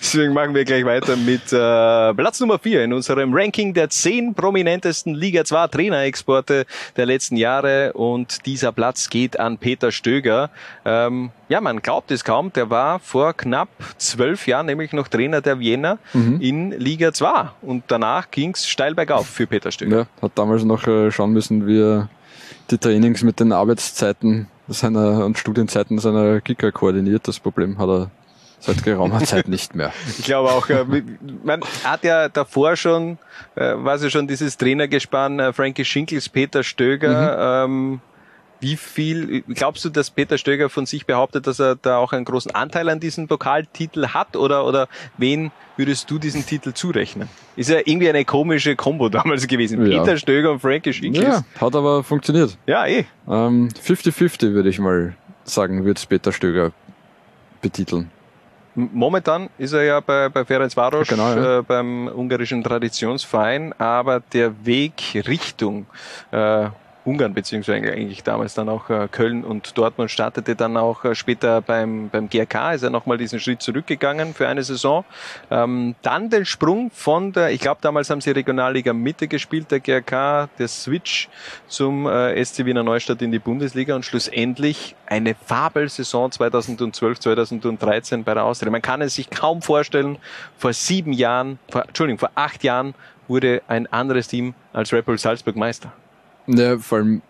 deswegen 0.00 0.32
machen 0.32 0.54
wir 0.54 0.64
gleich 0.64 0.84
weiter 0.84 1.16
mit 1.16 1.52
äh, 1.52 2.14
Platz 2.14 2.40
Nummer 2.40 2.58
vier 2.58 2.84
in 2.84 2.92
unserem 2.92 3.34
Ranking 3.34 3.74
der 3.74 3.90
zehn 3.90 4.34
prominentesten 4.34 5.14
Liga 5.14 5.44
2 5.44 5.68
Trainerexporte 5.68 6.66
der 6.96 7.06
letzten 7.06 7.36
Jahre. 7.36 7.92
Und 7.94 8.46
dieser 8.46 8.72
Platz 8.72 9.08
geht 9.10 9.38
an 9.38 9.58
Peter 9.58 9.90
Stöger. 9.90 10.50
Ähm, 10.84 11.30
ja, 11.48 11.60
man 11.60 11.80
glaubt 11.80 12.10
es 12.10 12.24
kaum, 12.24 12.52
der 12.52 12.70
war 12.70 12.98
vor 12.98 13.32
knapp 13.34 13.68
zwölf 13.96 14.46
Jahren 14.46 14.66
nämlich 14.66 14.92
noch 14.92 15.08
Trainer 15.08 15.40
der 15.40 15.58
Vienna 15.58 15.98
mhm. 16.12 16.40
in 16.40 16.70
Liga 16.72 17.12
2. 17.12 17.50
Und 17.62 17.84
danach 17.88 18.30
ging's 18.30 18.68
steil 18.68 18.94
bergauf 18.94 19.26
für 19.26 19.46
Peter 19.46 19.70
Stöger. 19.70 19.96
Ja, 19.96 20.06
hat 20.22 20.32
damals 20.34 20.64
noch 20.64 20.86
äh, 20.86 21.10
schauen 21.10 21.32
müssen, 21.32 21.66
wie 21.66 21.80
er 21.80 22.08
die 22.70 22.78
Trainings 22.78 23.22
mit 23.22 23.40
den 23.40 23.52
Arbeitszeiten 23.52 24.48
seiner 24.68 25.24
und 25.24 25.38
Studienzeiten 25.38 25.98
seiner 25.98 26.40
Kicker 26.40 26.72
koordiniert. 26.72 27.26
Das 27.26 27.40
Problem 27.40 27.78
hat 27.78 27.88
er 27.88 28.10
seit 28.60 28.82
geraumer 28.82 29.20
Zeit 29.20 29.48
nicht 29.48 29.74
mehr. 29.74 29.92
Ich 30.18 30.24
glaube 30.24 30.50
auch, 30.50 30.68
äh, 30.68 30.84
man 31.42 31.60
hat 31.84 32.04
ja 32.04 32.28
davor 32.28 32.76
schon, 32.76 33.18
äh, 33.54 33.74
war 33.76 33.94
es 33.94 34.02
ja 34.02 34.10
schon 34.10 34.26
dieses 34.26 34.56
Trainergespann 34.56 35.38
äh, 35.38 35.52
Frankie 35.52 35.84
Schinkels, 35.84 36.28
Peter 36.28 36.62
Stöger, 36.62 37.66
mhm. 37.66 37.72
ähm, 37.72 38.00
wie 38.60 38.76
viel, 38.76 39.42
glaubst 39.42 39.84
du, 39.84 39.88
dass 39.88 40.10
Peter 40.10 40.38
Stöger 40.38 40.68
von 40.68 40.86
sich 40.86 41.06
behauptet, 41.06 41.46
dass 41.46 41.60
er 41.60 41.76
da 41.76 41.98
auch 41.98 42.12
einen 42.12 42.24
großen 42.24 42.54
Anteil 42.54 42.88
an 42.88 43.00
diesem 43.00 43.28
Pokaltitel 43.28 44.08
hat 44.08 44.36
oder, 44.36 44.66
oder 44.66 44.88
wen 45.16 45.52
würdest 45.76 46.10
du 46.10 46.18
diesen 46.18 46.44
Titel 46.44 46.72
zurechnen? 46.72 47.28
Ist 47.56 47.70
ja 47.70 47.78
irgendwie 47.84 48.08
eine 48.08 48.24
komische 48.24 48.76
Kombo 48.76 49.08
damals 49.08 49.46
gewesen. 49.46 49.86
Ja. 49.86 50.00
Peter 50.00 50.16
Stöger 50.16 50.52
und 50.52 50.60
Frankie 50.60 50.92
Schinkels. 50.92 51.24
Ja, 51.24 51.44
hat 51.60 51.76
aber 51.76 52.02
funktioniert. 52.02 52.58
Ja, 52.66 52.86
eh. 52.86 53.04
50-50 53.26 54.42
ähm, 54.46 54.54
würde 54.54 54.68
ich 54.68 54.78
mal 54.78 55.14
sagen, 55.44 55.84
wird 55.84 56.08
Peter 56.08 56.32
Stöger 56.32 56.72
betiteln. 57.60 58.10
Momentan 58.74 59.50
ist 59.58 59.72
er 59.72 59.82
ja 59.82 60.00
bei, 60.00 60.28
bei 60.28 60.44
Ferenc 60.44 60.76
Varos 60.76 61.08
genau, 61.08 61.34
ja. 61.34 61.58
äh, 61.58 61.62
beim 61.62 62.06
ungarischen 62.06 62.62
Traditionsverein, 62.62 63.72
aber 63.78 64.20
der 64.20 64.64
Weg 64.64 65.24
Richtung 65.26 65.86
äh, 66.30 66.68
Ungarn, 67.08 67.32
beziehungsweise 67.32 67.90
eigentlich 67.90 68.22
damals 68.22 68.54
dann 68.54 68.68
auch 68.68 68.90
äh, 68.90 69.08
Köln 69.10 69.44
und 69.44 69.76
Dortmund 69.78 70.10
startete 70.10 70.54
dann 70.54 70.76
auch 70.76 71.04
äh, 71.04 71.14
später 71.14 71.62
beim, 71.62 72.10
beim 72.10 72.28
GRK, 72.28 72.74
ist 72.74 72.82
er 72.82 72.90
nochmal 72.90 73.16
diesen 73.16 73.40
Schritt 73.40 73.62
zurückgegangen 73.62 74.34
für 74.34 74.46
eine 74.46 74.62
Saison. 74.62 75.04
Ähm, 75.50 75.94
dann 76.02 76.28
den 76.28 76.44
Sprung 76.44 76.90
von 76.90 77.32
der, 77.32 77.50
ich 77.50 77.60
glaube 77.60 77.78
damals 77.80 78.10
haben 78.10 78.20
sie 78.20 78.30
Regionalliga 78.30 78.92
Mitte 78.92 79.26
gespielt, 79.26 79.70
der 79.70 79.80
GRK, 79.80 80.48
der 80.58 80.68
Switch 80.68 81.28
zum 81.66 82.06
äh, 82.06 82.44
SC 82.44 82.66
Wiener 82.66 82.82
Neustadt 82.82 83.22
in 83.22 83.32
die 83.32 83.38
Bundesliga 83.38 83.96
und 83.96 84.04
schlussendlich 84.04 84.94
eine 85.06 85.34
Fabelsaison 85.34 86.30
2012, 86.30 87.20
2013 87.20 88.24
bei 88.24 88.34
der 88.34 88.44
Austria. 88.44 88.70
Man 88.70 88.82
kann 88.82 89.00
es 89.00 89.14
sich 89.14 89.30
kaum 89.30 89.62
vorstellen, 89.62 90.18
vor 90.58 90.74
sieben 90.74 91.14
Jahren, 91.14 91.58
vor, 91.70 91.84
Entschuldigung, 91.86 92.18
vor 92.18 92.32
acht 92.34 92.62
Jahren 92.64 92.94
wurde 93.28 93.62
ein 93.68 93.86
anderes 93.92 94.28
Team 94.28 94.54
als 94.72 94.92
Red 94.92 95.06
Bull 95.06 95.18
Salzburg 95.18 95.56
Meister. 95.56 95.92
Ja, 96.48 96.78
vor 96.78 96.98
allem, 96.98 97.22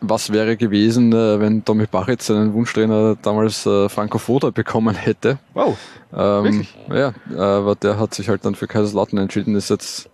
was 0.00 0.32
wäre 0.32 0.56
gewesen, 0.56 1.12
äh, 1.12 1.40
wenn 1.40 1.64
Tommy 1.64 1.86
Bach 1.86 2.08
seinen 2.18 2.52
Wunschtrainer 2.52 3.16
damals 3.20 3.66
äh, 3.66 3.88
Franco 3.88 4.18
Foda 4.18 4.50
bekommen 4.50 4.94
hätte? 4.94 5.38
Wow. 5.54 5.76
Ähm, 6.14 6.66
ja, 6.90 7.12
aber 7.36 7.74
der 7.74 7.98
hat 7.98 8.14
sich 8.14 8.28
halt 8.28 8.44
dann 8.44 8.54
für 8.54 8.66
Kaiserslautern 8.66 9.18
entschieden, 9.18 9.54
ist 9.54 9.70
jetzt 9.70 10.08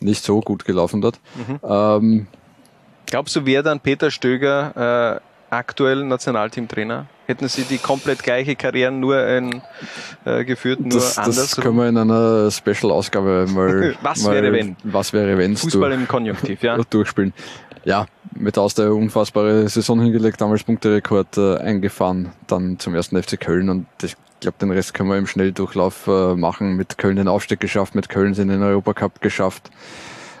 nicht 0.00 0.24
so 0.24 0.40
gut 0.40 0.64
gelaufen 0.64 1.00
dort. 1.00 1.18
Mhm. 1.34 1.60
Ähm, 1.62 2.26
Glaubst 3.06 3.36
du, 3.36 3.44
wäre 3.44 3.62
dann 3.62 3.80
Peter 3.80 4.10
Stöger 4.10 5.20
äh, 5.50 5.54
aktuell 5.54 6.04
Nationalteamtrainer? 6.04 7.06
Hätten 7.26 7.46
sie 7.48 7.62
die 7.62 7.78
komplett 7.78 8.22
gleiche 8.22 8.56
Karriere 8.56 8.90
nur 8.90 9.26
in, 9.26 9.62
äh, 10.24 10.44
geführt, 10.44 10.80
nur 10.80 10.90
das, 10.90 11.18
anders? 11.18 11.36
Das 11.36 11.56
können 11.56 11.76
wir 11.76 11.88
in 11.88 11.98
einer 11.98 12.50
Special-Ausgabe 12.50 13.46
mal. 13.50 13.94
was 14.02 14.22
mal, 14.22 14.34
wäre 14.34 14.52
wenn? 14.52 14.76
Was 14.82 15.12
wäre 15.12 15.36
wenn? 15.38 15.56
Fußball 15.56 15.92
im 15.92 16.08
Konjunktiv, 16.08 16.62
ja. 16.62 16.78
Durchspielen 16.90 17.32
ja, 17.84 18.06
mit 18.34 18.58
aus 18.58 18.74
der 18.74 18.94
unfassbare 18.94 19.68
Saison 19.68 20.00
hingelegt, 20.00 20.40
damals 20.40 20.64
Punkterekord 20.64 21.36
äh, 21.38 21.56
eingefahren, 21.58 22.32
dann 22.46 22.78
zum 22.78 22.94
ersten 22.94 23.20
FC 23.22 23.38
Köln 23.40 23.68
und 23.68 23.86
ich 24.02 24.16
glaube, 24.40 24.58
den 24.60 24.70
Rest 24.70 24.94
können 24.94 25.08
wir 25.08 25.18
im 25.18 25.26
Schnelldurchlauf 25.26 26.06
äh, 26.06 26.34
machen. 26.34 26.76
Mit 26.76 26.98
Köln 26.98 27.16
den 27.16 27.28
Aufstieg 27.28 27.60
geschafft, 27.60 27.94
mit 27.94 28.08
Köln 28.08 28.34
sind 28.34 28.48
den 28.48 28.62
Europacup 28.62 29.20
geschafft. 29.20 29.70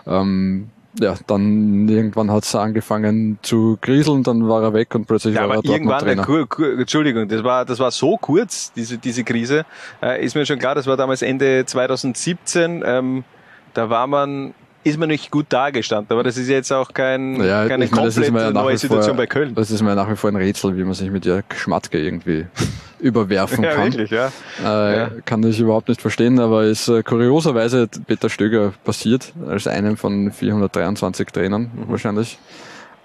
Ähm, 0.06 0.70
ja, 1.00 1.14
dann 1.26 1.88
irgendwann 1.88 2.30
hat 2.30 2.44
es 2.44 2.54
angefangen 2.54 3.38
zu 3.40 3.78
kriseln, 3.80 4.22
dann 4.24 4.46
war 4.46 4.62
er 4.62 4.74
weg 4.74 4.94
und 4.94 5.06
plötzlich 5.06 5.34
ja, 5.34 5.48
war 5.48 5.56
er 5.56 5.64
irgendwann 5.64 6.00
Trainer. 6.00 6.24
Kur, 6.24 6.46
kur, 6.46 6.78
Entschuldigung, 6.78 7.28
das 7.28 7.42
war 7.42 7.64
das 7.64 7.78
war 7.78 7.90
so 7.90 8.18
kurz 8.18 8.72
diese 8.74 8.98
diese 8.98 9.24
Krise. 9.24 9.64
Äh, 10.02 10.22
ist 10.24 10.34
mir 10.34 10.44
schon 10.44 10.58
klar, 10.58 10.74
das 10.74 10.86
war 10.86 10.98
damals 10.98 11.22
Ende 11.22 11.64
2017. 11.64 12.82
Ähm, 12.84 13.24
da 13.72 13.88
war 13.88 14.06
man 14.06 14.52
ist 14.84 14.98
man 14.98 15.08
nicht 15.08 15.30
gut 15.30 15.46
dargestanden. 15.48 16.12
Aber 16.12 16.22
das 16.22 16.36
ist 16.36 16.48
jetzt 16.48 16.72
auch 16.72 16.92
kein, 16.92 17.42
ja, 17.42 17.66
keine 17.68 17.88
komplett 17.88 18.28
ja 18.28 18.50
neue 18.50 18.76
Situation 18.76 19.16
bei 19.16 19.26
Köln. 19.26 19.54
Das 19.54 19.70
ist 19.70 19.82
mir 19.82 19.94
nach 19.94 20.10
wie 20.10 20.16
vor 20.16 20.30
ein 20.30 20.36
Rätsel, 20.36 20.76
wie 20.76 20.84
man 20.84 20.94
sich 20.94 21.10
mit 21.10 21.24
Jörg 21.24 21.44
Schmatke 21.54 21.98
irgendwie 21.98 22.46
überwerfen 22.98 23.62
ja, 23.62 23.74
kann. 23.74 23.92
Wirklich, 23.92 24.10
ja. 24.10 24.32
Äh, 24.64 24.96
ja. 24.96 25.10
Kann 25.24 25.42
ich 25.44 25.60
überhaupt 25.60 25.88
nicht 25.88 26.00
verstehen, 26.00 26.38
aber 26.40 26.64
ist 26.64 26.88
äh, 26.88 27.02
kurioserweise 27.02 27.88
Peter 28.06 28.28
Stöger 28.28 28.72
passiert, 28.84 29.32
als 29.48 29.66
einem 29.66 29.96
von 29.96 30.32
423 30.32 31.28
Trainern 31.28 31.70
mhm. 31.74 31.88
wahrscheinlich. 31.88 32.38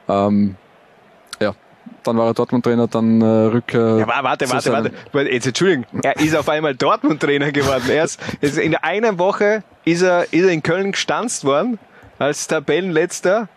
Ähm, 0.07 0.55
dann 2.07 2.17
war 2.17 2.27
er 2.27 2.33
Dortmund-Trainer, 2.33 2.87
dann 2.87 3.21
äh, 3.21 3.25
Rückkehr. 3.25 3.97
Ja, 3.99 4.07
warte, 4.07 4.49
warte, 4.49 4.91
warte. 5.11 5.31
Jetzt 5.31 5.47
Entschuldigung, 5.47 5.85
er 6.01 6.17
ist 6.17 6.35
auf 6.35 6.49
einmal 6.49 6.75
Dortmund-Trainer 6.75 7.51
geworden. 7.51 7.83
Er 7.89 8.05
ist, 8.05 8.19
ist 8.41 8.57
in 8.57 8.75
einer 8.75 9.19
Woche 9.19 9.63
ist 9.85 10.01
er, 10.01 10.31
ist 10.31 10.43
er 10.43 10.49
in 10.49 10.63
Köln 10.63 10.91
gestanzt 10.91 11.43
worden 11.43 11.79
als 12.19 12.47
Tabellenletzter 12.47 13.47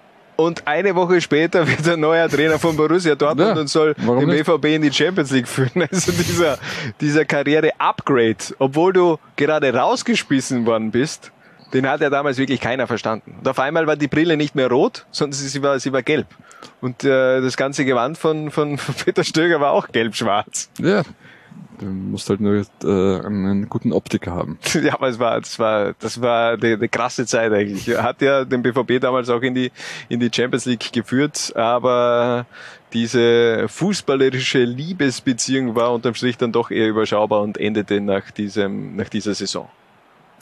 und 0.40 0.66
eine 0.66 0.94
Woche 0.94 1.20
später 1.20 1.68
wird 1.68 1.86
er 1.86 1.96
neuer 1.96 2.28
Trainer 2.28 2.58
von 2.58 2.74
Borussia 2.76 3.14
Dortmund 3.14 3.54
ja, 3.54 3.60
und 3.60 3.68
soll 3.68 3.94
den 3.94 4.26
BVB 4.26 4.64
in 4.66 4.82
die 4.82 4.92
Champions 4.92 5.30
League 5.30 5.48
führen. 5.48 5.70
Also 5.90 6.12
dieser, 6.12 6.58
dieser 7.00 7.24
Karriere-Upgrade, 7.24 8.54
obwohl 8.58 8.92
du 8.92 9.18
gerade 9.36 9.74
rausgespissen 9.74 10.64
worden 10.64 10.90
bist, 10.90 11.30
den 11.72 11.88
hat 11.88 12.00
ja 12.00 12.10
damals 12.10 12.38
wirklich 12.38 12.60
keiner 12.60 12.86
verstanden. 12.86 13.36
Und 13.38 13.48
auf 13.48 13.58
einmal 13.58 13.86
war 13.86 13.96
die 13.96 14.08
Brille 14.08 14.36
nicht 14.36 14.54
mehr 14.54 14.68
rot, 14.68 15.06
sondern 15.10 15.34
sie 15.34 15.62
war, 15.62 15.78
sie 15.78 15.92
war 15.92 16.02
gelb. 16.02 16.26
Und 16.80 17.04
äh, 17.04 17.40
das 17.40 17.56
ganze 17.56 17.84
Gewand 17.84 18.18
von, 18.18 18.50
von, 18.50 18.76
Peter 19.04 19.24
Stöger 19.24 19.60
war 19.60 19.72
auch 19.72 19.88
gelb-schwarz. 19.88 20.70
Ja, 20.78 21.02
Du 21.80 21.86
musst 21.86 22.28
halt 22.28 22.42
nur 22.42 22.56
äh, 22.56 23.26
einen 23.26 23.70
guten 23.70 23.92
Optiker 23.92 24.32
haben. 24.32 24.58
Ja, 24.82 24.94
aber 24.94 25.08
es 25.08 25.18
war, 25.18 25.40
das 25.40 25.58
war, 25.58 25.94
das 25.98 26.20
war 26.20 26.52
eine, 26.52 26.74
eine 26.74 26.88
krasse 26.90 27.24
Zeit 27.24 27.52
eigentlich. 27.52 27.88
Er 27.88 28.02
hat 28.02 28.20
ja 28.20 28.44
den 28.44 28.62
BVB 28.62 29.00
damals 29.00 29.30
auch 29.30 29.40
in 29.40 29.54
die, 29.54 29.72
in 30.10 30.20
die 30.20 30.30
Champions 30.32 30.66
League 30.66 30.92
geführt, 30.92 31.56
aber 31.56 32.44
diese 32.92 33.66
fußballerische 33.68 34.62
Liebesbeziehung 34.62 35.74
war 35.74 35.94
unterm 35.94 36.14
Strich 36.14 36.36
dann 36.36 36.52
doch 36.52 36.70
eher 36.70 36.88
überschaubar 36.88 37.40
und 37.40 37.56
endete 37.56 38.00
nach 38.02 38.30
diesem, 38.30 38.96
nach 38.96 39.08
dieser 39.08 39.34
Saison. 39.34 39.68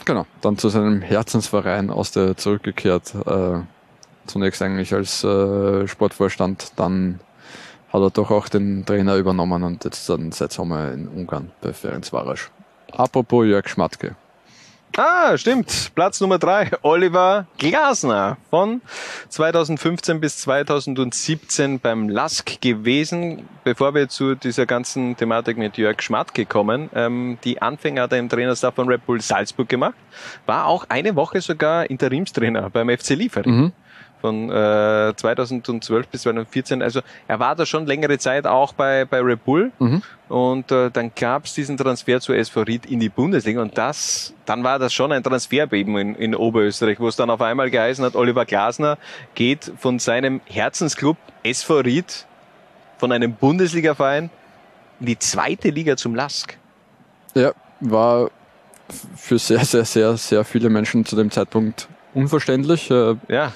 Genau, 0.04 0.26
dann 0.40 0.56
zu 0.56 0.68
seinem 0.68 1.02
Herzensverein 1.02 1.90
aus 1.90 2.12
der 2.12 2.36
zurückgekehrt. 2.36 3.14
Äh, 3.26 3.60
zunächst 4.26 4.62
eigentlich 4.62 4.94
als 4.94 5.24
äh, 5.24 5.86
Sportvorstand, 5.86 6.72
dann 6.76 7.20
hat 7.92 8.02
er 8.02 8.10
doch 8.10 8.30
auch 8.30 8.48
den 8.48 8.84
Trainer 8.84 9.16
übernommen 9.16 9.62
und 9.62 9.84
jetzt 9.84 10.08
dann 10.08 10.32
seit 10.32 10.52
Sommer 10.52 10.92
in 10.92 11.08
Ungarn 11.08 11.50
bei 11.60 11.72
Ferencvaros. 11.72 12.50
Apropos 12.92 13.46
Jörg 13.46 13.68
Schmatke. 13.68 14.14
Ah, 14.96 15.36
stimmt. 15.36 15.92
Platz 15.94 16.20
Nummer 16.20 16.38
drei. 16.38 16.70
Oliver 16.82 17.46
Glasner 17.58 18.36
von 18.50 18.80
2015 19.28 20.20
bis 20.20 20.38
2017 20.38 21.78
beim 21.78 22.08
LASK 22.08 22.60
gewesen. 22.60 23.48
Bevor 23.62 23.94
wir 23.94 24.08
zu 24.08 24.34
dieser 24.34 24.66
ganzen 24.66 25.16
Thematik 25.16 25.56
mit 25.56 25.76
Jörg 25.76 26.02
Schmatke 26.02 26.46
kommen, 26.46 26.90
ähm, 26.94 27.38
die 27.44 27.62
Anfänger 27.62 28.02
hat 28.02 28.12
er 28.12 28.18
im 28.18 28.28
Trainerstab 28.28 28.74
von 28.74 28.88
Red 28.88 29.06
Bull 29.06 29.20
Salzburg 29.20 29.68
gemacht. 29.68 29.94
War 30.46 30.66
auch 30.66 30.86
eine 30.88 31.14
Woche 31.14 31.40
sogar 31.40 31.88
Interimstrainer 31.88 32.70
beim 32.70 32.88
FC 32.88 33.10
Liefering. 33.10 33.54
Mhm 33.54 33.72
von 34.20 34.50
äh, 34.50 35.14
2012 35.16 36.08
bis 36.08 36.22
2014. 36.22 36.82
Also 36.82 37.00
er 37.26 37.38
war 37.40 37.54
da 37.54 37.66
schon 37.66 37.86
längere 37.86 38.18
Zeit 38.18 38.46
auch 38.46 38.72
bei, 38.72 39.04
bei 39.04 39.20
Red 39.20 39.44
Bull. 39.44 39.72
Mhm. 39.78 40.02
Und 40.28 40.70
äh, 40.70 40.90
dann 40.90 41.12
gab 41.14 41.46
es 41.46 41.54
diesen 41.54 41.76
Transfer 41.76 42.20
zu 42.20 42.32
SV 42.32 42.62
Ried 42.62 42.86
in 42.86 43.00
die 43.00 43.08
Bundesliga. 43.08 43.62
Und 43.62 43.78
das, 43.78 44.34
dann 44.44 44.62
war 44.64 44.78
das 44.78 44.92
schon 44.92 45.12
ein 45.12 45.22
Transferbeben 45.22 45.96
in, 45.96 46.14
in 46.14 46.34
Oberösterreich, 46.34 47.00
wo 47.00 47.08
es 47.08 47.16
dann 47.16 47.30
auf 47.30 47.40
einmal 47.40 47.70
geheißen 47.70 48.04
hat, 48.04 48.14
Oliver 48.14 48.44
Glasner 48.44 48.98
geht 49.34 49.72
von 49.78 49.98
seinem 49.98 50.40
Herzensclub 50.44 51.16
SV 51.42 51.80
Ried, 51.80 52.26
von 52.98 53.12
einem 53.12 53.34
Bundesligaverein, 53.34 54.30
in 55.00 55.06
die 55.06 55.18
zweite 55.18 55.70
Liga 55.70 55.96
zum 55.96 56.14
LASK. 56.14 56.58
Ja, 57.34 57.52
war 57.80 58.30
für 59.16 59.38
sehr, 59.38 59.64
sehr, 59.64 59.84
sehr, 59.84 60.16
sehr 60.16 60.44
viele 60.44 60.68
Menschen 60.68 61.04
zu 61.04 61.14
dem 61.14 61.30
Zeitpunkt 61.30 61.88
unverständlich. 62.14 62.90
Äh, 62.90 63.16
ja 63.28 63.52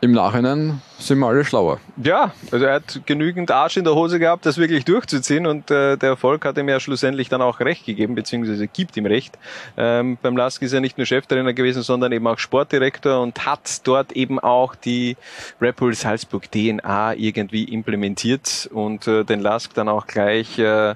im 0.00 0.12
Nachhinein 0.12 0.82
sind 0.98 1.18
wir 1.18 1.26
alle 1.26 1.44
schlauer. 1.44 1.80
Ja, 2.02 2.32
also 2.50 2.64
er 2.66 2.74
hat 2.74 3.00
genügend 3.06 3.50
Arsch 3.50 3.76
in 3.76 3.84
der 3.84 3.94
Hose 3.94 4.18
gehabt, 4.18 4.46
das 4.46 4.58
wirklich 4.58 4.84
durchzuziehen 4.84 5.46
und 5.46 5.70
äh, 5.70 5.96
der 5.96 6.10
Erfolg 6.10 6.44
hat 6.44 6.58
ihm 6.58 6.68
ja 6.68 6.78
schlussendlich 6.78 7.28
dann 7.28 7.42
auch 7.42 7.60
recht 7.60 7.86
gegeben, 7.86 8.14
beziehungsweise 8.14 8.66
gibt 8.68 8.96
ihm 8.96 9.06
recht. 9.06 9.38
Ähm, 9.76 10.18
beim 10.20 10.36
Lask 10.36 10.60
ist 10.62 10.72
er 10.72 10.80
nicht 10.80 10.98
nur 10.98 11.06
Cheftrainer 11.06 11.52
gewesen, 11.52 11.82
sondern 11.82 12.12
eben 12.12 12.26
auch 12.26 12.38
Sportdirektor 12.38 13.20
und 13.20 13.46
hat 13.46 13.86
dort 13.86 14.12
eben 14.12 14.38
auch 14.38 14.74
die 14.74 15.16
Red 15.60 15.76
Bull 15.76 15.94
Salzburg 15.94 16.50
DNA 16.50 17.14
irgendwie 17.14 17.64
implementiert 17.64 18.68
und 18.72 19.06
äh, 19.08 19.24
den 19.24 19.40
Lask 19.40 19.74
dann 19.74 19.88
auch 19.88 20.06
gleich 20.06 20.58
äh, 20.58 20.94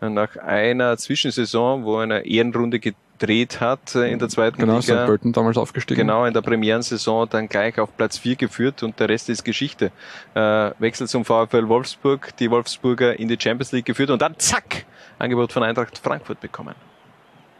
nach 0.00 0.36
einer 0.36 0.96
Zwischensaison, 0.96 1.84
wo 1.84 1.96
er 1.98 2.02
eine 2.04 2.26
Ehrenrunde 2.26 2.80
gedreht 3.18 3.60
hat 3.60 3.94
äh, 3.94 4.10
in 4.10 4.18
der 4.18 4.28
zweiten 4.28 4.58
genau, 4.58 4.78
Liga. 4.78 4.94
Genau, 4.94 5.06
Burton 5.06 5.32
damals 5.32 5.56
aufgestiegen. 5.56 5.98
Genau, 5.98 6.24
in 6.24 6.34
der 6.34 6.42
Premierensaison 6.42 7.28
dann 7.28 7.48
gleich 7.48 7.78
auf 7.78 7.96
Platz 7.96 8.18
4 8.18 8.36
geführt 8.36 8.82
und 8.82 8.98
der 9.00 9.08
Rest 9.08 9.28
ist 9.28 9.44
Geschichte. 9.44 9.90
Äh, 10.34 10.70
Wechsel 10.78 11.08
zum 11.08 11.24
VfL 11.24 11.68
Wolfsburg, 11.68 12.36
die 12.36 12.50
Wolfsburger 12.50 13.18
in 13.18 13.28
die 13.28 13.38
Champions 13.40 13.72
League 13.72 13.86
geführt 13.86 14.10
und 14.10 14.20
dann 14.22 14.34
zack, 14.38 14.84
Angebot 15.18 15.52
von 15.52 15.62
Eintracht 15.62 15.98
Frankfurt 15.98 16.40
bekommen. 16.40 16.74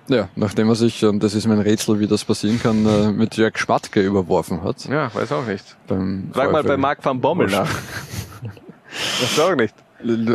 Ja, 0.09 0.29
nachdem 0.37 0.69
er 0.69 0.77
sich, 0.77 1.05
und 1.05 1.21
das 1.23 1.35
ist 1.35 1.47
mein 1.47 1.61
Rätsel, 1.61 1.99
wie 1.99 2.07
das 2.07 2.25
passieren 2.25 2.61
kann, 2.63 2.87
äh, 2.87 3.11
mit 3.11 3.37
Jörg 3.37 3.59
Schmatke 3.59 4.01
überworfen 4.01 4.63
hat. 4.63 4.85
Ja, 4.85 5.13
weiß 5.13 5.33
auch 5.33 5.47
nicht. 5.47 5.77
Beim 5.89 6.31
Frag 6.33 6.47
VfL 6.47 6.53
mal 6.53 6.63
bei 6.63 6.77
Marc 6.77 7.05
van 7.05 7.21
Bommel 7.21 7.49
nach. 7.49 7.69
weiß 9.21 9.41
auch 9.41 9.57
nicht. 9.57 9.75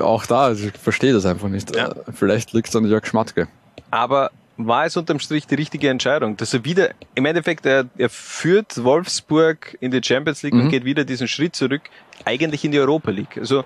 Auch 0.01 0.25
da, 0.25 0.51
ich 0.51 0.73
verstehe 0.77 1.13
das 1.13 1.25
einfach 1.25 1.47
nicht. 1.47 1.73
Ja. 1.73 1.89
Äh, 1.89 1.95
vielleicht 2.11 2.51
liegt 2.51 2.67
es 2.67 2.75
an 2.75 2.85
Jörg 2.85 3.05
Schmatke. 3.05 3.47
Aber 3.91 4.31
war 4.67 4.85
es 4.85 4.97
unterm 4.97 5.19
Strich 5.19 5.47
die 5.47 5.55
richtige 5.55 5.89
Entscheidung, 5.89 6.37
dass 6.37 6.53
er 6.53 6.65
wieder, 6.65 6.89
im 7.15 7.25
Endeffekt, 7.25 7.65
er, 7.65 7.85
er 7.97 8.09
führt 8.09 8.83
Wolfsburg 8.83 9.77
in 9.79 9.91
die 9.91 10.01
Champions 10.03 10.43
League 10.43 10.53
mhm. 10.53 10.61
und 10.61 10.69
geht 10.69 10.85
wieder 10.85 11.03
diesen 11.03 11.27
Schritt 11.27 11.55
zurück, 11.55 11.81
eigentlich 12.25 12.63
in 12.65 12.71
die 12.71 12.79
Europa 12.79 13.11
League. 13.11 13.37
Also 13.37 13.63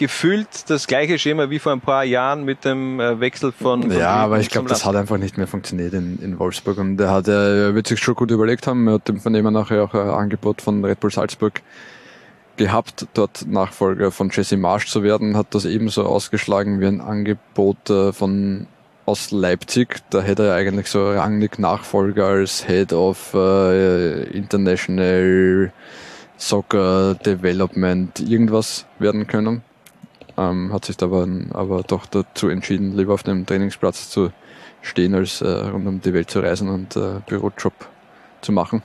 gefühlt 0.00 0.70
das 0.70 0.86
gleiche 0.86 1.18
Schema 1.18 1.50
wie 1.50 1.58
vor 1.58 1.72
ein 1.72 1.82
paar 1.82 2.04
Jahren 2.04 2.44
mit 2.44 2.64
dem 2.64 2.98
äh, 3.00 3.20
Wechsel 3.20 3.52
von. 3.52 3.82
von 3.82 3.92
ja, 3.92 4.12
aber 4.12 4.40
ich 4.40 4.48
glaube, 4.48 4.68
das 4.68 4.86
hat 4.86 4.96
einfach 4.96 5.18
nicht 5.18 5.36
mehr 5.36 5.46
funktioniert 5.46 5.92
in, 5.92 6.18
in 6.22 6.38
Wolfsburg 6.38 6.78
und 6.78 6.98
er 6.98 7.10
hat, 7.10 7.28
er 7.28 7.74
wird 7.74 7.86
sich 7.86 8.00
schon 8.00 8.14
gut 8.14 8.30
überlegt 8.30 8.66
haben. 8.66 8.88
Er 8.88 8.94
hat 8.94 9.08
dem 9.08 9.20
Vernehmer 9.20 9.50
nachher 9.50 9.84
auch 9.84 9.92
ein 9.92 10.08
Angebot 10.08 10.62
von 10.62 10.82
Red 10.82 11.00
Bull 11.00 11.10
Salzburg 11.10 11.60
gehabt, 12.56 13.08
dort 13.12 13.46
Nachfolger 13.46 14.10
von 14.10 14.30
Jesse 14.30 14.56
Marsch 14.56 14.86
zu 14.86 15.02
werden, 15.02 15.36
hat 15.36 15.54
das 15.54 15.66
ebenso 15.66 16.04
ausgeschlagen 16.04 16.80
wie 16.80 16.86
ein 16.86 17.02
Angebot 17.02 17.90
äh, 17.90 18.14
von 18.14 18.66
aus 19.10 19.32
Leipzig. 19.32 19.96
Da 20.10 20.20
hätte 20.22 20.46
er 20.46 20.54
eigentlich 20.54 20.86
so 20.86 21.10
rangig 21.10 21.58
Nachfolger 21.58 22.26
als 22.26 22.64
Head 22.64 22.92
of 22.92 23.34
äh, 23.34 24.22
International 24.30 25.72
Soccer 26.36 27.16
Development 27.16 28.20
irgendwas 28.20 28.86
werden 29.00 29.26
können. 29.26 29.62
Ähm, 30.38 30.72
hat 30.72 30.84
sich 30.84 30.96
aber, 31.02 31.26
aber 31.50 31.82
doch 31.82 32.06
dazu 32.06 32.48
entschieden, 32.48 32.96
lieber 32.96 33.14
auf 33.14 33.24
dem 33.24 33.46
Trainingsplatz 33.46 34.10
zu 34.10 34.30
stehen, 34.80 35.14
als 35.16 35.40
äh, 35.40 35.48
rund 35.48 35.88
um 35.88 36.00
die 36.00 36.14
Welt 36.14 36.30
zu 36.30 36.38
reisen 36.38 36.68
und 36.68 36.94
äh, 36.94 37.20
Bürojob 37.26 37.74
zu 38.42 38.52
machen. 38.52 38.80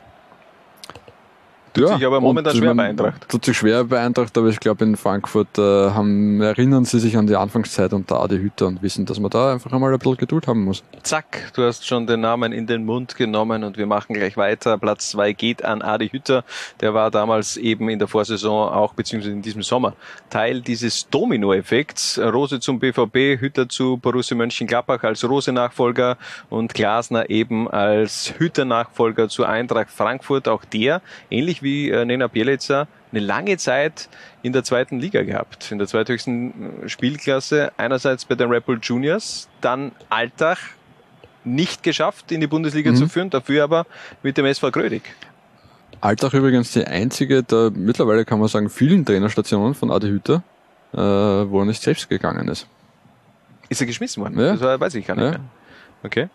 Tut 1.76 1.90
ja, 1.90 1.98
sich 1.98 2.06
aber 2.06 2.22
momentan 2.22 2.56
schwer 2.56 2.74
bei 2.74 2.84
Eintracht. 2.86 3.28
Tut 3.28 3.44
sich 3.44 3.58
schwer 3.58 3.84
bei 3.84 4.00
Eintracht, 4.00 4.38
aber 4.38 4.48
ich 4.48 4.62
glaube 4.62 4.86
in 4.86 4.96
Frankfurt 4.96 5.58
äh, 5.58 5.62
haben, 5.62 6.40
erinnern 6.42 6.86
sie 6.86 7.02
sich 7.02 7.18
an 7.18 7.28
die 7.28 7.36
Anfangszeit 7.36 7.92
unter 7.92 8.22
Adi 8.22 8.38
Hütter 8.38 8.68
und 8.68 8.82
wissen, 8.82 9.06
dass 9.06 9.20
man 9.20 9.30
da 9.30 9.52
einfach 9.52 9.74
einmal 9.74 9.92
ein 9.92 10.00
bisschen 10.00 10.16
Geduld 10.16 10.48
haben 10.48 10.64
muss. 10.64 10.84
Zack, 11.04 11.52
du 11.54 11.64
hast 11.64 11.86
schon 11.86 12.08
den 12.08 12.22
Namen 12.22 12.54
in 12.54 12.66
den 12.66 12.86
Mund 12.86 13.18
genommen 13.18 13.66
und 13.66 13.78
wir 13.78 13.88
machen 13.88 14.14
gleich 14.14 14.38
weiter. 14.38 14.78
Platz 14.78 15.12
zwei 15.12 15.34
geht 15.34 15.66
an 15.66 15.82
Adi 15.82 16.08
Hütter. 16.08 16.46
Der 16.80 16.94
war 16.94 17.12
damals 17.12 17.58
eben 17.58 17.90
in 17.90 18.00
der 18.00 18.08
Vorsaison 18.08 18.70
auch, 18.70 18.94
beziehungsweise 18.94 19.34
in 19.34 19.42
diesem 19.42 19.62
Sommer, 19.62 19.96
Teil 20.30 20.62
dieses 20.62 21.10
Domino-Effekts. 21.10 22.20
Rose 22.20 22.62
zum 22.62 22.80
BVB, 22.80 23.42
Hütter 23.42 23.68
zu 23.68 23.98
Borussia 23.98 24.38
Mönchengladbach 24.38 25.04
als 25.04 25.28
Rose-Nachfolger 25.28 26.18
und 26.50 26.74
Glasner 26.74 27.30
eben 27.30 27.70
als 27.70 28.34
Hütter-Nachfolger 28.38 29.28
zu 29.28 29.44
Eintracht 29.44 29.90
Frankfurt. 29.90 30.48
Auch 30.48 30.64
der, 30.64 31.02
ähnlich 31.30 31.64
wie 31.65 31.65
wie 31.66 31.90
äh, 31.90 32.06
Nena 32.06 32.28
Bielica 32.28 32.88
eine 33.12 33.20
lange 33.20 33.58
Zeit 33.58 34.08
in 34.42 34.54
der 34.54 34.64
zweiten 34.64 35.00
Liga 35.00 35.24
gehabt, 35.24 35.72
in 35.72 35.80
der 35.80 35.88
zweithöchsten 35.88 36.84
äh, 36.84 36.90
Spielklasse. 36.90 37.74
Einerseits 37.76 38.24
bei 38.24 38.36
den 38.36 38.50
Red 38.50 38.66
Bull 38.66 38.80
Juniors, 38.82 39.50
dann 39.60 39.92
Alltag 40.10 40.58
nicht 41.44 41.84
geschafft, 41.84 42.32
in 42.32 42.40
die 42.40 42.48
Bundesliga 42.48 42.92
mhm. 42.92 42.96
zu 42.96 43.08
führen, 43.10 43.30
dafür 43.30 43.66
aber 43.66 43.86
mit 44.24 44.38
dem 44.38 44.46
SV 44.46 44.72
Grödig. 44.72 45.04
Alltag 46.02 46.34
übrigens 46.34 46.72
die 46.72 46.86
einzige 46.86 47.44
der 47.44 47.72
mittlerweile 47.72 48.26
kann 48.26 48.40
man 48.40 48.48
sagen 48.48 48.70
vielen 48.70 49.06
Trainerstationen 49.06 49.74
von 49.74 49.92
Adi 49.92 50.08
Hütter, 50.08 50.44
äh, 50.94 50.98
wo 50.98 51.60
er 51.60 51.66
nicht 51.66 51.82
selbst 51.82 52.10
gegangen 52.10 52.48
ist. 52.48 52.68
Ist 53.70 53.82
er 53.82 53.88
geschmissen 53.88 54.22
worden? 54.22 54.40
Ja. 54.40 54.56
Das 54.56 54.80
weiß 54.80 54.96
ich 54.96 55.06
gar 55.06 55.16
nicht 55.16 55.26
ja. 55.26 55.32
mehr. 55.32 55.40
Okay. 56.04 56.30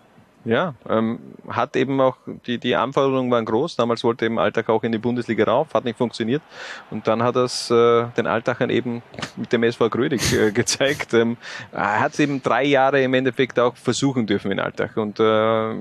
Ja, 0.44 0.74
ähm, 0.88 1.18
hat 1.48 1.76
eben 1.76 2.00
auch, 2.00 2.16
die, 2.46 2.56
die 2.56 2.74
Anforderungen 2.74 3.30
waren 3.30 3.44
groß. 3.44 3.76
Damals 3.76 4.02
wollte 4.04 4.24
eben 4.24 4.38
Alltag 4.38 4.70
auch 4.70 4.82
in 4.84 4.92
die 4.92 4.98
Bundesliga 4.98 5.44
rauf, 5.44 5.74
hat 5.74 5.84
nicht 5.84 5.98
funktioniert. 5.98 6.40
Und 6.90 7.06
dann 7.06 7.22
hat 7.22 7.36
es 7.36 7.70
äh, 7.70 8.06
den 8.16 8.26
Alltagern 8.26 8.70
eben 8.70 9.02
mit 9.36 9.52
dem 9.52 9.62
SV 9.62 9.90
Grödig 9.90 10.32
äh, 10.32 10.50
gezeigt. 10.52 11.12
Ähm, 11.12 11.36
hat 11.72 12.14
es 12.14 12.20
eben 12.20 12.42
drei 12.42 12.64
Jahre 12.64 13.02
im 13.02 13.12
Endeffekt 13.12 13.58
auch 13.58 13.76
versuchen 13.76 14.26
dürfen 14.26 14.50
in 14.50 14.60
Alltag. 14.60 14.96
Und 14.96 15.20
äh, 15.20 15.74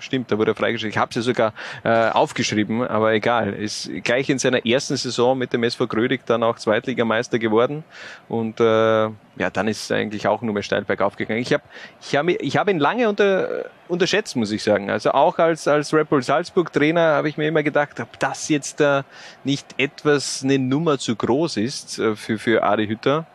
stimmt, 0.00 0.30
da 0.30 0.38
wurde 0.38 0.52
er 0.52 0.54
freigestellt. 0.54 0.94
Ich 0.94 0.98
habe 0.98 1.12
sie 1.12 1.22
sogar 1.22 1.52
äh, 1.84 2.10
aufgeschrieben, 2.10 2.86
aber 2.86 3.12
egal. 3.12 3.52
Ist 3.52 3.90
gleich 4.04 4.28
in 4.28 4.38
seiner 4.38 4.64
ersten 4.64 4.96
Saison 4.96 5.36
mit 5.36 5.52
dem 5.52 5.62
SV 5.62 5.86
Grödig 5.86 6.26
dann 6.26 6.42
auch 6.42 6.58
Zweitligameister 6.58 7.38
geworden 7.38 7.84
und 8.28 8.60
äh, 8.60 8.64
ja, 8.64 9.50
dann 9.52 9.68
ist 9.68 9.90
eigentlich 9.92 10.26
auch 10.26 10.42
nur 10.42 10.54
mehr 10.54 10.62
steil 10.62 10.82
bergauf 10.82 11.16
gegangen. 11.16 11.40
Ich 11.40 11.52
habe 11.52 11.62
ich 12.00 12.16
hab, 12.16 12.28
ich 12.28 12.56
hab 12.56 12.68
ihn 12.68 12.78
lange 12.78 13.08
unter, 13.08 13.66
unterschätzt, 13.86 14.36
muss 14.36 14.50
ich 14.50 14.62
sagen. 14.62 14.90
Also 14.90 15.12
auch 15.12 15.38
als, 15.38 15.68
als 15.68 15.94
Red 15.94 16.08
Bull 16.08 16.22
Salzburg 16.22 16.72
Trainer 16.72 17.14
habe 17.14 17.28
ich 17.28 17.36
mir 17.36 17.48
immer 17.48 17.62
gedacht, 17.62 18.00
ob 18.00 18.18
das 18.18 18.48
jetzt 18.48 18.80
äh, 18.80 19.02
nicht 19.44 19.66
etwas 19.78 20.42
eine 20.42 20.58
Nummer 20.58 20.98
zu 20.98 21.14
groß 21.14 21.56
ist 21.58 21.98
äh, 21.98 22.16
für, 22.16 22.38
für 22.38 22.62
Adi 22.62 22.88
Hütter. 22.88 23.26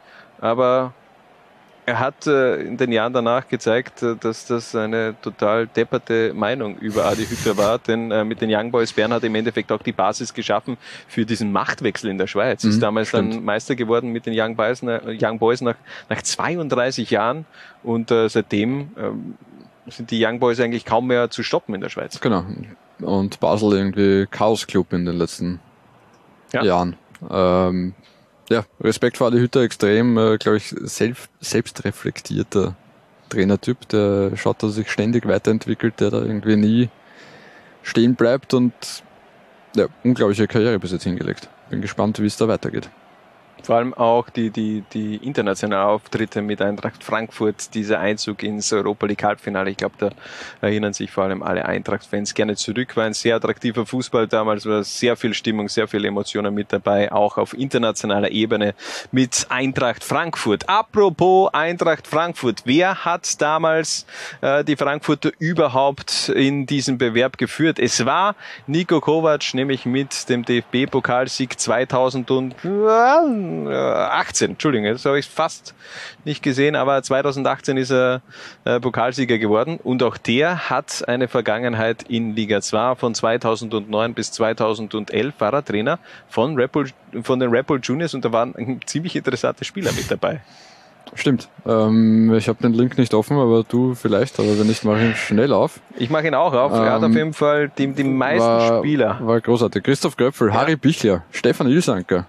Aber 0.42 0.94
er 1.86 2.00
hat 2.00 2.28
äh, 2.28 2.62
in 2.62 2.78
den 2.78 2.92
Jahren 2.92 3.14
danach 3.14 3.48
gezeigt, 3.48 4.04
äh, 4.04 4.16
dass 4.16 4.46
das 4.46 4.76
eine 4.76 5.16
total 5.22 5.68
depperte 5.68 6.34
Meinung 6.34 6.78
über 6.78 7.06
Adi 7.06 7.26
Hütter 7.26 7.58
war, 7.58 7.80
denn 7.80 8.12
äh, 8.12 8.24
mit 8.24 8.42
den 8.42 8.50
Young 8.54 8.72
Boys 8.72 8.94
Bern 8.94 9.12
hat 9.12 9.24
er 9.24 9.28
im 9.28 9.36
Endeffekt 9.36 9.72
auch 9.72 9.82
die 9.82 9.92
Basis 9.92 10.34
geschaffen 10.34 10.78
für 11.08 11.26
diesen 11.26 11.52
Machtwechsel 11.52 12.10
in 12.10 12.18
der 12.18 12.28
Schweiz. 12.28 12.64
Mhm, 12.64 12.70
ist 12.70 12.82
damals 12.82 13.10
stimmt. 13.10 13.34
dann 13.34 13.44
Meister 13.44 13.76
geworden 13.76 14.12
mit 14.12 14.26
den 14.26 14.34
Young 14.36 14.56
Boys, 14.56 14.82
Young 14.82 15.40
Boys 15.40 15.62
nach, 15.62 15.76
nach 16.10 16.22
32 16.22 17.10
Jahren 17.12 17.46
und 17.84 18.12
äh, 18.12 18.30
seitdem 18.30 18.92
ähm, 18.98 19.36
sind 19.88 20.12
die 20.12 20.26
Young 20.26 20.40
Boys 20.40 20.60
eigentlich 20.60 20.86
kaum 20.86 21.08
mehr 21.08 21.30
zu 21.30 21.44
stoppen 21.44 21.76
in 21.76 21.82
der 21.82 21.90
Schweiz. 21.90 22.20
Genau. 22.22 22.46
Und 23.02 23.40
Basel 23.42 23.74
irgendwie 23.74 24.26
Chaos 24.32 24.68
Club 24.68 24.94
in 24.94 25.06
den 25.06 25.18
letzten 25.18 25.60
ja. 26.54 26.64
Jahren. 26.64 26.96
Ähm, 27.30 27.94
ja, 28.50 28.66
Respekt 28.82 29.18
vor 29.18 29.28
Adi 29.28 29.40
Hütter, 29.40 29.62
extrem, 29.62 30.18
äh, 30.18 30.38
glaube 30.38 30.58
ich, 30.58 30.76
selbst, 30.82 31.30
selbstreflektierter 31.40 32.76
Trainertyp, 33.30 33.88
der 33.90 34.36
schaut, 34.36 34.62
dass 34.62 34.72
er 34.72 34.74
sich 34.74 34.92
ständig 34.92 35.28
weiterentwickelt, 35.28 36.00
der 36.00 36.12
da 36.12 36.22
irgendwie 36.22 36.56
nie 36.56 36.90
stehen 37.82 38.16
bleibt 38.16 38.54
und 38.54 38.74
ja, 39.76 39.88
unglaubliche 40.04 40.48
Karriere 40.48 40.80
bis 40.80 40.92
jetzt 40.92 41.04
hingelegt. 41.04 41.50
Bin 41.70 41.82
gespannt, 41.82 42.20
wie 42.20 42.28
es 42.28 42.38
da 42.38 42.48
weitergeht. 42.48 42.90
Vor 43.64 43.78
allem 43.78 43.94
auch 43.94 44.30
die, 44.30 44.50
die, 44.50 44.84
die 44.94 45.16
internationalen 45.16 45.88
Auftritte 45.88 46.42
mit 46.42 46.62
Eintracht 46.62 47.02
Frankfurt, 47.02 47.74
dieser 47.74 48.00
Einzug 48.00 48.44
ins 48.44 48.74
Europa 48.74 49.06
League 49.06 49.24
Halbfinale. 49.24 49.70
Ich 49.72 49.78
glaube, 49.78 49.96
da 49.98 50.10
erinnern 50.60 50.92
sich 50.92 51.12
vor 51.12 51.24
allem 51.24 51.42
alle 51.42 51.64
Eintracht-Fans 51.64 52.34
gerne 52.34 52.58
zurück. 52.58 52.98
War 52.98 53.06
ein 53.06 53.14
sehr 53.14 53.38
attraktiver 53.38 53.86
Fußball 53.86 54.28
damals, 54.28 54.66
war 54.66 54.84
sehr 54.84 55.16
viel 55.16 55.34
Stimmung, 55.34 55.70
sehr 55.70 55.88
viele 55.88 56.10
Emotionen 56.10 56.54
mit 56.54 56.74
dabei, 56.74 57.10
auch 57.10 57.38
auf 57.38 57.54
internationaler 57.54 58.32
Ebene 58.32 58.76
mit 59.14 59.48
Eintracht 59.48 60.04
Frankfurt. 60.04 60.68
Apropos 60.68 61.54
Eintracht 61.54 62.06
Frankfurt, 62.06 62.64
wer 62.66 63.06
hat 63.06 63.42
damals 63.42 64.06
äh, 64.42 64.66
die 64.66 64.76
Frankfurter 64.76 65.32
überhaupt 65.40 66.28
in 66.28 66.66
diesem 66.66 66.98
Bewerb 66.98 67.38
geführt? 67.38 67.80
Es 67.80 68.06
war 68.06 68.36
Nico 68.68 69.00
Kovac, 69.00 69.54
nämlich 69.54 69.86
mit 69.86 70.28
dem 70.28 70.44
DFB-Pokalsieg 70.44 71.58
2000 71.58 72.30
und 72.32 72.56
18, 73.68 74.52
Entschuldigung, 74.52 74.92
das 74.92 75.06
habe 75.06 75.20
ich 75.20 75.28
fast 75.28 75.74
nicht 76.26 76.44
gesehen, 76.44 76.76
aber 76.76 77.02
2018 77.02 77.78
ist 77.78 77.92
er 77.92 78.22
äh, 78.66 78.80
Pokalsieger 78.80 79.38
geworden 79.38 79.80
und 79.84 80.04
auch 80.04 80.18
der 80.18 80.70
hat 80.70 81.08
eine 81.08 81.28
Vergangenheit 81.28 82.04
in 82.04 82.36
Liga 82.36 82.62
2. 82.62 82.96
Von 82.96 83.16
2009 83.16 84.14
bis 84.14 84.32
2011 84.32 85.34
war 85.40 85.54
er 85.54 85.66
Trainer 85.66 86.00
von, 86.28 86.56
Red 86.56 86.72
Bull, 86.72 86.90
von 87.24 87.40
den 87.40 87.50
Red 87.50 87.68
Bull 87.68 87.80
Juniors 87.82 88.14
und 88.14 88.26
da 88.26 88.32
waren 88.32 88.80
ziemlich 88.86 89.16
interessante 89.16 89.66
Spieler 89.66 89.92
mit 89.94 90.10
dabei. 90.10 90.42
Stimmt. 91.16 91.50
Ähm, 91.66 92.34
ich 92.34 92.48
habe 92.48 92.62
den 92.62 92.74
Link 92.74 92.98
nicht 92.98 93.14
offen, 93.14 93.38
aber 93.38 93.64
du 93.64 93.94
vielleicht, 93.94 94.40
aber 94.40 94.58
wenn 94.58 94.68
nicht, 94.68 94.84
mache 94.84 94.98
ich 94.98 95.04
ihn 95.10 95.16
schnell 95.16 95.54
auf. 95.54 95.80
Ich 95.98 96.10
mache 96.10 96.28
ihn 96.28 96.34
auch 96.34 96.54
auf. 96.54 96.72
Ähm, 96.72 96.84
er 96.84 96.92
hat 96.94 97.04
auf 97.04 97.12
ähm, 97.12 97.18
jeden 97.18 97.34
Fall 97.34 97.70
die, 97.70 97.88
die 97.94 98.04
meisten 98.04 98.48
war, 98.48 98.80
Spieler. 98.80 99.20
War 99.22 99.40
großartig. 99.40 99.84
Christoph 99.84 100.18
Göpfel, 100.18 100.50
ja. 100.50 100.54
Harry 100.56 100.76
Bichler, 100.76 101.24
Stefan 101.32 101.68
Ilsanker, 101.68 102.26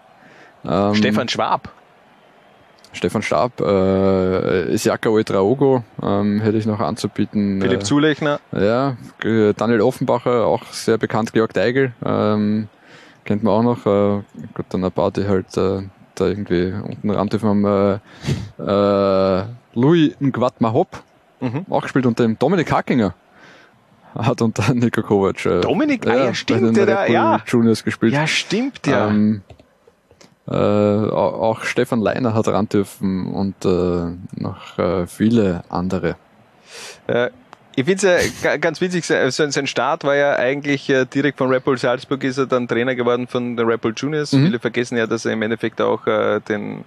ähm, 0.66 0.94
Stefan 0.94 1.28
Schwab. 1.28 1.70
Stefan 2.94 3.22
Stab, 3.22 3.60
äh, 3.60 4.72
Isiaka 4.72 5.08
Oetraogo 5.10 5.82
ähm, 6.02 6.40
hätte 6.40 6.58
ich 6.58 6.66
noch 6.66 6.80
anzubieten. 6.80 7.60
Philipp 7.60 7.80
äh, 7.80 7.84
Zulechner. 7.84 8.40
Ja, 8.52 8.96
Daniel 9.20 9.80
Offenbacher, 9.80 10.46
auch 10.46 10.64
sehr 10.66 10.96
bekannt, 10.96 11.32
Georg 11.32 11.52
Deigel, 11.52 11.92
ähm, 12.04 12.68
kennt 13.24 13.42
man 13.42 13.52
auch 13.52 13.62
noch. 13.62 13.86
Äh, 13.86 14.22
gut, 14.54 14.66
dann 14.68 14.84
ein 14.84 14.92
paar, 14.92 15.10
die 15.10 15.26
halt 15.26 15.56
äh, 15.56 15.82
da 16.14 16.26
irgendwie 16.26 16.72
unten 16.72 17.10
ran 17.10 17.28
dürfen 17.28 17.48
haben. 17.48 18.00
Äh, 18.58 19.40
äh, 19.40 19.44
Louis 19.74 20.14
Ngwat 20.20 20.60
Mahop, 20.60 21.02
mhm. 21.40 21.66
auch 21.70 21.82
gespielt 21.82 22.06
unter 22.06 22.22
dem 22.22 22.38
Dominik 22.38 22.70
Hackinger. 22.70 23.14
Hat 24.14 24.40
unter 24.42 24.72
Niko 24.72 25.02
Kovac. 25.02 25.44
Äh, 25.44 25.60
Dominik, 25.60 26.06
ah, 26.06 26.14
ja, 26.14 26.24
ja 26.26 26.34
stimmt, 26.34 26.76
der 26.76 27.10
ja. 27.10 27.42
Juniors 27.44 27.82
gespielt. 27.82 28.12
Ja, 28.12 28.28
stimmt, 28.28 28.86
ja. 28.86 29.08
Ähm, 29.08 29.42
äh, 30.46 30.54
auch 30.54 31.64
Stefan 31.64 32.00
Leiner 32.00 32.34
hat 32.34 32.48
ran 32.48 32.68
dürfen 32.68 33.32
und 33.32 33.64
äh, 33.64 34.40
noch 34.40 34.78
äh, 34.78 35.06
viele 35.06 35.64
andere. 35.68 36.16
Äh, 37.06 37.30
ich 37.76 37.84
finde 37.86 38.18
es 38.18 38.42
ja 38.42 38.56
ganz 38.56 38.80
witzig, 38.80 39.04
sein 39.04 39.66
Start 39.66 40.04
war 40.04 40.14
ja 40.14 40.36
eigentlich 40.36 40.88
äh, 40.90 41.06
direkt 41.06 41.38
von 41.38 41.48
Red 41.50 41.64
Bull 41.64 41.76
Salzburg, 41.76 42.22
ist 42.22 42.38
er 42.38 42.46
dann 42.46 42.68
Trainer 42.68 42.94
geworden 42.94 43.26
von 43.26 43.56
den 43.56 43.66
Red 43.66 43.80
Bull 43.80 43.94
Juniors. 43.96 44.32
Mhm. 44.32 44.44
Viele 44.44 44.58
vergessen 44.60 44.96
ja, 44.96 45.06
dass 45.06 45.24
er 45.24 45.32
im 45.32 45.42
Endeffekt 45.42 45.80
auch 45.80 46.06
äh, 46.06 46.40
den, 46.40 46.84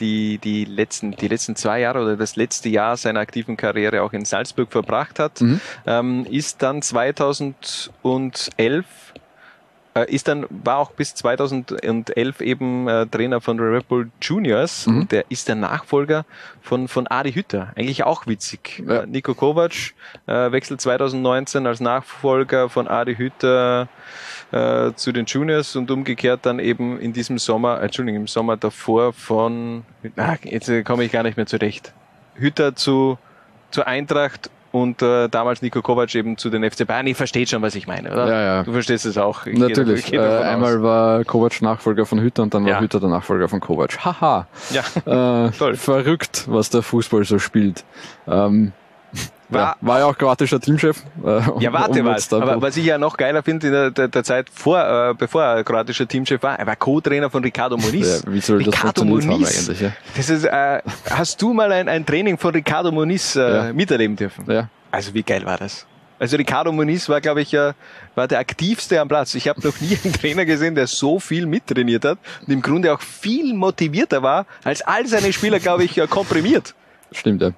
die, 0.00 0.38
die, 0.38 0.64
letzten, 0.64 1.12
die 1.12 1.28
letzten 1.28 1.54
zwei 1.54 1.80
Jahre 1.80 2.02
oder 2.02 2.16
das 2.16 2.34
letzte 2.34 2.68
Jahr 2.68 2.96
seiner 2.96 3.20
aktiven 3.20 3.56
Karriere 3.56 4.02
auch 4.02 4.12
in 4.12 4.24
Salzburg 4.24 4.72
verbracht 4.72 5.20
hat. 5.20 5.40
Mhm. 5.40 5.60
Ähm, 5.86 6.26
ist 6.28 6.62
dann 6.62 6.82
2011 6.82 8.58
äh, 8.58 8.84
ist 10.02 10.28
dann, 10.28 10.46
war 10.50 10.78
auch 10.78 10.90
bis 10.90 11.14
2011 11.14 12.40
eben 12.40 12.88
äh, 12.88 13.06
Trainer 13.06 13.40
von 13.40 13.60
Red 13.60 13.88
Bull 13.88 14.10
Juniors. 14.20 14.86
Mhm. 14.86 15.08
Der 15.08 15.24
ist 15.28 15.48
der 15.48 15.54
Nachfolger 15.54 16.24
von, 16.62 16.88
von 16.88 17.06
Adi 17.06 17.32
Hütter. 17.32 17.72
Eigentlich 17.76 18.04
auch 18.04 18.26
witzig. 18.26 18.82
Ja. 18.86 19.02
Äh, 19.02 19.06
Nico 19.06 19.34
Kovac 19.34 19.94
äh, 20.26 20.52
wechselt 20.52 20.80
2019 20.80 21.66
als 21.66 21.80
Nachfolger 21.80 22.68
von 22.68 22.88
Adi 22.88 23.14
Hütter 23.14 23.88
äh, 24.50 24.92
zu 24.94 25.12
den 25.12 25.26
Juniors 25.26 25.76
und 25.76 25.90
umgekehrt 25.90 26.46
dann 26.46 26.58
eben 26.58 26.98
in 26.98 27.12
diesem 27.12 27.38
Sommer, 27.38 27.80
äh, 27.80 27.84
Entschuldigung, 27.84 28.22
im 28.22 28.26
Sommer 28.26 28.56
davor 28.56 29.12
von, 29.12 29.84
ach, 30.16 30.38
jetzt 30.42 30.70
komme 30.84 31.04
ich 31.04 31.12
gar 31.12 31.22
nicht 31.22 31.36
mehr 31.36 31.46
zurecht. 31.46 31.92
Hütter 32.34 32.74
zu, 32.74 33.18
zur 33.70 33.86
Eintracht 33.86 34.50
und 34.74 35.02
äh, 35.02 35.28
damals 35.28 35.62
Nico 35.62 35.82
Kovac 35.82 36.12
eben 36.16 36.36
zu 36.36 36.50
den 36.50 36.68
FC 36.68 36.84
Bayern. 36.84 37.06
Ich 37.06 37.16
verstehe 37.16 37.46
schon, 37.46 37.62
was 37.62 37.76
ich 37.76 37.86
meine, 37.86 38.10
oder? 38.10 38.26
Ja, 38.26 38.42
ja. 38.42 38.62
Du 38.64 38.72
verstehst 38.72 39.06
es 39.06 39.16
auch. 39.16 39.46
Ich 39.46 39.56
Natürlich. 39.56 40.06
Gehe, 40.06 40.18
äh, 40.18 40.42
einmal 40.42 40.82
war 40.82 41.22
Kovac 41.22 41.62
Nachfolger 41.62 42.04
von 42.06 42.20
Hütter 42.20 42.42
und 42.42 42.54
dann 42.54 42.66
ja. 42.66 42.74
war 42.74 42.80
Hütter 42.80 42.98
der 42.98 43.08
Nachfolger 43.08 43.48
von 43.48 43.60
Kovac. 43.60 44.04
Haha. 44.04 44.48
Ja. 44.70 45.46
Äh, 45.46 45.50
Toll. 45.58 45.76
Verrückt, 45.76 46.46
was 46.48 46.70
der 46.70 46.82
Fußball 46.82 47.22
so 47.22 47.38
spielt. 47.38 47.84
Ähm, 48.26 48.72
war, 49.48 49.60
ja, 49.60 49.76
war 49.80 49.98
ja 50.00 50.06
auch 50.06 50.16
kroatischer 50.16 50.60
Teamchef. 50.60 51.02
Äh, 51.24 51.40
ja, 51.60 51.72
warte 51.72 52.00
um 52.00 52.06
was. 52.06 52.32
Aber 52.32 52.60
was 52.60 52.76
ich 52.76 52.84
ja 52.84 52.98
noch 52.98 53.16
geiler 53.16 53.42
finde 53.42 53.66
in 53.66 53.72
der, 53.72 53.90
der, 53.90 54.08
der 54.08 54.24
Zeit 54.24 54.48
vor, 54.50 54.78
äh, 54.78 55.14
bevor 55.14 55.42
er 55.42 55.64
kroatischer 55.64 56.06
Teamchef 56.06 56.42
war, 56.42 56.58
er 56.58 56.66
war 56.66 56.76
Co-Trainer 56.76 57.30
von 57.30 57.42
Ricardo 57.42 57.76
Moniz. 57.76 58.22
Ja, 58.24 58.32
wie 58.32 58.40
soll 58.40 58.58
Ricardo 58.58 59.02
das 59.02 59.04
Moniz, 59.04 59.26
haben 59.26 59.44
eigentlich? 59.44 59.80
Ja? 59.80 59.92
Das 60.16 60.30
ist, 60.30 60.44
äh, 60.44 60.82
hast 61.10 61.40
du 61.42 61.52
mal 61.52 61.70
ein, 61.72 61.88
ein 61.88 62.06
Training 62.06 62.38
von 62.38 62.54
Ricardo 62.54 62.90
Moniz 62.90 63.36
äh, 63.36 63.40
ja. 63.40 63.72
miterleben 63.72 64.16
dürfen? 64.16 64.50
Ja. 64.50 64.68
Also 64.90 65.14
wie 65.14 65.22
geil 65.22 65.44
war 65.44 65.58
das? 65.58 65.86
Also 66.18 66.36
Ricardo 66.36 66.72
Moniz 66.72 67.08
war, 67.08 67.20
glaube 67.20 67.42
ich, 67.42 67.52
äh, 67.54 67.72
war 68.14 68.28
der 68.28 68.38
aktivste 68.38 69.00
am 69.00 69.08
Platz. 69.08 69.34
Ich 69.34 69.48
habe 69.48 69.60
noch 69.66 69.80
nie 69.80 69.98
einen 70.04 70.12
Trainer 70.12 70.44
gesehen, 70.44 70.74
der 70.74 70.86
so 70.86 71.18
viel 71.20 71.46
mittrainiert 71.46 72.04
hat 72.04 72.18
und 72.46 72.52
im 72.52 72.62
Grunde 72.62 72.92
auch 72.92 73.00
viel 73.00 73.52
motivierter 73.54 74.22
war 74.22 74.46
als 74.62 74.82
all 74.82 75.06
seine 75.06 75.32
Spieler, 75.32 75.58
glaube 75.58 75.84
ich, 75.84 76.00
komprimiert. 76.08 76.74
Stimmt, 77.12 77.42
ja. 77.42 77.52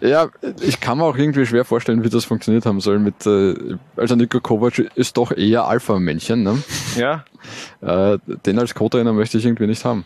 Ja, 0.00 0.28
ich 0.60 0.80
kann 0.80 0.98
mir 0.98 1.04
auch 1.04 1.16
irgendwie 1.16 1.44
schwer 1.44 1.64
vorstellen, 1.64 2.04
wie 2.04 2.08
das 2.08 2.24
funktioniert 2.24 2.66
haben 2.66 2.80
soll 2.80 2.98
mit, 2.98 3.26
äh, 3.26 3.54
also 3.96 4.14
Nico 4.14 4.40
Kovac 4.40 4.78
ist 4.94 5.16
doch 5.16 5.32
eher 5.32 5.64
Alpha-Männchen, 5.66 6.42
ne? 6.42 6.62
Ja. 6.96 7.24
Äh, 7.80 8.18
den 8.44 8.58
als 8.58 8.74
Co-Trainer 8.74 9.12
möchte 9.12 9.38
ich 9.38 9.46
irgendwie 9.46 9.68
nicht 9.68 9.84
haben. 9.84 10.04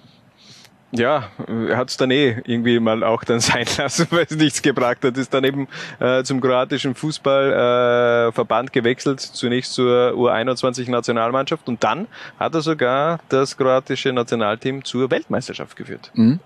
Ja, 0.93 1.31
er 1.49 1.79
hat 1.79 1.89
es 1.89 1.97
dann 1.97 2.11
eh 2.11 2.37
irgendwie 2.45 2.79
mal 2.79 3.03
auch 3.03 3.25
dann 3.25 3.41
sein 3.41 3.65
lassen, 3.79 4.07
weil 4.11 4.27
es 4.29 4.37
nichts 4.37 4.61
gebracht 4.61 5.03
hat. 5.03 5.17
Ist 5.17 5.33
dann 5.33 5.43
eben 5.43 5.67
äh, 5.99 6.23
zum 6.23 6.41
kroatischen 6.43 6.95
Fußballverband 6.95 8.69
äh, 8.69 8.73
gewechselt, 8.73 9.21
zunächst 9.21 9.73
zur 9.73 10.13
U21-Nationalmannschaft 10.13 11.67
und 11.69 11.83
dann 11.83 12.07
hat 12.39 12.55
er 12.55 12.61
sogar 12.61 13.21
das 13.31 13.57
kroatische 13.57 14.13
Nationalteam 14.13 14.85
zur 14.85 15.11
Weltmeisterschaft 15.11 15.75
geführt. 15.75 16.13
Mhm 16.15 16.39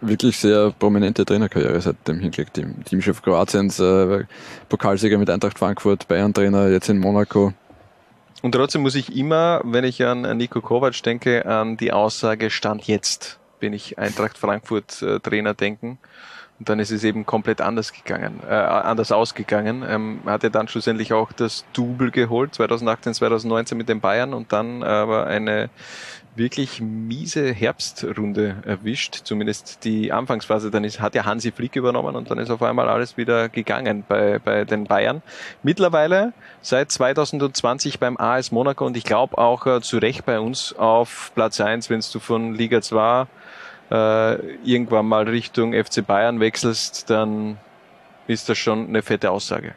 wirklich 0.00 0.36
sehr 0.38 0.72
prominente 0.78 1.24
Trainerkarriere 1.24 1.80
seitdem 1.80 2.18
hingelegt. 2.18 2.60
Teamchef 2.84 3.22
Kroatiens, 3.22 3.78
äh, 3.80 4.24
Pokalsieger 4.68 5.18
mit 5.18 5.30
Eintracht 5.30 5.58
Frankfurt, 5.58 6.08
Bayern-Trainer, 6.08 6.68
jetzt 6.68 6.88
in 6.88 6.98
Monaco. 6.98 7.52
Und 8.42 8.52
trotzdem 8.52 8.82
muss 8.82 8.94
ich 8.94 9.16
immer, 9.16 9.62
wenn 9.64 9.84
ich 9.84 10.04
an 10.04 10.36
Nico 10.36 10.60
Kovac 10.60 11.02
denke, 11.02 11.46
an 11.46 11.76
die 11.76 11.92
Aussage 11.92 12.50
Stand 12.50 12.86
jetzt 12.86 13.38
bin 13.58 13.72
ich 13.72 13.98
Eintracht 13.98 14.36
Frankfurt 14.36 15.00
äh, 15.00 15.20
Trainer 15.20 15.54
denken. 15.54 15.98
Und 16.58 16.68
dann 16.68 16.78
ist 16.78 16.92
es 16.92 17.02
eben 17.02 17.26
komplett 17.26 17.60
anders 17.60 17.92
gegangen, 17.92 18.40
äh, 18.48 18.54
anders 18.54 19.10
ausgegangen. 19.10 19.84
Ähm, 19.88 20.20
hat 20.24 20.44
er 20.44 20.50
dann 20.50 20.68
schlussendlich 20.68 21.12
auch 21.12 21.32
das 21.32 21.64
Double 21.72 22.10
geholt, 22.12 22.54
2018, 22.54 23.14
2019 23.14 23.76
mit 23.76 23.88
den 23.88 24.00
Bayern 24.00 24.34
und 24.34 24.52
dann 24.52 24.82
aber 24.84 25.26
eine 25.26 25.68
wirklich 26.36 26.80
miese 26.80 27.52
Herbstrunde 27.52 28.56
erwischt, 28.64 29.20
zumindest 29.24 29.84
die 29.84 30.12
Anfangsphase. 30.12 30.70
Dann 30.70 30.84
ist, 30.84 31.00
hat 31.00 31.14
ja 31.14 31.24
Hansi 31.24 31.52
Flick 31.52 31.76
übernommen 31.76 32.16
und 32.16 32.30
dann 32.30 32.38
ist 32.38 32.50
auf 32.50 32.62
einmal 32.62 32.88
alles 32.88 33.16
wieder 33.16 33.48
gegangen 33.48 34.04
bei, 34.06 34.38
bei 34.38 34.64
den 34.64 34.84
Bayern. 34.84 35.22
Mittlerweile 35.62 36.32
seit 36.60 36.90
2020 36.90 38.00
beim 38.00 38.16
AS 38.16 38.52
Monaco 38.52 38.84
und 38.86 38.96
ich 38.96 39.04
glaube 39.04 39.38
auch 39.38 39.66
äh, 39.66 39.80
zu 39.80 39.98
Recht 39.98 40.24
bei 40.24 40.40
uns 40.40 40.72
auf 40.72 41.32
Platz 41.34 41.60
eins, 41.60 41.90
wenn 41.90 42.00
du 42.12 42.18
von 42.18 42.54
Liga 42.54 42.80
2 42.80 43.26
äh, 43.90 44.34
irgendwann 44.64 45.06
mal 45.06 45.28
Richtung 45.28 45.72
FC 45.72 46.06
Bayern 46.06 46.40
wechselst, 46.40 47.10
dann 47.10 47.58
ist 48.26 48.48
das 48.48 48.58
schon 48.58 48.88
eine 48.88 49.02
fette 49.02 49.30
Aussage. 49.30 49.74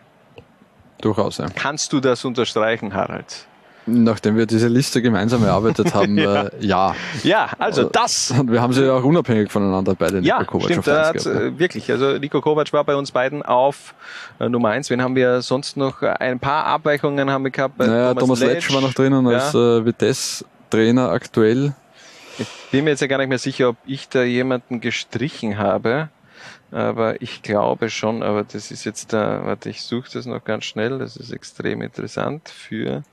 Durchaus, 1.02 1.38
ja. 1.38 1.48
Kannst 1.54 1.94
du 1.94 2.00
das 2.00 2.26
unterstreichen, 2.26 2.94
Harald? 2.94 3.48
Nachdem 3.90 4.36
wir 4.36 4.46
diese 4.46 4.68
Liste 4.68 5.02
gemeinsam 5.02 5.44
erarbeitet 5.46 5.94
haben, 5.94 6.18
ja. 6.18 6.48
Äh, 6.48 6.50
ja. 6.60 6.96
Ja, 7.24 7.50
also 7.58 7.86
das. 7.86 8.32
Und 8.32 8.52
wir 8.52 8.62
haben 8.62 8.74
sie 8.74 8.86
ja 8.86 8.94
auch 8.94 9.04
unabhängig 9.04 9.50
voneinander 9.50 9.96
beide 9.96 10.20
ja, 10.20 10.40
Nico 10.40 10.58
Kovac 10.58 10.66
stimmt, 10.66 10.80
auf 10.80 10.86
gehabt, 10.86 11.26
ja. 11.26 11.60
wirklich. 11.60 11.90
Also 11.90 12.18
Nico 12.18 12.42
Kovac 12.42 12.74
war 12.74 12.84
bei 12.84 12.96
uns 12.96 13.12
beiden 13.12 13.44
auf 13.44 13.96
äh, 14.40 14.50
Nummer 14.50 14.70
eins. 14.70 14.90
Wen 14.90 15.02
haben 15.02 15.16
wir 15.16 15.42
sonst 15.42 15.78
noch? 15.78 16.02
Ein 16.02 16.40
paar 16.40 16.66
Abweichungen 16.66 17.30
haben 17.30 17.46
wir 17.46 17.52
gehabt. 17.52 17.78
Bei 17.78 17.88
naja, 17.88 18.14
Thomas, 18.14 18.40
Thomas 18.40 18.40
Letsch 18.42 18.74
war 18.74 18.82
noch 18.82 18.94
drinnen 18.94 19.26
ja. 19.30 19.38
als 19.38 19.56
äh, 19.56 19.86
Vitesse-Trainer 19.86 21.10
aktuell. 21.10 21.74
Ich 22.40 22.48
bin 22.72 22.84
mir 22.84 22.92
jetzt 22.92 23.02
ja 23.02 23.08
gar 23.08 23.18
nicht 23.18 23.30
mehr 23.30 23.40
sicher, 23.40 23.70
ob 23.70 23.78
ich 23.86 24.10
da 24.10 24.24
jemanden 24.24 24.82
gestrichen 24.82 25.58
habe. 25.58 26.10
Aber 26.72 27.22
ich 27.22 27.44
glaube 27.44 27.90
schon, 27.90 28.22
aber 28.22 28.44
das 28.44 28.72
ist 28.72 28.84
jetzt 28.84 29.14
da, 29.14 29.46
warte, 29.46 29.70
ich 29.70 29.84
suche 29.84 30.10
das 30.14 30.26
noch 30.26 30.44
ganz 30.44 30.66
schnell, 30.66 31.00
das 31.00 31.16
ist 31.16 31.32
extrem 31.32 31.82
interessant 31.82 32.50
für 32.50 33.04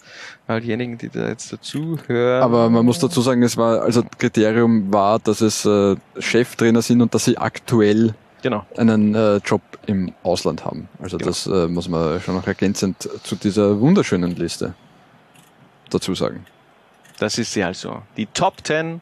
all 0.49 0.61
diejenigen, 0.61 0.99
die 0.99 1.09
da 1.09 1.29
jetzt 1.29 1.53
dazuhören. 1.53 2.43
Aber 2.43 2.69
man 2.69 2.85
muss 2.85 2.99
dazu 2.99 3.21
sagen, 3.21 3.45
es 3.45 3.57
war, 3.57 3.83
also 3.83 4.03
Kriterium 4.19 4.93
war, 4.93 5.21
dass 5.21 5.41
es 5.41 5.65
äh, 5.65 5.95
Cheftrainer 6.19 6.83
sind 6.83 7.01
und 7.01 7.15
dass 7.15 7.27
sie 7.27 7.39
aktuell 7.39 8.15
genau. 8.43 8.67
einen 8.77 9.15
äh, 9.15 9.37
Job 9.37 9.63
im 9.87 10.13
Ausland 10.25 10.65
haben. 10.65 10.89
Also 11.01 11.17
genau. 11.17 11.31
das 11.31 11.47
äh, 11.47 11.69
muss 11.69 11.89
man 11.89 12.21
schon 12.21 12.35
noch 12.35 12.47
ergänzend 12.49 13.09
zu 13.23 13.37
dieser 13.37 13.81
wunderschönen 13.81 14.35
Liste 14.35 14.75
dazu 15.91 16.15
sagen. 16.15 16.45
Das 17.19 17.39
ist 17.39 17.53
sie 17.53 17.63
also. 17.63 18.03
Die 18.17 18.27
Top 18.27 18.55
10 18.65 19.01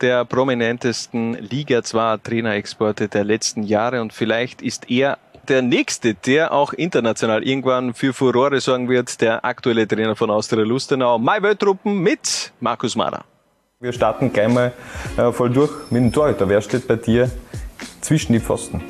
der 0.00 0.24
prominentesten 0.24 1.34
Liga 1.34 1.82
2 1.82 2.18
Trainerexporte 2.18 3.08
der 3.08 3.24
letzten 3.24 3.62
Jahre 3.62 4.00
und 4.00 4.12
vielleicht 4.12 4.62
ist 4.62 4.90
er 4.90 5.18
der 5.48 5.62
nächste, 5.62 6.14
der 6.14 6.52
auch 6.52 6.72
international 6.72 7.42
irgendwann 7.42 7.92
für 7.92 8.12
Furore 8.12 8.60
sorgen 8.60 8.88
wird, 8.88 9.20
der 9.20 9.44
aktuelle 9.44 9.86
Trainer 9.86 10.14
von 10.14 10.30
Austria 10.30 10.64
Lustenau, 10.64 11.18
Mai 11.18 11.42
Welttruppen 11.42 11.98
mit 11.98 12.52
Markus 12.60 12.94
Mara. 12.94 13.24
Wir 13.80 13.92
starten 13.92 14.32
gleich 14.32 14.48
mal 14.48 14.72
äh, 15.16 15.32
voll 15.32 15.50
durch 15.50 15.72
mit 15.90 16.02
dem 16.02 16.12
Torhüter. 16.12 16.48
Wer 16.48 16.60
steht 16.60 16.86
bei 16.86 16.96
dir 16.96 17.30
zwischen 18.00 18.32
die 18.34 18.40
Pfosten? 18.40 18.82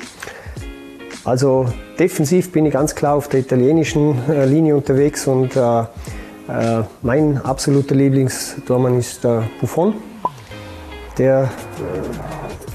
Also 1.23 1.71
defensiv 1.97 2.51
bin 2.51 2.65
ich 2.65 2.73
ganz 2.73 2.95
klar 2.95 3.15
auf 3.15 3.29
der 3.29 3.39
italienischen 3.39 4.17
äh, 4.29 4.45
Linie 4.45 4.75
unterwegs 4.75 5.27
und 5.27 5.55
äh, 5.55 5.83
äh 6.51 6.83
mein 7.01 7.37
absoluter 7.43 7.95
Lieblingstormann 7.95 8.97
ist 8.99 9.23
der 9.23 9.43
Buffon 9.59 9.95
der 11.17 11.49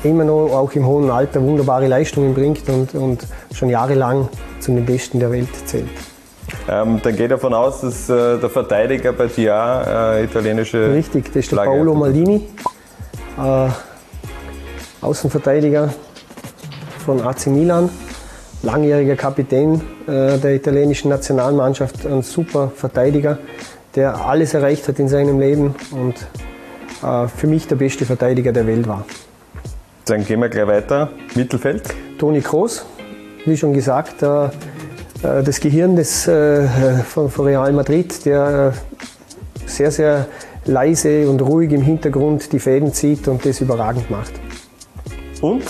äh, 0.05 0.09
immer 0.09 0.25
noch 0.25 0.53
auch 0.53 0.73
im 0.73 0.87
hohen 0.87 1.11
Alter 1.11 1.43
wunderbare 1.43 1.87
Leistungen 1.87 2.35
bringt 2.35 2.69
und, 2.69 2.95
und 2.95 3.27
schon 3.53 3.69
jahrelang 3.69 4.29
zu 4.61 4.73
den 4.73 4.85
Besten 4.85 5.19
der 5.21 5.33
Welt 5.33 5.49
zählt. 5.67 5.89
Ähm, 6.69 7.01
dann 7.03 7.17
geht 7.17 7.31
davon 7.31 7.55
aus, 7.55 7.81
dass 7.81 8.09
äh, 8.09 8.39
der 8.39 8.51
Verteidiger 8.51 9.13
bei 9.13 9.27
dir 9.27 9.85
äh, 9.87 10.25
italienische. 10.25 10.93
Richtig, 10.93 11.27
das 11.27 11.37
ist 11.37 11.53
der 11.53 11.59
Flagge 11.59 11.71
Paolo 11.71 11.95
Maldini, 11.95 12.49
äh, 13.39 13.69
Außenverteidiger 15.01 15.93
von 17.05 17.21
AC 17.21 17.49
Milan, 17.49 17.89
langjähriger 18.63 19.17
Kapitän 19.17 19.81
äh, 20.07 20.39
der 20.39 20.55
italienischen 20.55 21.09
Nationalmannschaft, 21.09 22.07
ein 22.07 22.23
super 22.23 22.73
Verteidiger, 22.75 23.39
der 23.95 24.27
alles 24.27 24.55
erreicht 24.55 24.89
hat 24.89 24.99
in 24.99 25.09
seinem 25.09 25.39
Leben 25.39 25.75
und 25.91 26.15
äh, 27.03 27.29
für 27.29 27.47
mich 27.47 27.67
der 27.67 27.77
beste 27.77 28.05
Verteidiger 28.05 28.53
der 28.53 28.67
Welt 28.67 28.87
war. 28.87 29.05
Dann 30.07 30.25
gehen 30.25 30.41
wir 30.41 30.49
gleich 30.49 30.67
weiter. 30.67 31.11
Mittelfeld. 31.35 31.83
Toni 32.19 32.41
Kroos, 32.41 32.87
wie 33.45 33.57
schon 33.57 33.73
gesagt, 33.73 34.23
äh, 34.23 34.49
das 35.23 35.61
Gehirn 35.61 35.97
des, 35.97 36.25
von 36.25 37.31
Real 37.39 37.73
Madrid, 37.73 38.25
der 38.27 38.75
sehr, 39.65 39.91
sehr 39.91 40.27
leise 40.67 41.29
und 41.29 41.41
ruhig 41.43 41.73
im 41.73 41.83
Hintergrund 41.83 42.53
die 42.53 42.59
Fäden 42.59 42.93
zieht 42.93 43.27
und 43.29 43.45
das 43.45 43.61
überragend 43.61 44.11
macht. 44.11 44.33
Und 45.41 45.65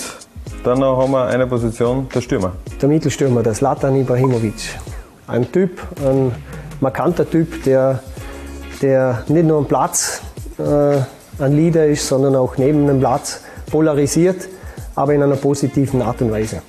dann 0.67 0.83
haben 0.83 1.13
wir 1.13 1.27
eine 1.27 1.47
Position, 1.47 2.09
der 2.13 2.21
Stürmer. 2.21 2.53
Der 2.83 2.89
Mittelstürmer, 2.89 3.43
der 3.45 3.55
Slatan 3.55 3.95
Ibrahimovic. 3.95 4.77
Ein 5.29 5.51
Typ, 5.53 5.81
ein 6.05 6.33
markanter 6.81 7.29
Typ, 7.29 7.63
der, 7.63 8.01
der 8.83 9.23
nicht 9.29 9.47
nur 9.47 9.59
am 9.59 9.67
Platz 9.67 10.23
äh, 10.59 11.43
ein 11.43 11.57
Leader 11.57 11.87
ist, 11.87 12.09
sondern 12.09 12.35
auch 12.35 12.57
neben 12.57 12.87
dem 12.89 12.99
Platz 12.99 13.43
polarisiert, 13.71 14.49
aber 14.97 15.15
in 15.15 15.23
einer 15.23 15.37
positiven 15.37 16.03
Art 16.03 16.21
und 16.21 16.33
Weise. 16.33 16.63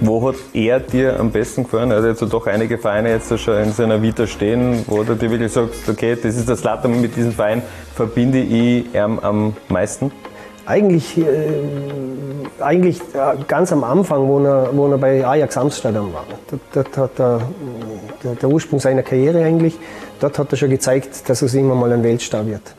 Wo 0.00 0.28
hat 0.28 0.36
er 0.52 0.80
dir 0.80 1.18
am 1.18 1.30
besten 1.30 1.62
gefallen? 1.62 1.92
Er 1.92 1.98
hat 1.98 2.04
jetzt 2.04 2.32
doch 2.32 2.46
einige 2.48 2.78
Vereine 2.78 3.10
jetzt 3.10 3.38
schon 3.38 3.62
in 3.62 3.72
seiner 3.72 4.02
Vita 4.02 4.26
stehen, 4.26 4.84
wo 4.88 5.04
du 5.04 5.14
dir 5.14 5.30
wirklich 5.30 5.52
sagst, 5.52 5.88
okay, 5.88 6.16
das 6.20 6.36
ist 6.36 6.48
das 6.48 6.64
Latte, 6.64 6.88
mit 6.88 7.14
diesem 7.14 7.32
Verein 7.32 7.62
verbinde 7.94 8.40
ich 8.40 8.92
ihn 8.92 9.18
am 9.22 9.54
meisten? 9.68 10.10
Eigentlich, 10.66 11.16
äh, 11.16 11.24
eigentlich 12.60 13.00
äh, 13.14 13.36
ganz 13.46 13.72
am 13.72 13.84
Anfang, 13.84 14.26
wo 14.26 14.40
er, 14.40 14.70
wo 14.72 14.88
er 14.88 14.98
bei 14.98 15.24
Ajax 15.24 15.56
Amsterdam 15.56 16.12
war. 16.12 16.24
Dort, 16.72 16.96
hat 16.96 17.18
er, 17.20 17.40
der, 18.22 18.34
der 18.34 18.48
Ursprung 18.48 18.80
seiner 18.80 19.02
Karriere 19.02 19.44
eigentlich, 19.44 19.78
dort 20.20 20.38
hat 20.38 20.50
er 20.50 20.56
schon 20.56 20.70
gezeigt, 20.70 21.28
dass 21.28 21.42
er 21.42 21.54
irgendwann 21.54 21.78
mal 21.78 21.92
ein 21.92 22.02
Weltstar 22.02 22.46
wird. 22.46 22.74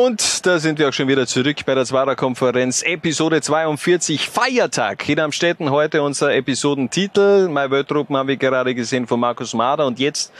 Und 0.00 0.46
da 0.46 0.60
sind 0.60 0.78
wir 0.78 0.88
auch 0.88 0.92
schon 0.92 1.08
wieder 1.08 1.26
zurück 1.26 1.56
bei 1.66 1.74
der 1.74 1.84
Zwarer-Konferenz, 1.84 2.82
Episode 2.82 3.40
42, 3.40 4.28
Feiertag. 4.28 5.02
Hier 5.02 5.18
am 5.24 5.32
Städten 5.32 5.72
heute 5.72 6.02
unser 6.02 6.32
Episodentitel. 6.32 7.48
My 7.48 7.68
Welttruppen 7.68 8.16
haben 8.16 8.28
wir 8.28 8.36
gerade 8.36 8.76
gesehen 8.76 9.08
von 9.08 9.18
Markus 9.18 9.54
Mader 9.54 9.86
und 9.86 9.98
jetzt 9.98 10.32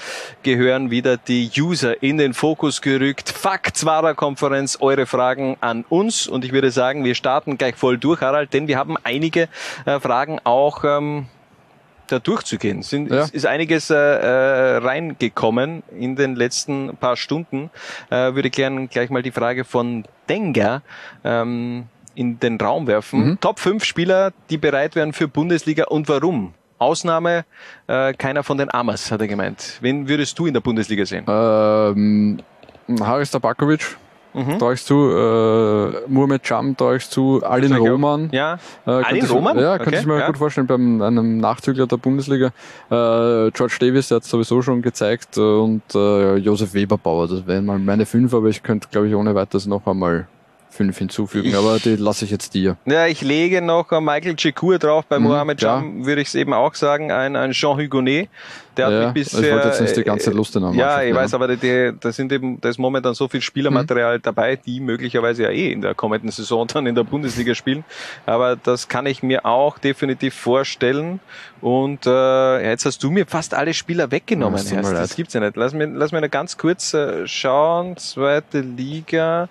gehören 0.44 0.92
wieder 0.92 1.16
die 1.16 1.50
User 1.58 2.00
in 2.04 2.18
den 2.18 2.34
Fokus 2.34 2.80
gerückt. 2.80 3.30
Fuck 3.30 3.74
Zwarer-Konferenz, 3.74 4.78
eure 4.80 5.06
Fragen 5.06 5.56
an 5.60 5.84
uns 5.88 6.28
und 6.28 6.44
ich 6.44 6.52
würde 6.52 6.70
sagen, 6.70 7.04
wir 7.04 7.16
starten 7.16 7.58
gleich 7.58 7.74
voll 7.74 7.98
durch, 7.98 8.20
Harald, 8.20 8.52
denn 8.54 8.68
wir 8.68 8.78
haben 8.78 8.96
einige 9.02 9.48
äh, 9.86 9.98
Fragen 9.98 10.38
auch 10.44 10.84
ähm, 10.84 11.26
da 12.08 12.18
durchzugehen. 12.18 12.82
Sind, 12.82 13.10
ja. 13.10 13.22
ist, 13.22 13.34
ist 13.34 13.46
einiges 13.46 13.90
äh, 13.90 13.94
äh, 13.96 14.76
reingekommen 14.78 15.82
in 15.98 16.16
den 16.16 16.36
letzten 16.36 16.96
paar 16.96 17.16
Stunden. 17.16 17.70
Äh, 18.10 18.34
würde 18.34 18.50
gerne 18.50 18.88
gleich 18.88 19.10
mal 19.10 19.22
die 19.22 19.32
Frage 19.32 19.64
von 19.64 20.04
Denger 20.28 20.82
ähm, 21.24 21.86
in 22.14 22.40
den 22.40 22.60
Raum 22.60 22.86
werfen. 22.86 23.30
Mhm. 23.30 23.40
Top 23.40 23.60
5 23.60 23.84
Spieler, 23.84 24.32
die 24.50 24.58
bereit 24.58 24.96
wären 24.96 25.12
für 25.12 25.28
Bundesliga 25.28 25.84
und 25.84 26.08
warum? 26.08 26.54
Ausnahme, 26.78 27.44
äh, 27.88 28.12
keiner 28.14 28.44
von 28.44 28.58
den 28.58 28.72
Amas, 28.72 29.10
hat 29.10 29.20
er 29.20 29.28
gemeint. 29.28 29.78
Wen 29.80 30.08
würdest 30.08 30.38
du 30.38 30.46
in 30.46 30.54
der 30.54 30.60
Bundesliga 30.60 31.04
sehen? 31.04 31.24
Ähm, 31.28 32.38
Haris 33.00 33.30
Tabakovic 33.30 33.96
mhm. 34.38 34.58
traue 34.58 34.74
ich 34.74 34.84
zu, 34.84 34.94
äh, 34.94 36.08
Muhammad 36.08 36.42
Cham 36.42 36.76
traue 36.76 36.96
ich 36.96 37.08
zu, 37.08 37.42
Alin 37.42 37.74
Roman. 37.74 38.28
Ja, 38.32 38.58
äh, 38.86 38.90
Alin 38.90 39.24
Roman? 39.26 39.58
Ja, 39.58 39.76
könnte 39.76 39.90
okay. 39.90 40.00
ich 40.00 40.06
mir 40.06 40.18
ja. 40.20 40.26
gut 40.26 40.38
vorstellen, 40.38 40.66
beim 40.66 41.02
einem 41.02 41.38
Nachzügler 41.38 41.86
der 41.86 41.96
Bundesliga. 41.96 42.46
Äh, 42.90 43.50
George 43.50 43.76
Davis, 43.80 44.08
der 44.08 44.16
hat 44.16 44.24
es 44.24 44.30
sowieso 44.30 44.62
schon 44.62 44.82
gezeigt 44.82 45.36
äh, 45.36 45.40
und 45.40 45.82
äh, 45.94 46.36
Josef 46.36 46.74
Weberbauer, 46.74 47.28
das 47.28 47.46
wären 47.46 47.66
mal 47.66 47.78
meine 47.78 48.06
fünf, 48.06 48.34
aber 48.34 48.48
ich 48.48 48.62
könnte, 48.62 48.88
glaube 48.90 49.08
ich, 49.08 49.14
ohne 49.14 49.34
weiteres 49.34 49.66
noch 49.66 49.86
einmal 49.86 50.26
fünf 50.70 50.98
hinzufügen, 50.98 51.48
ich, 51.48 51.56
aber 51.56 51.78
die 51.78 51.96
lasse 51.96 52.24
ich 52.24 52.30
jetzt 52.30 52.54
dir. 52.54 52.76
Ja, 52.86 53.06
ich 53.06 53.20
lege 53.22 53.60
noch 53.60 53.90
Michael 53.90 54.36
Chikur 54.36 54.78
drauf, 54.78 55.04
bei 55.06 55.18
mhm, 55.18 55.26
Mohamed 55.26 55.58
Cham 55.58 56.00
ja. 56.00 56.06
würde 56.06 56.20
ich 56.20 56.28
es 56.28 56.34
eben 56.34 56.52
auch 56.52 56.74
sagen, 56.74 57.10
ein, 57.10 57.34
ein 57.36 57.50
Jean 57.52 57.76
Hugonet, 57.76 58.28
der 58.78 58.86
hat 58.86 59.14
mich 59.14 59.24
bisher, 59.24 59.40
ich 59.40 59.52
wollte 59.52 59.68
jetzt 59.68 59.80
nicht 59.80 59.96
die 59.96 60.04
ganze 60.04 60.30
Lust 60.30 60.56
in 60.56 60.72
Ja, 60.74 61.02
ich 61.02 61.14
weiß, 61.14 61.34
aber 61.34 61.56
die, 61.56 61.92
da 61.98 62.12
sind 62.12 62.32
eben, 62.32 62.60
da 62.60 62.68
ist 62.68 62.78
momentan 62.78 63.14
so 63.14 63.28
viel 63.28 63.40
Spielermaterial 63.40 64.18
mhm. 64.18 64.22
dabei, 64.22 64.56
die 64.56 64.80
möglicherweise 64.80 65.44
ja 65.44 65.50
eh 65.50 65.72
in 65.72 65.82
der 65.82 65.94
kommenden 65.94 66.30
Saison 66.30 66.66
dann 66.66 66.86
in 66.86 66.94
der 66.94 67.04
Bundesliga 67.04 67.54
spielen. 67.54 67.84
Aber 68.26 68.56
das 68.56 68.88
kann 68.88 69.06
ich 69.06 69.22
mir 69.22 69.44
auch 69.44 69.78
definitiv 69.78 70.34
vorstellen. 70.34 71.20
Und 71.60 72.06
äh, 72.06 72.70
jetzt 72.70 72.86
hast 72.86 73.02
du 73.02 73.10
mir 73.10 73.26
fast 73.26 73.54
alle 73.54 73.74
Spieler 73.74 74.10
weggenommen. 74.10 74.64
Ja, 74.64 74.76
das, 74.82 74.90
das 74.90 75.16
gibt's 75.16 75.34
ja 75.34 75.40
nicht. 75.40 75.56
Lass 75.56 75.74
mir, 75.74 75.86
lass 75.86 76.12
mir 76.12 76.20
noch 76.20 76.30
ganz 76.30 76.56
kurz 76.56 76.94
äh, 76.94 77.26
schauen. 77.26 77.96
Zweite 77.96 78.60
Liga 78.60 79.48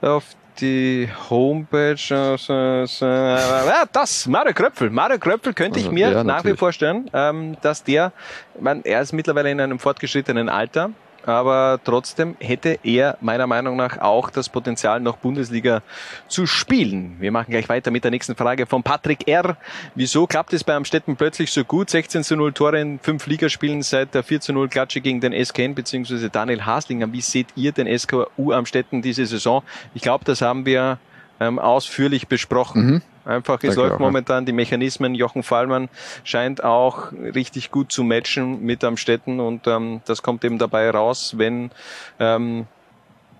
auf 0.00 0.24
die 0.62 1.08
Homepage. 1.28 1.96
Äh, 2.10 2.86
ja, 3.04 3.84
das, 3.92 4.26
Mario 4.26 4.54
Kröpfel. 4.54 4.90
Mario 4.90 5.18
Kröpfel 5.18 5.52
könnte 5.52 5.78
ich 5.80 5.86
Also, 5.86 5.94
mir 5.94 6.10
ja, 6.10 6.24
nach 6.24 6.44
wie 6.44 6.50
vor 6.50 6.62
vorstellen, 6.62 7.10
ähm, 7.12 7.56
dass 7.60 7.82
der, 7.82 8.12
meine, 8.58 8.82
er 8.84 9.02
ist 9.02 9.12
mittlerweile 9.12 9.50
in 9.50 9.60
einem 9.60 9.78
fortgeschrittenen 9.78 10.48
Alter, 10.48 10.90
aber 11.24 11.80
trotzdem 11.84 12.36
hätte 12.40 12.78
er 12.82 13.16
meiner 13.20 13.46
Meinung 13.46 13.76
nach 13.76 13.98
auch 13.98 14.30
das 14.30 14.48
Potenzial, 14.48 15.00
noch 15.00 15.16
Bundesliga 15.16 15.82
zu 16.28 16.46
spielen. 16.46 17.16
Wir 17.20 17.32
machen 17.32 17.50
gleich 17.50 17.68
weiter 17.68 17.90
mit 17.90 18.04
der 18.04 18.10
nächsten 18.10 18.34
Frage 18.36 18.66
von 18.66 18.82
Patrick 18.82 19.28
R. 19.28 19.56
Wieso 19.94 20.26
klappt 20.26 20.52
es 20.52 20.64
bei 20.64 20.74
Amstetten 20.74 21.16
plötzlich 21.16 21.50
so 21.52 21.64
gut? 21.64 21.90
16 21.90 22.24
zu 22.24 22.36
0 22.36 22.52
Tore 22.52 22.80
in 22.80 22.98
fünf 22.98 23.26
Ligaspielen 23.26 23.82
seit 23.82 24.14
der 24.14 24.22
4 24.22 24.40
zu 24.40 24.52
0 24.52 24.68
Klatsche 24.68 25.00
gegen 25.00 25.20
den 25.20 25.32
SKN 25.32 25.74
bzw. 25.74 26.28
Daniel 26.30 26.64
Haslinger. 26.64 27.12
Wie 27.12 27.20
seht 27.20 27.48
ihr 27.56 27.72
den 27.72 27.86
SKU 27.98 28.52
Amstetten 28.52 29.02
diese 29.02 29.26
Saison? 29.26 29.62
Ich 29.94 30.02
glaube, 30.02 30.24
das 30.24 30.42
haben 30.42 30.66
wir 30.66 30.98
ähm, 31.40 31.58
ausführlich 31.58 32.28
besprochen. 32.28 32.86
Mhm. 32.86 33.02
Einfach, 33.24 33.62
es 33.62 33.76
läuft 33.76 34.00
momentan 34.00 34.46
die 34.46 34.52
Mechanismen. 34.52 35.14
Jochen 35.14 35.42
Fallmann 35.42 35.88
scheint 36.24 36.64
auch 36.64 37.12
richtig 37.12 37.70
gut 37.70 37.92
zu 37.92 38.02
matchen 38.02 38.62
mit 38.62 38.82
Amstetten 38.82 39.38
und 39.38 39.66
ähm, 39.66 40.00
das 40.06 40.22
kommt 40.22 40.44
eben 40.44 40.58
dabei 40.58 40.90
raus, 40.90 41.34
wenn, 41.36 41.70
ähm, 42.18 42.66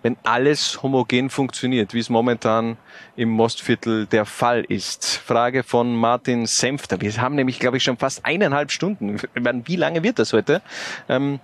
wenn 0.03 0.17
alles 0.23 0.83
homogen 0.83 1.31
funktioniert, 1.31 1.95
wie 1.95 1.99
es 1.99 2.11
momentan 2.11 2.77
im 3.17 3.31
Mostviertel 3.31 4.07
der 4.07 4.25
Fall 4.25 4.65
ist. 4.65 5.17
Frage 5.17 5.65
von 5.65 5.97
Martin 5.97 6.47
Senfter. 6.47 7.01
Wir 7.01 7.17
haben 7.17 7.35
nämlich, 7.35 7.59
glaube 7.59 7.77
ich, 7.77 7.83
schon 7.83 7.97
fast 7.97 8.25
eineinhalb 8.25 8.71
Stunden. 8.71 9.21
Wie 9.65 9.77
lange 9.77 10.05
wird 10.05 10.21
das 10.21 10.33
heute? 10.33 10.63
Ähm, 11.09 11.41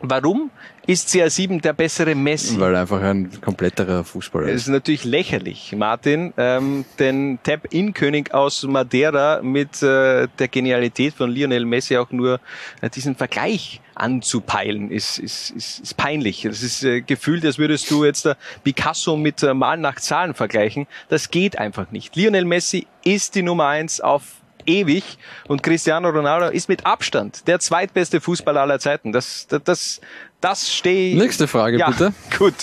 warum 0.00 0.50
ist 0.86 1.08
CR7 1.08 1.60
der 1.60 1.72
bessere 1.72 2.14
Messi? 2.14 2.58
Weil 2.60 2.74
er 2.74 2.82
einfach 2.82 3.02
ein 3.02 3.40
kompletterer 3.40 4.04
Fußballer 4.04 4.46
Es 4.48 4.54
ist. 4.54 4.62
ist 4.62 4.68
natürlich 4.68 5.04
lächerlich, 5.04 5.74
Martin, 5.76 6.32
ähm, 6.36 6.84
den 6.98 7.38
Tap-In-König 7.42 8.32
aus 8.32 8.62
Madeira 8.62 9.40
mit 9.42 9.82
äh, 9.82 10.28
der 10.38 10.48
Genialität 10.48 11.14
von 11.14 11.30
Lionel 11.30 11.64
Messi 11.64 11.96
auch 11.96 12.10
nur 12.10 12.40
äh, 12.80 12.90
diesen 12.90 13.16
Vergleich 13.16 13.80
anzupeilen, 13.94 14.90
ist, 14.90 15.18
ist, 15.18 15.50
ist, 15.50 15.80
ist 15.80 15.96
peinlich. 15.96 16.42
Das 16.42 16.62
ist 16.62 16.84
äh, 16.84 17.00
gefühlt, 17.00 17.44
als 17.44 17.58
würdest 17.58 17.90
du 17.90 18.04
jetzt 18.04 18.26
äh, 18.26 18.34
Picasso 18.62 19.16
mit 19.16 19.42
äh, 19.42 19.54
Malen 19.54 19.80
nach 19.80 19.96
Zahlen 19.96 20.34
vergleichen. 20.34 20.86
Das 21.08 21.30
geht 21.30 21.58
einfach 21.58 21.90
nicht. 21.90 22.14
Lionel 22.14 22.44
Messi 22.44 22.86
ist 23.04 23.34
die 23.34 23.42
Nummer 23.42 23.66
eins 23.68 24.00
auf 24.00 24.22
ewig 24.66 25.18
und 25.48 25.62
Cristiano 25.62 26.08
Ronaldo 26.08 26.48
ist 26.48 26.68
mit 26.68 26.84
Abstand 26.84 27.46
der 27.46 27.60
zweitbeste 27.60 28.20
Fußballer 28.20 28.60
aller 28.60 28.78
Zeiten. 28.78 29.12
Das, 29.12 29.46
das, 29.46 29.62
das, 29.64 30.00
das 30.40 30.70
stehe 30.72 31.16
Nächste 31.18 31.46
Frage, 31.48 31.78
ja, 31.78 31.90
bitte. 31.90 32.12
Gut. 32.38 32.54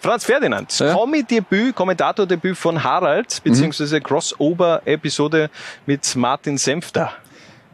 Franz 0.00 0.24
Ferdinand, 0.24 0.72
Kommi-Debüt, 0.78 1.74
Kommentatordebüt 1.74 2.56
von 2.56 2.82
Harald, 2.84 3.40
Mhm. 3.44 3.50
beziehungsweise 3.50 4.00
Crossover-Episode 4.00 5.50
mit 5.86 6.14
Martin 6.16 6.58
Senfter. 6.58 7.12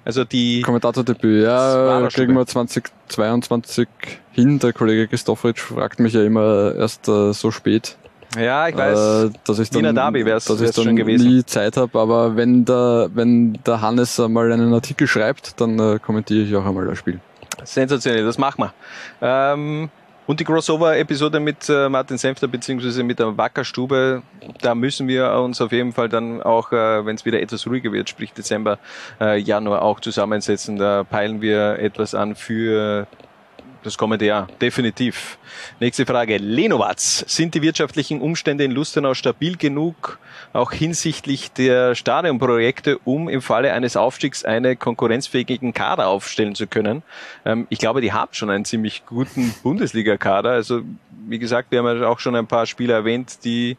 Also 0.04 0.24
die 0.24 0.62
Kommentatordebüt, 0.62 1.42
ja, 1.44 2.08
kriegen 2.10 2.34
wir 2.34 2.46
2022 2.46 3.88
hin. 4.32 4.58
Der 4.58 4.72
Kollege 4.72 5.06
Christofritsch 5.08 5.60
fragt 5.60 6.00
mich 6.00 6.14
ja 6.14 6.22
immer 6.22 6.74
erst 6.76 7.08
äh, 7.08 7.32
so 7.32 7.50
spät. 7.50 7.96
Ja, 8.38 8.68
ich 8.68 8.76
weiß. 8.76 9.26
Äh, 9.26 9.30
dass 9.44 9.58
ich 9.58 9.70
dann, 9.70 9.80
Wiener 9.80 9.92
Derby 9.92 10.24
wär's- 10.24 10.44
dass 10.46 10.56
ich 10.56 10.66
wär's 10.66 10.76
dann 10.76 10.84
schon 10.86 10.96
gewesen. 10.96 11.26
nie 11.28 11.44
Zeit 11.44 11.76
habe. 11.76 11.98
Aber 11.98 12.36
wenn 12.36 12.64
der, 12.64 13.10
wenn 13.14 13.58
der 13.66 13.80
Hannes 13.80 14.18
mal 14.18 14.50
einen 14.52 14.72
Artikel 14.72 15.06
schreibt, 15.06 15.60
dann 15.60 15.78
äh, 15.78 15.98
kommentiere 15.98 16.44
ich 16.44 16.54
auch 16.54 16.64
einmal 16.64 16.86
das 16.86 16.98
Spiel. 16.98 17.20
Sensationell, 17.64 18.24
das 18.24 18.38
machen 18.38 18.64
wir. 18.64 18.72
Ähm, 19.20 19.90
und 20.28 20.40
die 20.40 20.44
Crossover-Episode 20.44 21.40
mit 21.40 21.70
äh, 21.70 21.88
Martin 21.88 22.18
Senfter 22.18 22.48
beziehungsweise 22.48 23.02
mit 23.02 23.18
der 23.18 23.38
Wackerstube, 23.38 24.22
da 24.60 24.74
müssen 24.74 25.08
wir 25.08 25.32
uns 25.32 25.58
auf 25.62 25.72
jeden 25.72 25.94
Fall 25.94 26.10
dann 26.10 26.42
auch, 26.42 26.70
äh, 26.70 27.06
wenn 27.06 27.16
es 27.16 27.24
wieder 27.24 27.40
etwas 27.40 27.66
ruhiger 27.66 27.92
wird, 27.92 28.10
sprich 28.10 28.34
Dezember, 28.34 28.78
äh, 29.22 29.38
Januar 29.38 29.80
auch 29.80 30.00
zusammensetzen. 30.00 30.76
Da 30.76 31.02
peilen 31.04 31.40
wir 31.40 31.78
etwas 31.78 32.14
an 32.14 32.34
für 32.34 33.06
das 33.82 33.96
kommende 33.96 34.26
Jahr, 34.26 34.48
definitiv. 34.60 35.38
Nächste 35.80 36.06
Frage. 36.06 36.38
Lenowatz. 36.38 37.24
Sind 37.28 37.54
die 37.54 37.62
wirtschaftlichen 37.62 38.20
Umstände 38.20 38.64
in 38.64 38.72
Lustenau 38.72 39.14
stabil 39.14 39.56
genug, 39.56 40.18
auch 40.52 40.72
hinsichtlich 40.72 41.52
der 41.52 41.94
Stadionprojekte, 41.94 42.98
um 43.04 43.28
im 43.28 43.42
Falle 43.42 43.72
eines 43.72 43.96
Aufstiegs 43.96 44.44
eine 44.44 44.76
konkurrenzfähigen 44.76 45.72
Kader 45.72 46.08
aufstellen 46.08 46.54
zu 46.54 46.66
können? 46.66 47.02
Ähm, 47.44 47.66
ich 47.70 47.78
glaube, 47.78 48.00
die 48.00 48.12
haben 48.12 48.32
schon 48.32 48.50
einen 48.50 48.64
ziemlich 48.64 49.06
guten 49.06 49.54
Bundesliga-Kader. 49.62 50.50
Also, 50.50 50.82
wie 51.28 51.38
gesagt, 51.38 51.70
wir 51.70 51.80
haben 51.80 52.00
ja 52.00 52.08
auch 52.08 52.18
schon 52.18 52.34
ein 52.34 52.46
paar 52.46 52.66
Spieler 52.66 52.94
erwähnt, 52.94 53.44
die 53.44 53.76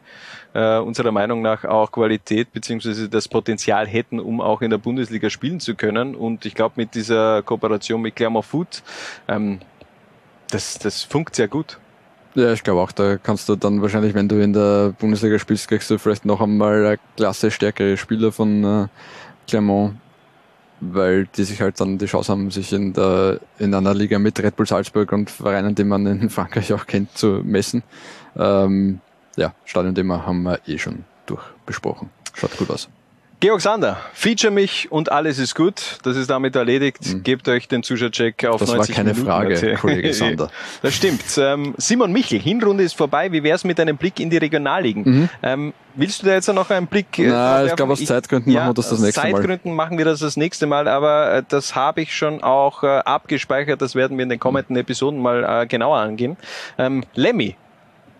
äh, 0.54 0.78
unserer 0.78 1.12
Meinung 1.12 1.42
nach 1.42 1.64
auch 1.64 1.92
Qualität 1.92 2.52
beziehungsweise 2.52 3.08
das 3.08 3.28
Potenzial 3.28 3.86
hätten, 3.86 4.20
um 4.20 4.40
auch 4.40 4.62
in 4.62 4.70
der 4.70 4.78
Bundesliga 4.78 5.30
spielen 5.30 5.60
zu 5.60 5.74
können. 5.74 6.14
Und 6.14 6.46
ich 6.46 6.54
glaube, 6.54 6.74
mit 6.76 6.94
dieser 6.94 7.42
Kooperation 7.42 8.00
mit 8.00 8.16
Clermont 8.16 8.46
Foot, 8.46 8.82
ähm, 9.28 9.60
das, 10.50 10.78
das 10.78 11.02
funkt 11.02 11.36
sehr 11.36 11.48
gut. 11.48 11.78
Ja, 12.34 12.52
ich 12.52 12.62
glaube 12.62 12.80
auch, 12.80 12.92
da 12.92 13.16
kannst 13.16 13.48
du 13.48 13.56
dann 13.56 13.82
wahrscheinlich, 13.82 14.14
wenn 14.14 14.28
du 14.28 14.40
in 14.40 14.52
der 14.52 14.94
Bundesliga 14.98 15.38
spielst, 15.38 15.68
kriegst 15.68 15.90
du 15.90 15.98
vielleicht 15.98 16.24
noch 16.24 16.40
einmal 16.40 16.86
eine 16.86 16.98
Klasse 17.16 17.50
stärkere 17.50 17.96
Spieler 17.96 18.30
von 18.30 18.62
äh, 18.64 18.86
Clermont, 19.48 19.96
weil 20.80 21.26
die 21.26 21.42
sich 21.42 21.60
halt 21.60 21.80
dann 21.80 21.98
die 21.98 22.06
Chance 22.06 22.30
haben, 22.30 22.50
sich 22.52 22.72
in, 22.72 22.92
der, 22.92 23.40
in 23.58 23.74
einer 23.74 23.94
Liga 23.94 24.20
mit 24.20 24.38
Red 24.40 24.54
Bull 24.54 24.66
Salzburg 24.66 25.10
und 25.12 25.28
Vereinen, 25.28 25.74
die 25.74 25.84
man 25.84 26.06
in 26.06 26.30
Frankreich 26.30 26.72
auch 26.72 26.86
kennt, 26.86 27.18
zu 27.18 27.42
messen. 27.44 27.82
Ähm, 28.36 29.00
ja, 29.36 29.52
Stadionthema 29.64 30.24
haben 30.24 30.44
wir 30.44 30.60
eh 30.68 30.78
schon 30.78 31.04
durchbesprochen. 31.26 32.10
Schaut 32.34 32.56
gut 32.56 32.70
aus. 32.70 32.88
Georg 33.40 33.62
Sander, 33.62 33.96
feature 34.12 34.50
mich 34.52 34.92
und 34.92 35.10
alles 35.10 35.38
ist 35.38 35.54
gut. 35.54 35.96
Das 36.02 36.14
ist 36.14 36.28
damit 36.28 36.54
erledigt. 36.56 37.24
Gebt 37.24 37.48
euch 37.48 37.68
den 37.68 37.82
Zuschauercheck 37.82 38.44
auf 38.44 38.60
Mhm. 38.60 38.64
Das 38.64 38.68
war 38.68 38.76
90 38.76 38.94
keine 38.94 39.10
Minuten. 39.14 39.26
Frage. 39.26 39.74
Kollege 39.80 40.12
Sander. 40.12 40.50
Das 40.82 40.94
stimmt. 40.94 41.22
Ähm, 41.38 41.74
Simon 41.78 42.12
Michel, 42.12 42.38
Hinrunde 42.38 42.84
ist 42.84 42.94
vorbei. 42.94 43.32
Wie 43.32 43.42
wär's 43.42 43.64
mit 43.64 43.80
einem 43.80 43.96
Blick 43.96 44.20
in 44.20 44.28
die 44.28 44.36
Regionalligen? 44.36 45.02
Mhm. 45.04 45.28
Ähm, 45.42 45.72
willst 45.94 46.22
du 46.22 46.26
da 46.26 46.34
jetzt 46.34 46.48
noch 46.52 46.68
einen 46.68 46.86
Blick? 46.86 47.18
äh, 47.18 47.28
Na, 47.28 47.64
ich 47.64 47.74
glaube, 47.76 47.94
aus 47.94 48.04
Zeitgründen 48.04 48.52
machen 48.52 48.68
wir 48.68 48.74
das 48.74 48.90
das 48.90 49.00
nächste 49.00 49.20
aus 49.22 49.24
Mal. 49.24 49.32
Zeitgründen 49.38 49.74
machen 49.74 49.96
wir 49.96 50.04
das 50.04 50.20
das 50.20 50.36
nächste 50.36 50.66
Mal, 50.66 50.86
aber 50.86 51.32
äh, 51.36 51.42
das 51.48 51.74
habe 51.74 52.02
ich 52.02 52.14
schon 52.14 52.42
auch 52.42 52.82
äh, 52.82 52.88
abgespeichert. 52.88 53.80
Das 53.80 53.94
werden 53.94 54.18
wir 54.18 54.22
in 54.24 54.28
den 54.28 54.38
kommenden 54.38 54.76
Episoden 54.76 55.18
mal 55.18 55.62
äh, 55.62 55.66
genauer 55.66 55.96
angehen. 55.96 56.36
Ähm, 56.76 57.04
Lemmy, 57.14 57.56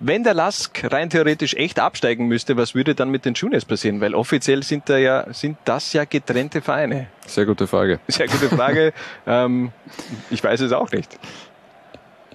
wenn 0.01 0.25
der 0.25 0.35
Lask 0.35 0.83
rein 0.91 1.11
theoretisch 1.11 1.55
echt 1.55 1.79
absteigen 1.79 2.27
müsste, 2.27 2.57
was 2.57 2.75
würde 2.75 2.95
dann 2.95 3.11
mit 3.11 3.25
den 3.25 3.35
Juniors 3.35 3.65
passieren? 3.65 4.01
Weil 4.01 4.15
offiziell 4.15 4.63
sind 4.63 4.89
da 4.89 4.97
ja, 4.97 5.27
sind 5.33 5.59
das 5.65 5.93
ja 5.93 6.05
getrennte 6.05 6.63
Vereine. 6.63 7.07
Sehr 7.27 7.47
gute 7.47 7.67
Frage. 7.67 8.01
Sehr 8.09 8.27
gute 8.27 8.49
Frage. 8.49 8.93
ähm, 9.27 9.71
ich 10.31 10.43
weiß 10.43 10.61
es 10.61 10.73
auch 10.73 10.91
nicht. 10.91 11.19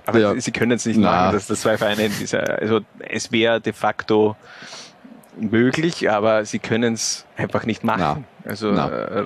Aber 0.05 0.19
Ja. 0.19 0.39
sie 0.39 0.51
können 0.51 0.73
es 0.73 0.85
nicht 0.85 0.97
Na. 0.99 1.11
machen, 1.11 1.33
dass 1.33 1.47
das 1.47 1.61
zwei 1.61 1.77
Vereine 1.77 2.05
in 2.05 2.11
dieser, 2.19 2.59
also 2.59 2.81
es 2.99 3.31
wäre 3.31 3.59
de 3.59 3.73
facto 3.73 4.35
möglich, 5.39 6.09
aber 6.09 6.45
sie 6.45 6.59
können 6.59 6.93
es 6.93 7.25
einfach 7.37 7.65
nicht 7.65 7.83
machen. 7.83 8.25
Also 8.45 8.71
Na. 8.71 8.87
äh, 8.89 9.23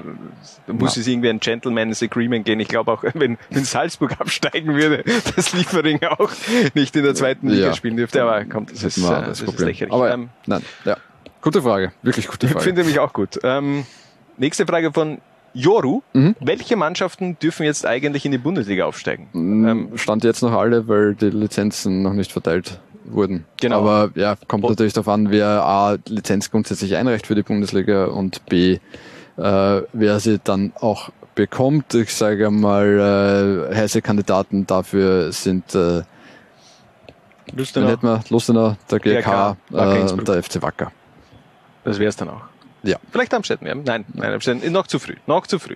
da 0.67 0.73
muss 0.73 0.95
Na. 0.95 1.01
es 1.01 1.07
irgendwie 1.07 1.29
ein 1.29 1.39
Gentleman's 1.39 2.01
Agreement 2.01 2.45
gehen. 2.45 2.59
Ich 2.59 2.67
glaube 2.69 2.91
auch, 2.91 3.03
wenn, 3.13 3.37
wenn 3.49 3.63
Salzburg 3.65 4.19
absteigen 4.19 4.75
würde, 4.75 5.03
dass 5.35 5.53
Liefering 5.53 5.99
auch 6.03 6.29
nicht 6.73 6.95
in 6.95 7.03
der 7.03 7.15
zweiten 7.15 7.49
Liga 7.49 7.67
Ja. 7.67 7.73
spielen 7.73 7.97
dürfte. 7.97 8.21
Aber 8.23 8.43
kommt, 8.45 8.71
das, 8.71 8.81
Das 8.81 8.97
ist, 8.97 9.03
ist 9.03 9.09
äh, 9.09 9.13
das 9.13 9.25
das 9.27 9.39
ist 9.41 9.45
Problem. 9.45 9.67
lächerlich. 9.67 9.93
Aber 9.93 10.11
Ähm, 10.11 10.29
nein, 10.45 10.61
ja. 10.85 10.97
Gute 11.41 11.61
Frage. 11.61 11.91
Wirklich 12.01 12.27
gute 12.27 12.47
ich 12.47 12.51
Frage. 12.53 12.63
finde 12.65 12.83
mich 12.83 12.99
auch 12.99 13.13
gut. 13.13 13.39
Ähm, 13.43 13.85
nächste 14.37 14.65
Frage 14.65 14.91
von 14.91 15.19
Joru. 15.53 16.01
Mhm. 16.13 16.35
Welche 16.41 16.75
Mannschaften 16.75 17.37
dürfen 17.39 17.63
jetzt 17.65 17.85
eigentlich 17.85 18.25
in 18.25 18.31
die 18.31 18.37
Bundesliga 18.37 18.85
aufsteigen? 18.85 19.27
Ähm, 19.33 19.97
Stand 19.97 20.23
jetzt 20.23 20.41
noch 20.41 20.51
alle, 20.53 20.87
weil 20.87 21.15
die 21.15 21.29
Lizenzen 21.29 22.01
noch 22.03 22.13
nicht 22.13 22.31
verteilt 22.31 22.79
wurden. 23.05 23.45
Genau. 23.59 23.79
Aber 23.79 24.11
ja, 24.15 24.35
kommt 24.47 24.63
natürlich 24.67 24.93
darauf 24.93 25.07
an, 25.07 25.31
wer 25.31 25.63
A, 25.63 25.97
Lizenz 26.07 26.51
grundsätzlich 26.51 26.95
einreicht 26.95 27.27
für 27.27 27.35
die 27.35 27.43
Bundesliga 27.43 28.05
und 28.05 28.45
B, 28.45 28.79
äh, 29.37 29.81
wer 29.93 30.19
sie 30.19 30.39
dann 30.43 30.73
auch 30.79 31.09
bekommt. 31.35 31.93
Ich 31.93 32.13
sage 32.13 32.49
mal, 32.51 33.69
äh, 33.71 33.75
heiße 33.75 34.01
Kandidaten 34.01 34.67
dafür 34.67 35.31
sind 35.31 35.73
äh, 35.75 36.03
wir? 37.53 38.21
Lustenau, 38.29 38.75
der 38.91 38.99
GK, 38.99 39.57
äh, 39.71 40.11
und 40.11 40.27
der 40.27 40.43
FC 40.43 40.61
Wacker. 40.61 40.91
Das 41.83 41.97
wäre 41.97 42.09
es 42.09 42.15
dann 42.15 42.29
auch. 42.29 42.41
Ja. 42.83 42.97
Vielleicht 43.11 43.33
Amstetten, 43.33 43.67
ja. 43.67 43.75
Nein, 43.75 44.05
nein, 44.13 44.33
Amstetten, 44.33 44.71
noch 44.71 44.87
zu 44.87 44.99
früh, 44.99 45.15
noch 45.27 45.47
zu 45.47 45.59
früh. 45.59 45.75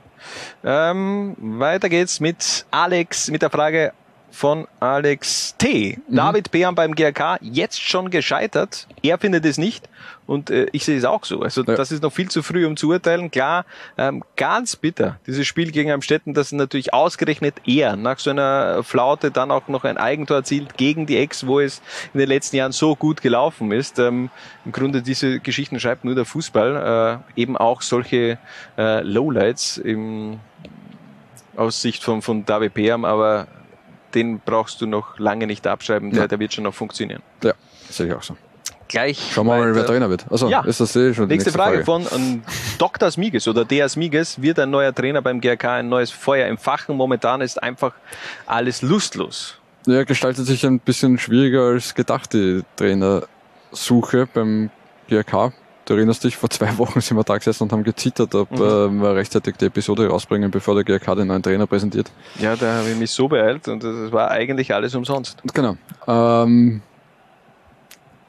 Ähm, 0.64 1.36
weiter 1.38 1.90
geht's 1.90 2.20
mit 2.20 2.66
Alex, 2.72 3.30
mit 3.30 3.42
der 3.42 3.50
Frage 3.50 3.94
von 4.34 4.68
Alex 4.80 5.56
T. 5.58 6.00
Mhm. 6.10 6.16
David 6.16 6.52
Behan 6.52 6.74
beim 6.74 6.96
GRK 6.96 7.38
jetzt 7.42 7.80
schon 7.80 8.10
gescheitert. 8.10 8.88
Er 9.04 9.20
findet 9.20 9.46
es 9.46 9.60
nicht 9.60 9.88
und 10.26 10.50
äh, 10.50 10.66
ich 10.72 10.86
sehe 10.86 10.98
es 10.98 11.06
auch 11.06 11.24
so. 11.24 11.42
Also 11.42 11.64
ja. 11.64 11.76
das 11.76 11.92
ist 11.92 12.02
noch 12.02 12.12
viel 12.12 12.30
zu 12.30 12.42
früh, 12.42 12.66
um 12.66 12.76
zu 12.76 12.90
urteilen. 12.90 13.30
Klar, 13.30 13.64
ähm, 13.96 14.24
ganz 14.36 14.76
bitter. 14.76 15.20
Dieses 15.28 15.46
Spiel 15.46 15.72
gegen 15.72 15.92
Amstetten, 15.92 16.34
das 16.34 16.52
natürlich 16.52 16.96
ausgerechnet 16.96 17.56
er 17.66 17.96
nach 17.96 18.18
so 18.18 18.32
einer 18.32 18.82
Flaute 18.84 19.30
dann 19.30 19.52
auch 19.52 19.68
noch 19.68 19.84
ein 19.84 19.98
Eigentor 19.98 20.38
erzielt 20.38 20.78
gegen 20.78 21.06
die 21.06 21.18
Ex, 21.18 21.46
wo 21.46 21.60
es 21.60 21.84
in 22.16 22.20
den 22.20 22.28
letzten 22.28 22.56
Jahren 22.56 22.72
so 22.72 22.96
gut 22.96 23.22
gelaufen 23.22 23.72
ist. 23.72 24.00
Ähm, 24.00 24.32
Im 24.66 24.72
Grunde 24.72 25.04
diese 25.04 25.42
Geschichten 25.42 25.80
schreibt 25.80 26.06
nur 26.06 26.16
der 26.16 26.26
Fußball. 26.26 27.22
Äh, 27.38 27.40
eben 27.40 27.56
auch 27.56 27.84
solche 27.84 28.40
äh, 28.80 29.02
Lowlights 29.02 29.78
im, 29.78 30.40
aus 31.56 31.84
Sicht 31.84 32.04
von, 32.04 32.24
von 32.24 32.46
David 32.46 32.74
Peam, 32.74 33.06
aber 33.06 33.48
den 34.16 34.40
brauchst 34.40 34.82
du 34.82 34.86
noch 34.86 35.20
lange 35.20 35.48
nicht 35.48 35.66
abschreiben, 35.68 36.12
der, 36.12 36.28
der 36.28 36.40
wird 36.40 36.54
schon 36.54 36.64
noch 36.64 36.74
funktionieren. 36.74 37.22
Ja, 37.44 37.54
sehe 37.90 38.08
ich 38.08 38.14
auch 38.14 38.24
so 38.24 38.36
gleich. 38.94 39.32
Schauen 39.34 39.48
wir 39.48 39.58
mal, 39.58 39.76
wer 39.76 39.86
Trainer 39.86 40.10
wird. 40.10 40.26
Also, 40.30 40.50
ja. 40.50 40.62
ist 40.62 40.80
das 40.80 40.96
eh 40.96 41.14
schon 41.14 41.28
nächste, 41.28 41.50
nächste 41.50 41.52
Frage, 41.52 41.84
Frage, 41.84 42.06
von 42.06 42.06
um, 42.08 42.44
Dr. 42.78 43.12
Smiges 43.12 43.48
oder 43.48 43.66
der 43.66 43.90
Smiges. 43.90 44.42
Wird 44.42 44.60
ein 44.60 44.70
neuer 44.70 44.94
Trainer 44.94 45.22
beim 45.22 45.42
GRK 45.42 45.76
ein 45.76 45.90
neues 45.90 46.12
Feuer 46.12 46.48
im 46.48 46.58
Fachen? 46.58 46.96
Momentan 46.96 47.42
ist 47.42 47.62
einfach 47.62 47.94
alles 48.46 48.82
lustlos. 48.82 49.58
Ja, 49.86 50.04
gestaltet 50.04 50.46
sich 50.46 50.66
ein 50.66 50.80
bisschen 50.80 51.18
schwieriger 51.18 51.64
als 51.64 51.94
gedacht, 51.94 52.34
die 52.34 52.62
Trainersuche 52.78 54.28
beim 54.34 54.70
GRK. 55.10 55.52
Du 55.86 55.96
erinnerst 55.96 56.24
dich, 56.24 56.38
vor 56.38 56.50
zwei 56.50 56.78
Wochen 56.78 57.02
sind 57.02 57.18
wir 57.18 57.24
da 57.24 57.38
gesessen 57.38 57.64
und 57.64 57.72
haben 57.72 57.84
gezittert, 57.84 58.34
ob 58.36 58.52
mhm. 58.52 58.58
äh, 58.58 59.02
wir 59.02 59.16
rechtzeitig 59.16 59.56
die 59.58 59.66
Episode 59.66 60.08
rausbringen, 60.08 60.52
bevor 60.52 60.76
der 60.76 60.84
GRK 60.84 61.16
den 61.16 61.28
neuen 61.28 61.44
Trainer 61.44 61.68
präsentiert. 61.68 62.12
Ja, 62.40 62.56
da 62.56 62.80
habe 62.80 62.90
ich 62.90 62.98
mich 62.98 63.12
so 63.12 63.28
beeilt 63.28 63.68
und 63.68 63.84
das 63.84 64.12
war 64.12 64.32
eigentlich 64.32 64.74
alles 64.74 64.96
umsonst. 64.96 65.42
Genau. 65.54 65.76
Ähm, 66.08 66.82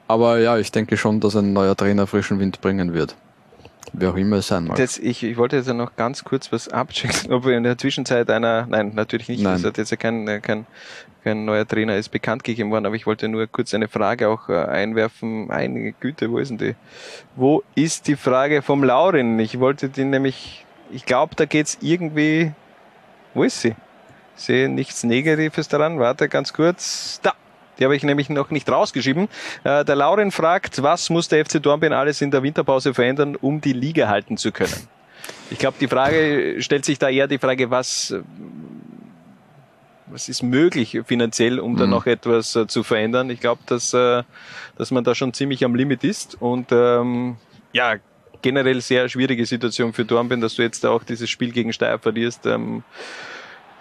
aber 0.09 0.39
ja, 0.39 0.59
ich 0.59 0.71
denke 0.71 0.97
schon, 0.97 1.21
dass 1.21 1.37
ein 1.37 1.53
neuer 1.53 1.77
Trainer 1.77 2.07
frischen 2.07 2.39
Wind 2.39 2.61
bringen 2.61 2.93
wird. 2.93 3.17
Wer 3.97 4.11
auch 4.11 4.17
immer 4.17 4.37
es 4.37 4.49
sein 4.49 4.65
mag. 4.65 4.77
Das, 4.77 4.99
ich, 4.99 5.23
ich 5.23 5.37
wollte 5.37 5.57
jetzt 5.57 5.69
noch 5.69 5.95
ganz 5.95 6.25
kurz 6.25 6.51
was 6.51 6.69
abchecken, 6.69 7.33
ob 7.33 7.47
in 7.47 7.63
der 7.63 7.79
Zwischenzeit 7.79 8.29
einer, 8.29 8.67
nein, 8.67 8.93
natürlich 8.95 9.29
nicht, 9.29 9.43
nein. 9.43 9.55
das 9.55 9.65
hat 9.65 9.79
jetzt 9.79 9.91
ja 9.91 9.97
kein, 9.97 10.43
kein, 10.43 10.67
kein 11.23 11.45
neuer 11.45 11.67
Trainer 11.67 11.97
ist 11.97 12.09
bekannt 12.09 12.43
gegeben 12.43 12.73
worden, 12.73 12.87
aber 12.87 12.97
ich 12.97 13.07
wollte 13.07 13.29
nur 13.29 13.47
kurz 13.47 13.73
eine 13.73 13.87
Frage 13.87 14.29
auch 14.29 14.49
äh, 14.49 14.65
einwerfen. 14.65 15.51
Einige 15.51 15.93
Güte, 15.93 16.31
wo 16.31 16.39
ist 16.39 16.49
denn 16.49 16.59
die? 16.59 16.75
Wo 17.37 17.63
ist 17.77 18.09
die 18.09 18.17
Frage 18.17 18.63
vom 18.63 18.83
Laurin? 18.83 19.39
Ich 19.39 19.61
wollte 19.61 19.89
die 19.89 20.05
nämlich, 20.05 20.67
ich 20.91 21.07
glaube, 21.07 21.37
da 21.37 21.45
geht's 21.45 21.79
irgendwie, 21.81 22.53
wo 23.33 23.45
ist 23.45 23.61
sie? 23.61 23.77
Ich 24.37 24.43
sehe 24.43 24.69
nichts 24.69 25.05
Negatives 25.05 25.69
daran. 25.69 26.01
Warte 26.01 26.29
ganz 26.29 26.53
kurz. 26.53 27.21
Da! 27.23 27.33
Die 27.79 27.85
habe 27.85 27.97
ich 27.97 28.03
nämlich 28.03 28.29
noch 28.29 28.51
nicht 28.51 28.69
rausgeschrieben. 28.69 29.29
Äh, 29.65 29.85
der 29.85 29.97
Lauren 29.97 30.31
fragt, 30.31 30.83
was 30.83 31.11
muss 31.11 31.29
der 31.29 31.45
FC 31.45 31.63
Dornbirn 31.63 31.93
alles 31.93 32.21
in 32.21 32.31
der 32.31 32.43
Winterpause 32.43 32.95
verändern, 32.95 33.37
um 33.37 33.61
die 33.61 33.73
Liga 33.73 34.09
halten 34.09 34.37
zu 34.37 34.53
können? 34.53 34.89
Ich 35.51 35.59
glaube, 35.59 35.77
die 35.81 35.89
Frage 35.89 36.57
stellt 36.61 36.85
sich 36.85 36.99
da 36.99 37.09
eher 37.09 37.27
die 37.27 37.39
Frage, 37.39 37.71
was, 37.71 38.15
was 40.07 40.29
ist 40.29 40.43
möglich 40.43 41.01
finanziell, 41.07 41.59
um 41.61 41.73
mhm. 41.73 41.77
da 41.77 41.87
noch 41.87 42.07
etwas 42.07 42.57
äh, 42.57 42.67
zu 42.67 42.83
verändern. 42.83 43.31
Ich 43.31 43.41
glaube, 43.41 43.63
dass, 43.67 43.93
äh, 43.95 44.23
dass 44.77 44.91
man 44.91 45.05
da 45.05 45.15
schon 45.15 45.33
ziemlich 45.33 45.65
am 45.65 45.75
Limit 45.75 46.05
ist 46.05 46.41
und 46.41 46.73
ähm, 46.73 47.37
ja, 47.73 47.97
generell 48.43 48.81
sehr 48.81 49.09
schwierige 49.09 49.47
Situation 49.47 49.93
für 49.93 50.05
Dornbirn, 50.05 50.41
dass 50.41 50.55
du 50.55 50.63
jetzt 50.63 50.85
auch 50.85 51.03
dieses 51.03 51.31
Spiel 51.31 51.51
gegen 51.51 51.73
Steyr 51.73 51.99
verlierst. 51.99 52.47
Ähm, 52.47 52.85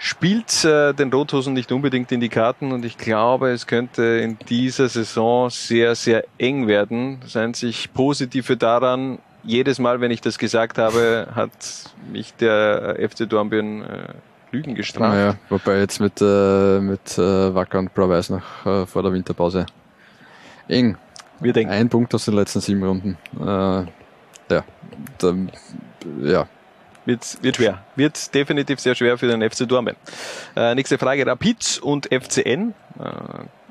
spielt 0.04 0.66
äh, 0.66 0.94
den 0.94 1.14
Rothosen 1.14 1.54
nicht 1.54 1.72
unbedingt 1.72 2.12
in 2.12 2.20
die 2.20 2.28
Karten 2.28 2.74
und 2.74 2.84
ich 2.84 2.98
glaube, 2.98 3.52
es 3.52 3.68
könnte 3.68 4.04
in 4.04 4.38
dieser 4.50 4.90
Saison 4.90 5.50
sehr, 5.50 5.96
sehr 5.96 6.26
eng 6.38 6.68
werden. 6.68 7.22
Seien 7.26 7.54
sich 7.54 7.94
positive 7.94 8.58
daran, 8.58 9.20
jedes 9.44 9.80
Mal, 9.80 10.02
wenn 10.02 10.12
ich 10.12 10.20
das 10.20 10.38
gesagt 10.38 10.78
habe, 10.78 11.30
hat 11.34 11.52
mich 12.12 12.34
der 12.36 12.98
FC 13.00 13.30
Dornbirn 13.30 13.84
äh, 13.84 14.08
Lügen 14.52 14.76
gestraft. 14.76 15.14
Naja, 15.16 15.36
wobei 15.48 15.80
jetzt 15.80 16.02
mit, 16.02 16.20
äh, 16.20 16.82
mit 16.82 17.18
äh, 17.18 17.56
Wacker 17.56 17.80
und 17.80 17.94
Blau-Weiß 17.94 18.32
noch 18.32 18.66
äh, 18.66 18.86
vor 18.86 19.04
der 19.04 19.14
Winterpause 19.14 19.68
eng. 20.68 20.98
Wir 21.40 21.54
denken. 21.54 21.72
Ein 21.72 21.88
Punkt 21.88 22.14
aus 22.14 22.26
den 22.26 22.34
letzten 22.34 22.60
sieben 22.60 22.84
Runden. 22.84 23.18
Äh, 23.40 23.46
ja, 23.46 24.66
da, 25.18 25.34
ja, 26.22 26.48
wird, 27.06 27.44
wird 27.44 27.56
schwer. 27.58 27.84
Wird 27.96 28.34
definitiv 28.34 28.80
sehr 28.80 28.96
schwer 28.96 29.18
für 29.18 29.28
den 29.28 29.50
FC 29.50 29.68
Dortmund. 29.68 29.98
Äh, 30.56 30.76
nächste 30.76 30.98
Frage. 30.98 31.26
Rapid 31.26 31.80
und 31.82 32.08
FCN. 32.08 32.74
Äh, 33.00 33.04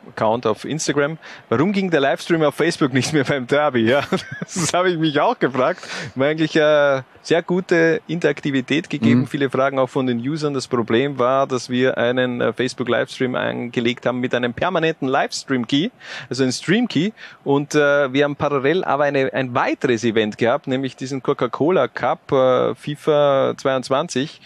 Account 0.09 0.47
auf 0.47 0.65
Instagram. 0.65 1.19
Warum 1.49 1.73
ging 1.73 1.91
der 1.91 2.01
Livestream 2.01 2.43
auf 2.43 2.55
Facebook 2.55 2.93
nicht 2.93 3.13
mehr 3.13 3.25
beim 3.25 3.47
Derby? 3.47 3.89
Ja, 3.89 4.03
das 4.41 4.73
habe 4.73 4.91
ich 4.91 4.99
mich 4.99 5.21
auch 5.21 5.39
gefragt. 5.39 5.87
War 6.15 6.29
eigentlich 6.29 6.57
äh, 6.57 7.03
sehr 7.23 7.43
gute 7.43 8.03
Interaktivität 8.09 8.91
gegeben, 8.91 9.21
mhm. 9.21 9.27
viele 9.27 9.49
Fragen 9.49 9.79
auch 9.79 9.89
von 9.89 10.07
den 10.07 10.19
Usern. 10.19 10.55
Das 10.55 10.67
Problem 10.67 11.19
war, 11.19 11.47
dass 11.47 11.71
wir 11.71 11.97
einen 11.97 12.41
äh, 12.41 12.53
Facebook 12.53 12.89
Livestream 12.89 13.35
angelegt 13.35 14.07
haben 14.07 14.21
mit 14.21 14.35
einem 14.35 14.53
permanenten 14.53 15.09
Livestream 15.09 15.67
Key, 15.67 15.91
also 16.29 16.43
ein 16.45 16.53
Stream 16.53 16.89
Key. 16.89 17.13
Und 17.45 17.75
äh, 17.75 18.13
wir 18.13 18.25
haben 18.25 18.37
parallel 18.37 18.85
aber 18.85 19.05
eine, 19.05 19.33
ein 19.33 19.55
weiteres 19.55 20.05
Event 20.05 20.37
gehabt, 20.37 20.67
nämlich 20.67 20.97
diesen 20.97 21.23
Coca-Cola 21.23 21.89
Cup 21.89 22.33
äh, 22.33 22.75
FIFA 22.75 23.55
22. 23.57 24.41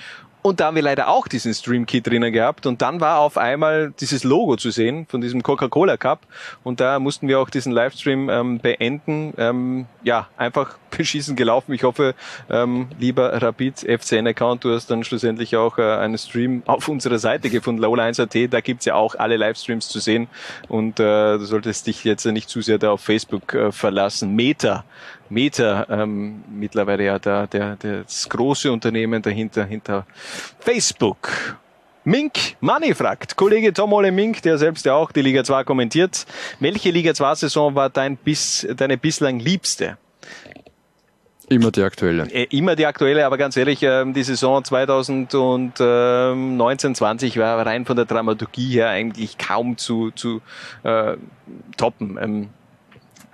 Und 0.47 0.60
da 0.60 0.66
haben 0.66 0.77
wir 0.77 0.82
leider 0.82 1.09
auch 1.09 1.27
diesen 1.27 1.52
Stream-Kit 1.52 2.06
drinnen 2.06 2.32
gehabt. 2.32 2.66
Und 2.66 2.81
dann 2.81 3.01
war 3.01 3.18
auf 3.18 3.36
einmal 3.36 3.93
dieses 3.98 4.23
Logo 4.23 4.56
zu 4.56 4.70
sehen 4.70 5.05
von 5.09 5.20
diesem 5.20 5.43
Coca-Cola 5.43 5.97
Cup. 5.97 6.20
Und 6.62 6.78
da 6.78 7.01
mussten 7.01 7.27
wir 7.27 7.40
auch 7.40 7.51
diesen 7.51 7.73
Livestream 7.73 8.31
ähm, 8.31 8.60
beenden. 8.60 9.35
Ähm, 9.39 9.86
ja, 10.05 10.28
einfach 10.36 10.78
beschissen 10.97 11.35
gelaufen. 11.35 11.73
Ich 11.73 11.82
hoffe, 11.82 12.14
ähm, 12.48 12.86
lieber 12.97 13.43
Rapid 13.43 13.81
FCN-Account, 13.81 14.62
du 14.62 14.73
hast 14.73 14.89
dann 14.89 15.02
schlussendlich 15.02 15.56
auch 15.56 15.78
äh, 15.78 15.82
einen 15.82 16.16
Stream 16.16 16.62
auf 16.66 16.86
unserer 16.86 17.18
Seite 17.18 17.51
gefunden, 17.51 17.85
Low1.at. 17.85 18.52
Da 18.52 18.60
gibt's 18.60 18.85
ja 18.85 18.94
auch 18.94 19.16
alle 19.16 19.36
Livestreams 19.36 19.89
zu 19.89 19.98
sehen. 19.98 20.28
Und 20.68 21.01
äh, 21.01 21.39
du 21.39 21.44
solltest 21.44 21.89
dich 21.89 22.05
jetzt 22.05 22.24
nicht 22.24 22.48
zu 22.48 22.60
sehr 22.60 22.78
da 22.78 22.93
auf 22.93 23.01
Facebook 23.01 23.52
äh, 23.52 23.73
verlassen. 23.73 24.36
Meta 24.36 24.85
Meta 25.28 25.86
ähm, 25.89 26.44
mittlerweile 26.51 27.05
ja 27.05 27.19
der, 27.19 27.47
der, 27.47 27.77
das 27.77 28.28
große 28.28 28.70
Unternehmen 28.70 29.23
dahinter, 29.23 29.65
hinter 29.65 30.07
Facebook. 30.59 31.57
Mink 32.05 32.57
Money 32.61 32.94
fragt, 32.94 33.36
Kollege 33.36 33.73
Tom 33.73 33.93
Ole 33.93 34.12
Mink, 34.12 34.43
der 34.43 34.59
selbst 34.59 34.86
ja 34.86 34.94
auch 34.94 35.11
die 35.11 35.23
Liga 35.23 35.43
2 35.43 35.65
kommentiert. 35.65 36.24
Welche 36.61 36.90
Liga 36.90 37.15
2 37.15 37.35
Saison 37.35 37.74
war 37.74 37.90
dein 37.90 38.16
bis, 38.16 38.66
deine 38.77 38.97
bislang 38.97 39.40
liebste? 39.40 39.98
Immer 41.48 41.70
die 41.70 41.82
aktuelle. 41.82 42.24
Äh, 42.32 42.48
immer 42.51 42.77
die 42.77 42.85
aktuelle, 42.86 43.24
aber 43.24 43.39
ganz 43.39 43.57
ehrlich, 43.57 43.81
ähm, 43.82 44.12
die 44.15 44.24
Saison 44.24 44.62
2019-20 44.62 47.39
war 47.39 47.65
rein 47.65 47.86
von 47.86 47.97
der 47.97 48.05
Dramaturgie 48.05 48.74
her 48.74 48.90
eigentlich 48.90 49.39
kaum 49.39 49.78
zu, 49.78 50.11
zu 50.12 50.43
äh, 50.82 51.16
toppen. 51.77 52.51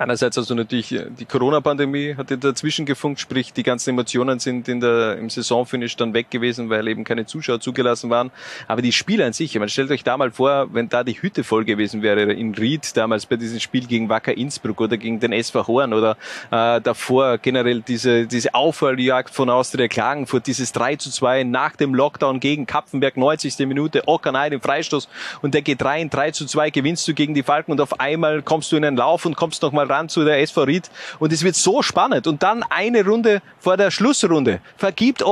Einerseits 0.03 0.37
also 0.37 0.55
natürlich 0.57 0.93
äh, 0.93 1.07
die 1.17 1.27
Corona-Pandemie 1.27 2.17
hat 2.17 2.27
dazwischen 2.43 2.87
gefunkt, 2.87 3.21
sprich 3.21 3.53
die 3.53 3.63
ganzen 3.63 3.91
Emotionen 3.91 4.41
sind 4.41 4.67
in 4.69 4.81
der, 4.81 5.17
im 5.17 5.31
Saisonfinish 5.31 5.95
dann 5.97 6.13
weg 6.13 6.29
gewesen, 6.31 6.71
weil 6.71 6.89
eben 6.89 7.05
keine 7.05 7.25
Zuschauer 7.25 7.61
zugelassen 7.61 8.11
waren. 8.11 8.33
Aber 8.67 8.83
die 8.83 8.91
Spiele 8.91 9.25
an 9.25 9.33
sich, 9.33 9.57
man 9.57 9.69
stellt 9.69 9.93
euch 9.93 10.03
da 10.03 10.17
mal 10.17 10.33
vor, 10.33 10.75
wenn 10.75 10.89
da 10.89 11.05
die 11.05 11.23
Hütte 11.23 11.45
voll 11.45 11.65
gewesen 11.65 12.03
wäre 12.03 12.33
in 12.33 12.53
Ried 12.55 12.97
damals 12.97 13.27
bei 13.27 13.37
diesem 13.37 13.61
Spiel 13.61 13.87
gegen 13.87 14.09
Wacker 14.09 14.37
Innsbruck 14.37 14.81
oder 14.81 14.97
gegen 14.97 15.21
den 15.21 15.33
SV 15.33 15.69
Horn 15.69 15.93
oder 15.93 16.17
äh, 16.51 16.81
davor 16.81 17.39
generell 17.39 17.83
diese, 17.83 18.27
diese 18.27 18.55
Aufholjagd 18.55 19.33
von 19.33 19.51
Austria 19.51 19.87
Klagenfurt, 19.87 20.49
dieses 20.49 20.73
3 20.73 20.97
zu 20.97 21.11
2 21.11 21.45
nach 21.45 21.77
dem 21.77 21.95
Lockdown 21.95 22.41
gegen 22.41 22.67
Kapfenberg, 22.67 23.17
90. 23.17 23.59
Minute, 23.69 24.03
Ockanay 24.09 24.51
den 24.51 24.61
Freistoß 24.61 25.09
und 25.43 25.55
der 25.55 25.63
geht 25.63 25.85
rein, 25.85 26.11
3 26.11 26.33
zu 26.33 26.47
2 26.47 26.71
gewinnst 26.71 27.07
du 27.07 27.15
gegen 27.15 27.35
die 27.35 27.45
Falken 27.45 27.71
und 27.71 27.81
auf 27.81 28.01
einmal 28.01 28.43
kommst 28.43 28.73
du 28.73 28.77
in 28.77 28.85
einen 28.85 28.97
Lauf 28.97 29.25
und 29.27 29.37
kommst 29.37 29.63
nochmal 29.63 29.87
ran 29.93 30.09
zu 30.09 30.25
der 30.25 30.41
SV 30.41 30.63
Ried 30.65 30.91
und 31.19 31.33
es 31.33 31.45
wird 31.45 31.55
so 31.55 31.83
spannend. 31.83 32.27
Und 32.27 32.43
dann 32.43 32.63
eine 32.63 33.05
Runde 33.05 33.43
vor 33.59 33.77
der 33.77 33.91
Schlussrunde 33.91 34.61
vergibt 34.77 35.23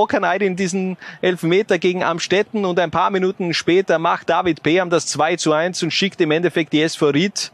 in 0.41 0.57
diesen 0.57 0.97
Elfmeter 1.23 1.78
gegen 1.78 2.05
Amstetten 2.05 2.65
und 2.65 2.78
ein 2.78 2.91
paar 2.91 3.11
Minuten 3.11 3.55
später 3.55 3.99
macht 3.99 4.28
David 4.28 4.62
Beam 4.62 4.91
das 4.91 5.07
2 5.07 5.37
zu 5.37 5.53
1 5.53 5.82
und 5.82 5.91
schickt 5.91 6.20
im 6.20 6.31
Endeffekt 6.31 6.73
die 6.73 6.82
SV 6.82 7.09
Ried 7.09 7.53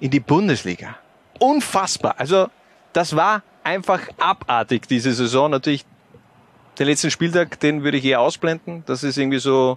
in 0.00 0.10
die 0.10 0.20
Bundesliga. 0.20 0.96
Unfassbar. 1.38 2.16
Also 2.18 2.48
das 2.92 3.14
war 3.16 3.42
einfach 3.62 4.00
abartig, 4.18 4.88
diese 4.88 5.12
Saison. 5.12 5.50
Natürlich 5.50 5.84
den 6.78 6.86
letzten 6.86 7.10
Spieltag, 7.10 7.60
den 7.60 7.84
würde 7.84 7.98
ich 7.98 8.04
eher 8.04 8.20
ausblenden. 8.20 8.82
Das 8.86 9.02
ist 9.02 9.18
irgendwie 9.18 9.38
so 9.38 9.76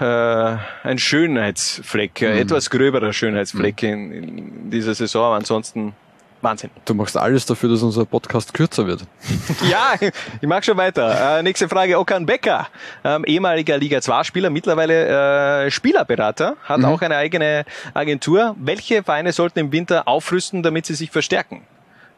äh, 0.00 0.56
ein 0.82 0.98
Schönheitsfleck, 0.98 2.20
mhm. 2.22 2.28
etwas 2.28 2.70
gröberer 2.70 3.12
Schönheitsfleck 3.12 3.82
mhm. 3.82 3.88
in, 3.88 4.12
in, 4.12 4.70
dieser 4.70 4.94
Saison. 4.94 5.26
Aber 5.26 5.36
ansonsten 5.36 5.94
Wahnsinn. 6.40 6.70
Du 6.84 6.94
machst 6.94 7.16
alles 7.16 7.46
dafür, 7.46 7.68
dass 7.68 7.82
unser 7.82 8.04
Podcast 8.04 8.54
kürzer 8.54 8.86
wird. 8.86 9.02
ja, 9.70 9.94
ich 10.40 10.46
mag 10.46 10.64
schon 10.64 10.76
weiter. 10.76 11.38
Äh, 11.38 11.42
nächste 11.42 11.68
Frage, 11.68 11.98
Okan 11.98 12.26
Becker, 12.26 12.68
ähm, 13.02 13.24
ehemaliger 13.24 13.76
Liga 13.76 13.98
2-Spieler, 13.98 14.50
mittlerweile 14.50 15.64
äh, 15.66 15.70
Spielerberater, 15.70 16.56
hat 16.62 16.78
mhm. 16.78 16.84
auch 16.84 17.02
eine 17.02 17.16
eigene 17.16 17.64
Agentur. 17.92 18.54
Welche 18.58 19.02
Vereine 19.02 19.32
sollten 19.32 19.58
im 19.58 19.72
Winter 19.72 20.06
aufrüsten, 20.06 20.62
damit 20.62 20.86
sie 20.86 20.94
sich 20.94 21.10
verstärken? 21.10 21.62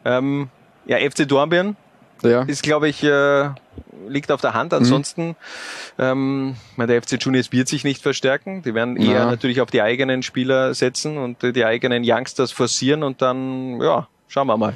Ähm, 0.05 0.49
ja, 0.85 0.97
FC 0.97 1.27
Dornbirn 1.27 1.75
ja. 2.21 2.43
ist, 2.43 2.61
glaube 2.63 2.89
ich, 2.89 3.03
äh, 3.03 3.49
liegt 4.07 4.31
auf 4.31 4.41
der 4.41 4.53
Hand. 4.53 4.73
Ansonsten, 4.73 5.35
mhm. 5.97 6.55
ähm, 6.77 6.87
der 6.87 7.01
FC 7.01 7.21
Juniors 7.21 7.51
wird 7.51 7.67
sich 7.67 7.83
nicht 7.83 8.01
verstärken. 8.01 8.61
Die 8.63 8.73
werden 8.73 8.97
eher 8.97 9.13
ja. 9.13 9.25
natürlich 9.25 9.61
auf 9.61 9.69
die 9.71 9.81
eigenen 9.81 10.23
Spieler 10.23 10.73
setzen 10.73 11.17
und 11.17 11.41
die 11.43 11.65
eigenen 11.65 12.03
Youngsters 12.05 12.51
forcieren 12.51 13.03
und 13.03 13.21
dann, 13.21 13.81
ja, 13.81 14.07
schauen 14.27 14.47
wir 14.47 14.57
mal. 14.57 14.75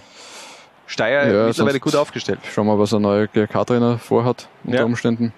Steyr 0.88 1.34
ja, 1.34 1.48
mittlerweile 1.48 1.80
gut 1.80 1.96
aufgestellt. 1.96 2.40
Schauen 2.54 2.68
wir 2.68 2.76
mal, 2.76 2.80
was 2.80 2.94
ein 2.94 3.02
neuer 3.02 3.28
GRK-Trainer 3.28 3.98
vorhat 3.98 4.48
unter 4.64 4.80
ja. 4.80 4.86
Umständen. 4.86 5.34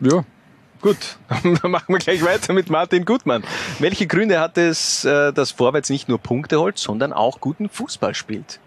Ja. 0.00 0.24
Gut, 0.80 1.18
dann 1.28 1.70
machen 1.70 1.86
wir 1.88 1.98
gleich 1.98 2.24
weiter 2.24 2.52
mit 2.52 2.70
Martin 2.70 3.04
Gutmann. 3.04 3.42
Welche 3.80 4.06
Gründe 4.06 4.38
hat 4.38 4.58
es, 4.58 5.04
äh, 5.04 5.32
dass 5.32 5.50
Vorwärts 5.50 5.90
nicht 5.90 6.08
nur 6.08 6.18
Punkte 6.18 6.60
holt, 6.60 6.78
sondern 6.78 7.12
auch 7.12 7.40
guten 7.40 7.68
Fußball 7.68 8.14
spielt? 8.14 8.60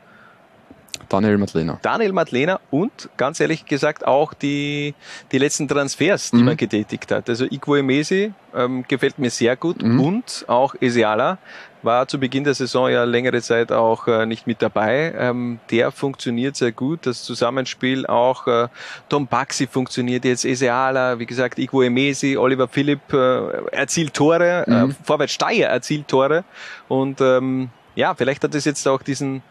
Daniel 1.11 1.37
Madlena. 1.37 1.77
Daniel 1.81 2.13
Madlena 2.13 2.59
und 2.69 3.09
ganz 3.17 3.41
ehrlich 3.41 3.65
gesagt 3.65 4.07
auch 4.07 4.33
die, 4.33 4.93
die 5.33 5.39
letzten 5.39 5.67
Transfers, 5.67 6.31
die 6.31 6.37
mhm. 6.37 6.45
man 6.45 6.57
getätigt 6.57 7.11
hat. 7.11 7.27
Also 7.27 7.43
Igwo 7.45 7.75
Emesi 7.75 8.31
ähm, 8.55 8.85
gefällt 8.87 9.19
mir 9.19 9.29
sehr 9.29 9.57
gut 9.57 9.81
mhm. 9.83 9.99
und 9.99 10.45
auch 10.47 10.73
Esiala 10.79 11.37
war 11.83 12.07
zu 12.07 12.19
Beginn 12.19 12.43
der 12.43 12.53
Saison 12.53 12.89
ja 12.89 13.03
längere 13.03 13.41
Zeit 13.41 13.71
auch 13.71 14.07
äh, 14.07 14.25
nicht 14.25 14.47
mit 14.47 14.61
dabei. 14.61 15.13
Ähm, 15.17 15.59
der 15.69 15.91
funktioniert 15.91 16.55
sehr 16.55 16.71
gut. 16.71 17.05
Das 17.05 17.23
Zusammenspiel 17.23 18.05
auch 18.05 18.47
äh, 18.47 18.67
Tom 19.09 19.27
Baxi 19.27 19.67
funktioniert 19.67 20.23
jetzt, 20.23 20.45
Eseala, 20.45 21.19
wie 21.19 21.25
gesagt, 21.25 21.59
Igwo 21.59 21.81
Emesi, 21.81 22.37
Oliver 22.37 22.67
Philipp 22.69 23.11
äh, 23.11 23.65
erzielt 23.71 24.13
Tore, 24.13 24.65
äh, 24.65 24.85
mhm. 24.85 24.95
Vorwärts 25.03 25.33
Steier 25.33 25.69
erzielt 25.69 26.07
Tore 26.07 26.45
und 26.87 27.19
ähm, 27.19 27.69
ja, 27.95 28.13
vielleicht 28.15 28.43
hat 28.43 28.55
es 28.55 28.65
jetzt 28.65 28.87
auch 28.87 29.01
diesen, 29.01 29.41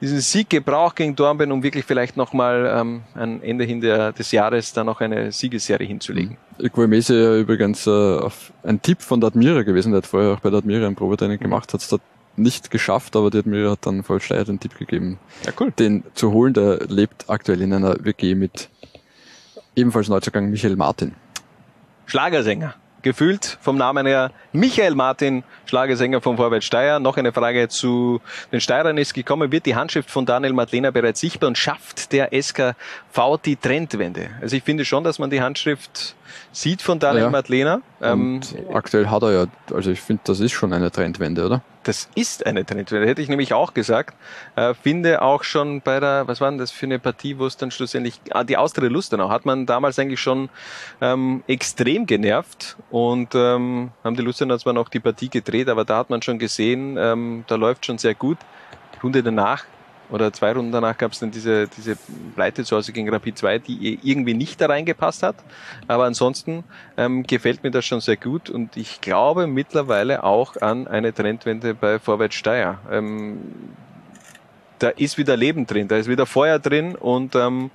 diesen 0.00 0.20
Sieg 0.20 0.50
gebraucht 0.50 0.96
gegen 0.96 1.14
Dornbirn, 1.14 1.52
um 1.52 1.62
wirklich 1.62 1.84
vielleicht 1.84 2.16
nochmal 2.16 2.72
ähm, 2.74 3.02
ein 3.14 3.42
Ende 3.42 3.64
hin 3.64 3.80
der, 3.80 4.12
des 4.12 4.32
Jahres 4.32 4.72
dann 4.72 4.86
noch 4.86 5.00
eine 5.00 5.32
Siegesserie 5.32 5.86
hinzulegen. 5.86 6.36
Mhm. 6.58 6.66
Ich 6.66 6.76
war 6.76 6.86
Mese 6.86 7.40
übrigens 7.40 7.86
äh, 7.86 7.90
auf 7.90 8.52
ein 8.62 8.80
Tipp 8.80 9.02
von 9.02 9.20
der 9.20 9.28
Admira 9.28 9.62
gewesen, 9.62 9.92
der 9.92 9.98
hat 9.98 10.06
vorher 10.06 10.32
auch 10.32 10.40
bei 10.40 10.50
der 10.50 10.58
Admira 10.58 10.86
ein 10.86 10.94
Probetraining 10.94 11.38
mhm. 11.38 11.42
gemacht, 11.42 11.72
hat 11.72 11.80
es 11.80 11.88
dort 11.88 12.02
nicht 12.36 12.70
geschafft, 12.70 13.14
aber 13.14 13.30
die 13.30 13.38
Admira 13.38 13.72
hat 13.72 13.84
dann 13.86 14.02
voll 14.02 14.20
Steier 14.20 14.44
den 14.44 14.58
Tipp 14.58 14.78
gegeben, 14.78 15.18
ja, 15.44 15.52
cool. 15.60 15.70
den 15.70 16.02
zu 16.14 16.32
holen. 16.32 16.54
Der 16.54 16.86
lebt 16.86 17.28
aktuell 17.28 17.60
in 17.60 17.74
einer 17.74 17.96
WG 18.02 18.34
mit 18.34 18.70
ebenfalls 19.76 20.08
Neuzugang 20.08 20.50
Michael 20.50 20.76
Martin. 20.76 21.14
Schlagersänger 22.06 22.74
gefühlt 23.02 23.58
vom 23.60 23.76
Namen 23.76 24.06
her 24.06 24.30
Michael 24.52 24.94
Martin, 24.94 25.44
Schlagersänger 25.66 26.20
von 26.20 26.36
Vorwärts 26.36 26.66
Steyr. 26.66 26.98
Noch 26.98 27.16
eine 27.16 27.32
Frage 27.32 27.68
zu 27.68 28.20
den 28.52 28.60
Steirern 28.60 28.96
ist 28.98 29.14
gekommen. 29.14 29.52
Wird 29.52 29.66
die 29.66 29.74
Handschrift 29.74 30.10
von 30.10 30.24
Daniel 30.24 30.52
Madlena 30.52 30.90
bereits 30.90 31.20
sichtbar 31.20 31.48
und 31.48 31.58
schafft 31.58 32.12
der 32.12 32.30
SKV 32.32 32.74
die 33.44 33.56
Trendwende? 33.56 34.30
Also 34.40 34.56
ich 34.56 34.62
finde 34.62 34.84
schon, 34.84 35.04
dass 35.04 35.18
man 35.18 35.30
die 35.30 35.42
Handschrift 35.42 36.14
sieht 36.52 36.82
von 36.82 36.98
Daniel 36.98 37.24
ja. 37.24 37.30
Madlena. 37.30 37.80
Ähm, 38.00 38.40
aktuell 38.72 39.08
hat 39.08 39.22
er 39.22 39.32
ja, 39.32 39.46
also 39.72 39.90
ich 39.90 40.00
finde, 40.00 40.22
das 40.24 40.40
ist 40.40 40.52
schon 40.52 40.72
eine 40.72 40.90
Trendwende, 40.90 41.46
oder? 41.46 41.62
Das 41.84 42.08
ist 42.14 42.46
eine 42.46 42.64
Trendwende, 42.64 43.06
hätte 43.06 43.22
ich 43.22 43.28
nämlich 43.28 43.54
auch 43.54 43.74
gesagt. 43.74 44.16
Äh, 44.56 44.74
finde 44.74 45.22
auch 45.22 45.44
schon 45.44 45.80
bei 45.80 46.00
der, 46.00 46.28
was 46.28 46.40
war 46.40 46.50
denn 46.50 46.58
das 46.58 46.70
für 46.70 46.86
eine 46.86 46.98
Partie, 46.98 47.38
wo 47.38 47.46
es 47.46 47.56
dann 47.56 47.70
schlussendlich, 47.70 48.20
ah, 48.30 48.44
die 48.44 48.56
Austria 48.56 48.88
Lustenau 48.88 49.30
hat 49.30 49.44
man 49.46 49.66
damals 49.66 49.98
eigentlich 49.98 50.20
schon 50.20 50.48
ähm, 51.00 51.42
extrem 51.46 52.06
genervt 52.06 52.76
und 52.90 53.34
ähm, 53.34 53.90
haben 54.04 54.16
die 54.16 54.22
Lustenau 54.22 54.56
zwar 54.58 54.72
noch 54.72 54.88
die 54.88 55.00
Partie 55.00 55.28
gedreht, 55.28 55.68
aber 55.68 55.84
da 55.84 55.98
hat 55.98 56.10
man 56.10 56.22
schon 56.22 56.38
gesehen, 56.38 56.96
ähm, 56.98 57.44
da 57.46 57.56
läuft 57.56 57.86
schon 57.86 57.98
sehr 57.98 58.14
gut. 58.14 58.38
Die 58.94 59.00
Runde 59.00 59.22
danach 59.22 59.64
oder 60.12 60.32
zwei 60.32 60.52
Runden 60.52 60.72
danach 60.72 60.96
gab 60.98 61.12
es 61.12 61.20
dann 61.20 61.30
diese, 61.30 61.66
diese 61.68 61.96
Pleite 62.34 62.64
zu 62.64 62.76
Hause 62.76 62.92
gegen 62.92 63.08
Rapid 63.08 63.38
2, 63.38 63.58
die 63.58 63.98
irgendwie 64.02 64.34
nicht 64.34 64.60
da 64.60 64.66
reingepasst 64.66 65.22
hat. 65.22 65.36
Aber 65.88 66.04
ansonsten 66.04 66.64
ähm, 66.96 67.22
gefällt 67.24 67.62
mir 67.62 67.70
das 67.70 67.84
schon 67.86 68.00
sehr 68.00 68.16
gut 68.16 68.50
und 68.50 68.76
ich 68.76 69.00
glaube 69.00 69.46
mittlerweile 69.46 70.22
auch 70.22 70.60
an 70.60 70.86
eine 70.86 71.14
Trendwende 71.14 71.74
bei 71.74 71.98
Vorwärts 71.98 72.36
Steyr. 72.36 72.78
Ähm, 72.90 73.38
da 74.78 74.88
ist 74.88 75.16
wieder 75.16 75.36
Leben 75.36 75.66
drin, 75.66 75.88
da 75.88 75.96
ist 75.96 76.08
wieder 76.08 76.26
Feuer 76.26 76.58
drin 76.58 76.94
und 76.96 77.34
ähm, 77.36 77.70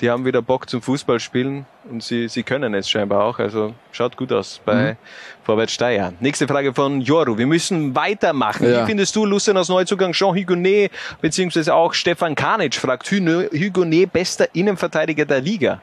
die 0.00 0.10
haben 0.10 0.24
wieder 0.24 0.42
Bock 0.42 0.68
zum 0.68 0.82
Fußballspielen 0.82 1.64
und 1.90 2.02
sie, 2.02 2.28
sie 2.28 2.42
können 2.42 2.74
es 2.74 2.88
scheinbar 2.88 3.24
auch. 3.24 3.38
Also 3.38 3.74
schaut 3.92 4.16
gut 4.16 4.32
aus 4.32 4.60
bei 4.64 4.92
mhm. 4.92 4.96
Vorwärts 5.44 5.72
Steyr. 5.72 6.12
Nächste 6.20 6.46
Frage 6.46 6.74
von 6.74 7.00
Joru. 7.00 7.38
Wir 7.38 7.46
müssen 7.46 7.94
weitermachen. 7.94 8.70
Ja. 8.70 8.82
Wie 8.82 8.86
findest 8.86 9.16
du 9.16 9.24
Lucianos 9.24 9.68
Neuzugang 9.68 10.12
Jean 10.12 10.34
Hugonet 10.34 10.90
beziehungsweise 11.20 11.74
auch 11.74 11.94
Stefan 11.94 12.34
Kanic 12.34 12.74
fragt 12.74 13.10
Hugonet 13.10 14.12
bester 14.12 14.48
Innenverteidiger 14.54 15.24
der 15.24 15.40
Liga? 15.40 15.80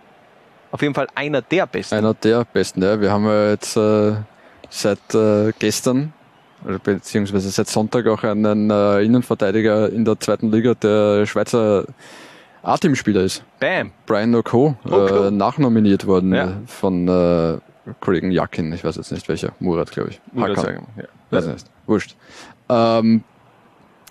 Auf 0.72 0.82
jeden 0.82 0.94
Fall 0.94 1.08
einer 1.16 1.42
der 1.42 1.68
besten. 1.68 1.96
Einer 1.96 2.14
der 2.14 2.46
besten, 2.46 2.82
ja. 2.82 3.00
Wir 3.00 3.12
haben 3.12 3.26
ja 3.26 3.50
jetzt 3.50 3.78
äh, 3.78 4.14
seit 4.70 5.14
äh, 5.14 5.52
gestern 5.58 6.14
beziehungsweise 6.84 7.50
seit 7.50 7.68
Sonntag 7.68 8.08
auch 8.08 8.24
einen 8.24 8.70
äh, 8.70 9.02
Innenverteidiger 9.02 9.90
in 9.92 10.06
der 10.06 10.20
zweiten 10.20 10.52
Liga, 10.52 10.74
der 10.74 11.26
Schweizer 11.26 11.86
A-Team-Spieler 12.64 13.22
ist. 13.22 13.44
Bam. 13.60 13.92
Brian 14.06 14.34
Oko, 14.34 14.76
äh, 14.90 15.30
nachnominiert 15.32 16.08
worden 16.08 16.34
ja. 16.34 16.54
von 16.66 17.08
äh, 17.08 17.58
Kollegen 18.00 18.32
Jakin, 18.32 18.72
ich 18.72 18.84
weiß 18.84 18.96
jetzt 18.96 19.12
nicht 19.12 19.28
welcher, 19.28 19.52
Murat, 19.60 19.92
glaube 19.92 20.12
ich. 20.12 20.22
Murat 20.32 20.58
sagen, 20.58 20.88
ja. 20.98 21.04
Weiß 21.30 21.48
nicht, 21.48 21.66
wurscht. 21.86 22.16
Ähm, 22.70 23.24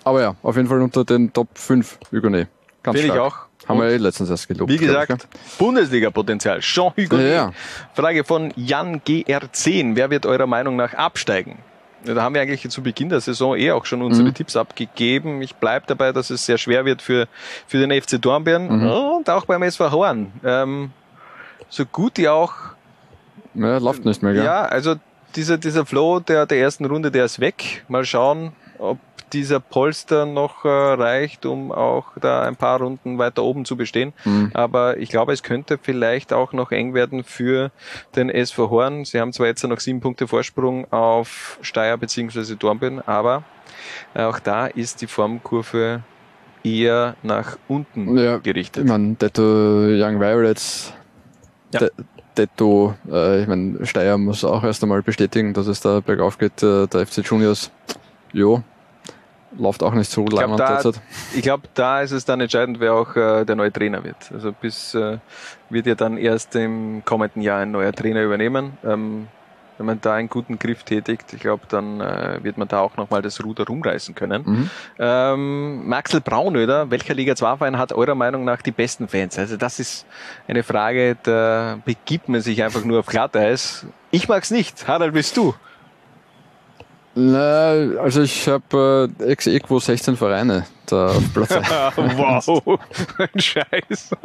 aber 0.03 0.21
ja, 0.21 0.35
auf 0.43 0.55
jeden 0.55 0.67
Fall 0.67 0.81
unter 0.81 1.03
den 1.03 1.33
Top 1.33 1.47
5 1.55 1.99
Hugonet. 2.11 2.47
Ganz 2.83 2.99
Finde 2.99 3.15
ich 3.15 3.19
auch. 3.19 3.37
Haben 3.67 3.79
wir 3.79 3.87
eh 3.87 3.97
letztens 3.97 4.29
erst 4.29 4.47
gelobt. 4.47 4.69
Wie 4.69 4.77
gesagt, 4.77 5.27
Bundesliga-Potenzial. 5.57 6.59
Jean 6.59 6.91
Hugonet. 6.97 7.25
Ja, 7.25 7.33
ja. 7.33 7.51
Frage 7.93 8.23
von 8.25 8.51
Jan 8.57 9.01
GR10. 9.01 9.95
Wer 9.95 10.09
wird 10.09 10.25
eurer 10.25 10.47
Meinung 10.47 10.75
nach 10.75 10.93
absteigen? 10.93 11.57
Da 12.05 12.21
haben 12.21 12.35
wir 12.35 12.41
eigentlich 12.41 12.69
zu 12.69 12.81
Beginn 12.81 13.09
der 13.09 13.21
Saison 13.21 13.55
eh 13.55 13.71
auch 13.71 13.85
schon 13.85 14.01
unsere 14.01 14.29
mhm. 14.29 14.33
Tipps 14.33 14.55
abgegeben. 14.55 15.41
Ich 15.41 15.55
bleibe 15.55 15.85
dabei, 15.87 16.11
dass 16.11 16.29
es 16.29 16.45
sehr 16.45 16.57
schwer 16.57 16.85
wird 16.85 17.01
für, 17.01 17.27
für 17.67 17.85
den 17.85 18.01
FC 18.01 18.21
Dornbirn 18.21 18.67
mhm. 18.67 18.89
und 18.89 19.29
auch 19.29 19.45
beim 19.45 19.63
SV 19.63 19.91
Horn. 19.91 20.31
Ähm, 20.43 20.91
so 21.69 21.85
gut 21.85 22.17
die 22.17 22.29
auch. 22.29 22.53
Ja, 23.55 23.77
läuft 23.77 24.05
nicht 24.05 24.21
mehr, 24.23 24.33
gell? 24.33 24.43
Ja, 24.43 24.63
also 24.65 24.95
dieser, 25.35 25.57
dieser 25.57 25.85
Flow 25.85 26.19
der, 26.19 26.45
der 26.45 26.59
ersten 26.59 26.85
Runde, 26.85 27.11
der 27.11 27.25
ist 27.25 27.39
weg. 27.39 27.83
Mal 27.87 28.05
schauen, 28.05 28.53
ob 28.77 28.97
dieser 29.33 29.59
Polster 29.59 30.25
noch 30.25 30.65
äh, 30.65 30.69
reicht, 30.69 31.45
um 31.45 31.71
auch 31.71 32.11
da 32.19 32.43
ein 32.43 32.55
paar 32.55 32.79
Runden 32.79 33.17
weiter 33.17 33.43
oben 33.43 33.65
zu 33.65 33.75
bestehen. 33.75 34.13
Mhm. 34.25 34.51
Aber 34.53 34.97
ich 34.97 35.09
glaube, 35.09 35.33
es 35.33 35.43
könnte 35.43 35.79
vielleicht 35.81 36.33
auch 36.33 36.53
noch 36.53 36.71
eng 36.71 36.93
werden 36.93 37.23
für 37.23 37.71
den 38.15 38.29
SV 38.29 38.69
Horn. 38.69 39.05
Sie 39.05 39.19
haben 39.19 39.33
zwar 39.33 39.47
jetzt 39.47 39.63
noch 39.63 39.79
sieben 39.79 40.01
Punkte 40.01 40.27
Vorsprung 40.27 40.91
auf 40.91 41.57
Steyr 41.61 41.97
bzw. 41.97 42.55
Dornbirn, 42.55 43.01
aber 43.01 43.43
auch 44.13 44.39
da 44.39 44.67
ist 44.67 45.01
die 45.01 45.07
Formkurve 45.07 46.03
eher 46.63 47.15
nach 47.23 47.57
unten 47.67 48.17
ja, 48.17 48.37
gerichtet. 48.37 48.85
Ich 48.85 48.89
meine, 48.89 49.15
Detto 49.15 49.43
Young 49.43 50.19
Violets, 50.19 50.93
ja. 51.73 51.87
Detto, 52.37 52.95
äh, 53.11 53.41
ich 53.41 53.47
meine, 53.47 53.85
Steyr 53.85 54.17
muss 54.17 54.43
auch 54.43 54.63
erst 54.63 54.83
einmal 54.83 55.01
bestätigen, 55.01 55.53
dass 55.53 55.67
es 55.67 55.81
da 55.81 55.99
bergauf 55.99 56.37
geht. 56.37 56.63
Äh, 56.63 56.87
der 56.87 57.05
FC 57.05 57.19
Juniors, 57.19 57.71
jo, 58.31 58.63
läuft 59.57 59.83
auch 59.83 59.93
nicht 59.93 60.09
so 60.09 60.25
lange 60.25 60.55
da, 60.55 60.73
derzeit. 60.73 61.01
Ich 61.35 61.41
glaube, 61.41 61.67
da 61.73 62.01
ist 62.01 62.11
es 62.11 62.25
dann 62.25 62.41
entscheidend, 62.41 62.79
wer 62.79 62.93
auch 62.93 63.15
äh, 63.15 63.45
der 63.45 63.55
neue 63.55 63.71
Trainer 63.71 64.03
wird. 64.03 64.31
Also 64.33 64.51
bis 64.51 64.93
äh, 64.95 65.17
wird 65.69 65.85
ja 65.85 65.95
dann 65.95 66.17
erst 66.17 66.55
im 66.55 67.03
kommenden 67.05 67.41
Jahr 67.41 67.59
ein 67.59 67.71
neuer 67.71 67.91
Trainer 67.91 68.23
übernehmen. 68.23 68.77
Ähm, 68.83 69.27
wenn 69.77 69.85
man 69.87 70.01
da 70.01 70.13
einen 70.13 70.29
guten 70.29 70.59
Griff 70.59 70.83
tätigt, 70.83 71.33
ich 71.33 71.39
glaube, 71.39 71.63
dann 71.67 71.99
äh, 71.99 72.39
wird 72.43 72.57
man 72.57 72.67
da 72.67 72.79
auch 72.79 72.95
nochmal 72.95 73.21
das 73.21 73.43
Ruder 73.43 73.65
rumreißen 73.65 74.13
können. 74.13 74.43
Mhm. 74.45 74.69
Ähm, 74.99 75.87
Maxel 75.87 76.21
Braunöder, 76.21 76.91
welcher 76.91 77.13
Liga 77.13 77.35
2 77.35 77.57
Verein 77.57 77.77
hat 77.77 77.91
eurer 77.91 78.15
Meinung 78.15 78.45
nach 78.45 78.61
die 78.61 78.71
besten 78.71 79.07
Fans? 79.07 79.37
Also 79.39 79.57
das 79.57 79.79
ist 79.79 80.05
eine 80.47 80.63
Frage, 80.63 81.17
da 81.23 81.79
begibt 81.85 82.29
man 82.29 82.41
sich 82.41 82.63
einfach 82.63 82.83
nur 82.83 82.99
auf 82.99 83.07
Glatteis. 83.07 83.85
Ich 84.11 84.27
mag's 84.27 84.51
nicht. 84.51 84.87
Harald, 84.87 85.13
bist 85.13 85.37
du? 85.37 85.55
Na, 87.15 87.69
also 87.99 88.23
ich 88.23 88.47
habe 88.47 89.07
äh, 89.19 89.31
ex 89.31 89.45
equo 89.45 89.79
16 89.79 90.17
Vereine 90.17 90.65
da 90.87 91.09
auf 91.09 91.33
Platz 91.33 91.51
Wow, 91.95 92.79
ein 93.19 93.39
Scheiß. 93.39 94.11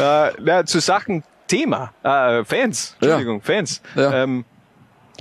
äh, 0.00 0.30
na, 0.42 0.66
zu 0.66 0.80
Sachen 0.80 1.24
Thema, 1.46 1.92
äh, 2.02 2.44
Fans, 2.44 2.94
Entschuldigung, 3.00 3.38
ja. 3.38 3.42
Fans. 3.42 3.80
Ja. 3.94 4.22
Ähm, 4.22 4.44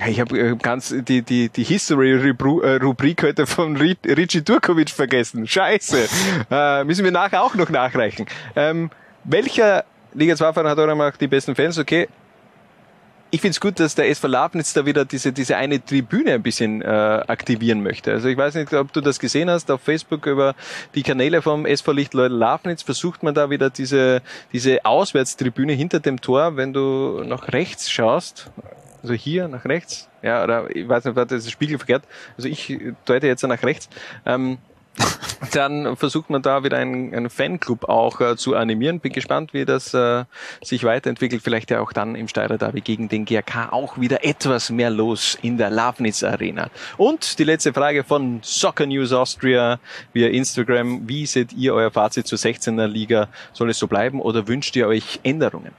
ich 0.05 0.19
habe 0.19 0.55
ganz 0.57 0.93
die, 0.95 1.23
die, 1.23 1.49
die 1.49 1.63
History-Rubrik 1.63 3.23
heute 3.23 3.47
von 3.47 3.75
Richie 3.77 4.43
Turkovic 4.43 4.91
vergessen. 4.91 5.47
Scheiße. 5.47 6.07
äh, 6.51 6.83
müssen 6.83 7.03
wir 7.03 7.11
nachher 7.11 7.41
auch 7.41 7.55
noch 7.55 7.69
nachreichen. 7.69 8.27
Ähm, 8.55 8.91
welcher 9.23 9.85
Liga 10.13 10.35
2-Verein 10.35 10.67
hat 10.67 10.77
eurer 10.77 10.93
Meinung 10.93 11.13
nach 11.13 11.17
die 11.17 11.25
besten 11.27 11.55
Fans? 11.55 11.79
Okay, 11.79 12.07
ich 13.29 13.41
finde 13.41 13.51
es 13.51 13.59
gut, 13.59 13.79
dass 13.79 13.95
der 13.95 14.09
SV 14.09 14.27
Lafnitz 14.27 14.73
da 14.73 14.85
wieder 14.85 15.03
diese, 15.03 15.33
diese 15.33 15.57
eine 15.57 15.83
Tribüne 15.83 16.33
ein 16.33 16.43
bisschen 16.43 16.81
äh, 16.81 16.85
aktivieren 16.85 17.83
möchte. 17.83 18.11
Also 18.11 18.29
ich 18.29 18.37
weiß 18.37 18.55
nicht, 18.55 18.73
ob 18.73 18.93
du 18.93 19.01
das 19.01 19.19
gesehen 19.19 19.49
hast, 19.49 19.69
auf 19.69 19.81
Facebook 19.81 20.25
über 20.25 20.55
die 20.95 21.03
Kanäle 21.03 21.41
vom 21.41 21.65
SV 21.65 21.91
Lichtleute 21.91 22.33
Lafnitz. 22.33 22.83
Versucht 22.83 23.23
man 23.23 23.33
da 23.33 23.49
wieder 23.49 23.69
diese, 23.69 24.21
diese 24.53 24.85
Auswärtstribüne 24.85 25.73
hinter 25.73 25.99
dem 25.99 26.21
Tor, 26.21 26.55
wenn 26.55 26.71
du 26.71 27.23
nach 27.25 27.49
rechts 27.49 27.91
schaust, 27.91 28.49
also 29.01 29.13
hier 29.13 29.47
nach 29.47 29.65
rechts, 29.65 30.09
ja, 30.21 30.43
oder 30.43 30.73
ich 30.75 30.87
weiß 30.87 31.05
nicht, 31.05 31.15
was 31.15 31.27
das 31.27 31.51
Spiegel 31.51 31.77
verkehrt, 31.77 32.03
also 32.37 32.49
ich 32.49 32.79
deute 33.05 33.27
jetzt 33.27 33.43
nach 33.43 33.63
rechts, 33.63 33.89
ähm, 34.25 34.57
dann 35.53 35.95
versucht 35.95 36.29
man 36.29 36.41
da 36.41 36.63
wieder 36.63 36.77
einen, 36.77 37.13
einen 37.13 37.29
Fanclub 37.29 37.85
auch 37.89 38.21
äh, 38.21 38.35
zu 38.35 38.55
animieren. 38.55 38.99
Bin 38.99 39.13
gespannt, 39.13 39.53
wie 39.53 39.65
das 39.65 39.93
äh, 39.93 40.25
sich 40.63 40.83
weiterentwickelt. 40.83 41.41
Vielleicht 41.43 41.71
ja 41.71 41.79
auch 41.79 41.93
dann 41.93 42.15
im 42.15 42.27
Steirer 42.27 42.57
Derby 42.57 42.81
gegen 42.81 43.09
den 43.09 43.25
GRK 43.25 43.71
auch 43.71 43.99
wieder 43.99 44.23
etwas 44.23 44.69
mehr 44.69 44.89
los 44.89 45.37
in 45.41 45.57
der 45.57 45.69
Lafnitz 45.69 46.23
Arena. 46.23 46.69
Und 46.97 47.39
die 47.39 47.43
letzte 47.43 47.73
Frage 47.73 48.03
von 48.03 48.39
Soccer 48.43 48.85
News 48.85 49.11
Austria 49.11 49.79
via 50.13 50.27
Instagram. 50.27 51.07
Wie 51.07 51.25
seht 51.25 51.53
ihr 51.53 51.73
euer 51.73 51.91
Fazit 51.91 52.27
zur 52.27 52.37
16er 52.37 52.87
Liga? 52.87 53.29
Soll 53.53 53.69
es 53.69 53.79
so 53.79 53.87
bleiben 53.87 54.21
oder 54.21 54.47
wünscht 54.47 54.75
ihr 54.75 54.87
euch 54.87 55.19
Änderungen? 55.23 55.71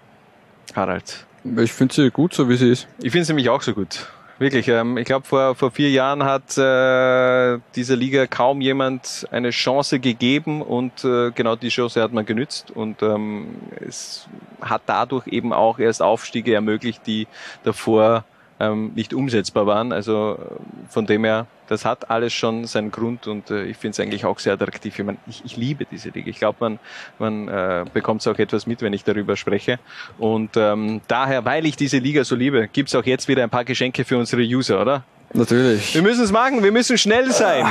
Harald. 0.74 1.24
Ich 1.57 1.73
finde 1.73 1.95
sie 1.95 2.11
gut, 2.11 2.35
so 2.35 2.49
wie 2.49 2.57
sie 2.57 2.73
ist. 2.73 2.89
Ich 3.01 3.12
finde 3.12 3.24
sie 3.24 3.32
nämlich 3.32 3.49
auch 3.49 3.62
so 3.62 3.73
gut. 3.73 4.07
Wirklich, 4.39 4.69
ähm, 4.69 4.97
ich 4.98 5.05
glaube, 5.05 5.27
vor, 5.27 5.56
vor 5.56 5.73
vier 5.73 5.90
Jahren 5.90 6.23
hat 6.23 6.56
äh, 6.56 7.59
dieser 7.74 7.97
Liga 7.97 8.28
kaum 8.28 8.60
jemand 8.60 9.27
eine 9.32 9.51
Chance 9.51 9.98
gegeben 9.98 10.62
und 10.62 11.05
äh, 11.05 11.32
genau 11.32 11.56
die 11.56 11.70
Chance 11.70 12.01
hat 12.01 12.12
man 12.12 12.24
genützt 12.24 12.70
und 12.70 13.02
ähm, 13.02 13.56
es 13.85 14.28
hat 14.60 14.82
dadurch 14.86 15.27
eben 15.27 15.52
auch 15.52 15.81
erst 15.81 16.02
Aufstiege 16.02 16.55
ermöglicht, 16.55 17.05
die 17.06 17.27
davor 17.65 18.24
ähm, 18.60 18.93
nicht 18.94 19.14
umsetzbar 19.14 19.66
waren. 19.66 19.93
Also 19.93 20.39
äh, 20.39 20.90
von 20.90 21.06
dem 21.06 21.24
her, 21.24 21.47
das 21.68 21.85
hat 21.85 22.10
alles 22.10 22.32
schon 22.32 22.66
seinen 22.66 22.90
Grund 22.90 23.26
und 23.26 23.51
äh, 23.51 23.64
ich 23.64 23.76
finde 23.76 23.93
es 23.93 24.01
eigentlich 24.01 24.24
auch 24.24 24.39
sehr 24.39 24.55
attraktiv. 24.55 24.98
Ich, 24.98 25.05
mein, 25.05 25.18
ich, 25.26 25.44
ich 25.44 25.56
liebe 25.56 25.85
diese 25.85 26.10
Liga. 26.10 26.28
Ich 26.28 26.39
glaube, 26.39 26.56
man, 26.60 26.78
man 27.18 27.48
äh, 27.48 27.85
bekommt 27.93 28.26
auch 28.26 28.39
etwas 28.39 28.66
mit, 28.66 28.82
wenn 28.82 28.93
ich 28.93 29.05
darüber 29.05 29.36
spreche. 29.36 29.78
Und 30.18 30.56
ähm, 30.56 31.01
daher, 31.09 31.44
weil 31.44 31.66
ich 31.66 31.76
diese 31.76 31.98
Liga 31.98 32.24
so 32.24 32.35
liebe, 32.35 32.68
gibt's 32.68 32.94
auch 32.94 33.05
jetzt 33.05 33.28
wieder 33.28 33.43
ein 33.43 33.51
paar 33.51 33.64
Geschenke 33.64 34.05
für 34.05 34.18
unsere 34.18 34.43
User, 34.43 34.80
oder? 34.80 35.05
Natürlich. 35.32 35.94
Wir 35.94 36.02
müssen 36.02 36.24
es 36.24 36.32
machen, 36.32 36.62
wir 36.62 36.72
müssen 36.72 36.97
schnell 36.97 37.30
sein. 37.30 37.66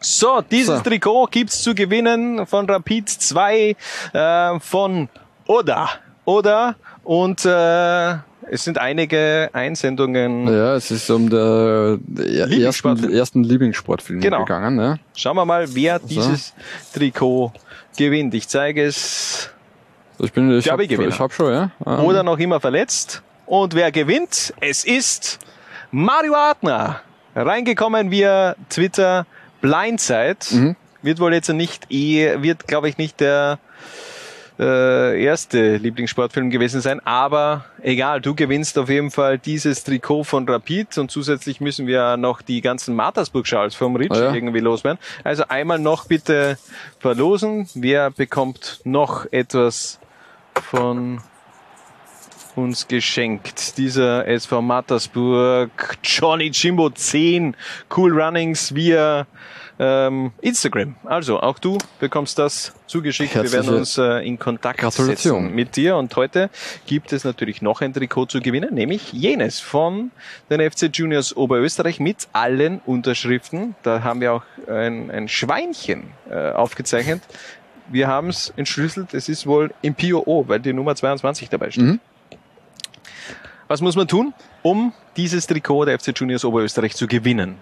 So, 0.00 0.40
dieses 0.40 0.78
so. 0.78 0.82
Trikot 0.82 1.28
gibt's 1.30 1.62
zu 1.62 1.74
gewinnen 1.74 2.46
von 2.46 2.68
Rapid 2.68 3.08
2, 3.08 3.76
äh, 4.12 4.60
von 4.60 5.08
Oda. 5.46 5.88
Oda 6.24 6.76
und 7.04 7.44
äh, 7.44 8.14
es 8.50 8.64
sind 8.64 8.78
einige 8.78 9.50
Einsendungen. 9.52 10.46
Ja, 10.46 10.74
es 10.74 10.90
ist 10.90 11.08
um 11.10 11.30
der 11.30 11.98
ersten, 12.16 13.12
ersten 13.12 13.44
Lieblingssportfilm 13.44 14.20
genau. 14.20 14.44
gegangen. 14.44 14.78
Ja. 14.78 14.96
Schauen 15.14 15.36
wir 15.36 15.44
mal, 15.44 15.74
wer 15.74 16.00
so. 16.00 16.06
dieses 16.06 16.52
Trikot 16.92 17.52
gewinnt. 17.96 18.34
Ich 18.34 18.48
zeige 18.48 18.84
es. 18.84 19.50
Ich 20.18 20.32
bin, 20.32 20.56
ich, 20.56 20.70
habe 20.70 20.84
ich 20.84 21.18
hab 21.18 21.32
schon, 21.32 21.52
ja. 21.52 21.70
Um. 21.80 22.04
Oder 22.04 22.22
noch 22.22 22.38
immer 22.38 22.60
verletzt. 22.60 23.22
Und 23.46 23.74
wer 23.74 23.90
gewinnt? 23.90 24.54
Es 24.60 24.84
ist 24.84 25.38
Mario 25.90 26.34
Adner. 26.34 27.00
Reingekommen 27.34 28.10
via 28.10 28.54
Twitter 28.68 29.26
Blindside. 29.60 30.36
Mhm. 30.50 30.76
Wird 31.02 31.18
wohl 31.18 31.32
jetzt 31.32 31.48
nicht 31.48 31.86
eh, 31.90 32.42
wird 32.42 32.68
glaube 32.68 32.88
ich 32.88 32.98
nicht 32.98 33.20
der 33.20 33.58
äh, 34.58 35.22
erste 35.22 35.76
Lieblingssportfilm 35.76 36.50
gewesen 36.50 36.80
sein. 36.80 37.00
Aber 37.04 37.64
egal, 37.82 38.20
du 38.20 38.34
gewinnst 38.34 38.78
auf 38.78 38.88
jeden 38.88 39.10
Fall 39.10 39.38
dieses 39.38 39.84
Trikot 39.84 40.24
von 40.24 40.48
Rapid 40.48 40.98
und 40.98 41.10
zusätzlich 41.10 41.60
müssen 41.60 41.86
wir 41.86 42.16
noch 42.16 42.42
die 42.42 42.60
ganzen 42.60 42.94
Mattersburg-Schals 42.94 43.74
vom 43.74 43.96
Rich 43.96 44.10
oh 44.10 44.16
ja. 44.16 44.34
irgendwie 44.34 44.60
loswerden. 44.60 44.98
Also 45.24 45.44
einmal 45.48 45.78
noch 45.78 46.06
bitte 46.06 46.58
verlosen. 46.98 47.68
Wer 47.74 48.10
bekommt 48.10 48.80
noch 48.84 49.26
etwas 49.30 49.98
von 50.54 51.20
uns 52.54 52.86
geschenkt. 52.86 53.78
Dieser 53.78 54.26
SV 54.26 54.60
Mattersburg, 54.62 55.98
Johnny 56.02 56.50
Jimbo 56.52 56.90
10, 56.90 57.56
Cool 57.94 58.20
Runnings 58.20 58.74
via 58.74 59.26
ähm, 59.82 60.30
Instagram. 60.40 60.94
Also 61.04 61.40
auch 61.40 61.58
du 61.58 61.76
bekommst 61.98 62.38
das 62.38 62.72
zugeschickt. 62.86 63.34
Herzliche 63.34 63.58
Wir 63.58 63.66
werden 63.66 63.78
uns 63.80 63.98
äh, 63.98 64.24
in 64.24 64.38
Kontakt 64.38 64.80
setzen 64.92 65.52
mit 65.54 65.74
dir. 65.74 65.96
Und 65.96 66.14
heute 66.14 66.50
gibt 66.86 67.12
es 67.12 67.24
natürlich 67.24 67.62
noch 67.62 67.80
ein 67.80 67.92
Trikot 67.92 68.26
zu 68.26 68.40
gewinnen, 68.40 68.74
nämlich 68.74 69.12
jenes 69.12 69.58
von 69.58 70.12
den 70.50 70.70
FC 70.70 70.88
Juniors 70.92 71.36
Oberösterreich 71.36 71.98
mit 71.98 72.28
allen 72.32 72.80
Unterschriften. 72.86 73.74
Da 73.82 74.04
haben 74.04 74.20
wir 74.20 74.34
auch 74.34 74.44
ein, 74.68 75.10
ein 75.10 75.26
Schweinchen 75.26 76.04
äh, 76.30 76.52
aufgezeichnet. 76.52 77.22
Wir 77.88 78.06
haben 78.06 78.28
es 78.28 78.52
entschlüsselt. 78.56 79.14
Es 79.14 79.28
ist 79.28 79.48
wohl 79.48 79.74
im 79.82 79.96
POO, 79.96 80.44
weil 80.46 80.60
die 80.60 80.72
Nummer 80.72 80.94
22 80.94 81.48
dabei 81.48 81.72
steht. 81.72 81.84
Mhm. 81.84 82.00
Was 83.66 83.80
muss 83.80 83.96
man 83.96 84.06
tun, 84.06 84.32
um 84.62 84.92
dieses 85.16 85.48
Trikot 85.48 85.86
der 85.86 85.98
FC 85.98 86.12
Juniors 86.16 86.44
Oberösterreich 86.44 86.94
zu 86.94 87.08
gewinnen? 87.08 87.56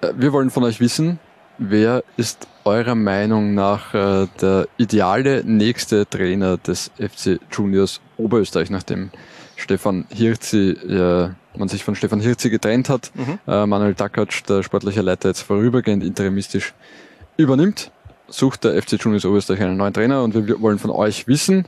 Äh, 0.00 0.12
wir 0.16 0.32
wollen 0.32 0.48
von 0.48 0.64
euch 0.64 0.80
wissen, 0.80 1.18
Wer 1.62 2.04
ist 2.16 2.48
eurer 2.64 2.94
Meinung 2.94 3.52
nach 3.52 3.92
äh, 3.92 4.28
der 4.40 4.66
ideale 4.78 5.44
nächste 5.44 6.08
Trainer 6.08 6.56
des 6.56 6.90
FC 6.98 7.38
Juniors 7.52 8.00
Oberösterreich, 8.16 8.70
nachdem 8.70 9.10
Stefan 9.56 10.06
Hirzi, 10.08 10.70
äh, 10.70 11.28
man 11.58 11.68
sich 11.68 11.84
von 11.84 11.94
Stefan 11.94 12.20
Hirzi 12.20 12.48
getrennt 12.48 12.88
hat, 12.88 13.12
mhm. 13.14 13.38
äh, 13.46 13.66
Manuel 13.66 13.92
Dakatsch, 13.92 14.40
der 14.48 14.62
sportliche 14.62 15.02
Leiter, 15.02 15.28
jetzt 15.28 15.42
vorübergehend 15.42 16.02
interimistisch 16.02 16.72
übernimmt, 17.36 17.90
sucht 18.26 18.64
der 18.64 18.82
FC 18.82 18.92
Juniors 18.92 19.26
Oberösterreich 19.26 19.60
einen 19.60 19.76
neuen 19.76 19.92
Trainer 19.92 20.22
und 20.22 20.34
wir 20.34 20.62
wollen 20.62 20.78
von 20.78 20.90
euch 20.90 21.28
wissen, 21.28 21.66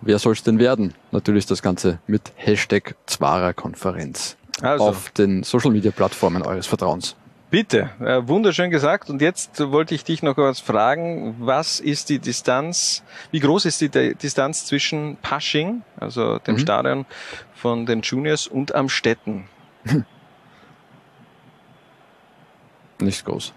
wer 0.00 0.18
soll 0.18 0.32
es 0.32 0.42
denn 0.42 0.58
werden? 0.58 0.92
Natürlich 1.12 1.46
das 1.46 1.62
Ganze 1.62 2.00
mit 2.08 2.32
Hashtag 2.34 2.96
Zwara-Konferenz 3.06 4.36
also. 4.60 4.86
auf 4.86 5.10
den 5.10 5.44
Social 5.44 5.70
Media 5.70 5.92
Plattformen 5.92 6.42
eures 6.42 6.66
Vertrauens. 6.66 7.14
Bitte, 7.54 7.90
äh, 8.00 8.26
wunderschön 8.26 8.72
gesagt. 8.72 9.08
Und 9.10 9.22
jetzt 9.22 9.60
wollte 9.70 9.94
ich 9.94 10.02
dich 10.02 10.24
noch 10.24 10.36
was 10.36 10.58
fragen. 10.58 11.36
Was 11.38 11.78
ist 11.78 12.08
die 12.08 12.18
Distanz, 12.18 13.04
wie 13.30 13.38
groß 13.38 13.66
ist 13.66 13.80
die 13.80 13.90
Distanz 14.16 14.66
zwischen 14.66 15.18
Pasching, 15.22 15.82
also 16.00 16.40
dem 16.40 16.56
mhm. 16.56 16.58
Stadion 16.58 17.06
von 17.54 17.86
den 17.86 18.00
Juniors, 18.00 18.48
und 18.48 18.74
Amstetten? 18.74 19.44
Nicht 22.98 23.24
groß. 23.24 23.52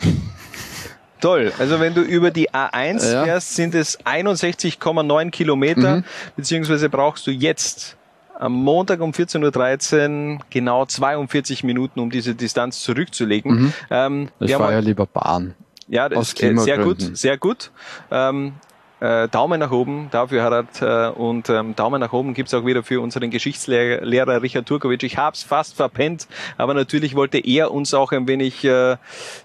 Toll. 1.20 1.52
Also 1.58 1.78
wenn 1.78 1.92
du 1.92 2.00
über 2.00 2.30
die 2.30 2.48
A1 2.52 3.12
ja. 3.12 3.24
fährst, 3.24 3.54
sind 3.54 3.74
es 3.74 4.00
61,9 4.00 5.30
Kilometer, 5.30 5.96
mhm. 5.96 6.04
beziehungsweise 6.36 6.88
brauchst 6.88 7.26
du 7.26 7.30
jetzt 7.30 7.98
am 8.42 8.52
Montag 8.52 9.00
um 9.00 9.12
14.13 9.12 10.34
Uhr 10.34 10.40
genau 10.50 10.84
42 10.84 11.62
Minuten, 11.62 12.00
um 12.00 12.10
diese 12.10 12.34
Distanz 12.34 12.80
zurückzulegen. 12.80 13.52
Mhm. 13.52 13.72
Ähm, 13.90 14.28
ich 14.40 14.52
fahre 14.54 14.72
ja 14.72 14.78
lieber 14.80 15.06
Bahn. 15.06 15.54
Ja, 15.88 16.08
das 16.08 16.34
äh, 16.40 16.56
sehr 16.56 16.78
gut, 16.78 17.16
sehr 17.16 17.38
gut. 17.38 17.70
Ähm, 18.10 18.54
äh, 19.02 19.28
Daumen 19.28 19.58
nach 19.58 19.72
oben 19.72 20.08
dafür, 20.12 20.44
Harald. 20.44 20.80
Äh, 20.80 21.08
und 21.08 21.50
ähm, 21.50 21.74
Daumen 21.74 22.00
nach 22.00 22.12
oben 22.12 22.34
gibt's 22.34 22.54
auch 22.54 22.64
wieder 22.64 22.84
für 22.84 23.00
unseren 23.00 23.30
Geschichtslehrer 23.30 24.42
Richard 24.42 24.66
Turkovic. 24.66 25.02
Ich 25.02 25.18
hab's 25.18 25.42
fast 25.42 25.74
verpennt, 25.74 26.28
aber 26.56 26.72
natürlich 26.72 27.16
wollte 27.16 27.38
er 27.38 27.72
uns 27.72 27.94
auch 27.94 28.12
ein 28.12 28.28
wenig 28.28 28.64
äh, 28.64 28.96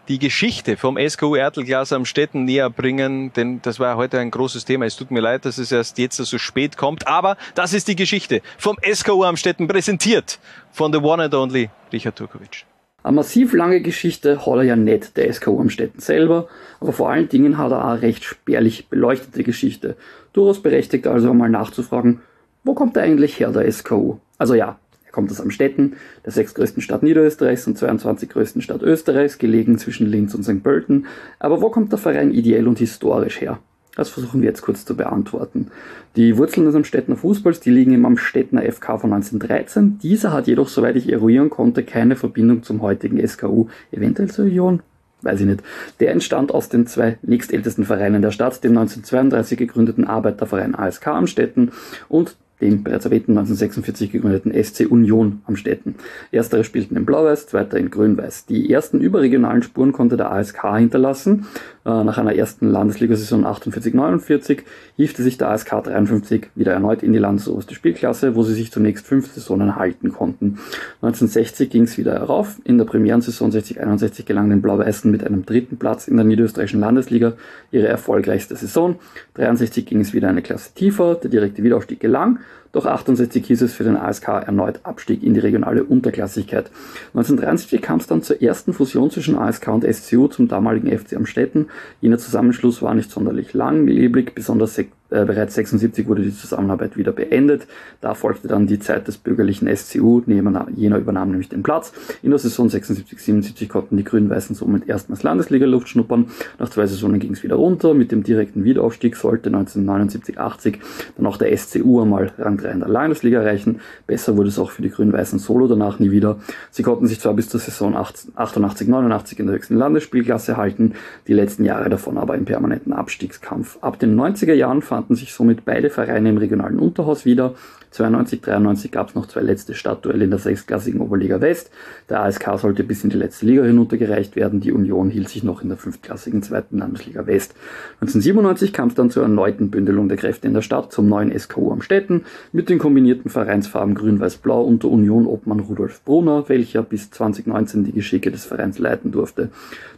die 0.08 0.20
Geschichte 0.20 0.78
vom 0.78 0.98
SKU 0.98 1.36
Ertelglas 1.36 1.92
am 1.92 2.06
Städten 2.06 2.46
näher 2.46 2.70
bringen, 2.70 3.34
denn 3.34 3.60
das 3.64 3.80
war 3.80 3.98
heute 3.98 4.20
ein 4.20 4.30
großes 4.30 4.66
Thema. 4.66 4.86
Es 4.86 4.96
tut 4.96 5.10
mir 5.10 5.22
leid, 5.22 5.46
dass 5.46 5.58
es 5.58 5.72
erst 5.72 5.98
jetzt 5.98 6.18
so 6.18 6.38
spät 6.38 6.78
kommt, 6.78 7.08
aber 7.08 7.36
das 7.56 7.74
ist 7.74 7.88
die 7.88 7.96
Geschichte 7.96 8.42
vom 8.60 8.78
SKU 8.84 9.24
am 9.24 9.38
Städten 9.38 9.68
präsentiert 9.68 10.38
von 10.72 10.94
the 10.94 11.00
one 11.00 11.24
and 11.24 11.34
only 11.34 11.72
Richard 11.92 12.16
Turkovic. 12.16 12.67
Eine 13.08 13.16
massiv 13.16 13.54
lange 13.54 13.80
Geschichte 13.80 14.46
hat 14.46 14.56
er 14.58 14.64
ja 14.64 14.76
nicht, 14.76 15.16
der 15.16 15.32
SKU 15.32 15.62
Amstetten 15.62 16.02
selber, 16.02 16.50
aber 16.82 16.92
vor 16.92 17.10
allen 17.10 17.30
Dingen 17.30 17.58
hat 17.58 17.72
er 17.72 17.86
auch 17.86 17.92
eine 17.92 18.02
recht 18.02 18.26
spärlich 18.26 18.90
beleuchtete 18.90 19.46
Geschichte. 19.46 19.96
Durchaus 20.34 20.62
berechtigt 20.62 21.08
also 21.08 21.32
einmal 21.32 21.48
nachzufragen, 21.50 22.20
wo 22.66 22.74
kommt 22.74 22.98
er 22.98 23.04
eigentlich 23.04 23.40
her, 23.40 23.52
der 23.52 23.72
SKU? 23.72 24.18
Also 24.38 24.56
ja, 24.56 24.78
er 25.06 25.12
kommt 25.14 25.32
aus 25.32 25.40
Amstetten, 25.40 25.96
der 26.26 26.34
sechstgrößten 26.34 26.82
Stadt 26.82 27.02
Niederösterreichs 27.02 27.66
und 27.66 27.78
22 27.78 28.28
größten 28.28 28.62
Stadt 28.62 28.82
Österreichs, 28.82 29.38
gelegen 29.38 29.78
zwischen 29.78 30.08
Linz 30.08 30.36
und 30.36 30.44
St. 30.44 30.62
Pölten. 30.62 31.06
Aber 31.40 31.62
wo 31.62 31.70
kommt 31.70 31.94
der 31.94 32.00
Verein 32.00 32.34
ideell 32.34 32.68
und 32.68 32.80
historisch 32.80 33.40
her? 33.40 33.60
Das 33.98 34.10
versuchen 34.10 34.42
wir 34.42 34.48
jetzt 34.48 34.62
kurz 34.62 34.86
zu 34.86 34.96
beantworten. 34.96 35.72
Die 36.16 36.38
Wurzeln 36.38 36.68
des 36.68 36.76
Amstettner 36.76 37.16
Fußballs, 37.16 37.60
die 37.60 37.72
liegen 37.72 37.94
im 37.94 38.06
Amstettner 38.06 38.62
FK 38.62 39.00
von 39.00 39.12
1913. 39.12 39.98
Dieser 40.04 40.32
hat 40.32 40.46
jedoch, 40.46 40.70
soweit 40.70 40.96
ich 40.96 41.12
eruieren 41.12 41.50
konnte, 41.50 41.84
keine 41.84 42.16
Verbindung 42.16 42.62
zum 42.62 42.84
heutigen 42.84 43.28
SKU, 43.28 43.70
eventuell 43.92 44.30
zur 44.30 44.46
Union, 44.46 44.82
weiß 45.24 45.40
ich 45.40 45.48
nicht. 45.48 45.64
Der 46.00 46.12
entstand 46.12 46.54
aus 46.54 46.70
den 46.70 46.86
zwei 46.86 47.18
nächstältesten 47.24 47.86
Vereinen 47.86 48.22
der 48.22 48.32
Stadt, 48.32 48.64
dem 48.64 48.78
1932 48.78 49.58
gegründeten 49.58 50.06
Arbeiterverein 50.06 50.76
ASK 50.76 51.08
Amstetten 51.08 51.72
und 52.08 52.38
dem 52.62 52.84
bereits 52.84 53.06
erwähnten 53.06 53.32
1946 53.32 54.12
gegründeten 54.12 54.52
SC 54.52 54.88
Union 54.90 55.42
am 55.46 55.56
Städten. 55.56 55.96
Erstere 56.32 56.64
spielten 56.64 56.96
in 56.96 57.06
Blau-Weiß, 57.06 57.48
zweiter 57.48 57.78
in 57.78 57.92
Grün-Weiß. 57.92 58.48
Die 58.48 58.72
ersten 58.72 59.00
überregionalen 59.00 59.62
Spuren 59.62 59.92
konnte 59.92 60.18
der 60.18 60.32
ASK 60.32 60.64
hinterlassen. 60.76 61.46
Äh, 61.88 62.04
nach 62.04 62.18
einer 62.18 62.36
ersten 62.36 62.70
Landesligasaison 62.70 63.46
48-49 63.46 64.60
hiefte 64.98 65.24
sich 65.24 65.38
der 65.38 65.52
ASK 65.52 65.70
53 65.70 66.50
wieder 66.54 66.74
erneut 66.74 67.02
in 67.02 67.14
die 67.14 67.20
landesoberste 67.20 67.76
Spielklasse, 67.76 68.36
wo 68.36 68.44
sie 68.44 68.54
sich 68.54 68.74
zunächst 68.74 69.08
fünf 69.08 69.34
Saisonen 69.34 69.78
halten 69.78 70.12
konnten. 70.12 70.60
1960 71.02 71.70
ging 71.70 71.84
es 71.84 71.98
wieder 71.98 72.12
herauf. 72.12 72.58
In 72.66 72.78
der 72.78 72.84
Premierensaison 72.84 73.52
60-61 73.52 74.26
gelang 74.26 74.50
den 74.50 74.62
Blau-Weißen 74.62 75.10
mit 75.10 75.24
einem 75.24 75.46
dritten 75.46 75.78
Platz 75.78 76.10
in 76.10 76.18
der 76.18 76.26
niederösterreichischen 76.26 76.82
Landesliga 76.82 77.34
ihre 77.72 77.88
erfolgreichste 77.88 78.58
Saison. 78.58 78.98
63 79.36 79.86
ging 79.86 80.02
es 80.02 80.14
wieder 80.14 80.28
eine 80.28 80.42
Klasse 80.42 80.74
tiefer, 80.74 81.16
der 81.16 81.30
direkte 81.30 81.64
Wiederaufstieg 81.64 82.02
gelang. 82.02 82.40
Doch 82.78 82.86
68 82.86 83.44
hieß 83.44 83.64
es 83.64 83.74
für 83.74 83.86
den 83.86 83.98
ASK 83.98 84.28
erneut 84.28 84.82
Abstieg 84.84 85.24
in 85.24 85.34
die 85.34 85.40
regionale 85.40 85.84
Unterklassigkeit. 85.84 86.70
1973 87.16 87.82
kam 87.82 88.00
es 88.00 88.06
dann 88.06 88.22
zur 88.22 88.40
ersten 88.40 88.72
Fusion 88.72 89.10
zwischen 89.10 89.36
ASK 89.36 89.70
und 89.70 89.84
SCU 89.84 90.28
zum 90.28 90.48
damaligen 90.48 90.96
FC 90.96 91.16
Amstetten. 91.16 91.70
Jener 92.02 92.20
Zusammenschluss 92.20 92.84
war 92.84 92.94
nicht 92.94 93.10
sonderlich 93.10 93.56
langlebig, 93.56 94.36
besonders 94.36 94.76
äh, 95.10 95.26
bereits 95.26 95.56
76 95.56 96.08
wurde 96.08 96.22
die 96.22 96.36
Zusammenarbeit 96.36 96.98
wieder 96.98 97.12
beendet. 97.12 97.68
Da 98.02 98.14
folgte 98.14 98.48
dann 98.48 98.68
die 98.68 98.80
Zeit 98.80 99.08
des 99.08 99.18
bürgerlichen 99.18 99.74
SCU, 99.76 100.22
jener 100.28 100.98
übernahm 100.98 101.30
nämlich 101.30 101.50
den 101.50 101.64
Platz. 101.64 101.94
In 102.22 102.32
der 102.32 102.40
Saison 102.40 102.68
76-77 102.68 103.68
konnten 103.68 103.98
die 103.98 104.04
Grün-Weißen 104.04 104.56
somit 104.56 104.88
erstmals 104.88 105.24
Landesliga-Luft 105.24 105.90
schnuppern. 105.90 106.28
Nach 106.60 106.70
zwei 106.70 106.86
Saisonen 106.86 107.20
ging 107.20 107.34
es 107.34 107.44
wieder 107.44 107.56
runter. 107.56 107.94
Mit 107.94 108.12
dem 108.12 108.24
direkten 108.24 108.64
Wiederaufstieg 108.64 109.16
sollte 109.16 109.50
1979-80 109.50 110.76
dann 111.16 111.26
auch 111.26 111.38
der 111.38 111.56
SCU 111.56 112.02
einmal 112.02 112.32
Rang 112.38 112.58
3 112.58 112.72
in 112.72 112.80
der 112.80 112.90
Landesliga 112.90 113.42
erreichen. 113.42 113.80
Besser 114.06 114.36
wurde 114.36 114.50
es 114.50 114.60
auch 114.60 114.72
für 114.72 114.82
die 114.82 114.90
Grün-Weißen 114.90 115.40
Solo 115.40 115.68
danach 115.68 116.00
nie 116.00 116.12
wieder. 116.12 116.38
Sie 116.72 116.84
konnten 116.84 117.08
sich 117.08 117.20
zwar 117.20 117.34
bis 117.34 117.50
zur 117.50 117.60
Saison 117.60 117.96
88-89 117.96 119.40
in 119.40 119.46
der 119.48 119.56
höchsten 119.56 119.76
Landesspielklasse 119.76 120.58
halten, 120.58 120.94
die 121.28 121.34
letzten 121.34 121.64
Jahre 121.64 121.90
davon 121.90 122.18
aber 122.18 122.36
im 122.36 122.46
permanenten 122.46 122.94
Abstiegskampf. 122.94 123.78
Ab 123.82 124.00
den 124.00 124.20
90er 124.20 124.54
Jahren 124.54 124.82
fand 124.82 124.97
fanden 124.98 125.14
sich 125.14 125.32
somit 125.32 125.64
beide 125.64 125.92
Vereine 125.92 126.30
im 126.30 126.38
regionalen 126.38 126.80
Unterhaus 126.80 127.24
wieder. 127.24 127.54
92, 127.92 128.42
93 128.42 128.92
gab 128.92 129.10
es 129.10 129.16
noch 129.16 129.28
zwei 129.28 129.42
letzte 129.42 129.74
Stadtduelle 129.74 130.26
in 130.26 130.30
der 130.30 130.40
sechsklassigen 130.40 131.02
Oberliga 131.02 131.42
West. 131.42 131.72
Der 132.10 132.22
ASK 132.22 132.58
sollte 132.58 132.84
bis 132.84 133.04
in 133.04 133.10
die 133.10 133.18
letzte 133.18 133.46
Liga 133.46 133.64
hinuntergereicht 133.64 134.36
werden. 134.36 134.60
Die 134.60 134.72
Union 134.72 135.10
hielt 135.10 135.30
sich 135.30 135.44
noch 135.44 135.62
in 135.62 135.70
der 135.70 135.78
fünftklassigen 135.78 136.44
zweiten 136.44 136.78
Landesliga 136.78 137.26
West. 137.26 137.56
1997 138.02 138.74
kam 138.74 138.90
es 138.90 138.96
dann 138.96 139.10
zur 139.10 139.24
erneuten 139.24 139.70
Bündelung 139.70 140.10
der 140.10 140.18
Kräfte 140.18 140.48
in 140.48 140.54
der 140.54 140.62
Stadt 140.62 140.92
zum 140.92 141.08
neuen 141.08 141.38
SKU 141.38 141.72
am 141.72 141.82
Städten 141.82 142.24
mit 142.52 142.70
den 142.70 142.80
kombinierten 142.80 143.30
Vereinsfarben 143.32 143.96
Grün-Weiß-Blau 143.96 144.64
unter 144.64 144.90
Union 144.90 145.26
Obmann 145.26 145.60
Rudolf 145.60 146.04
Brunner, 146.04 146.46
welcher 146.48 146.84
bis 146.84 147.10
2019 147.12 147.86
die 147.86 147.94
Geschicke 147.94 148.32
des 148.32 148.46
Vereins 148.46 148.80
leiten 148.80 149.12
durfte. 149.12 149.50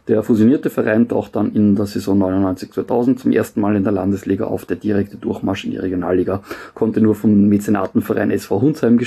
Der 0.08 0.22
fusionierte 0.22 0.70
Verein 0.70 1.08
taucht 1.08 1.36
dann 1.36 1.52
in 1.52 1.76
der 1.76 1.86
Saison 1.86 2.20
99-2000 2.22 3.16
zum 3.16 3.32
ersten 3.32 3.60
Mal 3.60 3.76
in 3.76 3.84
der 3.84 3.92
Landesliga 3.92 4.44
auf. 4.44 4.64
Der 4.64 4.76
direkte 4.76 5.16
Durchmarsch 5.16 5.64
in 5.64 5.70
die 5.72 5.76
Regionalliga 5.76 6.42
konnte 6.74 7.00
nur 7.00 7.14
vom 7.14 7.48
Mäzenatenverein 7.80 8.30
SV 8.30 8.60
Hunsheim 8.60 9.00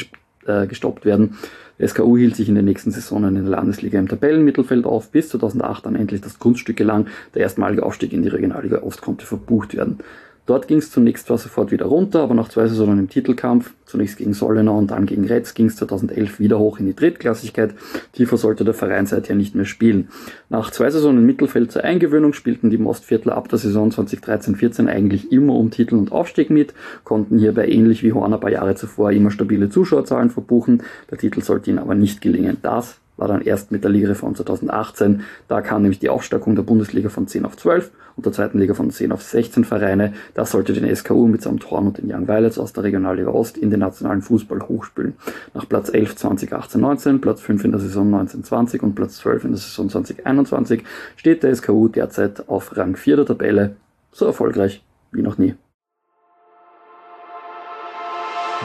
äh, 0.46 0.68
gestoppt 0.68 1.06
werden. 1.06 1.38
Der 1.80 1.88
SKU 1.88 2.18
hielt 2.18 2.36
sich 2.36 2.50
in 2.50 2.56
den 2.56 2.66
nächsten 2.66 2.92
Saisonen 2.92 3.36
in 3.36 3.44
der 3.44 3.52
Landesliga 3.52 4.00
im 4.00 4.08
Tabellenmittelfeld 4.08 4.86
auf, 4.86 5.10
bis 5.10 5.30
2008 5.30 5.86
dann 5.86 5.96
endlich 5.96 6.22
das 6.22 6.38
Kunststück 6.38 6.78
gelang. 6.78 7.08
Der 7.34 7.42
erstmalige 7.42 7.84
Aufstieg 7.84 8.14
in 8.14 8.22
die 8.22 8.30
Regionalliga 8.30 8.84
Ost 8.84 9.02
konnte 9.02 9.26
verbucht 9.26 9.76
werden. 9.76 10.00
Dort 10.46 10.68
ging 10.68 10.80
es 10.80 10.92
zunächst 10.92 11.28
zwar 11.28 11.38
sofort 11.38 11.72
wieder 11.72 11.86
runter, 11.86 12.20
aber 12.20 12.34
nach 12.34 12.50
zwei 12.50 12.68
Saisonen 12.68 13.00
im 13.00 13.10
Titelkampf, 13.10 13.74
zunächst 13.86 14.18
gegen 14.18 14.34
Sollenau 14.34 14.78
und 14.78 14.92
dann 14.92 15.06
gegen 15.06 15.26
Retz, 15.26 15.54
ging 15.54 15.68
es 15.68 15.78
2011 15.78 16.40
wieder 16.40 16.60
hoch 16.60 16.80
in 16.80 16.86
die 16.86 16.96
Drittklassigkeit. 16.96 17.74
Tiefer 18.12 18.36
sollte 18.36 18.66
der 18.66 18.74
Verein 18.74 19.06
seither 19.06 19.38
nicht 19.38 19.56
mehr 19.56 19.64
spielen. 19.64 20.10
Nach 20.50 20.70
zwei 20.70 20.90
Saisonen 20.90 21.20
im 21.20 21.26
Mittelfeld 21.26 21.72
zur 21.72 21.86
Eingewöhnung 21.86 22.34
spielten 22.34 22.70
die 22.70 22.78
Mostviertler 22.78 23.38
ab 23.38 23.48
der 23.48 23.58
Saison 23.58 23.90
2013-14 23.90 24.88
eigentlich 24.88 25.32
immer 25.32 25.54
um 25.54 25.72
Titel 25.72 25.96
und 25.96 26.12
Aufstieg 26.12 26.50
mit, 26.50 26.74
konnten 27.06 27.40
hierbei 27.40 27.70
ähnlich 27.70 28.04
wie 28.04 28.12
Horn 28.12 28.34
ein 28.34 28.40
paar 28.42 28.52
Jahre 28.52 28.76
zuvor 28.76 29.14
immer 29.14 29.32
stabile 29.32 29.70
Zuschauerzahlen 29.70 30.30
verbuchen. 30.30 30.84
Der 31.10 31.18
Titel 31.18 31.42
sollte 31.42 31.70
ihnen 31.70 31.80
aber 31.80 31.96
nicht 31.96 32.20
gelingen. 32.20 32.58
Das 32.62 32.98
war 33.16 33.30
dann 33.30 33.42
erst 33.42 33.72
mit 33.72 33.86
der 33.86 33.92
Ligareform 33.92 34.36
2018. 34.36 35.22
Da 35.48 35.62
kam 35.62 35.84
nämlich 35.84 36.00
die 36.00 36.10
Aufstockung 36.10 36.56
der 36.56 36.64
Bundesliga 36.64 37.08
von 37.08 37.28
10 37.28 37.46
auf 37.46 37.56
12 37.56 37.92
und 38.16 38.26
der 38.26 38.34
zweiten 38.34 38.60
Liga 38.60 38.74
von 38.74 38.92
10 38.92 39.12
auf 39.12 39.22
16 39.22 39.64
Vereine. 39.64 40.14
Das 40.34 40.52
sollte 40.52 40.74
den 40.74 40.94
SKU 40.96 41.28
mitsamt 41.28 41.70
Horn 41.70 41.88
und 41.88 41.98
den 41.98 42.12
Young 42.12 42.28
Violets 42.28 42.58
aus 42.58 42.74
der 42.74 42.84
Regionalliga 42.84 43.30
Ost 43.30 43.58
in 43.58 43.70
den 43.70 43.80
nationalen 43.80 44.22
Fußball 44.22 44.62
hochspülen. 44.62 45.14
Nach 45.54 45.68
Platz 45.68 45.90
11 45.94 46.16
2018-19, 46.16 47.20
Platz 47.20 47.42
5 47.42 47.66
in 47.66 47.72
der 47.72 47.80
Saison 47.80 48.06
1920 48.08 48.84
und 48.84 48.96
Platz 48.96 49.18
12 49.18 49.46
in 49.46 49.52
der 49.52 49.60
Saison 49.60 49.90
2021 49.90 50.84
steht 51.16 51.44
der 51.44 51.56
SKU 51.56 51.88
derzeit 51.88 52.48
auf 52.50 52.76
Rang 52.78 52.96
4 52.96 53.18
der 53.18 53.26
Tabelle, 53.26 53.76
so 54.12 54.26
erfolgreich 54.26 54.84
wie 55.12 55.22
noch 55.22 55.38
nie. 55.38 55.56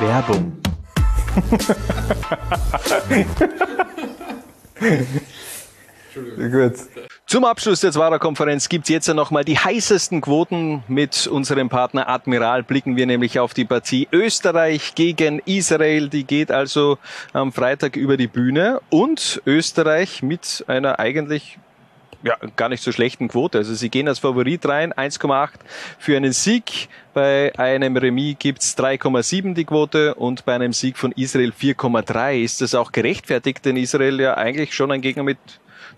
Werbung. 0.01 0.53
Gut. 6.37 6.75
Zum 7.29 7.45
Abschluss 7.45 7.81
der 7.81 7.93
Zwarer-Konferenz 7.93 8.71
gibt 8.71 8.85
es 8.85 8.89
jetzt 8.89 9.07
nochmal 9.07 9.45
die 9.45 9.59
heißesten 9.59 10.23
Quoten 10.23 10.83
mit 10.89 11.27
unserem 11.27 11.69
Partner 11.69 12.09
Admiral. 12.09 12.63
Blicken 12.63 12.97
wir 12.97 13.05
nämlich 13.05 13.39
auf 13.39 13.53
die 13.53 13.67
Partie 13.67 14.09
Österreich 14.11 14.95
gegen 14.95 15.43
Israel. 15.45 16.09
Die 16.09 16.25
geht 16.25 16.51
also 16.51 16.97
am 17.35 17.53
Freitag 17.53 17.97
über 17.97 18.17
die 18.17 18.29
Bühne. 18.29 18.81
Und 18.89 19.43
Österreich 19.45 20.23
mit 20.23 20.65
einer 20.69 21.01
eigentlich 21.01 21.59
ja, 22.23 22.35
gar 22.57 22.71
nicht 22.71 22.83
so 22.83 22.93
schlechten 22.93 23.29
Quote. 23.29 23.59
Also 23.59 23.75
sie 23.75 23.91
gehen 23.91 24.09
als 24.09 24.21
Favorit 24.21 24.65
rein, 24.67 24.95
1,8 24.95 25.51
für 25.99 26.17
einen 26.17 26.33
Sieg. 26.33 26.89
Bei 27.13 27.53
einem 27.59 27.99
Remis 27.99 28.37
gibt's 28.39 28.75
3,7 28.79 29.53
die 29.53 29.67
Quote 29.67 30.15
und 30.15 30.47
bei 30.47 30.55
einem 30.55 30.73
Sieg 30.73 30.97
von 30.97 31.13
Israel 31.13 31.53
4,3. 31.53 32.43
Ist 32.43 32.63
das 32.63 32.75
auch 32.75 32.91
gerechtfertigt? 32.91 33.67
Denn 33.67 33.77
Israel 33.77 34.19
ja 34.19 34.39
eigentlich 34.39 34.75
schon 34.75 34.91
ein 34.91 35.03
Gegner 35.03 35.25
mit, 35.25 35.37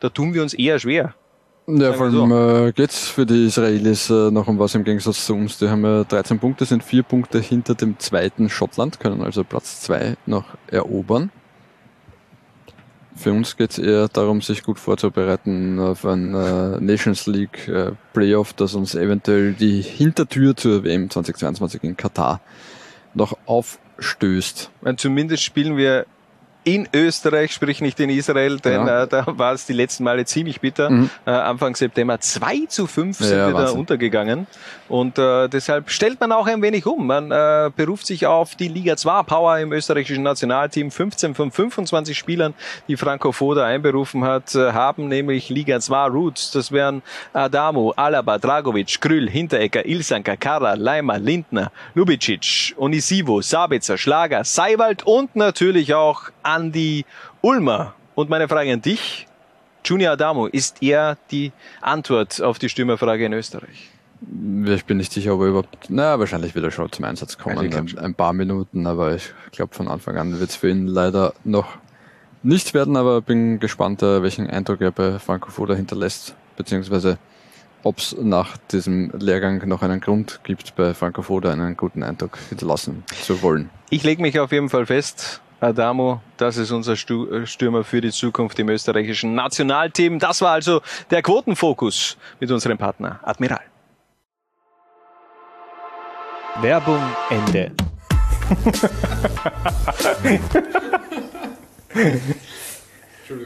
da 0.00 0.08
tun 0.08 0.34
wir 0.34 0.42
uns 0.42 0.54
eher 0.54 0.78
schwer. 0.78 1.14
Ja, 1.66 1.92
vor 1.92 2.06
allem 2.06 2.30
so. 2.30 2.66
äh, 2.66 2.72
geht's 2.72 3.08
für 3.08 3.26
die 3.26 3.46
Israelis 3.46 4.10
äh, 4.10 4.30
noch 4.30 4.48
um 4.48 4.58
was 4.58 4.74
im 4.74 4.82
Gegensatz 4.82 5.26
zu 5.26 5.34
uns. 5.34 5.58
Die 5.58 5.68
haben 5.68 5.84
ja 5.84 6.04
13 6.04 6.40
Punkte, 6.40 6.64
sind 6.64 6.82
vier 6.82 7.02
Punkte 7.02 7.38
hinter 7.38 7.74
dem 7.74 7.98
zweiten 7.98 8.48
Schottland, 8.48 8.98
können 8.98 9.22
also 9.22 9.44
Platz 9.44 9.80
zwei 9.80 10.16
noch 10.26 10.44
erobern. 10.66 11.30
Für 13.14 13.32
uns 13.32 13.56
geht 13.56 13.72
es 13.72 13.78
eher 13.78 14.08
darum, 14.08 14.40
sich 14.40 14.62
gut 14.62 14.78
vorzubereiten 14.78 15.78
auf 15.78 16.06
ein 16.06 16.34
äh, 16.34 16.80
Nations 16.80 17.26
League 17.26 17.68
äh, 17.68 17.92
Playoff, 18.14 18.54
das 18.54 18.74
uns 18.74 18.94
eventuell 18.94 19.52
die 19.52 19.82
Hintertür 19.82 20.56
zur 20.56 20.84
WM 20.84 21.10
2022 21.10 21.84
in 21.84 21.96
Katar 21.96 22.40
noch 23.12 23.36
aufstößt. 23.46 24.70
Meine, 24.80 24.96
zumindest 24.96 25.42
spielen 25.42 25.76
wir 25.76 26.06
in 26.64 26.88
Österreich, 26.92 27.52
sprich 27.52 27.80
nicht 27.80 27.98
in 28.00 28.10
Israel, 28.10 28.58
denn 28.58 28.86
ja. 28.86 29.04
äh, 29.04 29.08
da 29.08 29.24
war 29.38 29.52
es 29.54 29.66
die 29.66 29.72
letzten 29.72 30.04
Male 30.04 30.24
ziemlich 30.24 30.60
bitter. 30.60 30.90
Mhm. 30.90 31.10
Äh, 31.26 31.30
Anfang 31.30 31.74
September 31.74 32.20
2 32.20 32.66
zu 32.68 32.86
5 32.86 33.18
sind 33.18 33.36
ja, 33.36 33.48
wir 33.48 33.54
da 33.54 33.70
untergegangen. 33.70 34.46
Und 34.90 35.18
äh, 35.18 35.48
deshalb 35.48 35.88
stellt 35.88 36.18
man 36.18 36.32
auch 36.32 36.48
ein 36.48 36.60
wenig 36.62 36.84
um. 36.84 37.06
Man 37.06 37.30
äh, 37.30 37.70
beruft 37.74 38.08
sich 38.08 38.26
auf 38.26 38.56
die 38.56 38.66
Liga 38.66 38.96
2 38.96 39.22
Power 39.22 39.56
im 39.58 39.72
österreichischen 39.72 40.24
Nationalteam. 40.24 40.90
15 40.90 41.36
von 41.36 41.52
25 41.52 42.18
Spielern, 42.18 42.54
die 42.88 42.96
Franco 42.96 43.30
Foda 43.30 43.64
einberufen 43.64 44.24
hat, 44.24 44.52
äh, 44.56 44.72
haben 44.72 45.06
nämlich 45.06 45.48
Liga 45.48 45.78
2 45.78 46.06
Roots. 46.06 46.50
Das 46.50 46.72
wären 46.72 47.02
Adamo, 47.32 47.92
Alaba, 47.94 48.38
Dragovic, 48.38 49.00
Krüll, 49.00 49.30
Hinterecker, 49.30 49.86
Ilsanka, 49.86 50.34
Kara, 50.34 50.74
Leimer, 50.74 51.20
Lindner, 51.20 51.70
Lubicic, 51.94 52.74
Onisivo, 52.76 53.42
Sabitzer, 53.42 53.96
Schlager, 53.96 54.42
Seiwald 54.42 55.06
und 55.06 55.36
natürlich 55.36 55.94
auch 55.94 56.22
Andi 56.42 57.04
Ulmer. 57.42 57.94
Und 58.16 58.28
meine 58.28 58.48
Frage 58.48 58.72
an 58.72 58.82
dich, 58.82 59.28
Junior 59.84 60.14
Adamo, 60.14 60.48
ist 60.48 60.82
er 60.82 61.16
die 61.30 61.52
Antwort 61.80 62.42
auf 62.42 62.58
die 62.58 62.68
Stürmerfrage 62.68 63.24
in 63.24 63.32
Österreich? 63.34 63.90
Ich 64.66 64.84
bin 64.84 64.98
nicht 64.98 65.12
sicher, 65.12 65.34
ob 65.34 65.40
er 65.40 65.46
überhaupt, 65.48 65.86
na, 65.88 66.18
wahrscheinlich 66.18 66.54
wird 66.54 66.64
er 66.64 66.70
schon 66.70 66.92
zum 66.92 67.04
Einsatz 67.04 67.38
kommen. 67.38 67.58
Ein, 67.58 67.98
ein, 67.98 68.14
paar 68.14 68.32
Minuten, 68.32 68.86
aber 68.86 69.14
ich 69.14 69.32
glaube, 69.52 69.74
von 69.74 69.88
Anfang 69.88 70.16
an 70.18 70.38
wird 70.38 70.50
es 70.50 70.56
für 70.56 70.68
ihn 70.68 70.86
leider 70.86 71.32
noch 71.44 71.78
nicht 72.42 72.74
werden, 72.74 72.96
aber 72.96 73.20
bin 73.22 73.60
gespannt, 73.60 74.02
äh, 74.02 74.22
welchen 74.22 74.48
Eindruck 74.48 74.80
er 74.80 74.92
bei 74.92 75.18
Franco 75.18 75.50
Foda 75.50 75.74
hinterlässt, 75.74 76.34
beziehungsweise 76.56 77.18
ob 77.82 77.98
es 77.98 78.14
nach 78.18 78.56
diesem 78.72 79.10
Lehrgang 79.18 79.66
noch 79.66 79.82
einen 79.82 80.00
Grund 80.00 80.40
gibt, 80.42 80.74
bei 80.76 80.92
Franco 80.92 81.22
Foda 81.22 81.50
einen 81.50 81.76
guten 81.76 82.02
Eindruck 82.02 82.38
hinterlassen 82.48 83.04
zu 83.22 83.40
wollen. 83.42 83.70
Ich 83.88 84.02
lege 84.02 84.20
mich 84.20 84.38
auf 84.38 84.52
jeden 84.52 84.68
Fall 84.68 84.86
fest, 84.86 85.40
Adamo, 85.60 86.22
das 86.36 86.56
ist 86.56 86.70
unser 86.70 86.92
äh, 86.92 87.46
Stürmer 87.46 87.84
für 87.84 88.00
die 88.00 88.10
Zukunft 88.10 88.58
im 88.58 88.68
österreichischen 88.68 89.34
Nationalteam. 89.34 90.18
Das 90.18 90.40
war 90.40 90.52
also 90.52 90.80
der 91.10 91.22
Quotenfokus 91.22 92.16
mit 92.38 92.50
unserem 92.50 92.78
Partner 92.78 93.20
Admiral. 93.22 93.60
Werbung 96.62 97.00
Ende. 97.30 97.72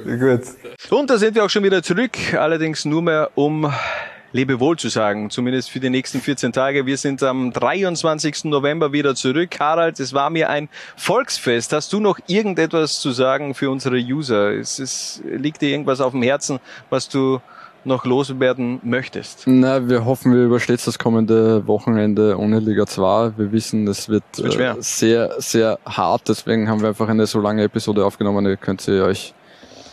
Gut. 0.05 0.43
Und 0.91 1.11
da 1.11 1.19
sind 1.19 1.35
wir 1.35 1.45
auch 1.45 1.51
schon 1.51 1.63
wieder 1.63 1.83
zurück, 1.83 2.35
allerdings 2.35 2.85
nur 2.85 3.03
mehr 3.03 3.31
um 3.35 3.73
Lebewohl 4.33 4.77
zu 4.77 4.89
sagen, 4.89 5.31
zumindest 5.31 5.71
für 5.71 5.79
die 5.79 5.91
nächsten 5.91 6.21
14 6.21 6.53
Tage. 6.53 6.87
Wir 6.87 6.97
sind 6.97 7.23
am 7.23 7.53
23. 7.53 8.45
November 8.45 8.93
wieder 8.93 9.15
zurück. 9.15 9.61
Harald, 9.61 10.01
es 10.01 10.13
war 10.13 10.29
mir 10.29 10.51
ein 10.51 10.69
Volksfest. 10.97 11.73
Hast 11.73 11.93
du 11.93 12.01
noch 12.01 12.19
irgendetwas 12.27 12.95
zu 12.95 13.13
sagen 13.13 13.55
für 13.55 13.71
unsere 13.71 13.97
User? 13.97 14.51
Es, 14.51 14.81
es 14.81 15.23
liegt 15.25 15.63
dir 15.63 15.69
irgendwas 15.69 16.01
auf 16.01 16.11
dem 16.11 16.23
Herzen, 16.23 16.59
was 16.91 17.09
du 17.09 17.41
noch 17.85 18.05
loswerden 18.05 18.81
möchtest? 18.83 19.45
Na, 19.47 19.89
wir 19.89 20.05
hoffen, 20.05 20.33
wir 20.35 20.45
überstehen 20.45 20.79
das 20.85 20.99
kommende 20.99 21.67
Wochenende 21.67 22.39
ohne 22.39 22.59
Liga 22.59 22.87
2. 22.87 23.33
Wir 23.37 23.53
wissen, 23.53 23.87
es 23.89 24.09
wird, 24.09 24.25
wird 24.37 24.59
äh, 24.59 24.75
sehr, 24.81 25.35
sehr 25.39 25.79
hart. 25.85 26.29
Deswegen 26.29 26.69
haben 26.69 26.81
wir 26.81 26.89
einfach 26.89 27.09
eine 27.09 27.27
so 27.27 27.41
lange 27.41 27.63
Episode 27.63 28.05
aufgenommen. 28.05 28.47
Ihr 28.47 28.57
könnt 28.57 28.81
sie 28.81 29.03
euch 29.03 29.35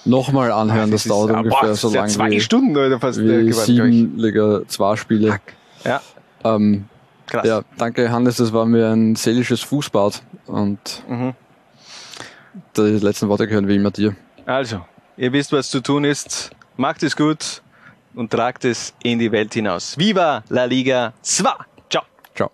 nochmal 0.06 0.52
anhören. 0.52 0.90
Ach, 0.90 0.92
das, 0.92 1.04
das 1.04 1.10
dauert 1.10 1.30
ist, 1.32 1.38
ungefähr 1.38 1.68
boah, 1.68 1.76
so 1.76 1.94
lange 1.94 2.08
zwei 2.08 2.32
wie, 2.32 2.42
Stunden 2.42 2.72
oder 2.72 3.00
fast 3.00 3.20
wie 3.20 3.48
geworden, 3.48 3.54
sieben 3.54 4.18
Liga 4.18 4.62
2 4.68 4.96
Spiele. 4.96 5.40
Ja. 5.86 6.02
Ähm, 6.44 6.86
Krass. 7.28 7.48
Ja, 7.48 7.62
danke 7.78 8.12
Hannes, 8.12 8.36
das 8.38 8.52
war 8.52 8.66
mir 8.66 8.90
ein 8.90 9.16
seelisches 9.16 9.62
Fußbad 9.62 10.22
und 10.48 11.04
mhm. 11.08 11.34
die 12.76 12.82
letzten 12.82 13.30
Worte 13.30 13.48
gehören 13.48 13.70
wie 13.70 13.78
immer 13.78 13.92
dir. 13.92 14.16
Also, 14.46 14.82
ihr 15.16 15.32
wisst, 15.32 15.54
was 15.54 15.70
zu 15.70 15.80
tun 15.80 16.04
ist. 16.04 16.52
Macht 16.76 17.04
es 17.04 17.16
gut 17.16 17.62
und 18.16 18.32
tragt 18.32 18.66
es 18.66 18.94
in 19.04 19.20
die 19.20 19.32
Welt 19.32 19.54
hinaus. 19.54 19.98
Viva 19.98 20.44
la 20.50 20.66
Liga 20.66 21.14
2! 21.22 21.50
Ciao! 21.90 22.04
Ciao! 22.36 22.52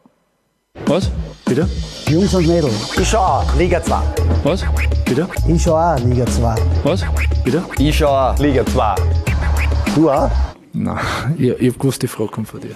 Was? 0.85 1.09
Bitte? 1.45 1.67
Jungs 2.07 2.33
und 2.33 2.47
Mädels. 2.47 2.97
Ich 2.97 3.09
schau 3.09 3.43
Liga 3.57 3.81
2. 3.81 3.95
Was? 4.43 4.63
Bitte? 5.05 5.27
Ich 5.47 5.63
schau 5.63 5.75
auch 5.75 5.99
Liga 5.99 6.25
2. 6.25 6.55
Was? 6.83 7.05
Bitte? 7.43 7.63
Ich 7.79 7.97
schau 7.97 8.07
auch 8.09 8.37
Liga 8.39 8.65
2. 8.65 8.95
Du 9.95 10.09
auch? 10.11 10.29
Nein, 10.73 10.99
ich, 11.37 11.49
ich 11.49 11.73
hab 11.73 11.79
gewusst, 11.79 12.01
die 12.03 12.07
Frage 12.07 12.29
kommt 12.29 12.47
von 12.49 12.59
dir. 12.61 12.75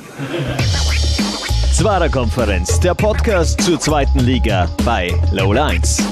Zwarer 1.73 2.09
Konferenz, 2.09 2.79
der 2.79 2.93
Podcast 2.95 3.61
zur 3.61 3.79
zweiten 3.79 4.19
Liga 4.19 4.67
bei 4.83 5.13
Low 5.31 5.53
Lines. 5.53 6.03